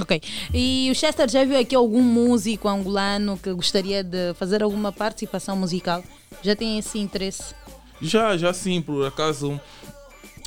Ok. 0.00 0.22
E 0.52 0.88
o 0.90 0.94
Chester 0.94 1.28
já 1.28 1.44
viu 1.44 1.58
aqui 1.58 1.74
algum 1.74 2.02
músico 2.02 2.68
angolano 2.68 3.38
que 3.38 3.52
gostaria 3.52 4.02
de 4.02 4.34
fazer 4.34 4.62
alguma 4.62 4.90
participação 4.90 5.56
musical? 5.56 6.02
Já 6.42 6.56
tem 6.56 6.78
esse 6.78 6.98
interesse? 6.98 7.54
Já, 8.00 8.36
já 8.36 8.52
sim, 8.52 8.82
por 8.82 9.06
acaso, 9.06 9.60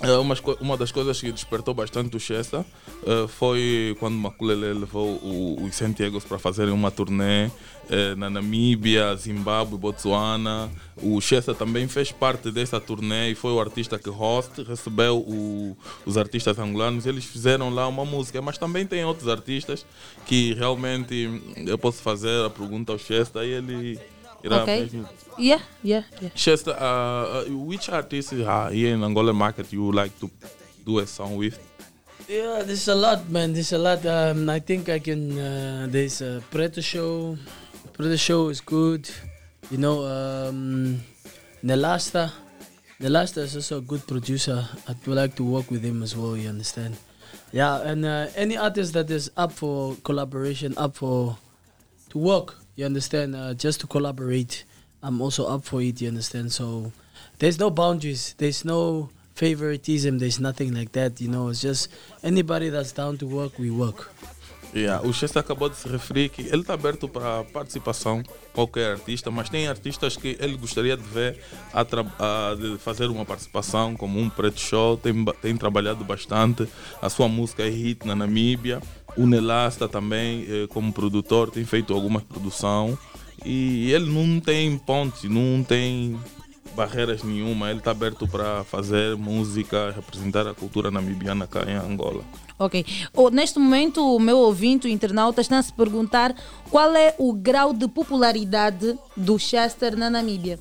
é, 0.02 0.12
umas 0.18 0.40
co- 0.40 0.58
uma 0.62 0.78
das 0.78 0.92
coisas 0.92 1.20
que 1.20 1.32
despertou 1.32 1.74
bastante 1.74 2.16
o 2.16 2.20
Chester 2.20 2.64
eh, 3.06 3.28
foi 3.28 3.96
quando 4.00 4.16
Maculele 4.16 4.74
levou 4.80 5.20
os 5.62 5.76
Santiagos 5.76 6.24
para 6.24 6.40
fazerem 6.40 6.74
uma 6.74 6.90
turnê 6.90 7.50
eh, 7.90 8.16
na 8.16 8.30
Namíbia, 8.30 9.14
Zimbábue, 9.18 9.78
Botsuana. 9.78 10.70
O 11.02 11.20
Chester 11.20 11.54
também 11.54 11.88
fez 11.88 12.12
parte 12.14 12.50
dessa 12.52 12.80
turnê 12.80 13.32
e 13.32 13.36
foi 13.36 13.52
o 13.52 13.60
artista 13.60 14.00
que 14.00 14.10
host, 14.10 14.64
recebeu 14.64 15.18
o- 15.18 15.78
os 16.06 16.18
artistas 16.18 16.58
angolanos. 16.60 17.06
Eles 17.06 17.26
fizeram 17.26 17.70
lá 17.70 17.86
uma 17.88 18.06
música, 18.06 18.42
mas 18.42 18.58
também 18.58 18.86
tem 18.86 19.04
outros 19.04 19.28
artistas 19.28 19.86
que 20.26 20.54
realmente 20.54 21.42
eu 21.58 21.78
posso 21.78 22.02
fazer 22.02 22.46
a 22.46 22.50
pergunta 22.50 22.94
ao 22.94 22.98
Chester 23.00 23.44
e 23.44 23.50
ele 23.52 24.00
irá 24.44 24.64
ok. 24.64 24.68
mesmo 24.68 25.08
Yeah, 25.40 25.62
yeah, 25.82 26.04
yeah. 26.20 26.36
Chester, 26.36 26.76
uh, 26.76 27.48
uh, 27.48 27.64
which 27.64 27.88
artist 27.88 28.34
uh, 28.34 28.68
here 28.68 28.94
in 28.94 29.02
Angola 29.02 29.32
market 29.32 29.72
you 29.72 29.86
would 29.86 29.96
like 29.96 30.12
to 30.20 30.30
do 30.86 31.00
a 31.00 31.08
song 31.08 31.38
with? 31.38 31.56
Yeah, 32.28 32.62
there's 32.62 32.90
a 32.90 32.94
lot, 32.94 33.30
man. 33.30 33.54
There's 33.54 33.72
a 33.72 33.78
lot. 33.80 34.06
Um, 34.06 34.50
I 34.50 34.60
think 34.60 34.90
I 34.90 35.00
can. 35.00 35.40
Uh, 35.40 35.88
there's 35.90 36.22
a 36.22 36.44
Preto 36.52 36.82
show. 36.84 37.38
Preto 37.96 38.18
show 38.20 38.50
is 38.50 38.60
good. 38.60 39.10
You 39.72 39.78
know, 39.80 40.04
um, 40.04 41.00
Nelasta. 41.64 42.32
Nelasta 43.00 43.38
is 43.48 43.56
also 43.56 43.78
a 43.78 43.82
good 43.82 44.06
producer. 44.06 44.68
I 44.88 44.94
would 45.08 45.16
like 45.16 45.36
to 45.38 45.44
work 45.44 45.72
with 45.72 45.82
him 45.82 46.04
as 46.04 46.18
well. 46.18 46.36
You 46.36 46.50
understand? 46.50 46.98
Yeah, 47.52 47.80
and 47.80 48.06
uh, 48.06 48.28
any 48.36 48.58
artist 48.58 48.92
that 48.94 49.10
is 49.10 49.32
up 49.38 49.54
for 49.54 49.96
collaboration, 50.04 50.76
up 50.78 50.98
for 50.98 51.38
to 52.10 52.18
work. 52.20 52.56
You 52.80 52.86
understand? 52.86 53.36
Uh, 53.36 53.54
just 53.56 53.82
to 53.82 53.88
collaborate. 53.88 54.64
I'm 55.04 55.22
also 55.22 55.46
up 55.48 55.66
for 55.66 55.82
it. 55.82 56.00
You 56.02 56.08
understand? 56.08 56.54
So 56.54 56.94
there's 57.38 57.60
no 57.60 57.70
boundaries. 57.70 58.36
There's 58.38 58.64
no 58.64 59.10
favoritism. 59.36 60.18
There's 60.18 60.40
nothing 60.40 60.74
like 60.74 60.94
that. 60.94 61.20
You 61.20 61.28
know, 61.28 61.50
it's 61.50 61.60
just 61.60 61.90
anybody 62.24 62.70
that's 62.70 62.94
down 62.94 63.18
to 63.18 63.28
work, 63.28 63.60
we 63.60 63.70
work. 63.70 64.10
Yeah, 64.74 65.02
o 65.04 65.12
Chester 65.12 65.40
acabou 65.40 65.68
de 65.68 65.76
se 65.76 65.90
referir 65.90 66.30
que 66.30 66.44
ele 66.44 66.62
está 66.62 66.76
aberto 66.76 67.10
para 67.10 67.44
participação, 67.46 68.24
qualquer 68.54 68.92
artista, 68.94 69.30
mas 69.32 69.50
tem 69.50 69.68
artistas 69.68 70.16
que 70.16 70.38
ele 70.40 70.56
gostaria 70.58 70.96
de 70.96 71.02
ver 71.04 71.38
a, 71.74 71.82
a- 71.82 72.56
de 72.56 72.78
fazer 72.78 73.08
uma 73.08 73.26
participação, 73.26 73.96
como 73.96 74.20
um 74.20 74.30
Preto 74.30 74.60
Show, 74.60 74.96
tem, 74.96 75.26
tem 75.42 75.58
trabalhado 75.58 76.06
bastante, 76.06 76.68
a 77.02 77.10
sua 77.10 77.28
música 77.28 77.64
é 77.64 77.70
hit 77.70 78.06
na 78.06 78.16
Namíbia, 78.16 78.80
o 79.20 79.28
Nelasta 79.28 79.86
também, 79.90 80.46
eh, 80.48 80.68
como 80.70 80.94
produtor, 80.94 81.52
tem 81.52 81.66
feito 81.66 81.94
alguma 81.94 82.22
produção 82.22 82.98
e 83.46 83.92
ele 83.92 84.10
não 84.10 84.40
tem 84.40 84.78
ponte, 84.78 85.28
não 85.28 85.62
tem 85.62 86.18
barreiras 86.74 87.22
nenhuma, 87.22 87.70
ele 87.70 87.80
está 87.80 87.92
aberto 87.92 88.26
para 88.26 88.64
fazer 88.64 89.18
música, 89.18 89.92
representar 89.92 90.48
a 90.48 90.54
cultura 90.54 90.90
namibiana 90.90 91.46
cá 91.46 91.66
em 91.70 91.76
Angola. 91.76 92.24
Ok. 92.58 92.86
Oh, 93.14 93.30
neste 93.30 93.60
momento, 93.60 94.16
o 94.16 94.20
meu 94.20 94.38
ouvinte, 94.38 94.88
o 94.88 94.90
internauta, 94.90 95.42
está 95.42 95.60
a 95.60 95.64
se 95.64 95.74
perguntar 95.74 96.34
qual 96.70 96.96
é 96.96 97.14
o 97.18 97.34
grau 97.34 97.74
de 97.74 97.90
popularidade 97.90 98.98
do 99.18 99.38
Chester 99.38 99.98
na 99.98 100.10
Namíbia. 100.10 100.60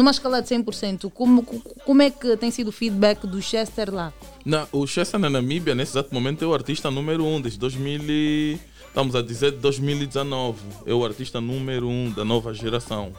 Numa 0.00 0.10
escala 0.12 0.40
de 0.40 0.48
100%, 0.48 1.10
como, 1.12 1.42
como 1.42 2.00
é 2.00 2.10
que 2.10 2.34
tem 2.38 2.50
sido 2.50 2.68
o 2.68 2.72
feedback 2.72 3.26
do 3.26 3.42
Chester 3.42 3.92
lá? 3.92 4.14
Não, 4.46 4.66
o 4.72 4.86
Chester 4.86 5.20
na 5.20 5.28
Namíbia, 5.28 5.74
nesse 5.74 5.92
exato 5.92 6.14
momento, 6.14 6.42
é 6.42 6.48
o 6.48 6.54
artista 6.54 6.90
número 6.90 7.22
um 7.22 7.38
desde 7.38 7.60
2000 7.60 8.00
e- 8.08 8.58
estamos 8.88 9.14
a 9.14 9.20
dizer 9.20 9.52
2019. 9.52 10.58
É 10.86 10.94
o 10.94 11.04
artista 11.04 11.38
número 11.38 11.86
um 11.86 12.10
da 12.10 12.24
nova 12.24 12.54
geração. 12.54 13.12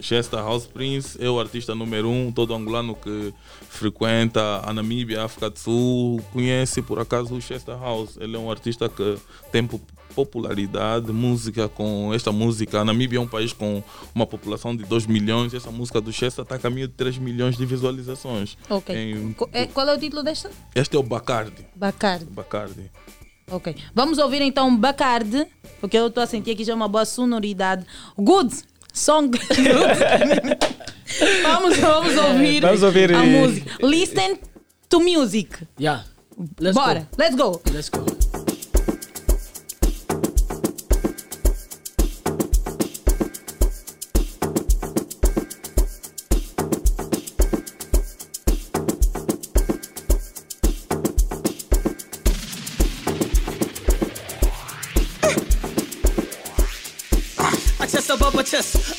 Chester 0.00 0.40
House 0.40 0.66
Prince 0.66 1.16
é 1.24 1.30
o 1.30 1.38
artista 1.38 1.72
número 1.72 2.10
um, 2.10 2.32
todo 2.32 2.52
angolano 2.52 2.96
que 2.96 3.32
frequenta 3.68 4.60
a 4.64 4.72
Namíbia, 4.72 5.22
a 5.22 5.26
África 5.26 5.48
do 5.48 5.58
Sul, 5.58 6.20
conhece 6.32 6.82
por 6.82 6.98
acaso 6.98 7.32
o 7.36 7.40
Chester 7.40 7.78
House. 7.78 8.16
Ele 8.20 8.34
é 8.34 8.38
um 8.40 8.50
artista 8.50 8.88
que 8.88 9.16
tem 9.52 9.64
popularidade, 10.12 11.10
música 11.12 11.68
com 11.68 12.12
esta 12.14 12.30
música. 12.30 12.80
A 12.80 12.84
Namíbia 12.84 13.18
é 13.18 13.20
um 13.20 13.26
país 13.26 13.52
com 13.52 13.82
uma 14.14 14.26
população 14.26 14.76
de 14.76 14.84
2 14.84 15.06
milhões, 15.06 15.52
essa 15.54 15.70
música 15.70 16.00
do 16.00 16.12
Chester 16.12 16.42
está 16.42 16.56
a 16.56 16.58
caminho 16.58 16.86
de 16.88 16.94
3 16.94 17.18
milhões 17.18 17.56
de 17.56 17.66
visualizações. 17.66 18.56
Ok. 18.70 18.94
Em- 18.94 19.34
é- 19.52 19.66
qual 19.66 19.88
é 19.88 19.94
o 19.94 19.98
título 19.98 20.22
desta? 20.22 20.50
Este 20.74 20.96
é 20.96 20.98
o 20.98 21.02
Bacardi. 21.02 21.66
Bacardi. 21.74 22.24
Bacardi. 22.26 22.90
Ok. 23.50 23.74
Vamos 23.94 24.18
ouvir 24.18 24.40
então 24.42 24.74
Bacardi, 24.76 25.46
porque 25.80 25.96
eu 25.98 26.06
estou 26.06 26.22
a 26.22 26.26
sentir 26.26 26.52
aqui 26.52 26.64
já 26.64 26.74
uma 26.74 26.88
boa 26.88 27.04
sonoridade. 27.04 27.84
Good 28.16 28.54
song. 28.92 29.36
vamos, 31.42 31.76
vamos 31.78 32.16
ouvir, 32.16 32.62
Vamos 32.62 32.82
ouvir, 32.82 33.14
a 33.14 33.24
eh, 33.24 33.40
música. 33.40 33.86
Listen 33.86 34.38
to 34.88 35.00
music. 35.00 35.66
Yeah. 35.78 36.04
Let's 36.58 36.74
Bora, 36.74 37.00
go. 37.00 37.06
let's 37.18 37.36
go. 37.36 37.62
Let's 37.72 37.88
go. 37.90 38.51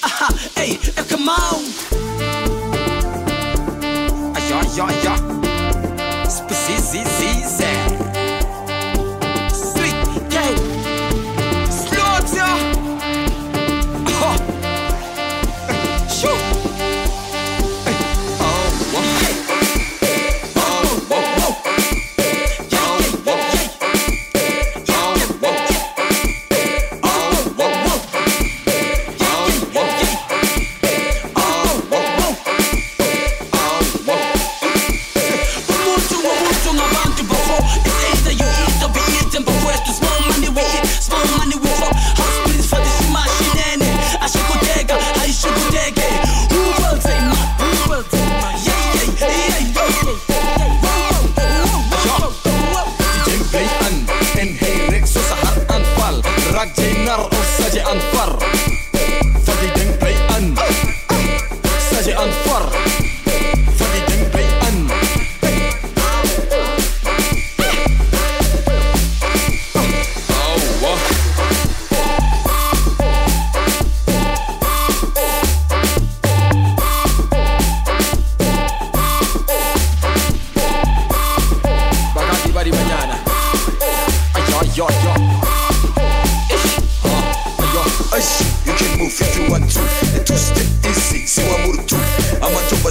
uh-huh 0.04 0.38
hey, 0.56 0.78
come 1.08 1.30
on. 1.30 1.53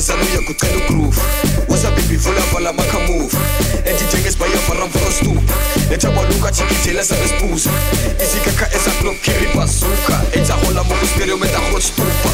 bazana 0.03 0.23
uyakucela 0.25 0.77
ugroove. 0.77 1.21
Uzabhibhi 1.69 2.17
vulavala 2.17 2.73
makamove 2.73 3.37
endinjengesibhayavaramvarostupha 3.87 5.55
ethabaluka 5.95 6.53
chikijela 6.53 7.05
sabesibuza 7.05 7.71
izikakha 8.23 8.67
ezaglokiri 8.77 9.47
basuka 9.57 10.15
etahola 10.33 10.83
mokusperiometahostupa 10.85 12.31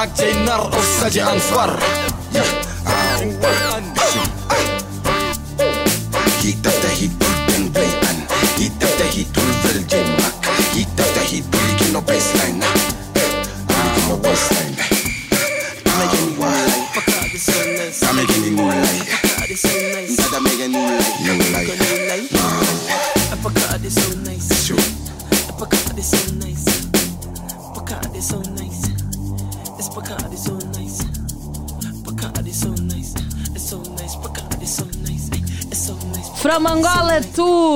راك 0.00 0.18
جاي 0.18 0.32
النار 0.32 0.70
والسجع 0.76 1.34
نصبر 1.34 1.78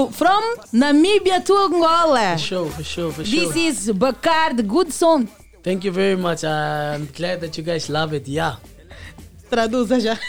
to 0.09 0.13
from 0.13 0.43
Namibia 0.73 1.45
to 1.45 1.55
Angola. 1.57 2.33
For 2.33 2.39
sure, 2.39 2.71
for 2.71 2.85
sure, 2.85 3.13
for 3.13 3.23
This 3.23 3.53
sure. 3.53 3.59
is 3.69 3.91
Bakar, 3.93 4.55
the 4.55 4.63
good 4.63 4.93
song. 4.93 5.29
Thank 5.63 5.85
you 5.85 5.93
very 5.93 6.17
much. 6.17 6.45
I'm 6.45 7.07
glad 7.17 7.41
that 7.41 7.57
you 7.57 7.65
guys 7.65 7.89
love 7.89 8.13
it. 8.15 8.29
Yeah. 8.29 8.57
Traduza 9.51 10.01
já. 10.01 10.19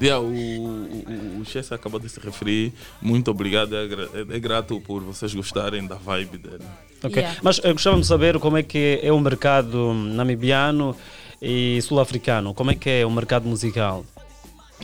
Yeah, 0.00 0.18
o, 0.18 0.24
o, 0.26 1.40
o 1.40 1.44
Chess 1.44 1.72
acabou 1.72 2.00
de 2.00 2.08
se 2.08 2.18
referir. 2.20 2.72
Muito 3.02 3.30
obrigado. 3.30 3.74
É, 3.76 3.84
é- 3.84 4.36
é 4.36 4.38
grato 4.38 4.80
por 4.80 5.02
vocês 5.02 5.34
gostarem 5.34 5.86
da 5.86 5.96
vibe 5.96 6.38
dele. 6.38 6.64
Ok, 7.02 7.24
mas 7.42 7.60
eu 7.64 7.72
gostava 7.72 7.98
de 8.00 8.06
saber 8.06 8.38
como 8.38 8.56
é 8.58 8.62
que 8.62 9.00
é 9.02 9.10
o 9.12 9.18
mercado 9.20 9.92
namibiano 9.94 10.94
e 11.40 11.80
sul-africano. 11.82 12.54
Como 12.54 12.70
é 12.70 12.74
que 12.74 12.90
é 12.90 13.06
o 13.06 13.10
mercado 13.10 13.46
musical? 13.48 14.04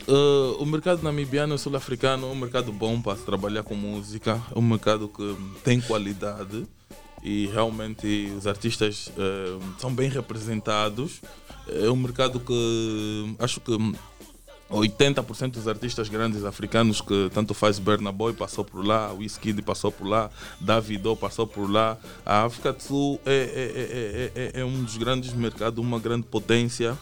Uh, 0.07 0.61
o 0.61 0.65
mercado 0.65 1.01
namibiano 1.03 1.55
e 1.55 1.57
sul-africano 1.57 2.27
é 2.27 2.29
um 2.29 2.35
mercado 2.35 2.71
bom 2.71 3.01
para 3.01 3.17
se 3.17 3.23
trabalhar 3.23 3.63
com 3.63 3.75
música, 3.75 4.41
é 4.55 4.57
um 4.57 4.61
mercado 4.61 5.07
que 5.09 5.35
tem 5.63 5.81
qualidade 5.81 6.65
e 7.23 7.47
realmente 7.47 8.31
os 8.37 8.47
artistas 8.47 9.11
eh, 9.17 9.57
são 9.77 9.93
bem 9.93 10.09
representados. 10.09 11.21
É 11.67 11.89
um 11.89 11.95
mercado 11.95 12.39
que 12.39 13.35
acho 13.39 13.59
que 13.59 13.71
80% 14.69 15.51
dos 15.51 15.67
artistas 15.67 16.09
grandes 16.09 16.43
africanos 16.43 17.01
que 17.01 17.29
tanto 17.33 17.53
faz 17.53 17.79
Burna 17.79 18.11
Boy 18.11 18.33
passou 18.33 18.63
por 18.63 18.85
lá, 18.85 19.11
Wizkid 19.13 19.61
passou 19.61 19.91
por 19.91 20.07
lá, 20.07 20.29
Davido 20.59 21.15
passou 21.15 21.47
por 21.47 21.69
lá. 21.69 21.97
A 22.25 22.43
África 22.43 22.71
do 22.71 22.81
Sul 22.81 23.19
é, 23.25 23.31
é, 23.33 24.51
é, 24.51 24.59
é, 24.59 24.61
é 24.61 24.65
um 24.65 24.83
dos 24.83 24.97
grandes 24.97 25.33
mercados, 25.33 25.83
uma 25.83 25.99
grande 25.99 26.27
potência 26.27 26.97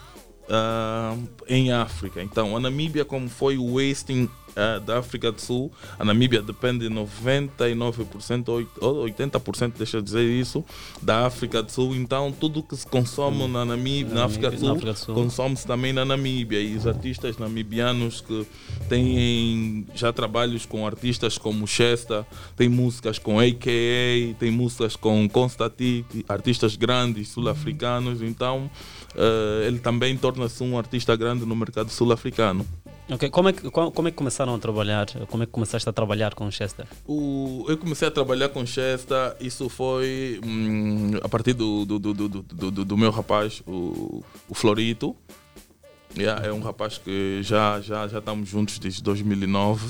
ah, 0.50 1.18
em 1.48 1.72
África. 1.72 2.22
Então, 2.22 2.56
a 2.56 2.60
Namíbia, 2.60 3.06
como 3.06 3.30
foi 3.30 3.58
o 3.58 3.76
wasting 3.76 4.30
ah, 4.56 4.80
da 4.80 5.00
África 5.00 5.32
do 5.32 5.42
Sul, 5.42 5.72
a 6.00 6.06
Namíbia 6.06 6.42
depende 6.42 6.88
99% 6.90 8.68
ou 8.80 9.06
80%, 9.06 9.74
deixa 9.78 9.98
eu 9.98 10.02
dizer 10.02 10.24
isso, 10.24 10.64
da 11.02 11.26
África 11.26 11.62
do 11.62 11.72
Sul. 11.72 11.96
Então, 11.96 12.32
tudo 12.32 12.64
que 12.64 12.76
se 12.76 12.88
consome 12.88 13.48
na 13.48 13.66
Namíbia, 13.66 14.14
na 14.14 14.26
África 14.26 14.50
do 14.50 14.54
na 14.54 14.60
Sul, 14.60 14.72
África 14.72 14.94
do 14.94 15.00
Sul. 15.00 15.16
consome-se 15.16 15.68
também 15.68 15.92
na 15.92 16.06
Namíbia. 16.06 16.62
E 16.62 16.76
os 16.76 16.88
artistas 16.88 17.38
namibianos 17.38 18.22
que 18.22 18.48
têm 18.88 19.86
já 19.94 20.14
trabalhos 20.14 20.66
com 20.66 20.88
artistas 20.88 21.38
como 21.38 21.68
Chesta, 21.68 22.26
tem 22.56 22.70
músicas 22.70 23.20
com 23.20 23.40
AKA, 23.40 24.36
tem 24.40 24.52
músicas 24.52 24.96
com 24.96 25.28
Constati, 25.28 26.06
artistas 26.30 26.76
grandes 26.76 27.30
sul-africanos. 27.30 28.22
Então, 28.22 28.70
eh, 29.18 29.68
ele 29.68 29.80
também 29.80 30.16
torna-se 30.18 30.64
um 30.64 30.78
artista 30.78 31.16
grande 31.16 31.46
no 31.46 31.56
mercado 31.56 31.90
sul-africano. 31.90 32.66
Ok, 33.08 33.30
Como, 33.30 33.50
é 33.50 33.54
que, 33.54 33.70
como 33.70 34.08
é 34.08 34.12
que 34.12 34.18
começaram 34.18 34.56
a 34.56 34.58
trabalhar? 34.58 35.06
Como 35.30 35.44
é 35.44 35.46
que 35.46 35.52
começaste 35.52 35.88
a 35.88 35.94
trabalhar 35.94 36.34
com 36.34 36.48
o 36.48 36.52
Chester? 36.52 36.88
O, 37.08 37.64
eu 37.70 37.78
comecei 37.78 38.08
a 38.08 38.12
trabalhar 38.12 38.50
com 38.50 38.66
Chesta, 38.66 39.38
isso 39.40 39.70
foi 39.70 40.42
hum, 40.44 41.12
a 41.22 41.30
partir 41.30 41.54
do, 41.54 41.86
do, 41.86 42.00
do, 42.00 42.14
do, 42.14 42.42
do, 42.72 42.86
do- 42.86 42.98
meu 42.98 43.12
rapaz, 43.12 43.62
o, 43.68 44.24
o 44.50 44.56
Florito. 44.56 45.16
Yeah, 46.18 46.48
é 46.48 46.52
um 46.52 46.62
rapaz 46.62 46.98
que 46.98 47.42
já, 47.44 47.80
já, 47.82 48.08
já 48.08 48.18
estamos 48.20 48.50
juntos 48.50 48.80
desde 48.80 49.04
2009, 49.04 49.86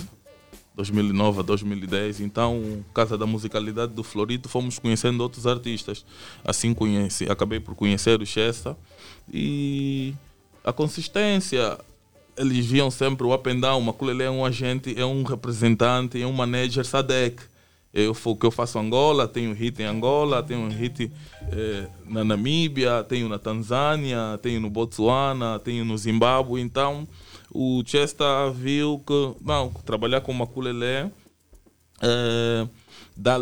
2009 0.76 1.40
a 1.40 1.44
2010. 1.44 2.20
Então, 2.20 2.84
por 2.88 2.94
causa 2.94 3.18
da 3.18 3.26
musicalidade 3.26 3.94
do 3.94 4.04
Florito, 4.04 4.50
fomos 4.50 4.78
conhecendo 4.78 5.22
outros 5.22 5.48
artistas. 5.48 6.04
Assim 6.44 6.74
conheci, 6.74 7.30
acabei 7.32 7.60
por 7.62 7.76
conhecer 7.76 8.22
o 8.22 8.26
Chesta. 8.26 8.76
E 9.32 10.14
a 10.64 10.74
consistência, 10.74 11.78
eles 12.38 12.66
viam 12.66 12.90
sempre 12.90 13.26
o 13.26 13.34
up 13.34 13.50
and 13.50 13.60
down. 13.60 13.80
O 13.80 13.84
Maculele 13.84 14.24
é 14.24 14.30
um 14.30 14.46
agente, 14.46 14.94
é 15.00 15.06
um 15.06 15.24
representante, 15.24 16.22
é 16.22 16.26
um 16.26 16.34
manager 16.34 16.86
SADEC. 16.86 17.44
Eu, 17.94 18.16
o 18.26 18.36
que 18.36 18.46
eu 18.46 18.52
faço 18.52 18.78
Angola, 18.78 19.26
tenho 19.26 19.54
hit 19.54 19.82
em 19.82 19.86
Angola, 19.86 20.44
tenho 20.44 20.68
hit 20.68 21.10
eh, 21.50 21.88
na 22.06 22.26
Namíbia, 22.26 23.06
tenho 23.08 23.30
na 23.30 23.40
Tanzânia, 23.40 24.38
tenho 24.42 24.60
no 24.60 24.70
Botsuana, 24.70 25.60
tenho 25.60 25.86
no 25.86 25.98
Zimbábue. 25.98 26.60
Então, 26.60 27.08
o 27.50 27.82
Chesta 27.86 28.50
viu 28.52 29.02
que, 29.08 29.36
não, 29.42 29.70
trabalhar 29.86 30.20
com 30.20 30.34
o 30.34 30.36
Maculele 30.36 31.10
eh, 32.02 32.68
dá 33.16 33.40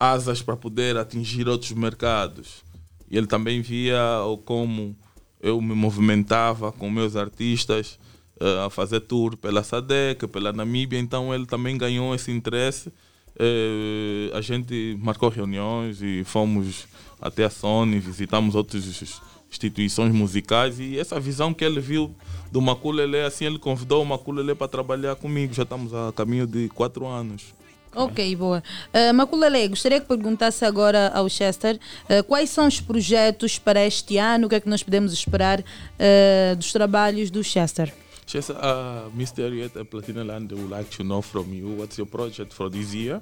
asas 0.00 0.42
para 0.42 0.56
poder 0.56 0.96
atingir 0.96 1.48
outros 1.48 1.70
mercados. 1.70 2.64
E 3.08 3.16
ele 3.16 3.28
também 3.28 3.62
via 3.62 4.00
como 4.44 4.96
eu 5.42 5.60
me 5.60 5.74
movimentava 5.74 6.70
com 6.70 6.88
meus 6.88 7.16
artistas 7.16 7.98
eh, 8.40 8.64
a 8.64 8.70
fazer 8.70 9.00
tour 9.00 9.36
pela 9.36 9.62
SADEC, 9.62 10.26
pela 10.28 10.52
Namíbia, 10.52 10.98
então 10.98 11.34
ele 11.34 11.44
também 11.46 11.76
ganhou 11.76 12.14
esse 12.14 12.30
interesse. 12.30 12.92
Eh, 13.38 14.30
a 14.32 14.40
gente 14.40 14.96
marcou 15.00 15.28
reuniões 15.28 16.00
e 16.00 16.22
fomos 16.24 16.86
até 17.20 17.44
a 17.44 17.50
Sony, 17.50 17.98
visitamos 17.98 18.54
outras 18.54 18.84
instituições 19.50 20.12
musicais 20.12 20.78
e 20.78 20.98
essa 20.98 21.18
visão 21.20 21.52
que 21.52 21.64
ele 21.64 21.80
viu 21.80 22.14
do 22.50 22.60
Maculele, 22.60 23.20
assim, 23.20 23.44
ele 23.46 23.58
convidou 23.58 24.02
o 24.02 24.06
Maculele 24.06 24.54
para 24.54 24.68
trabalhar 24.68 25.16
comigo. 25.16 25.54
Já 25.54 25.62
estamos 25.62 25.92
a 25.92 26.12
caminho 26.12 26.46
de 26.46 26.68
quatro 26.68 27.06
anos. 27.06 27.54
Ok, 27.94 28.34
boa. 28.36 28.62
Uh, 28.92 29.12
Maculele, 29.14 29.68
gostaria 29.68 30.00
que 30.00 30.06
perguntasse 30.06 30.64
agora 30.64 31.10
ao 31.14 31.28
Chester 31.28 31.78
uh, 32.08 32.24
quais 32.24 32.48
são 32.48 32.66
os 32.66 32.80
projetos 32.80 33.58
para 33.58 33.84
este 33.84 34.16
ano, 34.16 34.46
o 34.46 34.48
que 34.48 34.54
é 34.54 34.60
que 34.60 34.68
nós 34.68 34.82
podemos 34.82 35.12
esperar 35.12 35.60
uh, 35.60 36.56
dos 36.56 36.72
trabalhos 36.72 37.30
do 37.30 37.44
Chester? 37.44 37.92
Just, 38.26 38.50
uh, 38.50 39.10
Mr. 39.14 39.44
Ariet 39.44 39.76
and 39.78 39.84
Platina 39.84 40.24
Land 40.24 40.52
would 40.52 40.70
like 40.70 40.88
to 40.96 41.02
know 41.04 41.20
from 41.20 41.52
you 41.52 41.76
what's 41.76 41.98
your 41.98 42.06
project 42.06 42.54
for 42.54 42.70
this 42.70 42.94
year 42.94 43.20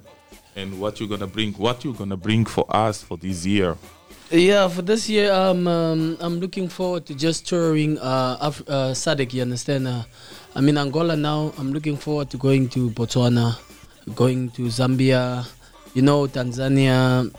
and 0.54 0.78
what 0.78 1.00
you're 1.00 1.08
gonna 1.08 1.26
bring, 1.26 1.52
what 1.58 1.84
you're 1.84 1.96
gonna 1.96 2.16
bring 2.16 2.44
for 2.44 2.64
us 2.68 3.02
for 3.02 3.16
this 3.18 3.44
year. 3.44 3.76
Yeah, 4.30 4.68
for 4.68 4.82
this 4.82 5.08
year, 5.08 5.32
um, 5.32 5.66
um, 5.66 6.16
I'm 6.20 6.38
looking 6.38 6.68
forward 6.68 7.06
to 7.06 7.14
just 7.16 7.48
touring 7.48 7.98
uh, 7.98 8.36
Af- 8.40 8.62
uh, 8.68 8.92
SADC, 8.94 9.34
you 9.34 9.42
understand? 9.42 9.88
Uh, 9.88 10.04
I'm 10.54 10.68
in 10.68 10.78
Angola 10.78 11.16
now. 11.16 11.52
I'm 11.58 11.72
looking 11.72 11.96
forward 11.96 12.30
to 12.30 12.36
going 12.36 12.68
to 12.68 12.90
Botswana, 12.90 13.56
going 14.14 14.50
to 14.50 14.62
Zambia, 14.62 15.46
you 15.94 16.02
know, 16.02 16.26
Tanzania. 16.26 17.32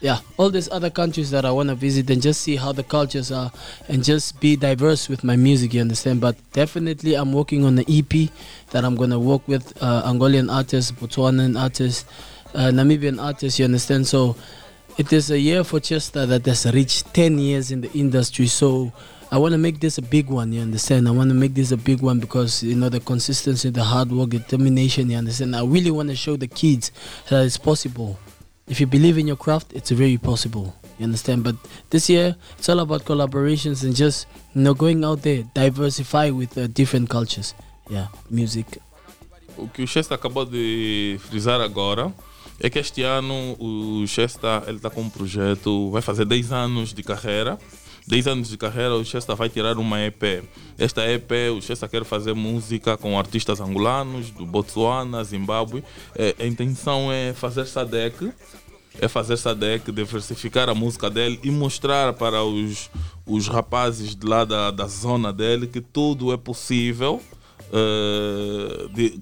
Yeah, 0.00 0.18
all 0.36 0.50
these 0.50 0.68
other 0.70 0.90
countries 0.90 1.30
that 1.30 1.46
I 1.46 1.50
want 1.50 1.70
to 1.70 1.74
visit 1.74 2.10
and 2.10 2.20
just 2.20 2.42
see 2.42 2.56
how 2.56 2.72
the 2.72 2.82
cultures 2.82 3.32
are 3.32 3.50
and 3.88 4.04
just 4.04 4.38
be 4.38 4.54
diverse 4.54 5.08
with 5.08 5.24
my 5.24 5.34
music, 5.34 5.72
you 5.72 5.80
understand? 5.80 6.20
But 6.20 6.36
definitely, 6.52 7.14
I'm 7.14 7.32
working 7.32 7.64
on 7.64 7.76
the 7.76 7.86
EP 7.88 8.30
that 8.72 8.84
I'm 8.84 8.96
going 8.96 9.10
to 9.10 9.18
work 9.18 9.48
with 9.48 9.72
uh, 9.82 10.02
Angolan 10.10 10.52
artists, 10.52 10.92
Botswanan 10.92 11.58
artists, 11.58 12.04
uh, 12.54 12.70
Namibian 12.70 13.22
artists, 13.22 13.58
you 13.58 13.64
understand? 13.64 14.06
So, 14.06 14.36
it 14.96 15.12
is 15.12 15.30
a 15.30 15.38
year 15.38 15.64
for 15.64 15.80
Chester 15.80 16.24
that 16.26 16.46
has 16.46 16.72
reached 16.72 17.12
10 17.14 17.38
years 17.38 17.72
in 17.72 17.80
the 17.80 17.90
industry. 17.92 18.46
So 18.46 18.92
I 19.34 19.36
want 19.36 19.50
to 19.50 19.58
make 19.58 19.80
this 19.80 19.98
a 19.98 20.02
big 20.02 20.28
one, 20.28 20.52
you 20.52 20.60
understand? 20.60 21.08
I 21.08 21.10
want 21.10 21.28
to 21.28 21.34
make 21.34 21.54
this 21.54 21.72
a 21.72 21.76
big 21.76 22.02
one 22.02 22.20
because, 22.20 22.62
you 22.62 22.76
know, 22.76 22.88
the 22.88 23.00
consistency, 23.00 23.68
the 23.68 23.82
hard 23.82 24.12
work, 24.12 24.30
determination, 24.30 25.10
you 25.10 25.16
understand? 25.16 25.56
I 25.56 25.64
really 25.64 25.90
want 25.90 26.08
to 26.10 26.14
show 26.14 26.36
the 26.36 26.46
kids 26.46 26.92
that 27.30 27.44
it's 27.44 27.58
possible. 27.58 28.16
If 28.68 28.78
you 28.78 28.86
believe 28.86 29.18
in 29.18 29.26
your 29.26 29.34
craft, 29.34 29.72
it's 29.72 29.90
very 29.90 30.18
possible. 30.18 30.72
You 31.00 31.06
understand? 31.06 31.42
But 31.42 31.56
this 31.90 32.08
year, 32.08 32.36
it's 32.56 32.68
all 32.68 32.78
about 32.78 33.06
collaborations 33.06 33.82
and 33.82 33.96
just, 33.96 34.28
you 34.54 34.62
know, 34.62 34.72
going 34.72 35.04
out 35.04 35.22
there, 35.22 35.42
diversify 35.52 36.30
with 36.30 36.56
uh, 36.56 36.68
different 36.68 37.10
cultures. 37.10 37.56
Yeah, 37.90 38.10
music. 38.30 38.80
O 39.58 39.66
que 39.66 39.82
o 39.82 39.86
Chester 39.88 40.14
acabou 40.14 40.44
de 40.46 41.18
frisar 41.28 41.60
agora 41.60 42.14
é 42.60 42.70
que 42.70 42.78
este 42.78 43.02
ano 43.02 43.56
o 43.58 44.06
Chester 44.06 44.62
ele 44.68 44.76
está 44.76 44.90
com 44.90 45.00
um 45.00 45.10
projeto, 45.10 45.90
vai 45.90 46.02
fazer 46.02 46.24
10 46.24 46.52
anos 46.52 46.94
de 46.94 47.02
carreira. 47.02 47.58
10 48.06 48.26
anos 48.26 48.48
de 48.48 48.56
carreira, 48.56 48.94
o 48.94 49.04
Chester 49.04 49.34
vai 49.34 49.48
tirar 49.48 49.78
uma 49.78 50.00
EP. 50.02 50.44
Esta 50.78 51.10
EP, 51.10 51.30
o 51.56 51.62
Chester 51.62 51.88
quer 51.88 52.04
fazer 52.04 52.34
música 52.34 52.96
com 52.96 53.18
artistas 53.18 53.60
angolanos, 53.60 54.30
do 54.30 54.44
Botsuana, 54.44 55.24
Zimbábue. 55.24 55.82
É, 56.14 56.34
a 56.38 56.46
intenção 56.46 57.10
é 57.10 57.32
fazer 57.32 57.66
SADEC, 57.66 58.30
é 59.00 59.08
fazer 59.08 59.36
SADEC, 59.38 59.90
diversificar 59.90 60.68
a 60.68 60.74
música 60.74 61.08
dele 61.08 61.40
e 61.42 61.50
mostrar 61.50 62.12
para 62.12 62.44
os, 62.44 62.90
os 63.26 63.48
rapazes 63.48 64.14
de 64.14 64.26
lá 64.26 64.44
da, 64.44 64.70
da 64.70 64.86
zona 64.86 65.32
dele 65.32 65.66
que 65.66 65.80
tudo 65.80 66.32
é 66.32 66.36
possível. 66.36 67.22
eh, 67.72 68.88
de, 68.94 69.20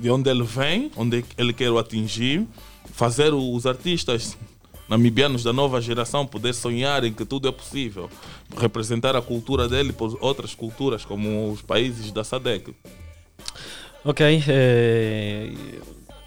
de 0.00 0.10
onde 0.10 0.28
ele 0.28 0.42
vem, 0.42 0.90
onde 0.96 1.24
ele 1.38 1.52
quer 1.52 1.70
atingir, 1.76 2.46
fazer 2.92 3.32
os 3.32 3.66
artistas 3.66 4.36
namibianos 4.88 5.42
da 5.42 5.52
nova 5.52 5.80
geração 5.80 6.26
poder 6.26 6.54
sonharem 6.54 7.12
que 7.12 7.24
tudo 7.24 7.48
é 7.48 7.52
possível, 7.52 8.08
representar 8.56 9.16
a 9.16 9.22
cultura 9.22 9.68
dele 9.68 9.92
por 9.92 10.16
outras 10.20 10.54
culturas, 10.54 11.04
como 11.04 11.50
os 11.50 11.62
países 11.62 12.12
da 12.12 12.22
SADEC. 12.22 12.74
Ok, 14.04 14.44
eh, 14.46 15.52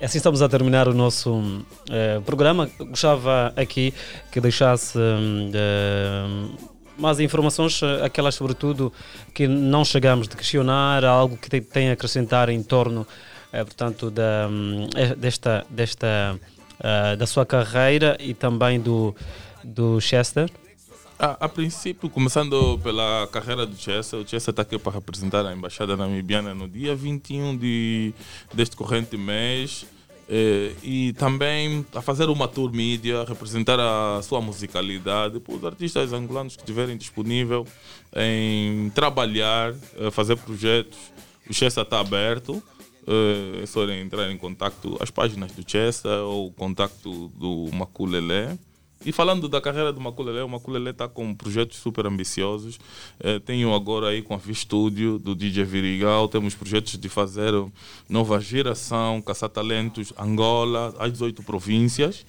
assim 0.01 0.17
estamos 0.17 0.41
a 0.41 0.49
terminar 0.49 0.89
o 0.89 0.93
nosso 0.93 1.63
eh, 1.89 2.19
programa. 2.25 2.69
Gostava 2.77 3.53
aqui 3.55 3.93
que 4.29 4.41
deixasse 4.41 4.99
eh, 4.99 6.49
mais 6.97 7.21
informações, 7.21 7.81
aquelas 8.03 8.35
sobretudo 8.35 8.91
que 9.33 9.47
não 9.47 9.85
chegamos 9.85 10.27
de 10.27 10.35
questionar, 10.35 11.05
algo 11.05 11.37
que 11.37 11.61
tem, 11.61 11.89
a 11.89 11.93
acrescentar 11.93 12.49
em 12.49 12.61
torno, 12.61 13.07
portanto, 13.49 14.11
da, 14.11 14.49
hum, 14.51 14.89
desta, 15.17 15.65
desta 15.69 16.37
ah, 16.79 17.15
da 17.15 17.27
sua 17.27 17.45
carreira 17.45 18.17
e 18.19 18.33
também 18.33 18.79
do, 18.79 19.15
do 19.63 19.99
Chester. 19.99 20.49
A, 21.17 21.45
a 21.45 21.49
princípio, 21.49 22.09
começando 22.09 22.79
pela 22.81 23.27
carreira 23.27 23.65
do 23.65 23.75
Chessa, 23.75 24.15
o 24.15 24.25
Chessa 24.25 24.51
está 24.51 24.61
aqui 24.61 24.79
para 24.79 24.93
representar 24.93 25.45
a 25.45 25.53
Embaixada 25.53 25.97
Namibiana 25.97 26.55
no 26.55 26.65
dia 26.65 26.95
21 26.95 27.57
de, 27.57 28.13
deste 28.53 28.77
corrente 28.77 29.17
mês 29.17 29.85
eh, 30.29 30.71
e 30.81 31.11
também 31.13 31.85
a 31.93 32.01
fazer 32.01 32.29
uma 32.29 32.47
tour 32.47 32.71
mídia, 32.71 33.25
representar 33.25 33.79
a 33.79 34.21
sua 34.21 34.39
musicalidade 34.39 35.41
para 35.41 35.55
os 35.55 35.65
artistas 35.65 36.13
angolanos 36.13 36.55
que 36.55 36.61
estiverem 36.61 36.95
disponível 36.95 37.67
em 38.15 38.89
trabalhar, 38.91 39.73
eh, 39.97 40.11
fazer 40.11 40.37
projetos. 40.37 40.97
O 41.49 41.53
Chessa 41.53 41.81
está 41.81 41.99
aberto. 41.99 42.63
É 43.61 43.65
só 43.65 43.89
entrar 43.89 44.31
em 44.31 44.37
contato 44.37 44.95
as 44.99 45.09
páginas 45.09 45.51
do 45.51 45.63
Chessa 45.69 46.21
ou 46.21 46.47
o 46.47 46.51
contacto 46.51 47.29
do 47.29 47.67
Maculele 47.73 48.59
E 49.03 49.11
falando 49.11 49.49
da 49.49 49.59
carreira 49.59 49.91
do 49.91 49.99
Maculelé, 49.99 50.43
o 50.43 50.49
Maculelé 50.49 50.91
está 50.91 51.07
com 51.07 51.33
projetos 51.33 51.77
super 51.77 52.05
ambiciosos. 52.05 52.79
Eh, 53.19 53.39
tenho 53.39 53.73
agora 53.73 54.09
aí 54.09 54.21
com 54.21 54.35
a 54.35 54.37
V-Studio, 54.37 55.17
do 55.17 55.33
DJ 55.33 55.63
Virigal, 55.63 56.27
temos 56.27 56.53
projetos 56.53 56.97
de 56.97 57.09
fazer 57.09 57.51
nova 58.07 58.39
geração, 58.39 59.21
caçar 59.23 59.49
talentos, 59.49 60.13
Angola, 60.15 60.93
as 60.99 61.11
18 61.11 61.41
províncias. 61.41 62.25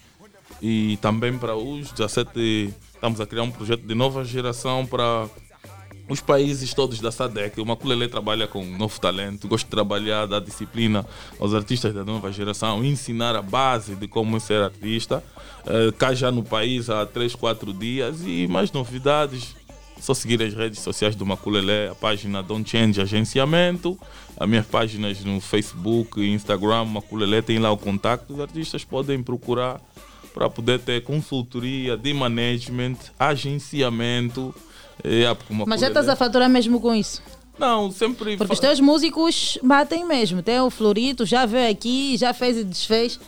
E 0.62 0.96
também 1.02 1.36
para 1.36 1.54
os 1.54 1.90
17, 1.92 2.72
estamos 2.94 3.20
a 3.20 3.26
criar 3.26 3.42
um 3.42 3.50
projeto 3.50 3.82
de 3.82 3.94
nova 3.94 4.24
geração 4.24 4.86
para 4.86 5.28
os 6.10 6.20
países 6.20 6.74
todos 6.74 7.00
da 7.00 7.12
SADEC. 7.12 7.60
O 7.60 7.64
Maculelé 7.64 8.08
trabalha 8.08 8.48
com 8.48 8.64
novo 8.64 9.00
talento, 9.00 9.46
gosta 9.46 9.64
de 9.64 9.70
trabalhar, 9.70 10.26
dar 10.26 10.40
disciplina 10.40 11.06
aos 11.38 11.54
artistas 11.54 11.94
da 11.94 12.04
nova 12.04 12.32
geração, 12.32 12.84
ensinar 12.84 13.36
a 13.36 13.40
base 13.40 13.94
de 13.94 14.08
como 14.08 14.40
ser 14.40 14.60
artista. 14.60 15.22
Uh, 15.60 15.92
cá 15.92 16.12
já 16.12 16.32
no 16.32 16.42
país 16.42 16.90
há 16.90 17.06
3, 17.06 17.36
4 17.36 17.72
dias 17.72 18.22
e 18.26 18.48
mais 18.48 18.72
novidades. 18.72 19.54
Só 20.00 20.12
seguir 20.12 20.42
as 20.42 20.52
redes 20.52 20.80
sociais 20.80 21.14
do 21.14 21.24
Maculelé, 21.24 21.90
a 21.90 21.94
página 21.94 22.42
Don't 22.42 22.68
Change 22.68 23.00
Agenciamento, 23.00 23.98
as 24.36 24.48
minhas 24.48 24.66
páginas 24.66 25.22
no 25.22 25.40
Facebook 25.40 26.20
e 26.20 26.32
Instagram, 26.32 26.86
Maculelé 26.86 27.42
tem 27.42 27.58
lá 27.58 27.70
o 27.70 27.76
contato. 27.76 28.32
Os 28.32 28.40
artistas 28.40 28.82
podem 28.82 29.22
procurar 29.22 29.80
para 30.34 30.48
poder 30.48 30.80
ter 30.80 31.04
consultoria 31.04 31.96
de 31.96 32.12
management, 32.14 32.96
agenciamento. 33.18 34.54
É, 35.04 35.34
porque 35.34 35.52
o 35.52 35.66
Mas 35.66 35.80
já 35.80 35.88
estás 35.88 36.08
a 36.08 36.16
faturar 36.16 36.48
mesmo 36.48 36.80
com 36.80 36.94
isso? 36.94 37.22
Não, 37.58 37.90
sempre. 37.90 38.38
Porque 38.38 38.54
os 38.54 38.60
teus 38.60 38.80
músicos 38.80 39.58
batem 39.62 40.06
mesmo. 40.06 40.42
Tem 40.42 40.60
o 40.60 40.70
Florito, 40.70 41.26
já 41.26 41.44
veio 41.44 41.70
aqui, 41.70 42.16
já 42.16 42.32
fez 42.32 42.56
e 42.56 42.64
desfez. 42.64 43.20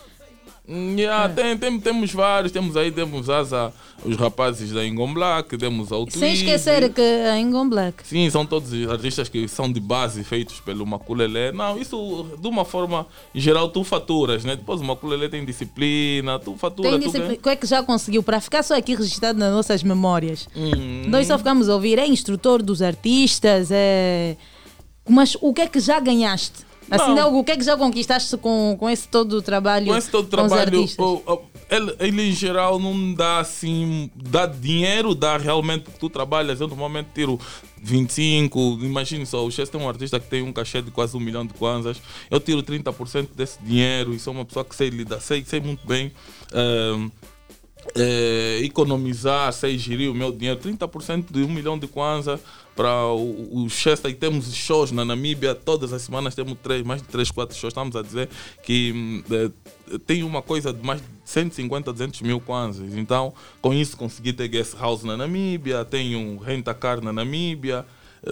Yeah, 0.68 1.28
tem, 1.28 1.58
tem- 1.58 1.80
temos 1.80 2.12
vários, 2.12 2.52
temos 2.52 2.76
aí, 2.76 2.92
temos 2.92 3.28
asa, 3.28 3.72
os 4.04 4.16
rapazes 4.16 4.70
da 4.70 4.86
Ingon 4.86 5.12
Black, 5.12 5.58
temos 5.58 5.90
ao 5.90 6.08
Sem 6.08 6.34
esquecer 6.34 6.92
que 6.92 7.00
a 7.02 7.36
Ingon 7.36 7.68
Black. 7.68 8.06
Sim, 8.06 8.30
são 8.30 8.46
todos 8.46 8.72
artistas 8.88 9.28
que 9.28 9.48
são 9.48 9.70
de 9.70 9.80
base 9.80 10.22
feitos 10.22 10.60
pelo 10.60 10.86
Maculelé. 10.86 11.50
Não, 11.50 11.76
isso 11.76 12.28
de 12.40 12.46
uma 12.46 12.64
forma 12.64 13.06
geral 13.34 13.70
tu 13.70 13.82
faturas, 13.82 14.44
né? 14.44 14.54
Depois 14.54 14.80
o 14.80 14.84
Maculelé 14.84 15.28
tem 15.28 15.44
disciplina, 15.44 16.38
tu 16.38 16.56
fatura. 16.56 16.90
Tem 16.90 17.00
tu 17.00 17.06
disciplina. 17.06 17.34
O 17.34 17.38
que 17.38 17.48
é 17.48 17.56
que 17.56 17.66
já 17.66 17.82
conseguiu? 17.82 18.22
Para 18.22 18.40
ficar 18.40 18.62
só 18.62 18.76
aqui 18.76 18.94
registrado 18.94 19.38
nas 19.40 19.52
nossas 19.52 19.82
memórias. 19.82 20.48
Hum. 20.54 21.06
Nós 21.08 21.26
só 21.26 21.36
ficamos 21.36 21.68
a 21.68 21.74
ouvir. 21.74 21.98
É 21.98 22.06
instrutor 22.06 22.62
dos 22.62 22.80
artistas, 22.82 23.68
é. 23.72 24.36
Mas 25.08 25.36
o 25.40 25.52
que 25.52 25.62
é 25.62 25.66
que 25.66 25.80
já 25.80 25.98
ganhaste? 25.98 26.70
Assim, 26.94 27.06
Não. 27.14 27.14
não, 27.32 27.38
o 27.38 27.42
que 27.44 27.52
é 27.52 27.56
que 27.56 27.64
já 27.64 27.76
conquistaste 27.76 28.36
com, 28.36 28.76
com 28.78 28.88
esse 28.90 29.08
todo 29.08 29.32
o 29.38 29.42
trabalho? 29.42 29.86
Com 29.86 29.96
esse 29.96 30.10
todo 30.10 30.24
os 30.24 30.30
trabalho, 30.30 30.60
artistas? 30.80 30.98
o- 31.04 31.22
o- 31.26 31.42
ele, 31.70 31.96
ele 32.00 32.22
em 32.28 32.32
geral 32.32 32.78
não 32.78 33.14
dá 33.14 33.38
assim, 33.38 34.10
dá 34.14 34.44
dinheiro, 34.44 35.14
dá 35.14 35.38
realmente 35.38 35.84
porque 35.84 35.98
tu 35.98 36.10
trabalhas. 36.10 36.60
Eu 36.60 36.68
normalmente 36.68 37.08
tiro 37.14 37.40
25, 37.82 38.78
imagine 38.82 39.24
só, 39.26 39.44
o 39.44 39.50
Chess 39.50 39.68
tem 39.70 39.80
um 39.80 39.88
artista 39.88 40.20
que 40.20 40.28
tem 40.28 40.42
um 40.42 40.52
cachê 40.52 40.80
de 40.82 40.90
quase 40.90 41.16
um 41.16 41.20
milhão 41.20 41.46
de 41.46 41.54
kwanzas. 41.54 42.00
Eu 42.30 42.38
tiro 42.40 42.62
30% 42.62 43.28
desse 43.34 43.58
dinheiro 43.62 44.14
e 44.14 44.18
sou 44.18 44.32
uma 44.32 44.44
pessoa 44.44 44.64
que 44.64 44.74
sei 44.76 44.88
lidar, 44.90 45.20
sei, 45.20 45.44
sei 45.44 45.60
muito 45.60 45.86
bem. 45.86 46.12
ehm, 46.54 47.08
eh, 47.94 48.60
economizar, 48.62 49.52
sei 49.52 49.76
gerir 49.76 50.10
o 50.10 50.14
meu 50.14 50.30
dinheiro, 50.32 50.58
30% 50.60 51.32
de 51.32 51.42
um 51.42 51.48
milhão 51.48 51.78
de 51.78 51.86
kwanza 51.86 52.40
para 52.76 53.06
o, 53.08 53.64
o 53.64 53.68
Chester 53.68 54.10
e 54.10 54.14
temos 54.14 54.54
shows 54.54 54.92
na 54.92 55.04
Namíbia, 55.04 55.54
todas 55.54 55.92
as 55.92 56.02
semanas 56.02 56.34
temos 56.34 56.56
três, 56.62 56.82
mais 56.82 57.02
de 57.02 57.08
3, 57.08 57.30
4 57.30 57.56
shows, 57.56 57.72
estamos 57.72 57.96
a 57.96 58.02
dizer 58.02 58.28
que 58.62 58.92
hum, 58.94 59.24
eh, 59.30 59.98
tem 60.06 60.22
uma 60.22 60.40
coisa 60.40 60.72
de 60.72 60.84
mais 60.84 61.00
de 61.00 61.06
150, 61.24 61.92
200 61.92 62.22
mil 62.22 62.40
kwanzas, 62.40 62.94
então 62.94 63.34
com 63.60 63.74
isso 63.74 63.96
consegui 63.96 64.32
ter 64.32 64.48
guest 64.48 64.74
house 64.78 65.02
na 65.02 65.16
Namíbia, 65.16 65.84
tenho 65.84 66.38
renta 66.38 66.72
car 66.72 67.02
na 67.02 67.12
Namíbia, 67.12 67.84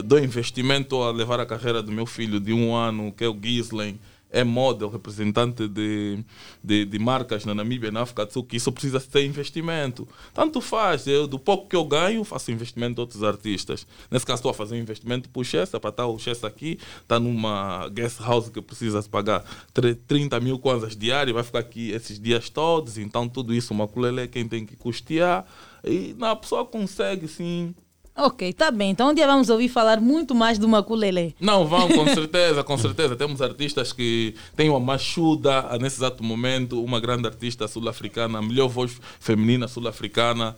dou 0.05 0.19
investimento 0.19 1.03
a 1.03 1.11
levar 1.11 1.41
a 1.41 1.47
carreira 1.47 1.83
do 1.83 1.91
meu 1.91 2.07
filho 2.07 2.39
de 2.39 2.53
um 2.53 2.75
ano, 2.75 3.13
que 3.13 3.25
é 3.25 3.29
o 3.29 3.37
Gislen, 3.41 3.99
é 4.33 4.45
model, 4.45 4.89
representante 4.89 5.67
de, 5.67 6.25
de, 6.63 6.85
de 6.85 6.99
marcas 6.99 7.45
na 7.45 7.55
Namíbia 7.55 7.91
na 7.91 8.03
África 8.03 8.25
do 8.25 8.33
Sul, 8.33 8.45
que 8.45 8.57
isso 8.57 8.71
precisa 8.71 9.01
ter 9.01 9.25
investimento. 9.25 10.07
Tanto 10.33 10.61
faz, 10.61 11.07
eu, 11.07 11.27
do 11.27 11.39
pouco 11.39 11.69
que 11.69 11.75
eu 11.75 11.85
ganho, 11.85 12.23
faço 12.23 12.53
investimento 12.53 12.95
de 12.95 13.01
outros 13.01 13.23
artistas. 13.25 13.87
Nesse 14.11 14.25
caso, 14.25 14.39
estou 14.39 14.51
a 14.51 14.55
fazer 14.55 14.77
um 14.77 14.79
investimento 14.79 15.29
para 15.29 15.41
o 15.41 15.45
Chester, 15.45 15.81
para 15.81 15.91
estar 15.91 16.07
o 16.07 16.19
Chester 16.19 16.49
aqui, 16.49 16.79
está 17.03 17.19
numa 17.19 17.89
guest 17.89 18.21
house 18.21 18.49
que 18.49 18.61
precisa 18.63 19.03
pagar 19.03 19.45
tre- 19.75 19.95
30 19.95 20.39
mil 20.41 20.59
kwanzas 20.59 20.97
diárias, 20.97 21.35
vai 21.35 21.43
ficar 21.45 21.59
aqui 21.59 21.91
esses 21.91 22.19
dias 22.21 22.49
todos, 22.49 22.99
então 22.99 23.29
tudo 23.29 23.53
isso, 23.53 23.73
uma 23.75 23.89
culelé, 23.89 24.27
quem 24.29 24.47
tem 24.47 24.65
que 24.65 24.77
custear, 24.77 25.45
e 25.85 26.15
não, 26.19 26.29
a 26.29 26.37
pessoa 26.37 26.65
consegue, 26.65 27.27
sim, 27.27 27.75
Ok, 28.23 28.53
tá 28.53 28.71
bem. 28.71 28.91
Então 28.91 29.11
um 29.11 29.15
dia 29.15 29.27
vamos 29.27 29.49
ouvir 29.49 29.71
falar 29.71 29.99
muito 29.99 30.35
mais 30.35 30.59
do 30.59 30.69
Maculele. 30.69 31.35
Não, 31.41 31.67
vão, 31.67 31.89
com 31.89 32.05
certeza, 32.13 32.63
com 32.63 32.77
certeza. 32.77 33.17
Temos 33.17 33.41
artistas 33.41 33.95
que 33.95 34.35
têm 34.55 34.69
uma 34.69 34.79
machuda 34.79 35.67
ah, 35.71 35.79
nesse 35.79 35.97
exato 35.97 36.23
momento, 36.23 36.85
uma 36.85 37.01
grande 37.01 37.27
artista 37.27 37.67
sul-africana, 37.67 38.39
a 38.39 38.43
melhor 38.43 38.69
voz 38.69 39.01
feminina 39.19 39.67
sul-africana. 39.67 40.55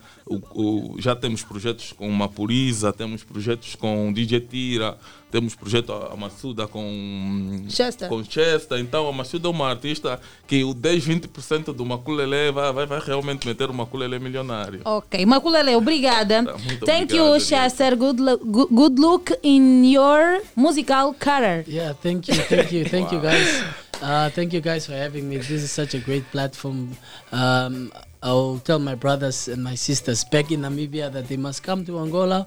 Já 0.99 1.15
temos 1.15 1.45
projetos 1.45 1.93
com 1.93 2.11
Mapuriza, 2.11 2.93
temos 2.93 3.23
projetos 3.23 3.77
com 3.77 4.13
DJ 4.13 4.41
Tira, 4.41 4.99
temos 5.33 5.55
projeto 5.57 5.93
a 5.93 6.15
Massuda 6.15 6.69
com 6.69 7.65
Chester. 7.69 8.09
com 8.09 8.23
Chester. 8.23 8.79
Então 8.79 9.09
a 9.09 9.13
Massuda 9.13 9.49
é 9.49 9.51
uma 9.51 9.69
artista 9.71 10.21
que 10.47 10.63
o 10.63 10.75
10, 10.75 11.05
20% 11.05 11.73
do 11.73 11.85
Maculele 11.85 12.53
vai, 12.53 12.73
vai, 12.73 12.87
vai 12.87 13.01
realmente 13.01 13.47
meter 13.49 13.71
o 13.71 13.75
Maculele 13.75 14.19
milionário. 14.19 14.83
Ok, 14.85 15.25
Maculele, 15.27 15.75
obrigada. 15.75 16.43
muito 16.43 16.85
Thank 16.87 17.05
obrigado, 17.15 17.35
you, 17.35 17.41
Chester. 17.41 17.97
Good, 17.97 18.21
lu- 18.21 18.39
good, 18.69 19.01
look 19.01 19.33
in 19.43 19.85
your 19.91 20.43
musical 20.55 21.15
career. 21.15 21.65
Yeah, 21.67 21.95
thank 22.03 22.29
you, 22.31 22.37
thank 22.45 22.71
you, 22.73 22.85
thank 22.89 23.11
you 23.13 23.21
guys. 23.29 23.65
Uh, 24.03 24.29
thank 24.35 24.53
you 24.53 24.61
guys 24.61 24.85
for 24.85 24.93
having 24.95 25.29
me. 25.29 25.39
This 25.39 25.63
is 25.63 25.71
such 25.73 25.95
a 25.95 25.99
great 25.99 26.25
platform. 26.31 26.91
Um, 27.33 27.91
I'll 28.21 28.59
tell 28.65 28.79
my 28.79 28.95
brothers 28.95 29.49
and 29.49 29.65
my 29.65 29.75
sisters 29.77 30.25
back 30.25 30.51
in 30.53 30.61
Namibia 30.63 31.11
that 31.13 31.27
they 31.29 31.37
must 31.37 31.63
come 31.63 31.85
to 31.87 31.99
Angola. 31.99 32.47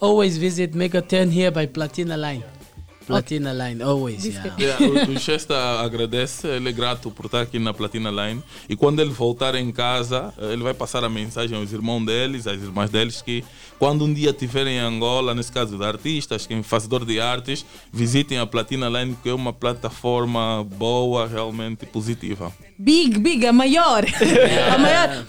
Always 0.00 0.36
visit 0.36 0.76
Mega 0.76 1.00
10 1.00 1.30
here 1.30 1.50
by 1.50 1.66
Platina 1.66 2.16
Line. 2.16 2.44
Platina 3.06 3.52
Line, 3.52 3.82
always. 3.82 4.26
Yeah. 4.26 4.56
Yeah, 4.58 5.10
o, 5.10 5.18
Chester 5.18 5.56
agradece, 5.56 6.48
ele 6.48 6.70
é 6.70 6.72
grato 6.72 7.10
por 7.10 7.26
estar 7.26 7.42
aqui 7.42 7.58
na 7.58 7.72
Platina 7.72 8.10
Line. 8.10 8.42
E 8.68 8.74
quando 8.74 9.00
ele 9.00 9.10
voltar 9.10 9.54
em 9.54 9.70
casa, 9.70 10.34
eh, 10.36 10.52
ele 10.52 10.62
vai 10.62 10.74
passar 10.74 11.04
a 11.04 11.08
mensagem 11.08 11.56
aos 11.56 11.72
irmãos 11.72 12.04
deles, 12.04 12.46
às 12.48 12.60
irmãs 12.60 12.90
deles, 12.90 13.22
que 13.22 13.44
quando 13.78 14.04
um 14.04 14.12
dia 14.12 14.30
estiverem 14.30 14.76
em 14.76 14.80
Angola, 14.80 15.34
nesse 15.34 15.52
caso 15.52 15.78
de 15.78 15.84
artistas, 15.84 16.46
quem 16.46 16.62
fazedor 16.64 17.04
de 17.04 17.20
artes, 17.20 17.64
visitem 17.92 18.38
a 18.38 18.46
Platina 18.46 18.88
Line, 18.88 19.16
que 19.22 19.28
é 19.28 19.34
uma 19.34 19.52
plataforma 19.52 20.66
boa, 20.76 21.28
realmente 21.28 21.86
positiva. 21.86 22.52
Big, 22.76 23.18
big, 23.20 23.46
a 23.46 23.52
maior. 23.52 24.04
a 24.74 24.78
maior. 24.78 25.24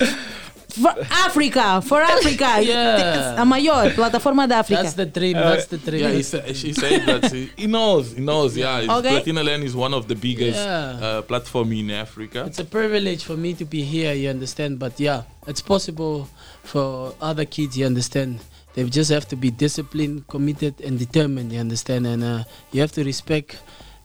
For 0.69 0.93
Africa, 1.11 1.81
for 1.81 2.01
Africa. 2.01 2.59
Yeah. 2.61 3.41
A 3.41 3.45
maior 3.45 3.89
plataforma 3.95 4.47
da 4.47 4.59
África. 4.59 4.83
That's 4.83 4.93
the 4.95 5.05
dream, 5.05 5.33
that's 5.33 5.65
the 5.67 5.77
dream. 5.77 6.01
Yeah, 6.03 6.11
he, 6.11 6.23
said, 6.23 6.43
he 6.45 6.73
said 6.73 7.05
that 7.05 7.31
he, 7.31 7.49
he 7.55 7.67
knows, 7.67 8.13
he 8.13 8.21
knows, 8.21 8.55
yeah. 8.57 8.79
Okay. 8.97 9.09
Platina 9.09 9.43
Line 9.43 9.63
is 9.63 9.75
one 9.75 9.93
of 9.93 10.07
the 10.07 10.15
biggest 10.15 10.59
Yeah. 10.59 10.99
uh, 11.01 11.21
platform 11.21 11.71
in 11.71 11.89
Africa. 11.91 12.43
It's 12.45 12.59
a 12.59 12.65
privilege 12.65 13.23
for 13.23 13.37
me 13.37 13.53
to 13.55 13.65
be 13.65 13.83
here, 13.83 14.13
you 14.13 14.29
understand? 14.29 14.77
But 14.79 14.99
yeah, 14.99 15.23
it's 15.47 15.61
possible 15.61 16.27
for 16.63 17.13
other 17.21 17.45
kids, 17.45 17.77
you 17.77 17.85
understand? 17.85 18.39
They 18.73 18.83
just 18.83 19.09
have 19.09 19.27
to 19.29 19.35
be 19.35 19.49
disciplined, 19.49 20.27
committed, 20.27 20.81
and 20.81 20.99
determined, 20.99 21.51
you 21.53 21.59
understand? 21.59 22.05
And 22.05 22.23
uh, 22.23 22.43
you 22.71 22.81
have 22.81 22.91
to 22.91 23.03
respect 23.03 23.57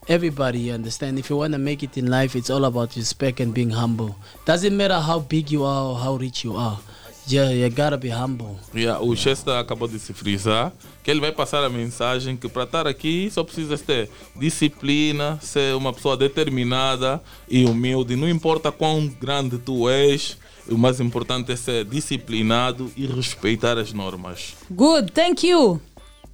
everybody, 0.08 0.58
you 0.58 0.72
understand? 0.74 1.18
If 1.18 1.30
you 1.30 1.36
want 1.36 1.52
to 1.52 1.58
make 1.58 1.82
it 1.82 1.96
in 1.96 2.10
life, 2.10 2.36
it's 2.36 2.50
all 2.50 2.64
about 2.64 2.96
respect 2.96 3.40
and 3.40 3.52
being 3.52 3.70
humble. 3.70 4.16
Doesn't 4.44 4.76
matter 4.76 5.00
how 5.00 5.20
big 5.20 5.50
you 5.50 5.64
are 5.64 5.84
or 5.90 5.98
how 5.98 6.16
rich 6.16 6.44
you 6.44 6.56
are. 6.56 6.78
Yeah, 7.26 7.50
you 7.50 7.70
gotta 7.70 7.96
be 7.96 8.10
humble. 8.10 8.58
Yeah, 8.74 8.98
o 9.00 9.14
Chester 9.14 9.54
acabou 9.54 9.86
de 9.86 9.98
se 9.98 10.12
frisar 10.12 10.72
que 11.04 11.10
ele 11.10 11.20
vai 11.20 11.30
passar 11.30 11.62
a 11.62 11.68
mensagem 11.68 12.36
que 12.36 12.48
para 12.48 12.64
estar 12.64 12.86
aqui 12.86 13.30
só 13.30 13.44
precisa 13.44 13.78
ter 13.78 14.10
disciplina, 14.34 15.38
ser 15.40 15.74
uma 15.76 15.92
pessoa 15.92 16.16
determinada 16.16 17.22
e 17.48 17.64
humilde. 17.64 18.16
Não 18.16 18.28
importa 18.28 18.72
quão 18.72 19.06
grande 19.06 19.56
tu 19.56 19.88
és, 19.88 20.36
o 20.68 20.76
mais 20.76 20.98
importante 20.98 21.52
é 21.52 21.56
ser 21.56 21.84
disciplinado 21.84 22.90
e 22.96 23.06
respeitar 23.06 23.78
as 23.78 23.92
normas. 23.92 24.54
Good, 24.68 25.12
thank 25.12 25.46
you. 25.46 25.80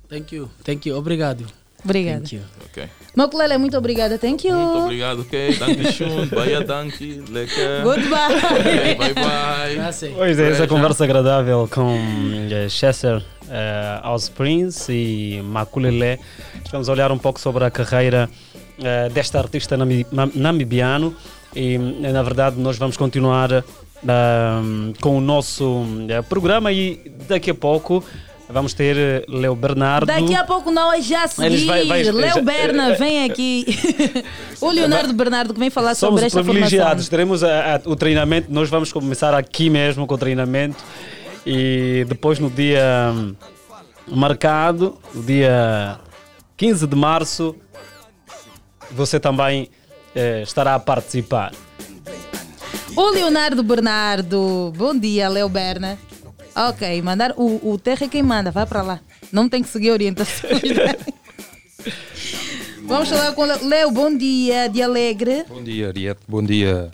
Thank 0.08 0.34
you, 0.34 0.50
thank 0.64 0.88
you. 0.88 0.96
Obrigado. 0.96 1.44
Obrigada. 1.84 2.20
Thank 2.20 2.36
you. 2.36 2.42
Ok. 2.64 2.88
Maculele, 3.16 3.58
muito 3.58 3.76
obrigada. 3.76 4.16
Thank 4.18 4.46
you. 4.46 4.54
Muito 4.56 4.84
obrigado, 4.84 5.20
ok? 5.22 5.56
Dankeschön, 5.58 6.26
Bahia 6.26 6.60
Danke, 6.62 7.22
lecker. 7.30 7.82
Goodbye. 7.82 8.94
bye 8.96 9.14
bye. 9.14 10.12
Pois 10.16 10.38
é, 10.38 10.50
essa 10.50 10.66
conversa 10.68 11.04
agradável 11.04 11.68
com 11.72 11.96
eh, 12.50 12.68
Chester 12.68 13.22
eh, 13.50 14.00
House 14.02 14.28
Prince 14.28 14.92
e 14.92 15.42
Makulele. 15.42 16.20
Vamos 16.70 16.88
olhar 16.88 17.10
um 17.10 17.18
pouco 17.18 17.40
sobre 17.40 17.64
a 17.64 17.70
carreira 17.70 18.28
eh, 18.80 19.08
desta 19.08 19.38
artista 19.40 19.76
nami- 19.76 20.06
nam- 20.12 20.30
namibiano 20.34 21.14
e, 21.56 21.76
na 21.78 22.22
verdade, 22.22 22.56
nós 22.60 22.76
vamos 22.78 22.96
continuar 22.96 23.64
ah, 24.06 24.60
com 25.00 25.16
o 25.16 25.20
nosso 25.20 25.84
programa 26.28 26.70
e 26.70 27.10
daqui 27.26 27.50
a 27.50 27.54
pouco 27.54 28.04
vamos 28.48 28.72
ter 28.74 28.96
eh, 28.96 29.24
Leo 29.28 29.54
Bernardo. 29.54 30.06
Daqui 30.06 30.34
a 30.34 30.44
pouco 30.44 30.70
é 30.70 31.00
já 31.02 31.24
a 31.24 31.28
seguir. 31.28 31.46
Eles 31.46 31.64
vai- 31.64 31.86
vai- 31.86 32.02
Léo 32.02 32.34
já- 32.34 32.42
Berna 32.42 32.94
vem 32.94 33.24
aqui. 33.24 33.66
o 34.60 34.70
Leonardo 34.70 35.12
Bernardo 35.12 35.52
que 35.54 35.60
vem 35.60 35.70
falar 35.70 35.94
Somos 35.94 36.20
sobre 36.20 36.26
esta 36.26 36.42
privilegiados, 36.42 37.06
formação. 37.06 37.10
teremos 37.10 37.44
a- 37.44 37.76
a- 37.76 37.80
o 37.84 37.94
treinamento, 37.96 38.52
nós 38.52 38.68
vamos 38.68 38.92
começar 38.92 39.34
aqui 39.34 39.68
mesmo 39.70 40.06
com 40.06 40.14
o 40.14 40.18
treinamento 40.18 40.82
e 41.46 42.04
depois 42.08 42.38
no 42.38 42.50
dia 42.50 43.12
hum, 43.14 43.34
marcado, 44.08 44.98
no 45.14 45.22
dia 45.22 45.98
15 46.56 46.86
de 46.86 46.96
março, 46.96 47.54
você 48.90 49.20
também 49.20 49.68
eh, 50.14 50.42
estará 50.42 50.74
a 50.74 50.78
participar. 50.80 51.52
O 52.96 53.10
Leonardo 53.10 53.62
Bernardo. 53.62 54.72
Bom 54.76 54.98
dia, 54.98 55.28
Léo 55.28 55.48
Berna. 55.48 55.98
Ok, 56.58 57.02
mandar. 57.02 57.34
O, 57.36 57.72
o 57.72 57.78
Terra 57.78 58.06
é 58.06 58.08
quem 58.08 58.22
manda, 58.22 58.50
vai 58.50 58.66
para 58.66 58.82
lá. 58.82 59.00
Não 59.30 59.48
tem 59.48 59.62
que 59.62 59.68
seguir 59.68 59.92
orientações. 59.92 60.62
né? 60.74 60.96
Vamos 62.82 63.08
falar 63.08 63.32
com 63.32 63.42
o 63.42 63.44
Léo. 63.44 63.68
Léo, 63.68 63.90
bom 63.92 64.16
dia, 64.16 64.66
de 64.66 64.82
Alegre. 64.82 65.44
Bom 65.48 65.62
dia, 65.62 65.86
Ariete. 65.86 66.20
Bom 66.26 66.42
dia 66.42 66.90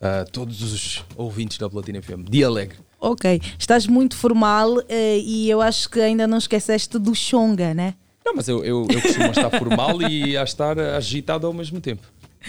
a 0.00 0.24
todos 0.24 0.60
os 0.62 1.04
ouvintes 1.16 1.58
da 1.58 1.70
Platina 1.70 2.02
FM. 2.02 2.28
Dia 2.28 2.48
alegre. 2.48 2.76
Ok, 2.98 3.40
estás 3.56 3.86
muito 3.86 4.16
formal 4.16 4.80
eh, 4.88 5.18
e 5.18 5.48
eu 5.48 5.60
acho 5.60 5.88
que 5.88 6.00
ainda 6.00 6.26
não 6.26 6.38
esqueceste 6.38 6.98
do 6.98 7.14
Xonga, 7.14 7.72
né? 7.74 7.94
Não, 8.24 8.34
mas 8.34 8.48
eu, 8.48 8.64
eu, 8.64 8.86
eu 8.90 9.00
costumo 9.00 9.26
estar 9.26 9.50
formal 9.50 10.02
e 10.02 10.36
a 10.36 10.42
estar 10.42 10.78
agitado 10.78 11.46
ao 11.46 11.52
mesmo 11.52 11.80
tempo. 11.80 12.02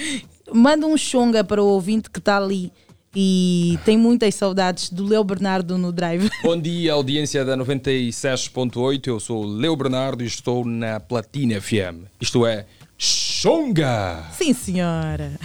Manda 0.52 0.88
um 0.88 0.98
Xonga 0.98 1.44
para 1.44 1.62
o 1.62 1.68
ouvinte 1.68 2.10
que 2.10 2.20
está 2.20 2.38
ali 2.38 2.72
e 3.16 3.78
tem 3.86 3.98
muitas 3.98 4.36
saudades 4.36 4.90
do 4.90 5.06
Léo 5.08 5.24
Bernardo 5.24 5.78
no 5.78 5.92
drive. 5.92 6.30
Bom 6.44 6.60
dia, 6.60 6.94
audiência 6.94 7.44
da 7.46 7.56
96.8. 7.58 9.08
Eu 9.08 9.20
sou 9.20 9.44
o 9.44 9.48
Leo 9.48 9.76
Bernardo 9.76 10.24
e 10.24 10.28
estou 10.28 10.66
na 10.66 11.00
Platina 11.00 11.60
FM. 11.62 12.06
Isto 12.20 12.46
é 12.46 12.66
Xonga! 12.98 14.24
Sim, 14.32 14.54
senhora. 14.54 15.32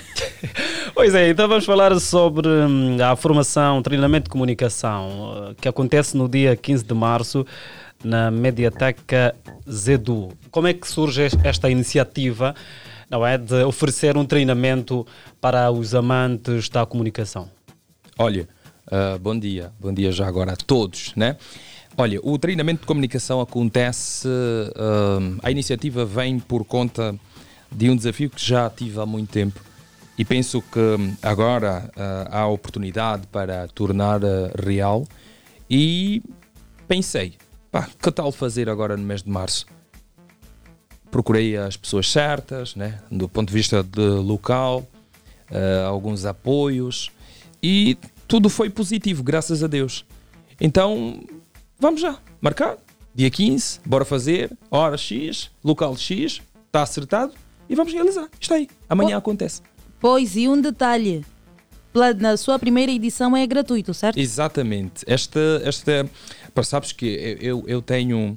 Pois 0.94 1.14
é, 1.14 1.28
então 1.30 1.46
vamos 1.48 1.64
falar 1.64 1.96
sobre 2.00 2.48
hum, 2.48 2.96
a 3.00 3.14
formação, 3.14 3.80
treinamento 3.82 4.24
de 4.24 4.30
comunicação, 4.30 5.32
eh, 5.50 5.54
que 5.60 5.68
acontece 5.68 6.16
no 6.16 6.28
dia 6.28 6.56
15 6.56 6.82
de 6.84 6.94
março 6.94 7.46
na 8.02 8.32
Mediateca 8.32 9.32
Zedu. 9.70 10.30
Como 10.50 10.66
é 10.66 10.74
que 10.74 10.88
surge 10.88 11.22
es- 11.26 11.38
esta 11.44 11.70
iniciativa, 11.70 12.52
não 13.08 13.24
é, 13.24 13.38
de 13.38 13.62
oferecer 13.62 14.16
um 14.16 14.24
treinamento 14.24 15.06
para 15.40 15.70
os 15.70 15.94
amantes 15.94 16.68
da 16.68 16.84
comunicação? 16.84 17.48
Olha, 18.20 18.48
ah, 18.90 19.16
bom 19.20 19.38
dia, 19.38 19.70
bom 19.78 19.94
dia 19.94 20.10
já 20.10 20.26
agora 20.26 20.54
a 20.54 20.56
todos, 20.56 21.12
né? 21.14 21.36
Olha, 21.96 22.18
o 22.24 22.36
treinamento 22.36 22.80
de 22.80 22.86
comunicação 22.86 23.40
acontece, 23.40 24.26
ah, 24.74 25.18
a 25.44 25.52
iniciativa 25.52 26.04
vem 26.04 26.40
por 26.40 26.64
conta 26.64 27.14
de 27.70 27.88
um 27.88 27.94
desafio 27.94 28.28
que 28.28 28.44
já 28.44 28.68
tive 28.68 28.98
há 29.00 29.06
muito 29.06 29.30
tempo 29.30 29.60
e 30.18 30.24
penso 30.24 30.60
que 30.60 30.80
agora 31.22 31.92
ah, 31.96 32.40
há 32.40 32.46
oportunidade 32.48 33.24
para 33.28 33.68
tornar 33.68 34.20
real 34.60 35.06
e 35.70 36.20
pensei, 36.88 37.34
pá, 37.70 37.88
que 38.02 38.10
tal 38.10 38.32
fazer 38.32 38.68
agora 38.68 38.96
no 38.96 39.04
mês 39.04 39.22
de 39.22 39.30
março? 39.30 39.64
Procurei 41.08 41.56
as 41.56 41.76
pessoas 41.76 42.10
certas, 42.10 42.74
né? 42.74 42.98
do 43.12 43.28
ponto 43.28 43.46
de 43.46 43.54
vista 43.54 43.80
de 43.80 44.00
local, 44.00 44.84
alguns 45.86 46.26
apoios 46.26 47.12
e 47.62 47.96
tudo 48.26 48.48
foi 48.48 48.70
positivo, 48.70 49.22
graças 49.22 49.62
a 49.62 49.66
Deus. 49.66 50.04
Então, 50.60 51.20
vamos 51.78 52.00
já, 52.00 52.18
marcar. 52.40 52.76
Dia 53.14 53.30
15, 53.30 53.80
bora 53.84 54.04
fazer, 54.04 54.56
hora 54.70 54.96
X, 54.96 55.50
local 55.64 55.96
X, 55.96 56.40
está 56.66 56.82
acertado 56.82 57.32
e 57.68 57.74
vamos 57.74 57.92
realizar. 57.92 58.28
Está 58.40 58.54
aí, 58.54 58.68
amanhã 58.88 59.16
acontece. 59.16 59.62
Pois, 59.98 60.36
e 60.36 60.48
um 60.48 60.60
detalhe: 60.60 61.24
na 62.18 62.36
sua 62.36 62.58
primeira 62.58 62.92
edição 62.92 63.36
é 63.36 63.46
gratuito, 63.46 63.92
certo? 63.92 64.18
Exatamente. 64.18 65.04
Esta, 65.06 65.40
esta, 65.64 66.08
pá, 66.54 66.62
sabes 66.62 66.92
que 66.92 67.38
eu, 67.40 67.64
eu 67.66 67.82
tenho 67.82 68.36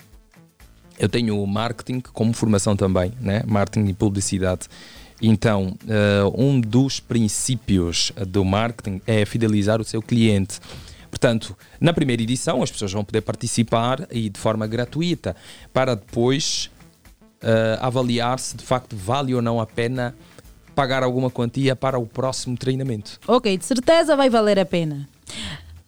eu 0.97 1.09
tenho 1.09 1.45
marketing 1.47 1.99
como 1.99 2.31
formação 2.31 2.75
também, 2.75 3.11
né? 3.19 3.41
Marketing 3.47 3.89
e 3.89 3.93
publicidade. 3.93 4.67
Então, 5.21 5.75
eh, 5.87 6.23
um 6.35 6.59
dos 6.59 6.99
princípios 6.99 8.11
do 8.27 8.43
marketing 8.43 9.01
é 9.05 9.23
fidelizar 9.23 9.79
o 9.79 9.83
seu 9.83 10.01
cliente. 10.01 10.59
Portanto, 11.09 11.55
na 11.79 11.93
primeira 11.93 12.21
edição, 12.21 12.63
as 12.63 12.71
pessoas 12.71 12.91
vão 12.91 13.03
poder 13.03 13.21
participar 13.21 14.07
e 14.09 14.29
de 14.29 14.39
forma 14.39 14.65
gratuita, 14.65 15.35
para 15.71 15.95
depois 15.95 16.71
eh, 17.41 17.77
avaliar 17.81 18.39
se 18.39 18.55
de 18.55 18.63
facto 18.63 18.95
vale 18.95 19.35
ou 19.35 19.41
não 19.41 19.59
a 19.59 19.65
pena 19.65 20.15
pagar 20.73 21.03
alguma 21.03 21.29
quantia 21.29 21.75
para 21.75 21.99
o 21.99 22.05
próximo 22.05 22.57
treinamento. 22.57 23.19
Ok, 23.27 23.57
de 23.57 23.65
certeza 23.65 24.15
vai 24.15 24.29
valer 24.29 24.57
a 24.57 24.65
pena. 24.65 25.07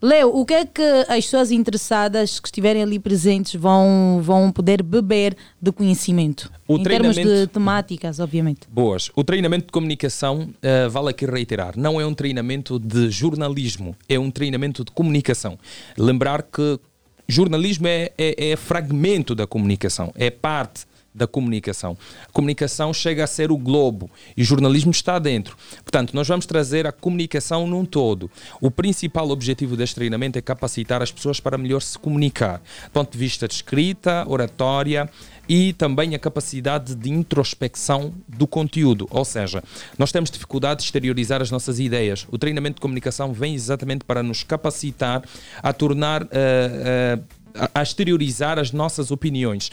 Leo, 0.03 0.37
o 0.37 0.45
que 0.45 0.53
é 0.53 0.65
que 0.65 0.81
as 1.07 1.23
pessoas 1.23 1.49
interessadas 1.49 2.37
que 2.37 2.49
estiverem 2.49 2.83
ali 2.83 2.99
presentes 2.99 3.55
vão, 3.55 4.19
vão 4.21 4.51
poder 4.51 4.83
beber 4.83 5.33
de 5.61 5.71
conhecimento? 5.71 6.51
O 6.67 6.75
em 6.75 6.83
termos 6.83 7.15
de 7.15 7.47
temáticas, 7.47 8.19
obviamente. 8.19 8.67
Boas. 8.69 9.09
O 9.15 9.23
treinamento 9.23 9.67
de 9.67 9.71
comunicação, 9.71 10.49
eh, 10.61 10.89
vale 10.89 11.11
aqui 11.11 11.25
reiterar, 11.25 11.75
não 11.77 12.01
é 12.01 12.05
um 12.05 12.13
treinamento 12.13 12.77
de 12.77 13.09
jornalismo, 13.09 13.95
é 14.09 14.19
um 14.19 14.29
treinamento 14.29 14.83
de 14.83 14.91
comunicação. 14.91 15.57
Lembrar 15.97 16.43
que 16.43 16.77
jornalismo 17.25 17.87
é, 17.87 18.11
é, 18.17 18.51
é 18.51 18.55
fragmento 18.57 19.33
da 19.33 19.47
comunicação, 19.47 20.11
é 20.17 20.29
parte 20.29 20.85
da 21.13 21.27
comunicação. 21.27 21.97
A 22.27 22.31
comunicação 22.31 22.93
chega 22.93 23.23
a 23.23 23.27
ser 23.27 23.51
o 23.51 23.57
globo 23.57 24.09
e 24.35 24.41
o 24.41 24.45
jornalismo 24.45 24.91
está 24.91 25.19
dentro. 25.19 25.55
Portanto, 25.83 26.13
nós 26.13 26.27
vamos 26.27 26.45
trazer 26.45 26.87
a 26.87 26.91
comunicação 26.91 27.67
num 27.67 27.85
todo. 27.85 28.29
O 28.59 28.71
principal 28.71 29.29
objetivo 29.29 29.75
deste 29.75 29.95
treinamento 29.95 30.37
é 30.39 30.41
capacitar 30.41 31.01
as 31.01 31.11
pessoas 31.11 31.39
para 31.39 31.57
melhor 31.57 31.81
se 31.81 31.97
comunicar, 31.99 32.61
do 32.85 32.91
ponto 32.91 33.11
de 33.11 33.17
vista 33.17 33.47
de 33.47 33.53
escrita, 33.53 34.25
oratória 34.27 35.09
e 35.47 35.73
também 35.73 36.15
a 36.15 36.19
capacidade 36.19 36.95
de 36.95 37.09
introspecção 37.09 38.13
do 38.27 38.47
conteúdo. 38.47 39.07
Ou 39.11 39.25
seja, 39.25 39.63
nós 39.97 40.11
temos 40.11 40.31
dificuldade 40.31 40.79
de 40.79 40.85
exteriorizar 40.85 41.41
as 41.41 41.51
nossas 41.51 41.79
ideias. 41.79 42.25
O 42.31 42.37
treinamento 42.37 42.75
de 42.75 42.81
comunicação 42.81 43.33
vem 43.33 43.53
exatamente 43.53 44.05
para 44.05 44.23
nos 44.23 44.43
capacitar 44.43 45.23
a 45.61 45.73
tornar, 45.73 46.27
eh, 46.31 47.19
a 47.19 47.43
a 47.73 47.81
exteriorizar 47.81 48.57
as 48.57 48.71
nossas 48.71 49.11
opiniões. 49.11 49.71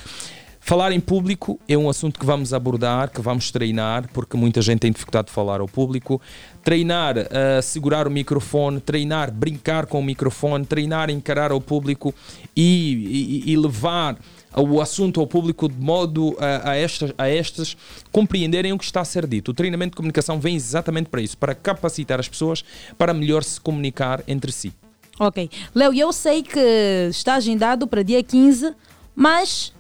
Falar 0.63 0.93
em 0.93 1.01
público 1.01 1.59
é 1.67 1.77
um 1.77 1.89
assunto 1.89 2.21
que 2.21 2.25
vamos 2.27 2.53
abordar, 2.53 3.11
que 3.11 3.21
vamos 3.21 3.51
treinar, 3.51 4.09
porque 4.13 4.37
muita 4.37 4.61
gente 4.61 4.81
tem 4.81 4.93
dificuldade 4.93 5.29
de 5.29 5.33
falar 5.33 5.61
ao 5.61 5.67
público. 5.67 6.21
Treinar, 6.63 7.17
uh, 7.19 7.63
segurar 7.63 8.07
o 8.07 8.11
microfone, 8.11 8.79
treinar, 8.79 9.33
brincar 9.33 9.87
com 9.87 9.99
o 9.99 10.03
microfone, 10.03 10.65
treinar, 10.67 11.11
encarar 11.11 11.51
ao 11.51 11.61
público 11.61 12.15
e, 12.55 13.43
e- 13.47 13.53
e 13.53 13.57
levar 13.57 14.17
o 14.55 14.81
assunto 14.81 15.19
ao 15.19 15.27
público 15.27 15.69
de 15.69 15.77
modo 15.81 16.37
a, 16.39 16.71
a, 16.73 16.77
estas, 16.77 17.13
a 17.17 17.29
estas 17.29 17.77
compreenderem 18.13 18.73
o 18.73 18.79
que 18.79 18.85
está 18.85 19.01
a 19.01 19.05
ser 19.05 19.27
dito. 19.27 19.53
O 19.53 19.55
treinamento 19.55 19.93
de 19.93 19.97
comunicação 19.97 20.39
vem 20.39 20.55
exatamente 20.55 21.09
para 21.09 21.23
isso, 21.23 21.39
para 21.39 21.55
capacitar 21.55 22.21
as 22.21 22.29
pessoas 22.29 22.63
para 22.99 23.15
melhor 23.15 23.43
se 23.43 23.61
comunicar 23.61 24.23
entre 24.29 24.53
si. 24.53 24.73
Ok. 25.19 25.51
Leo, 25.75 25.93
eu 25.95 26.13
sei 26.13 26.43
que 26.43 26.61
está 27.09 27.35
agendado 27.37 27.87
para 27.87 28.03
dia 28.03 28.23
15, 28.23 28.75
mas 29.15 29.73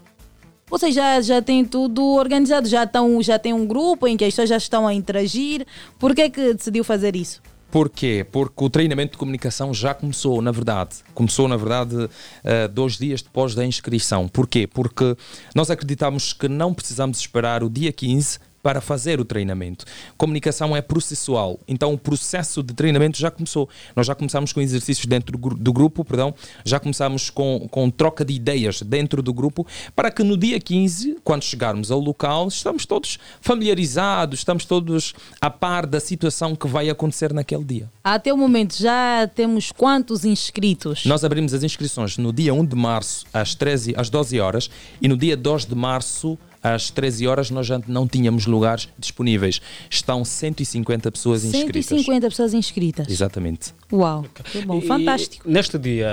vocês 0.71 0.95
já, 0.95 1.21
já 1.21 1.43
têm 1.43 1.65
tudo 1.65 2.03
organizado, 2.15 2.69
já, 2.69 2.85
estão, 2.85 3.21
já 3.21 3.39
tem 3.39 3.53
um 3.53 3.67
grupo 3.67 4.07
em 4.07 4.17
que 4.17 4.25
as 4.25 4.33
pessoas 4.33 4.49
já 4.49 4.57
estão 4.57 4.87
a 4.87 4.95
interagir. 4.95 5.67
Por 5.99 6.15
que 6.15 6.23
é 6.23 6.31
que 6.31 6.55
decidiu 6.55 6.85
fazer 6.85 7.17
isso? 7.17 7.43
Porquê? 7.71 8.27
Porque 8.31 8.65
o 8.65 8.71
treinamento 8.71 9.13
de 9.13 9.19
comunicação 9.19 9.73
já 9.73 9.95
começou, 9.95 10.41
na 10.43 10.51
verdade. 10.51 10.97
Começou, 11.15 11.47
na 11.47 11.57
verdade, 11.57 12.09
eh, 12.43 12.67
dois 12.67 12.99
dias 12.99 13.23
depois 13.23 13.55
da 13.55 13.65
inscrição. 13.65 14.29
Porquê? 14.29 14.67
Porque 14.67 15.17
nós 15.55 15.71
acreditamos 15.71 16.33
que 16.33 16.49
não 16.49 16.75
precisamos 16.75 17.19
esperar 17.19 17.63
o 17.63 17.71
dia 17.71 17.93
15 17.93 18.39
para 18.63 18.81
fazer 18.81 19.21
o 19.21 19.25
treinamento. 19.25 19.85
Comunicação 20.17 20.77
é 20.77 20.83
processual, 20.83 21.59
então 21.67 21.93
o 21.95 21.99
processo 21.99 22.63
de 22.63 22.75
treinamento 22.75 23.19
já 23.19 23.31
começou. 23.31 23.69
Nós 23.97 24.07
já 24.07 24.15
começamos 24.15 24.53
com 24.53 24.61
exercícios 24.61 25.07
dentro 25.07 25.33
do 25.33 25.39
gru- 25.39 25.57
do 25.57 25.73
grupo, 25.73 26.05
perdão, 26.05 26.35
já 26.65 26.79
começamos 26.79 27.31
com, 27.31 27.67
com 27.71 27.91
troca 27.91 28.25
de 28.25 28.35
ideias 28.35 28.83
dentro 28.83 29.23
do 29.23 29.33
grupo, 29.33 29.67
para 29.97 30.11
que 30.11 30.23
no 30.23 30.37
dia 30.37 30.61
15, 30.61 31.19
quando 31.25 31.43
chegarmos 31.43 31.91
ao 31.91 31.99
local, 32.01 32.49
estamos 32.49 32.85
todos 32.85 33.19
familiarizados, 33.41 34.41
estamos 34.41 34.65
todos 34.65 35.15
a 35.41 35.51
par 35.51 35.87
da 35.87 36.01
situação 36.01 36.55
que 36.57 36.67
vai 36.67 36.89
acontecer 36.91 37.33
naquele 37.33 37.65
dia. 37.65 37.91
Até 38.03 38.33
o 38.33 38.37
momento 38.37 38.77
já 38.77 39.29
temos 39.35 39.71
quantos 39.73 40.25
inscritos? 40.25 41.05
Nós 41.05 41.25
abrimos 41.25 41.55
as 41.55 41.63
inscrições 41.63 42.17
no 42.19 42.33
dia 42.33 42.53
1 42.55 42.65
de 42.65 42.75
março 42.77 43.25
às, 43.33 43.55
13, 43.55 43.95
às 43.97 44.09
12 44.11 44.41
horas 44.41 44.71
e 45.01 45.09
no 45.09 45.17
dia 45.17 45.37
2 45.37 45.67
de 45.67 45.75
março 45.75 46.39
às 46.63 46.91
13 46.91 47.27
horas 47.27 47.51
nós 47.51 47.67
já 47.67 47.81
não 47.87 48.07
tínhamos 48.07 48.47
lugares 48.47 48.89
disponíveis. 48.99 49.61
Estão 49.89 50.25
150 50.25 51.11
pessoas 51.11 51.45
inscritas. 51.45 51.87
150 51.87 52.29
pessoas 52.29 52.55
inscritas. 52.55 53.09
Exatamente. 53.09 53.75
Uau, 53.93 54.25
que 54.53 54.63
bom, 54.63 54.79
E- 54.79 54.87
fantástico. 54.87 55.49
e 55.49 55.53
neste 55.53 55.79
dia, 55.79 56.09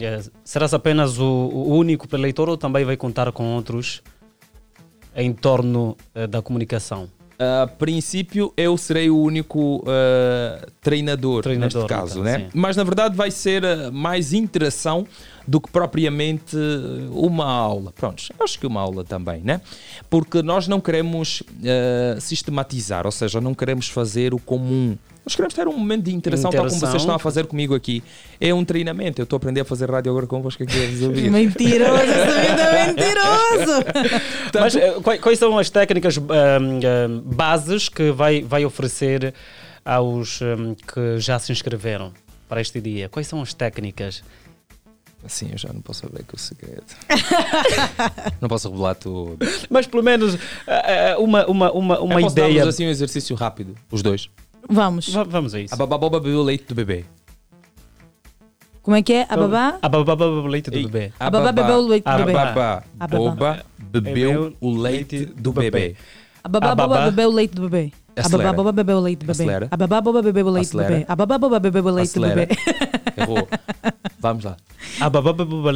eh, 0.00 0.22
serás 0.44 0.72
apenas 0.72 1.18
o, 1.18 1.24
o 1.24 1.76
único 1.76 2.06
eleitor 2.14 2.48
ou 2.48 2.56
também 2.56 2.84
vai 2.84 2.96
contar 2.96 3.30
com 3.32 3.54
outros 3.56 4.02
em 5.16 5.32
torno 5.32 5.96
eh, 6.14 6.26
da 6.26 6.40
comunicação? 6.40 7.08
A 7.40 7.68
princípio, 7.68 8.52
eu 8.56 8.76
serei 8.76 9.08
o 9.10 9.16
único 9.16 9.76
uh, 9.84 10.66
treinador, 10.80 11.44
Treinador, 11.44 11.82
neste 11.82 11.88
caso, 11.88 12.12
então, 12.18 12.24
né? 12.24 12.38
sim. 12.40 12.46
Mas 12.52 12.76
na 12.76 12.82
verdade 12.82 13.16
vai 13.16 13.30
ser 13.30 13.62
mais 13.92 14.32
interação 14.32 15.06
do 15.48 15.62
que 15.62 15.70
propriamente 15.70 16.56
uma 17.10 17.46
aula. 17.46 17.90
Pronto, 17.92 18.22
acho 18.38 18.58
que 18.58 18.66
uma 18.66 18.82
aula 18.82 19.02
também, 19.02 19.40
né? 19.40 19.62
Porque 20.10 20.42
nós 20.42 20.68
não 20.68 20.78
queremos 20.78 21.40
uh, 21.40 22.20
sistematizar, 22.20 23.06
ou 23.06 23.12
seja, 23.12 23.40
não 23.40 23.54
queremos 23.54 23.88
fazer 23.88 24.34
o 24.34 24.38
comum. 24.38 24.94
Nós 25.24 25.34
queremos 25.34 25.54
ter 25.54 25.66
um 25.66 25.76
momento 25.76 26.04
de 26.04 26.14
interação, 26.14 26.50
tal 26.50 26.60
como 26.60 26.66
Interação. 26.68 26.90
vocês 26.90 27.02
estão 27.02 27.14
a 27.14 27.18
fazer 27.18 27.46
comigo 27.46 27.74
aqui. 27.74 28.02
É 28.38 28.52
um 28.52 28.62
treinamento. 28.62 29.20
Eu 29.20 29.24
estou 29.24 29.36
a 29.36 29.38
aprender 29.38 29.62
a 29.62 29.64
fazer 29.64 29.90
rádio 29.90 30.10
agora 30.10 30.26
convosco 30.26 30.62
aqui 30.62 30.76
a 30.84 30.86
resolver. 30.86 31.30
Mentiroso, 31.30 31.92
essa 31.94 32.40
vida 32.40 32.62
é 32.62 32.86
mentiroso. 32.86 33.84
Mas 34.52 34.76
eh, 34.76 35.00
quais, 35.02 35.20
quais 35.20 35.38
são 35.38 35.58
as 35.58 35.70
técnicas 35.70 36.18
hum, 36.18 37.22
bases 37.24 37.88
que 37.88 38.10
vai, 38.10 38.42
vai 38.42 38.66
oferecer 38.66 39.32
aos 39.82 40.40
hum, 40.42 40.74
que 40.74 41.18
já 41.18 41.38
se 41.38 41.52
inscreveram 41.52 42.12
para 42.48 42.60
este 42.60 42.80
dia? 42.82 43.08
Quais 43.08 43.26
são 43.26 43.40
as 43.40 43.54
técnicas? 43.54 44.22
Assim, 45.24 45.48
eu 45.50 45.58
já 45.58 45.72
não 45.72 45.80
posso 45.80 46.06
abrir 46.06 46.20
aqui 46.20 46.34
o 46.34 46.38
segredo. 46.38 46.84
não 48.40 48.48
posso 48.48 48.70
revelar 48.70 48.94
tudo. 48.94 49.38
Mas 49.68 49.86
pelo 49.86 50.02
menos 50.02 50.38
eh, 50.66 51.16
uma, 51.18 51.44
uma, 51.46 51.72
uma, 51.72 52.00
uma 52.00 52.20
posso 52.20 52.34
ideia. 52.34 52.54
dar-vos 52.54 52.74
assim 52.74 52.86
um 52.86 52.90
exercício 52.90 53.34
rápido, 53.36 53.74
os 53.90 54.00
dois. 54.02 54.30
Vamos. 54.70 55.08
Va- 55.08 55.24
vamos 55.24 55.54
a 55.54 55.60
isso. 55.60 55.74
A 55.74 55.76
bababoba 55.76 56.20
bebeu 56.20 56.38
o 56.40 56.42
leite 56.42 56.64
do 56.66 56.74
bebê. 56.74 57.04
Como 58.82 58.96
é 58.96 59.02
que 59.02 59.12
é? 59.12 59.26
A 59.28 59.36
babá? 59.36 59.78
A 59.82 59.88
babá 59.88 60.14
bebeu 60.16 60.44
o 60.44 60.46
leite 60.46 60.70
do 60.70 60.80
bebê. 60.88 61.12
A 61.20 61.28
babá 61.30 61.52
bebeu 61.52 61.76
o 61.76 61.86
leite 61.88 62.04
do 62.04 62.10
A 62.10 62.16
bebê. 62.18 62.32
babá 62.32 62.82
A 63.00 63.06
babá. 63.06 63.18
boba 63.18 63.64
bebeu 63.80 64.54
o 64.60 64.70
leite 64.76 65.26
do 65.26 65.52
bebê. 65.52 65.96
A 66.44 66.48
babá 66.48 66.74
boba 66.74 66.88
babá- 66.88 67.04
bebeu 67.10 67.28
o 67.28 67.32
leite 67.32 67.54
do 67.54 67.62
bebê. 67.68 67.92
A 68.16 68.20
Acelera. 68.20 68.48
babá 68.50 68.56
boba 68.62 68.72
bebeu 68.72 68.96
o 68.96 69.00
leite 69.00 69.18
do 69.26 69.32
bebê. 69.34 69.66
A 69.70 69.76
babá 69.76 70.00
boba 70.00 70.22
bebeu 70.22 70.46
o 70.46 70.50
leite 70.50 70.70
do 70.72 70.78
bebê. 70.78 71.04
A 71.06 71.16
babá 71.16 71.38
boba 71.38 71.60
bebeu 71.60 71.84
o 71.84 71.90
leite 71.90 72.14
do 72.14 72.20
bebê. 72.22 72.48
Errou. 73.18 73.48
Vamos 74.20 74.44
lá. 74.44 74.56
A 75.00 75.08
leite 75.10 75.70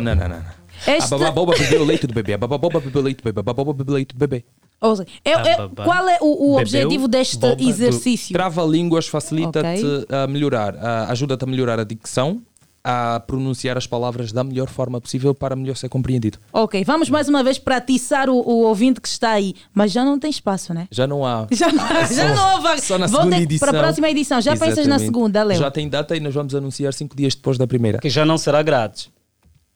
não, 0.00 0.14
não. 0.14 0.28
não. 0.28 0.44
Esta- 0.86 1.16
A 1.16 1.18
bababoba 1.18 1.54
bebeu 1.58 1.82
o 1.82 1.84
leite 1.84 2.06
do 2.06 2.14
bebê. 2.14 2.34
A 2.34 2.38
bababoba 2.38 2.80
bebeu 2.80 3.00
o 3.00 3.04
leite 3.04 3.18
do 3.18 3.24
bebê. 3.24 3.40
A 3.40 3.42
bababoba 3.42 3.72
bebeu 3.78 3.92
o 3.92 3.96
leite 3.96 4.14
do 4.14 4.18
bebê. 4.18 4.44
Ou 4.80 4.94
seja, 4.94 5.08
eu- 5.24 5.38
eu- 5.40 5.70
qual 5.70 6.08
é 6.08 6.18
o, 6.20 6.52
o 6.52 6.60
objetivo 6.60 7.08
deste 7.08 7.44
exercício? 7.58 8.32
Trava-línguas 8.32 9.08
facilita-te 9.08 9.84
Ok. 9.84 10.06
a 10.08 10.26
melhorar, 10.28 10.76
ajuda-te 11.10 11.42
a 11.42 11.46
melhorar 11.48 11.80
a 11.80 11.84
dicção, 11.84 12.40
a 12.82 13.20
pronunciar 13.26 13.76
as 13.76 13.86
palavras 13.86 14.32
da 14.32 14.42
melhor 14.42 14.68
forma 14.68 15.00
possível 15.00 15.34
para 15.34 15.54
melhor 15.56 15.76
ser 15.76 15.88
compreendido. 15.88 16.38
Ok, 16.52 16.82
vamos 16.84 17.10
mais 17.10 17.28
uma 17.28 17.42
vez 17.42 17.58
para 17.58 17.76
atiçar 17.76 18.30
o, 18.30 18.34
o 18.36 18.62
ouvinte 18.64 19.00
que 19.00 19.08
está 19.08 19.30
aí. 19.32 19.54
Mas 19.74 19.92
já 19.92 20.04
não 20.04 20.18
tem 20.18 20.30
espaço, 20.30 20.72
né? 20.72 20.88
Já 20.90 21.06
não 21.06 21.24
há. 21.26 21.46
Já, 21.50 21.68
já 21.70 22.34
não 22.34 22.44
há 22.56 22.60
vaga. 22.60 22.80
Só 22.80 22.96
na 22.98 23.06
Vão 23.06 23.18
segunda 23.20 23.36
ter- 23.36 23.42
edição. 23.42 23.68
Para 23.68 23.78
a 23.78 23.82
próxima 23.82 24.08
edição. 24.10 24.40
Já 24.40 24.52
pensas 24.52 24.76
na 24.76 24.82
Exatamente. 24.96 25.04
segunda, 25.06 25.42
Léo? 25.42 25.58
Já 25.58 25.70
tem 25.70 25.88
data 25.88 26.16
e 26.16 26.20
nós 26.20 26.34
vamos 26.34 26.54
anunciar 26.54 26.92
cinco 26.94 27.16
dias 27.16 27.34
depois 27.34 27.58
da 27.58 27.66
primeira. 27.66 27.98
Que 27.98 28.08
já 28.08 28.24
não 28.24 28.38
será 28.38 28.62
grátis. 28.62 29.10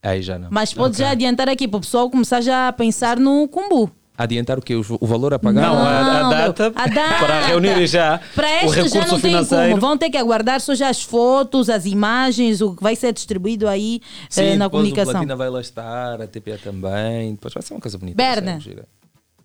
Aí 0.02 0.22
já 0.22 0.38
não. 0.38 0.48
Mas 0.50 0.72
pode 0.74 0.98
já 0.98 1.10
adiantar 1.10 1.48
aqui 1.48 1.68
para 1.68 1.78
o 1.78 1.80
pessoal 1.80 2.10
começar 2.10 2.40
já 2.40 2.68
a 2.68 2.72
pensar 2.72 3.18
no 3.18 3.46
Kumbu. 3.48 3.90
Adiantar 4.16 4.58
o 4.58 4.62
que? 4.62 4.74
O, 4.74 4.82
valor 5.06 5.32
a 5.32 5.38
pagar? 5.38 5.62
Não, 5.62 5.78
a, 5.78 6.18
a 6.20 6.30
data 6.30 6.72
a 6.74 6.86
data. 6.86 7.18
para 7.18 7.46
reunir 7.46 7.86
já 7.86 8.20
Para 8.34 8.46
o 8.46 8.50
este 8.50 8.66
já 8.76 8.82
recurso 8.82 8.98
não 9.14 9.20
tem 9.20 9.30
financeiro. 9.30 9.68
como. 9.70 9.80
Vão 9.80 9.96
ter 9.96 10.10
que 10.10 10.18
aguardar 10.18 10.60
só 10.60 10.74
já 10.74 10.88
as 10.88 11.02
fotos, 11.02 11.70
as 11.70 11.86
imagens, 11.86 12.60
o 12.60 12.74
que 12.76 12.82
vai 12.82 12.94
ser 12.94 13.12
distribuído 13.12 13.66
aí 13.66 14.00
Sim, 14.28 14.42
eh, 14.42 14.56
na 14.56 14.66
depois 14.66 14.68
o 14.68 14.70
comunicação. 14.70 15.12
Platina 15.12 15.34
vai 15.36 15.48
lá 15.50 15.60
estar, 15.60 16.20
a 16.20 16.26
TPA 16.26 16.58
também. 16.62 17.32
Depois 17.32 17.54
vai 17.54 17.62
ser 17.62 17.72
uma 17.74 17.80
coisa 17.80 17.96
bonita. 17.96 18.16
Berna. 18.16 18.58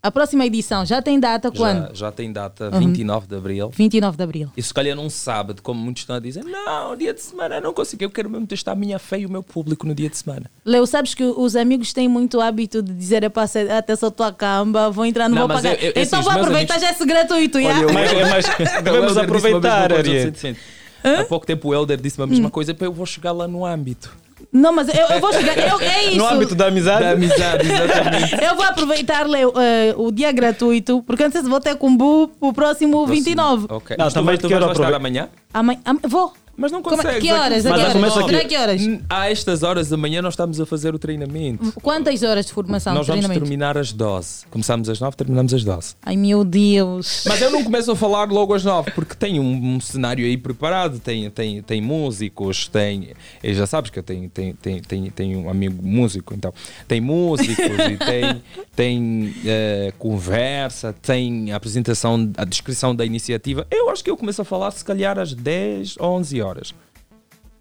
A 0.08 0.12
próxima 0.12 0.46
edição 0.46 0.86
já 0.86 1.02
tem 1.02 1.20
data 1.20 1.52
quando? 1.52 1.88
Já, 1.90 1.94
já 1.94 2.12
tem 2.14 2.32
data, 2.32 2.70
Uhum. 2.72 2.80
29 2.80 3.28
de 3.28 3.36
Abril. 3.36 3.70
29 3.76 4.16
de 4.16 4.24
Abril. 4.24 4.50
E 4.56 4.64
se 4.64 4.74
calhar 4.74 4.96
num 4.96 5.10
sábado, 5.10 5.62
como 5.62 5.82
muitos 5.82 6.04
estão 6.04 6.16
a 6.16 6.20
dizer, 6.22 6.46
não, 6.46 6.96
dia 6.96 7.14
de 7.14 7.20
semana 7.22 7.60
não 7.60 7.74
consigo, 7.74 8.06
eu 8.06 8.10
quero 8.10 8.30
mesmo 8.30 8.48
testar 8.48 8.72
a 8.72 8.76
minha 8.76 8.98
fé 9.00 9.20
e 9.20 9.26
o 9.26 9.30
meu 9.30 9.44
público 9.44 9.86
no 9.86 9.94
dia 9.94 10.10
de 10.10 10.18
semana. 10.18 10.50
Leo, 10.64 10.88
sabes 10.88 11.14
que 11.14 11.26
os 11.26 11.58
amigos 11.58 11.92
têm 11.92 12.08
muito 12.08 12.40
hábito 12.40 12.82
de 12.82 12.94
dizer 12.94 13.22
é 13.22 13.28
para 13.28 13.50
até 13.78 13.98
só 13.98 14.10
tua 14.10 14.32
camba, 14.32 14.90
vou 14.90 15.06
entrar, 15.06 15.28
não, 15.28 15.40
Não, 15.40 15.48
vou 15.50 15.58
pagar. 15.58 15.74
eu- 15.74 15.88
eu- 15.88 15.92
assim, 15.92 16.00
então 16.04 16.20
os 16.20 16.26
vou 16.26 16.34
aproveitar 16.36 16.76
amigos- 16.76 16.90
já 16.90 16.96
esse 16.96 17.06
gratuito. 17.06 17.62
já? 17.62 17.68
Olha, 17.68 17.94
Mas- 17.94 18.12
mas 18.30 18.84
devemos 18.84 19.08
disse 19.08 19.20
aproveitar, 19.20 19.92
sente. 20.36 20.60
Há 21.04 21.26
pouco 21.26 21.46
tempo 21.46 21.68
o 21.68 21.74
Helder 21.74 22.00
disse-me 22.00 22.24
a 22.24 22.28
mesma 22.28 22.50
coisa, 22.50 22.74
pá, 22.74 22.86
eu 22.86 22.94
vou 22.94 23.06
chegar 23.06 23.34
lá 23.34 23.46
no 23.46 23.66
âmbito. 23.66 24.10
Não, 24.52 24.72
mas 24.74 24.88
eu, 24.88 25.06
eu 25.07 25.19
vou 25.19 25.32
chegar. 25.34 25.57
eu- 25.57 25.80
é 25.80 26.06
isso. 26.10 26.18
No 26.18 26.28
âmbito 26.28 26.56
da 26.56 26.68
amizade. 26.68 27.03
Da 27.03 27.11
amizade, 27.11 27.68
exatamente. 27.72 28.44
Eu 28.44 28.56
vou 28.56 28.65
aproveitar 28.65 29.28
Leo, 29.28 29.53
eh, 29.57 29.94
o 29.98 30.11
dia 30.11 30.32
gratuito, 30.32 31.03
porque 31.03 31.24
antes 31.24 31.48
vou 31.48 31.60
ter 31.60 31.76
Kumbu 31.76 32.32
o 32.40 32.53
próximo 32.53 33.06
29. 33.06 33.65
Ok. 33.69 33.95
Não, 33.98 34.06
Mas 34.06 34.14
tu 34.14 34.19
também 34.19 34.38
tu 34.38 34.48
quero 34.48 34.65
vais 34.65 34.72
estar 34.78 34.88
aproveitar. 34.88 34.95
amanhã? 34.98 35.30
Amanhã, 35.53 35.80
am- 35.86 35.99
vou. 36.07 36.34
Mas 36.58 36.72
não 36.72 36.82
Como 36.82 37.00
é- 37.08 37.20
que 37.20 37.32
horas? 37.32 37.66
A 37.68 37.70
Mas 37.70 37.80
que 37.80 37.92
já 37.92 38.00
horas? 38.00 38.36
aqui. 38.36 38.48
Que 38.48 38.58
horas? 38.58 38.82
Hum, 38.82 39.00
A 39.08 39.30
estas 39.30 39.62
horas 39.62 39.90
da 39.90 39.96
manhã 39.96 40.24
nós 40.24 40.34
estamos 40.34 40.60
a 40.60 40.66
fazer 40.66 40.96
o 40.96 40.98
treinamento. 41.00 41.72
Quantas 41.84 42.24
horas 42.24 42.48
de 42.48 42.54
formação, 42.54 42.96
nós 42.96 43.06
de 43.06 43.12
vamos 43.12 43.28
terminar 43.28 43.78
às 43.78 43.94
12. 43.94 44.48
Começamos 44.50 44.90
às 44.90 45.00
9, 45.00 45.16
terminamos 45.16 45.54
às 45.54 45.64
12. 45.64 45.96
Ai 46.02 46.18
meu 46.18 46.44
Deus. 46.44 47.24
Mas 47.28 47.40
eu 47.44 47.52
não 47.52 47.64
começo 47.64 47.92
a 47.92 47.96
falar 47.96 48.28
logo 48.32 48.56
às 48.56 48.64
9, 48.64 48.90
porque 48.92 49.14
tem 49.14 49.40
um, 49.40 49.76
um 49.76 49.80
cenário 49.80 50.26
aí 50.26 50.36
preparado, 50.36 50.98
tem, 51.00 51.30
tem, 51.30 51.62
tem 51.62 51.80
músicos, 51.80 52.68
tem. 52.68 53.12
E 53.44 53.54
já 53.54 53.68
sabes 53.68 53.92
que 53.92 54.00
eu 54.00 54.04
tenho, 54.04 54.28
tenho, 54.28 54.56
tenho, 54.56 54.82
tenho, 54.82 55.12
tenho 55.12 55.40
um 55.42 55.50
amigo 55.52 55.80
músico, 55.86 56.34
então. 56.34 56.52
Tem 56.88 57.00
músicos 57.00 57.56
e 57.58 57.98
tem, 57.98 58.44
tem 58.76 59.36
eh, 59.46 59.94
conversa, 60.00 60.92
tem 61.02 61.52
a 61.52 61.56
apresentação, 61.56 62.32
a 62.36 62.44
descrição 62.46 62.96
da 62.96 63.06
iniciativa. 63.06 63.68
Eu 63.70 63.92
acho 63.92 64.04
que 64.04 64.10
eu 64.10 64.18
começo 64.18 64.42
a 64.42 64.46
falar 64.46 64.72
se 64.72 64.84
calhar 64.84 65.20
às 65.20 65.34
10 65.34 65.98
ou 66.00 66.14
11 66.18 66.42
horas. 66.42 66.47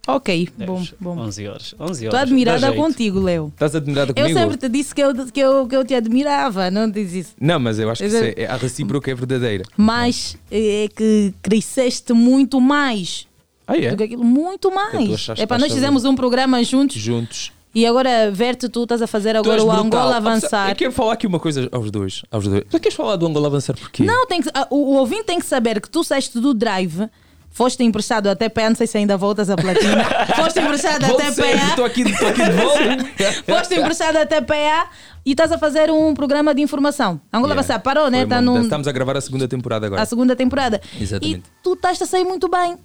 Ok, 0.08 0.48
bom, 0.64 0.84
bom. 1.00 1.18
11 1.18 1.48
horas. 1.48 1.74
11 1.80 1.80
horas. 1.80 2.00
Estou 2.02 2.18
admirada 2.20 2.72
contigo, 2.72 3.18
Leo. 3.18 3.48
Estás 3.52 3.74
admirada 3.74 4.12
Eu 4.12 4.14
comigo? 4.14 4.38
sempre 4.38 4.56
te 4.56 4.68
disse 4.68 4.94
que 4.94 5.02
eu, 5.02 5.12
que 5.32 5.40
eu, 5.40 5.66
que 5.66 5.74
eu 5.74 5.84
te 5.84 5.94
admirava, 5.96 6.70
não 6.70 6.88
diz 6.88 7.12
isso. 7.12 7.34
Não, 7.40 7.58
mas 7.58 7.80
eu 7.80 7.90
acho 7.90 8.04
que 8.08 8.16
é, 8.16 8.44
é- 8.44 8.46
a 8.46 8.54
recíproca 8.56 9.10
é 9.10 9.14
verdadeira. 9.16 9.64
Mas 9.76 10.36
é 10.48 10.88
que 10.94 11.34
cresceste 11.42 12.12
muito 12.12 12.60
mais. 12.60 13.26
Ah, 13.66 13.76
é? 13.76 13.90
Do 13.90 13.96
que 13.96 14.04
aquilo, 14.04 14.22
muito 14.22 14.72
mais. 14.72 15.28
É 15.36 15.44
para 15.44 15.58
nós 15.58 15.72
fizemos 15.72 16.04
um 16.04 16.14
programa 16.14 16.62
juntos 16.62 16.96
Juntos. 16.98 17.50
e 17.74 17.84
agora 17.84 18.30
ver-te 18.30 18.68
tu 18.68 18.84
estás 18.84 19.02
a 19.02 19.08
fazer 19.08 19.34
agora 19.34 19.60
o. 19.64 19.68
Angola 19.72 20.18
avançar. 20.18 20.70
Eu 20.70 20.76
quero 20.76 20.92
falar 20.92 21.14
aqui 21.14 21.26
uma 21.26 21.40
coisa 21.40 21.68
aos 21.72 21.90
dois. 21.90 22.22
Aos 22.30 22.46
dois. 22.46 22.62
Tu 22.70 22.78
queres 22.78 22.94
falar 22.94 23.16
do 23.16 23.26
Angola 23.26 23.48
avançar 23.48 23.74
porquê? 23.76 24.04
Não, 24.04 24.24
tem 24.28 24.40
que, 24.40 24.48
ah, 24.54 24.68
o, 24.70 24.76
o 24.76 24.96
ouvinte 24.98 25.24
tem 25.24 25.40
que 25.40 25.46
saber 25.46 25.80
que 25.80 25.90
tu 25.90 26.04
saíste 26.04 26.38
do 26.38 26.54
drive, 26.54 27.08
foste 27.56 27.82
emprestado 27.82 28.28
até 28.28 28.50
PA, 28.50 28.68
não 28.68 28.76
sei 28.76 28.86
se 28.86 28.98
ainda 28.98 29.16
voltas 29.16 29.48
a 29.48 29.56
platina, 29.56 30.04
foste 30.36 30.60
emprestado 30.60 31.06
até 31.06 31.32
PA. 31.32 31.68
Estou 31.70 31.84
aqui, 31.86 32.02
estou 32.02 32.28
aqui 32.28 32.44
de 32.44 32.50
volta. 32.50 33.42
Foste 33.56 33.74
emprestado 33.74 34.16
até 34.16 34.42
PA 34.42 34.90
e 35.24 35.30
estás 35.30 35.50
a 35.50 35.56
fazer 35.56 35.90
um 35.90 36.12
programa 36.12 36.54
de 36.54 36.60
informação. 36.60 37.18
Angola 37.32 37.54
Yeah. 37.54 37.60
Avançar 37.60 37.78
parou, 37.80 38.10
né? 38.10 38.26
Foi 38.26 38.26
uma 38.26 38.42
num. 38.42 38.60
Estamos 38.60 38.86
a 38.86 38.92
gravar 38.92 39.16
a 39.16 39.20
segunda 39.22 39.48
temporada 39.48 39.86
agora. 39.86 40.02
a 40.02 40.04
segunda 40.04 40.36
temporada. 40.36 40.82
Exatamente. 41.00 41.38
E 41.38 41.62
tu 41.62 41.72
estás 41.72 42.00
a 42.02 42.04
sair 42.04 42.24
muito 42.24 42.46
bem. 42.46 42.76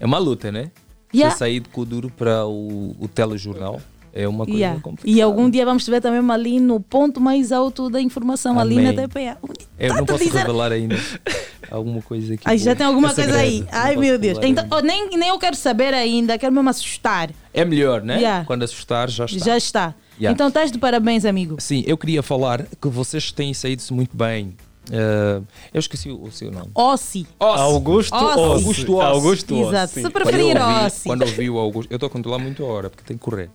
É 0.00 0.06
uma 0.06 0.18
luta, 0.18 0.50
né? 0.50 0.72
Yeah. 1.14 1.32
Você 1.32 1.38
sair 1.38 1.60
de 1.60 1.68
Kuduro 1.68 2.10
para 2.10 2.44
o, 2.46 2.96
o 2.98 3.06
telejornal 3.06 3.80
é 4.12 4.26
uma 4.28 4.44
coisa 4.44 4.58
Yeah. 4.58 4.80
complicada. 4.80 5.10
E 5.18 5.22
algum 5.22 5.48
dia 5.48 5.64
vamos 5.64 5.84
te 5.84 5.90
ver 5.90 6.00
também 6.00 6.28
ali 6.30 6.60
no 6.60 6.80
ponto 6.80 7.20
mais 7.20 7.52
alto 7.52 7.88
da 7.90 8.00
informação, 8.00 8.58
ali 8.58 8.78
Amém. 8.78 8.86
na 8.96 9.02
TPA. 9.02 9.38
Eu 9.78 9.94
não 9.94 10.04
posso 10.04 10.24
dizer- 10.24 10.38
revelar 10.38 10.72
ainda 10.72 10.96
alguma 11.70 12.02
coisa 12.02 12.34
aqui. 12.34 12.42
Ai, 12.44 12.58
já 12.58 12.74
tem 12.74 12.86
alguma 12.86 13.10
É 13.10 13.14
coisa 13.14 13.36
aí. 13.36 13.64
Ai, 13.70 13.96
meu 13.96 14.18
Deus. 14.18 14.38
Então, 14.42 14.66
oh, 14.70 14.80
nem, 14.80 15.08
nem 15.16 15.28
eu 15.28 15.38
quero 15.38 15.56
saber 15.56 15.94
ainda, 15.94 16.36
quero 16.38 16.52
mesmo 16.52 16.68
assustar. 16.70 17.30
É 17.54 17.64
melhor, 17.64 18.02
né? 18.02 18.16
Yeah. 18.18 18.44
Quando 18.44 18.62
assustar, 18.64 19.08
já 19.08 19.24
está. 19.24 19.44
Já 19.44 19.56
está. 19.56 19.94
Yeah. 20.18 20.34
Então 20.34 20.48
estás 20.48 20.70
de 20.70 20.78
parabéns, 20.78 21.24
amigo. 21.24 21.56
Sim, 21.58 21.82
eu 21.86 21.96
queria 21.96 22.22
falar 22.22 22.64
que 22.80 22.88
vocês 22.88 23.32
têm 23.32 23.54
saído-se 23.54 23.92
muito 23.92 24.16
bem. 24.16 24.54
Eh, 24.92 25.40
eu 25.72 25.78
esqueci 25.78 26.10
o, 26.10 26.24
o 26.24 26.32
seu 26.32 26.50
nome. 26.50 26.68
Ossi. 26.74 27.24
Augusto 27.38 28.14
Ossi. 28.14 28.26
Ossi. 28.26 28.40
Augusto 28.64 28.96
Ossi. 28.96 29.06
Augusto 29.06 29.54
Ossi. 29.54 29.68
Exato. 29.68 29.92
Se 29.94 30.00
Quando 30.02 30.12
preferir 30.12 30.56
Ossi. 30.60 31.04
Quando 31.08 31.22
eu 31.22 31.28
ouvi 31.28 31.50
o 31.50 31.58
Augusto, 31.58 31.90
eu 31.92 31.96
estou 31.96 32.06
a 32.08 32.10
controlar 32.10 32.38
muito 32.38 32.64
a 32.64 32.66
hora 32.66 32.90
porque 32.90 33.04
tem 33.06 33.16
que 33.16 33.22
correr. 33.22 33.50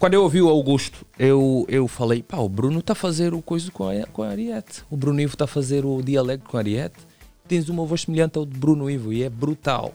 Quando 0.00 0.14
eu 0.14 0.22
ouvi 0.22 0.40
o 0.40 0.48
Augusto, 0.48 1.04
eu, 1.18 1.66
eu 1.68 1.86
falei: 1.86 2.22
pá, 2.22 2.38
o 2.38 2.48
Bruno 2.48 2.78
está 2.80 2.94
a 2.94 2.96
fazer 2.96 3.34
o 3.34 3.42
coisa 3.42 3.70
com 3.70 3.86
a, 3.86 4.06
com 4.06 4.22
a 4.22 4.28
Ariete. 4.28 4.82
O 4.90 4.96
Bruno 4.96 5.20
Ivo 5.20 5.34
está 5.34 5.44
a 5.44 5.46
fazer 5.46 5.84
o 5.84 6.00
dialecto 6.02 6.48
com 6.48 6.56
a 6.56 6.60
Ariete. 6.60 6.96
Tens 7.46 7.68
uma 7.68 7.84
voz 7.84 8.00
semelhante 8.00 8.38
ao 8.38 8.46
de 8.46 8.56
Bruno 8.58 8.88
Ivo 8.90 9.12
e 9.12 9.22
é 9.22 9.28
brutal. 9.28 9.92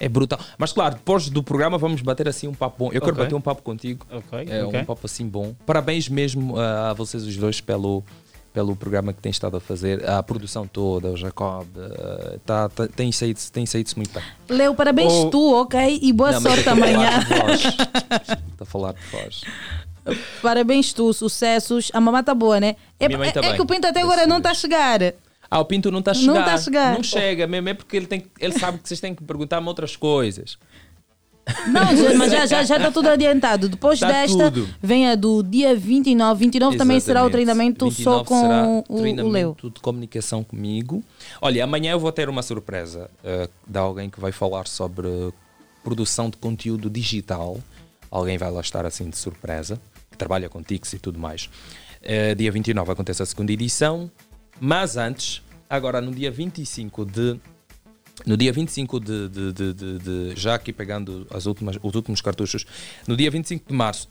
É 0.00 0.08
brutal. 0.08 0.40
Mas 0.56 0.72
claro, 0.72 0.94
depois 0.94 1.28
do 1.28 1.42
programa 1.42 1.76
vamos 1.76 2.00
bater 2.00 2.26
assim 2.26 2.48
um 2.48 2.54
papo 2.54 2.76
bom. 2.78 2.86
Eu 2.86 3.00
quero 3.02 3.12
Ok. 3.12 3.24
bater 3.24 3.34
um 3.34 3.40
papo 3.42 3.60
contigo. 3.62 4.06
Ok, 4.10 4.48
É 4.48 4.64
ok. 4.64 4.80
um 4.80 4.84
papo 4.86 5.04
assim 5.04 5.28
bom. 5.28 5.54
Parabéns 5.66 6.08
mesmo 6.08 6.56
ah, 6.58 6.88
a 6.90 6.92
vocês 6.94 7.22
os 7.24 7.36
dois 7.36 7.60
pelo, 7.60 8.02
pelo 8.52 8.76
programa 8.76 9.12
que 9.12 9.20
têm 9.20 9.30
estado 9.30 9.56
a 9.56 9.60
fazer. 9.60 10.08
A 10.08 10.22
produção 10.22 10.66
toda, 10.66 11.08
o 11.08 11.16
Jacob, 11.16 11.66
ah, 11.78 12.38
tá, 12.44 12.68
tá- 12.68 12.86
tem 12.88 13.10
saído 13.10 13.40
tem 13.52 13.64
saído 13.66 13.90
muito 13.96 14.12
bem. 14.12 14.22
Leo, 14.48 14.74
parabéns 14.74 15.12
tu, 15.30 15.54
ok? 15.54 15.98
E 16.02 16.12
boa 16.12 16.32
Não, 16.32 16.40
sorte 16.40 16.68
a 16.68 16.72
amanhã. 16.72 17.08
Estou 18.50 18.62
a 18.62 18.64
falar 18.64 18.92
de 18.92 19.00
voz. 19.10 19.40
Parabéns 20.42 20.92
tu, 20.92 21.12
sucessos. 21.12 21.90
A 21.94 22.00
mamãe 22.00 22.22
tá 22.22 22.34
boa, 22.34 22.58
né? 22.60 22.76
É, 22.98 23.08
mãe 23.16 23.30
tá 23.32 23.40
é- 23.40 23.46
é 23.50 23.54
que 23.54 23.62
o 23.62 23.66
Pinto 23.66 23.86
até 23.86 24.02
agora 24.02 24.26
não 24.26 24.38
está 24.38 24.50
a 24.50 24.54
chegar. 24.54 25.00
Ah, 25.50 25.60
o 25.60 25.64
Pinto 25.64 25.90
não 25.90 25.98
está 25.98 26.12
a 26.12 26.14
Não 26.14 26.20
chegar. 26.20 26.44
tá 26.44 26.54
a 26.54 26.58
chegar. 26.58 26.94
Não 26.94 27.02
chega, 27.02 27.46
mesmo 27.46 27.68
é 27.68 27.74
porque 27.74 27.96
ele, 27.96 28.06
tem, 28.06 28.24
ele 28.40 28.58
sabe 28.58 28.78
que 28.78 28.88
vocês 28.88 29.00
têm 29.00 29.14
que 29.14 29.22
perguntar-me 29.22 29.68
outras 29.68 29.94
coisas. 29.96 30.56
Não, 31.66 31.96
já- 31.96 32.14
mas 32.16 32.30
já 32.32 32.44
está 32.44 32.62
já, 32.64 32.78
tá 32.78 32.90
tudo 32.92 33.08
adiantado. 33.08 33.68
Depois 33.68 33.98
Tá 33.98 34.06
desta, 34.10 34.50
tudo. 34.50 34.68
vem 34.82 35.08
a 35.10 35.14
do 35.14 35.42
dia 35.42 35.74
29. 35.74 36.38
29 36.44 36.76
também 36.76 37.00
será 37.00 37.20
o 37.20 37.26
Exatamente. 37.26 37.32
treinamento 37.32 37.84
29 37.90 38.18
só 38.18 38.24
com 38.24 38.78
o, 38.78 38.84
o 38.88 38.98
treinamento 39.00 39.28
Leo. 39.66 39.72
de 39.74 39.80
comunicação 39.80 40.42
comigo. 40.44 41.02
Olha, 41.40 41.64
amanhã 41.64 41.92
eu 41.92 42.00
vou 42.00 42.12
ter 42.12 42.28
uma 42.28 42.42
surpresa 42.42 43.10
eh, 43.24 43.48
de 43.66 43.78
alguém 43.78 44.08
que 44.08 44.20
vai 44.20 44.30
falar 44.32 44.66
sobre 44.68 45.08
produção 45.82 46.30
de 46.30 46.36
conteúdo 46.36 46.88
digital. 46.88 47.58
Alguém 48.10 48.38
vai 48.38 48.50
lá 48.50 48.60
estar 48.60 48.86
assim 48.86 49.08
de 49.10 49.16
surpresa, 49.18 49.80
que 50.10 50.16
trabalha 50.16 50.48
com 50.48 50.62
TICs 50.62 50.92
e 50.92 50.98
tudo 50.98 51.18
mais. 51.18 51.50
Eh, 52.02 52.34
dia 52.34 52.52
29 52.52 52.92
acontece 52.92 53.22
a 53.22 53.26
segunda 53.26 53.52
edição, 53.52 54.10
mas 54.60 54.96
antes, 54.96 55.42
agora 55.68 56.00
no 56.00 56.12
dia 56.12 56.30
25 56.30 57.04
de 57.04 57.40
no 58.26 58.36
dia 58.36 58.52
25 58.52 59.00
de, 59.00 59.28
de, 59.28 59.52
de, 59.52 59.74
de- 59.74 59.98
de- 59.98 60.32
já 60.40 60.54
aqui 60.54 60.72
pegando 60.72 61.26
as 61.30 61.46
últimas, 61.46 61.76
os 61.82 61.94
últimos 61.94 62.20
cartuchos, 62.20 62.64
no 63.06 63.16
dia 63.16 63.30
25 63.30 63.64
de 63.68 63.74
março, 63.74 64.08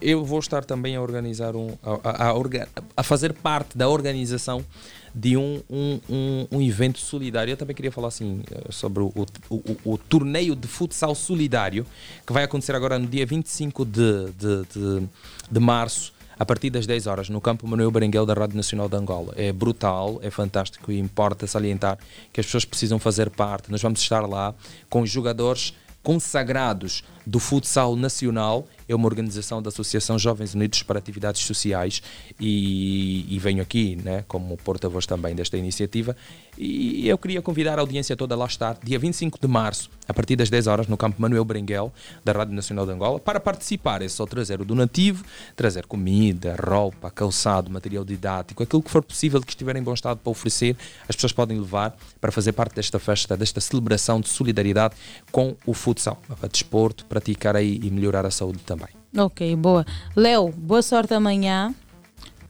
eu 0.00 0.24
vou 0.24 0.38
estar 0.38 0.64
também 0.64 0.94
a 0.94 1.02
organizar 1.02 1.56
um, 1.56 1.76
a, 1.82 2.28
a- 2.28 2.30
a 2.30 2.68
a 2.96 3.02
fazer 3.02 3.32
parte 3.32 3.76
da 3.76 3.88
organização 3.88 4.64
de 5.12 5.36
um, 5.36 5.60
um, 5.68 6.00
um, 6.08 6.46
um 6.52 6.62
evento 6.62 6.98
solidário. 7.00 7.50
Eu 7.50 7.56
também 7.56 7.74
queria 7.74 7.90
falar 7.90 8.08
assim 8.08 8.42
eh, 8.48 8.66
sobre 8.70 9.02
o, 9.02 9.12
o, 9.48 9.54
o, 9.56 9.94
o 9.94 9.98
torneio 9.98 10.54
de 10.54 10.68
futsal 10.68 11.14
solidário 11.16 11.84
que 12.24 12.32
vai 12.32 12.44
acontecer 12.44 12.76
agora 12.76 12.96
no 12.98 13.08
dia 13.08 13.26
25 13.26 13.84
de, 13.84 14.26
de, 14.38 14.62
de, 14.72 15.08
de 15.50 15.60
março 15.60 16.12
a 16.40 16.46
partir 16.46 16.70
das 16.70 16.86
10 16.86 17.06
horas 17.06 17.28
no 17.28 17.38
campo 17.38 17.68
Manuel 17.68 17.90
Berenguel 17.90 18.24
da 18.24 18.32
Rádio 18.32 18.56
Nacional 18.56 18.88
de 18.88 18.96
Angola. 18.96 19.34
É 19.36 19.52
brutal, 19.52 20.18
é 20.22 20.30
fantástico 20.30 20.90
e 20.90 20.98
importa 20.98 21.46
salientar 21.46 21.98
que 22.32 22.40
as 22.40 22.46
pessoas 22.46 22.64
precisam 22.64 22.98
fazer 22.98 23.28
parte. 23.28 23.70
Nós 23.70 23.82
vamos 23.82 24.00
estar 24.00 24.26
lá 24.26 24.54
com 24.88 25.04
jogadores 25.04 25.74
consagrados 26.02 27.04
do 27.26 27.38
futsal 27.38 27.94
nacional. 27.94 28.66
É 28.88 28.94
uma 28.94 29.06
organização 29.06 29.60
da 29.60 29.68
Associação 29.68 30.18
Jovens 30.18 30.54
Unidos 30.54 30.82
para 30.82 30.98
Atividades 30.98 31.42
Sociais 31.42 32.02
e, 32.40 33.26
e 33.28 33.38
venho 33.38 33.62
aqui 33.62 33.96
né, 34.02 34.24
como 34.26 34.56
porta-voz 34.56 35.04
também 35.04 35.34
desta 35.34 35.58
iniciativa. 35.58 36.16
E 36.62 37.08
eu 37.08 37.16
queria 37.16 37.40
convidar 37.40 37.78
a 37.78 37.80
audiência 37.80 38.14
toda 38.14 38.34
a 38.34 38.36
lá 38.36 38.44
estar, 38.44 38.76
dia 38.84 38.98
25 38.98 39.38
de 39.40 39.48
março, 39.48 39.88
a 40.06 40.12
partir 40.12 40.36
das 40.36 40.50
10 40.50 40.66
horas, 40.66 40.86
no 40.88 40.96
campo 40.96 41.16
Manuel 41.18 41.42
Berenguel, 41.42 41.90
da 42.22 42.32
Rádio 42.32 42.54
Nacional 42.54 42.84
de 42.84 42.92
Angola. 42.92 43.18
Para 43.18 43.40
participar 43.40 44.02
é 44.02 44.08
só 44.08 44.26
trazer 44.26 44.60
o 44.60 44.64
donativo, 44.64 45.24
trazer 45.56 45.86
comida, 45.86 46.54
roupa, 46.62 47.10
calçado, 47.10 47.70
material 47.70 48.04
didático, 48.04 48.62
aquilo 48.62 48.82
que 48.82 48.90
for 48.90 49.02
possível 49.02 49.40
que 49.40 49.52
estiver 49.52 49.74
em 49.76 49.82
bom 49.82 49.94
estado 49.94 50.18
para 50.18 50.30
oferecer, 50.30 50.76
as 51.08 51.16
pessoas 51.16 51.32
podem 51.32 51.58
levar 51.58 51.96
para 52.20 52.30
fazer 52.30 52.52
parte 52.52 52.74
desta 52.74 52.98
festa, 52.98 53.38
desta 53.38 53.58
celebração 53.58 54.20
de 54.20 54.28
solidariedade 54.28 54.94
com 55.32 55.56
o 55.64 55.72
futsal, 55.72 56.20
para 56.38 56.46
desporto, 56.46 57.06
praticar 57.06 57.56
aí 57.56 57.80
e 57.82 57.90
melhorar 57.90 58.26
a 58.26 58.30
saúde 58.30 58.58
também. 58.66 58.88
Ok, 59.16 59.56
boa. 59.56 59.86
Leo, 60.14 60.52
boa 60.52 60.82
sorte 60.82 61.14
amanhã. 61.14 61.74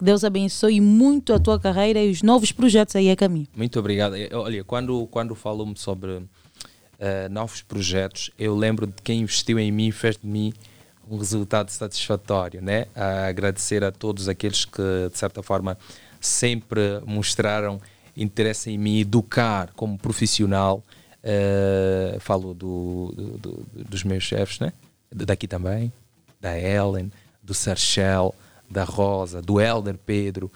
Que 0.01 0.05
Deus 0.07 0.25
abençoe 0.25 0.81
muito 0.81 1.35
a 1.35 1.39
tua 1.39 1.61
carreira 1.61 2.03
e 2.03 2.11
os 2.11 2.23
novos 2.23 2.51
projetos 2.53 2.97
aí 2.97 3.11
a 3.11 3.15
caminho. 3.17 3.47
Muito 3.55 3.79
obrigado. 3.79 4.17
Eh, 4.17 4.31
Olha, 4.33 4.65
quando, 4.65 5.07
quando 5.09 5.35
falo-me 5.35 5.77
sobre 5.77 6.23
eh, 6.99 7.29
novos 7.29 7.61
projetos, 7.61 8.31
eu 8.39 8.57
lembro 8.57 8.87
de 8.87 8.95
quem 9.05 9.21
investiu 9.21 9.59
em 9.59 9.71
mim 9.71 9.91
fez 9.91 10.17
de 10.17 10.27
mim 10.27 10.55
um 11.07 11.19
resultado 11.19 11.69
satisfatório, 11.69 12.63
né? 12.63 12.87
A 12.97 13.27
agradecer 13.27 13.85
a 13.85 13.93
todos 13.93 14.27
aqueles 14.27 14.65
que, 14.65 14.81
de 15.13 15.19
certa 15.19 15.43
forma, 15.43 15.77
sempre 16.19 16.81
mostraram 17.05 17.79
interesse 18.17 18.71
em 18.71 18.79
me 18.79 19.03
educar 19.03 19.71
como 19.77 19.99
profissional. 19.99 20.83
Eh, 21.23 22.17
falo 22.21 22.55
do, 22.55 23.13
do- 23.15 23.37
do- 23.37 23.67
dos 23.91 24.03
meus 24.03 24.25
chefes, 24.25 24.61
né? 24.61 24.73
Daqui 25.15 25.47
também, 25.47 25.93
da 26.41 26.59
Ellen, 26.59 27.13
do 27.43 27.53
Sarchel, 27.53 28.35
da 28.71 28.85
Rosa, 28.85 29.43
do 29.43 29.61
Elder 29.61 29.99
Pedro, 29.99 30.51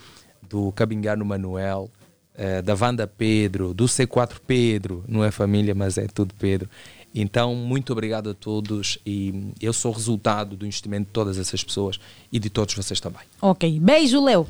do 0.48 0.70
Cabingano 0.72 1.24
Manuel, 1.24 1.90
eh, 2.36 2.62
da 2.62 2.74
Wanda 2.74 3.06
Pedro, 3.06 3.74
do 3.74 3.84
C4 3.84 4.36
Pedro, 4.46 5.04
não 5.08 5.24
é 5.24 5.30
família, 5.30 5.74
mas 5.74 5.98
é 5.98 6.06
tudo 6.06 6.34
Pedro. 6.34 6.68
Então, 7.14 7.54
muito 7.54 7.92
obrigado 7.92 8.30
a 8.30 8.34
todos 8.34 8.98
e 9.06 9.52
eu 9.60 9.72
sou 9.72 9.92
resultado 9.92 10.56
do 10.56 10.66
investimento 10.66 11.06
de 11.06 11.12
todas 11.12 11.38
essas 11.38 11.62
pessoas 11.62 11.98
e 12.32 12.40
de 12.40 12.50
todos 12.50 12.74
vocês 12.74 12.98
também. 13.00 13.22
Ok, 13.40 13.78
beijo, 13.78 14.24
Leo. 14.24 14.46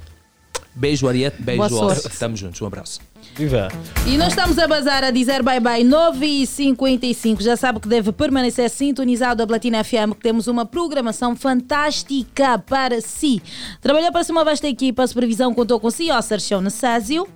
Beijo, 0.74 1.06
Ariete, 1.06 1.42
beijo. 1.42 1.90
Estamos 1.92 2.40
juntos, 2.40 2.60
um 2.62 2.66
abraço. 2.66 3.00
Viva! 3.34 3.68
E 4.06 4.16
nós 4.16 4.28
estamos 4.28 4.58
a 4.58 4.68
bazar 4.68 5.02
a 5.02 5.10
dizer 5.10 5.42
bye 5.42 5.60
bye 5.60 5.82
9h55. 5.84 7.42
Já 7.42 7.56
sabe 7.56 7.80
que 7.80 7.88
deve 7.88 8.12
permanecer 8.12 8.70
sintonizado 8.70 9.42
a 9.42 9.46
Platina 9.46 9.82
FM, 9.82 10.12
que 10.14 10.22
temos 10.22 10.46
uma 10.46 10.64
programação 10.64 11.34
fantástica 11.34 12.58
para 12.58 13.00
si. 13.00 13.42
Trabalhou 13.80 14.12
para 14.12 14.24
si 14.24 14.32
uma 14.32 14.44
vasta 14.44 14.68
equipa, 14.68 15.02
a 15.02 15.06
supervisão 15.06 15.54
contou 15.54 15.80
com 15.80 15.90
CEO 15.90 16.20
Sergio 16.22 16.60
Nassásio, 16.60 17.26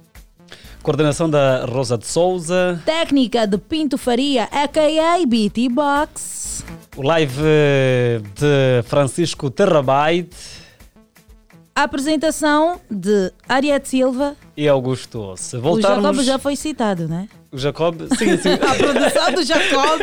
Coordenação 0.83 1.29
da 1.29 1.67
Rosa 1.67 1.99
de 1.99 2.07
Souza, 2.07 2.81
técnica 2.85 3.47
de 3.47 3.59
Pinto 3.59 3.99
Faria, 3.99 4.45
a.k.a. 4.45 5.27
BT 5.27 5.69
Box. 5.69 6.65
o 6.97 7.03
live 7.03 7.43
eh, 7.45 8.21
de 8.35 8.89
Francisco 8.89 9.51
Terrabyte 9.51 10.37
A 11.79 11.85
apresentação 11.85 12.81
de 12.91 13.33
Ariete 13.49 13.89
Silva. 13.89 14.35
e 14.57 14.67
Augusto. 14.69 15.37
Se 15.37 15.57
O 15.57 15.61
voltarmos. 15.61 16.03
Jacob 16.03 16.23
já 16.25 16.37
foi 16.37 16.57
citado, 16.57 17.07
né? 17.07 17.29
O 17.53 17.57
Jacob, 17.57 18.01
sim, 18.19 18.37
sim. 18.37 18.49
A 18.61 18.75
produção 18.75 19.33
do 19.33 19.45
Jacob, 19.45 20.01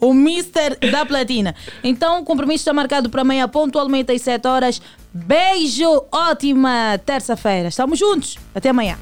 o 0.00 0.14
Mister 0.14 0.78
da 0.90 1.04
Platina. 1.04 1.54
Então, 1.84 2.22
o 2.22 2.24
compromisso 2.24 2.62
está 2.62 2.72
marcado 2.72 3.10
para 3.10 3.20
amanhã, 3.20 3.46
pontualmente 3.46 4.10
às 4.10 4.22
7 4.22 4.48
horas. 4.48 4.80
Beijo, 5.12 6.02
ótima 6.10 6.98
terça-feira. 7.04 7.68
Estamos 7.68 7.98
juntos. 7.98 8.38
Até 8.54 8.70
amanhã. 8.70 8.96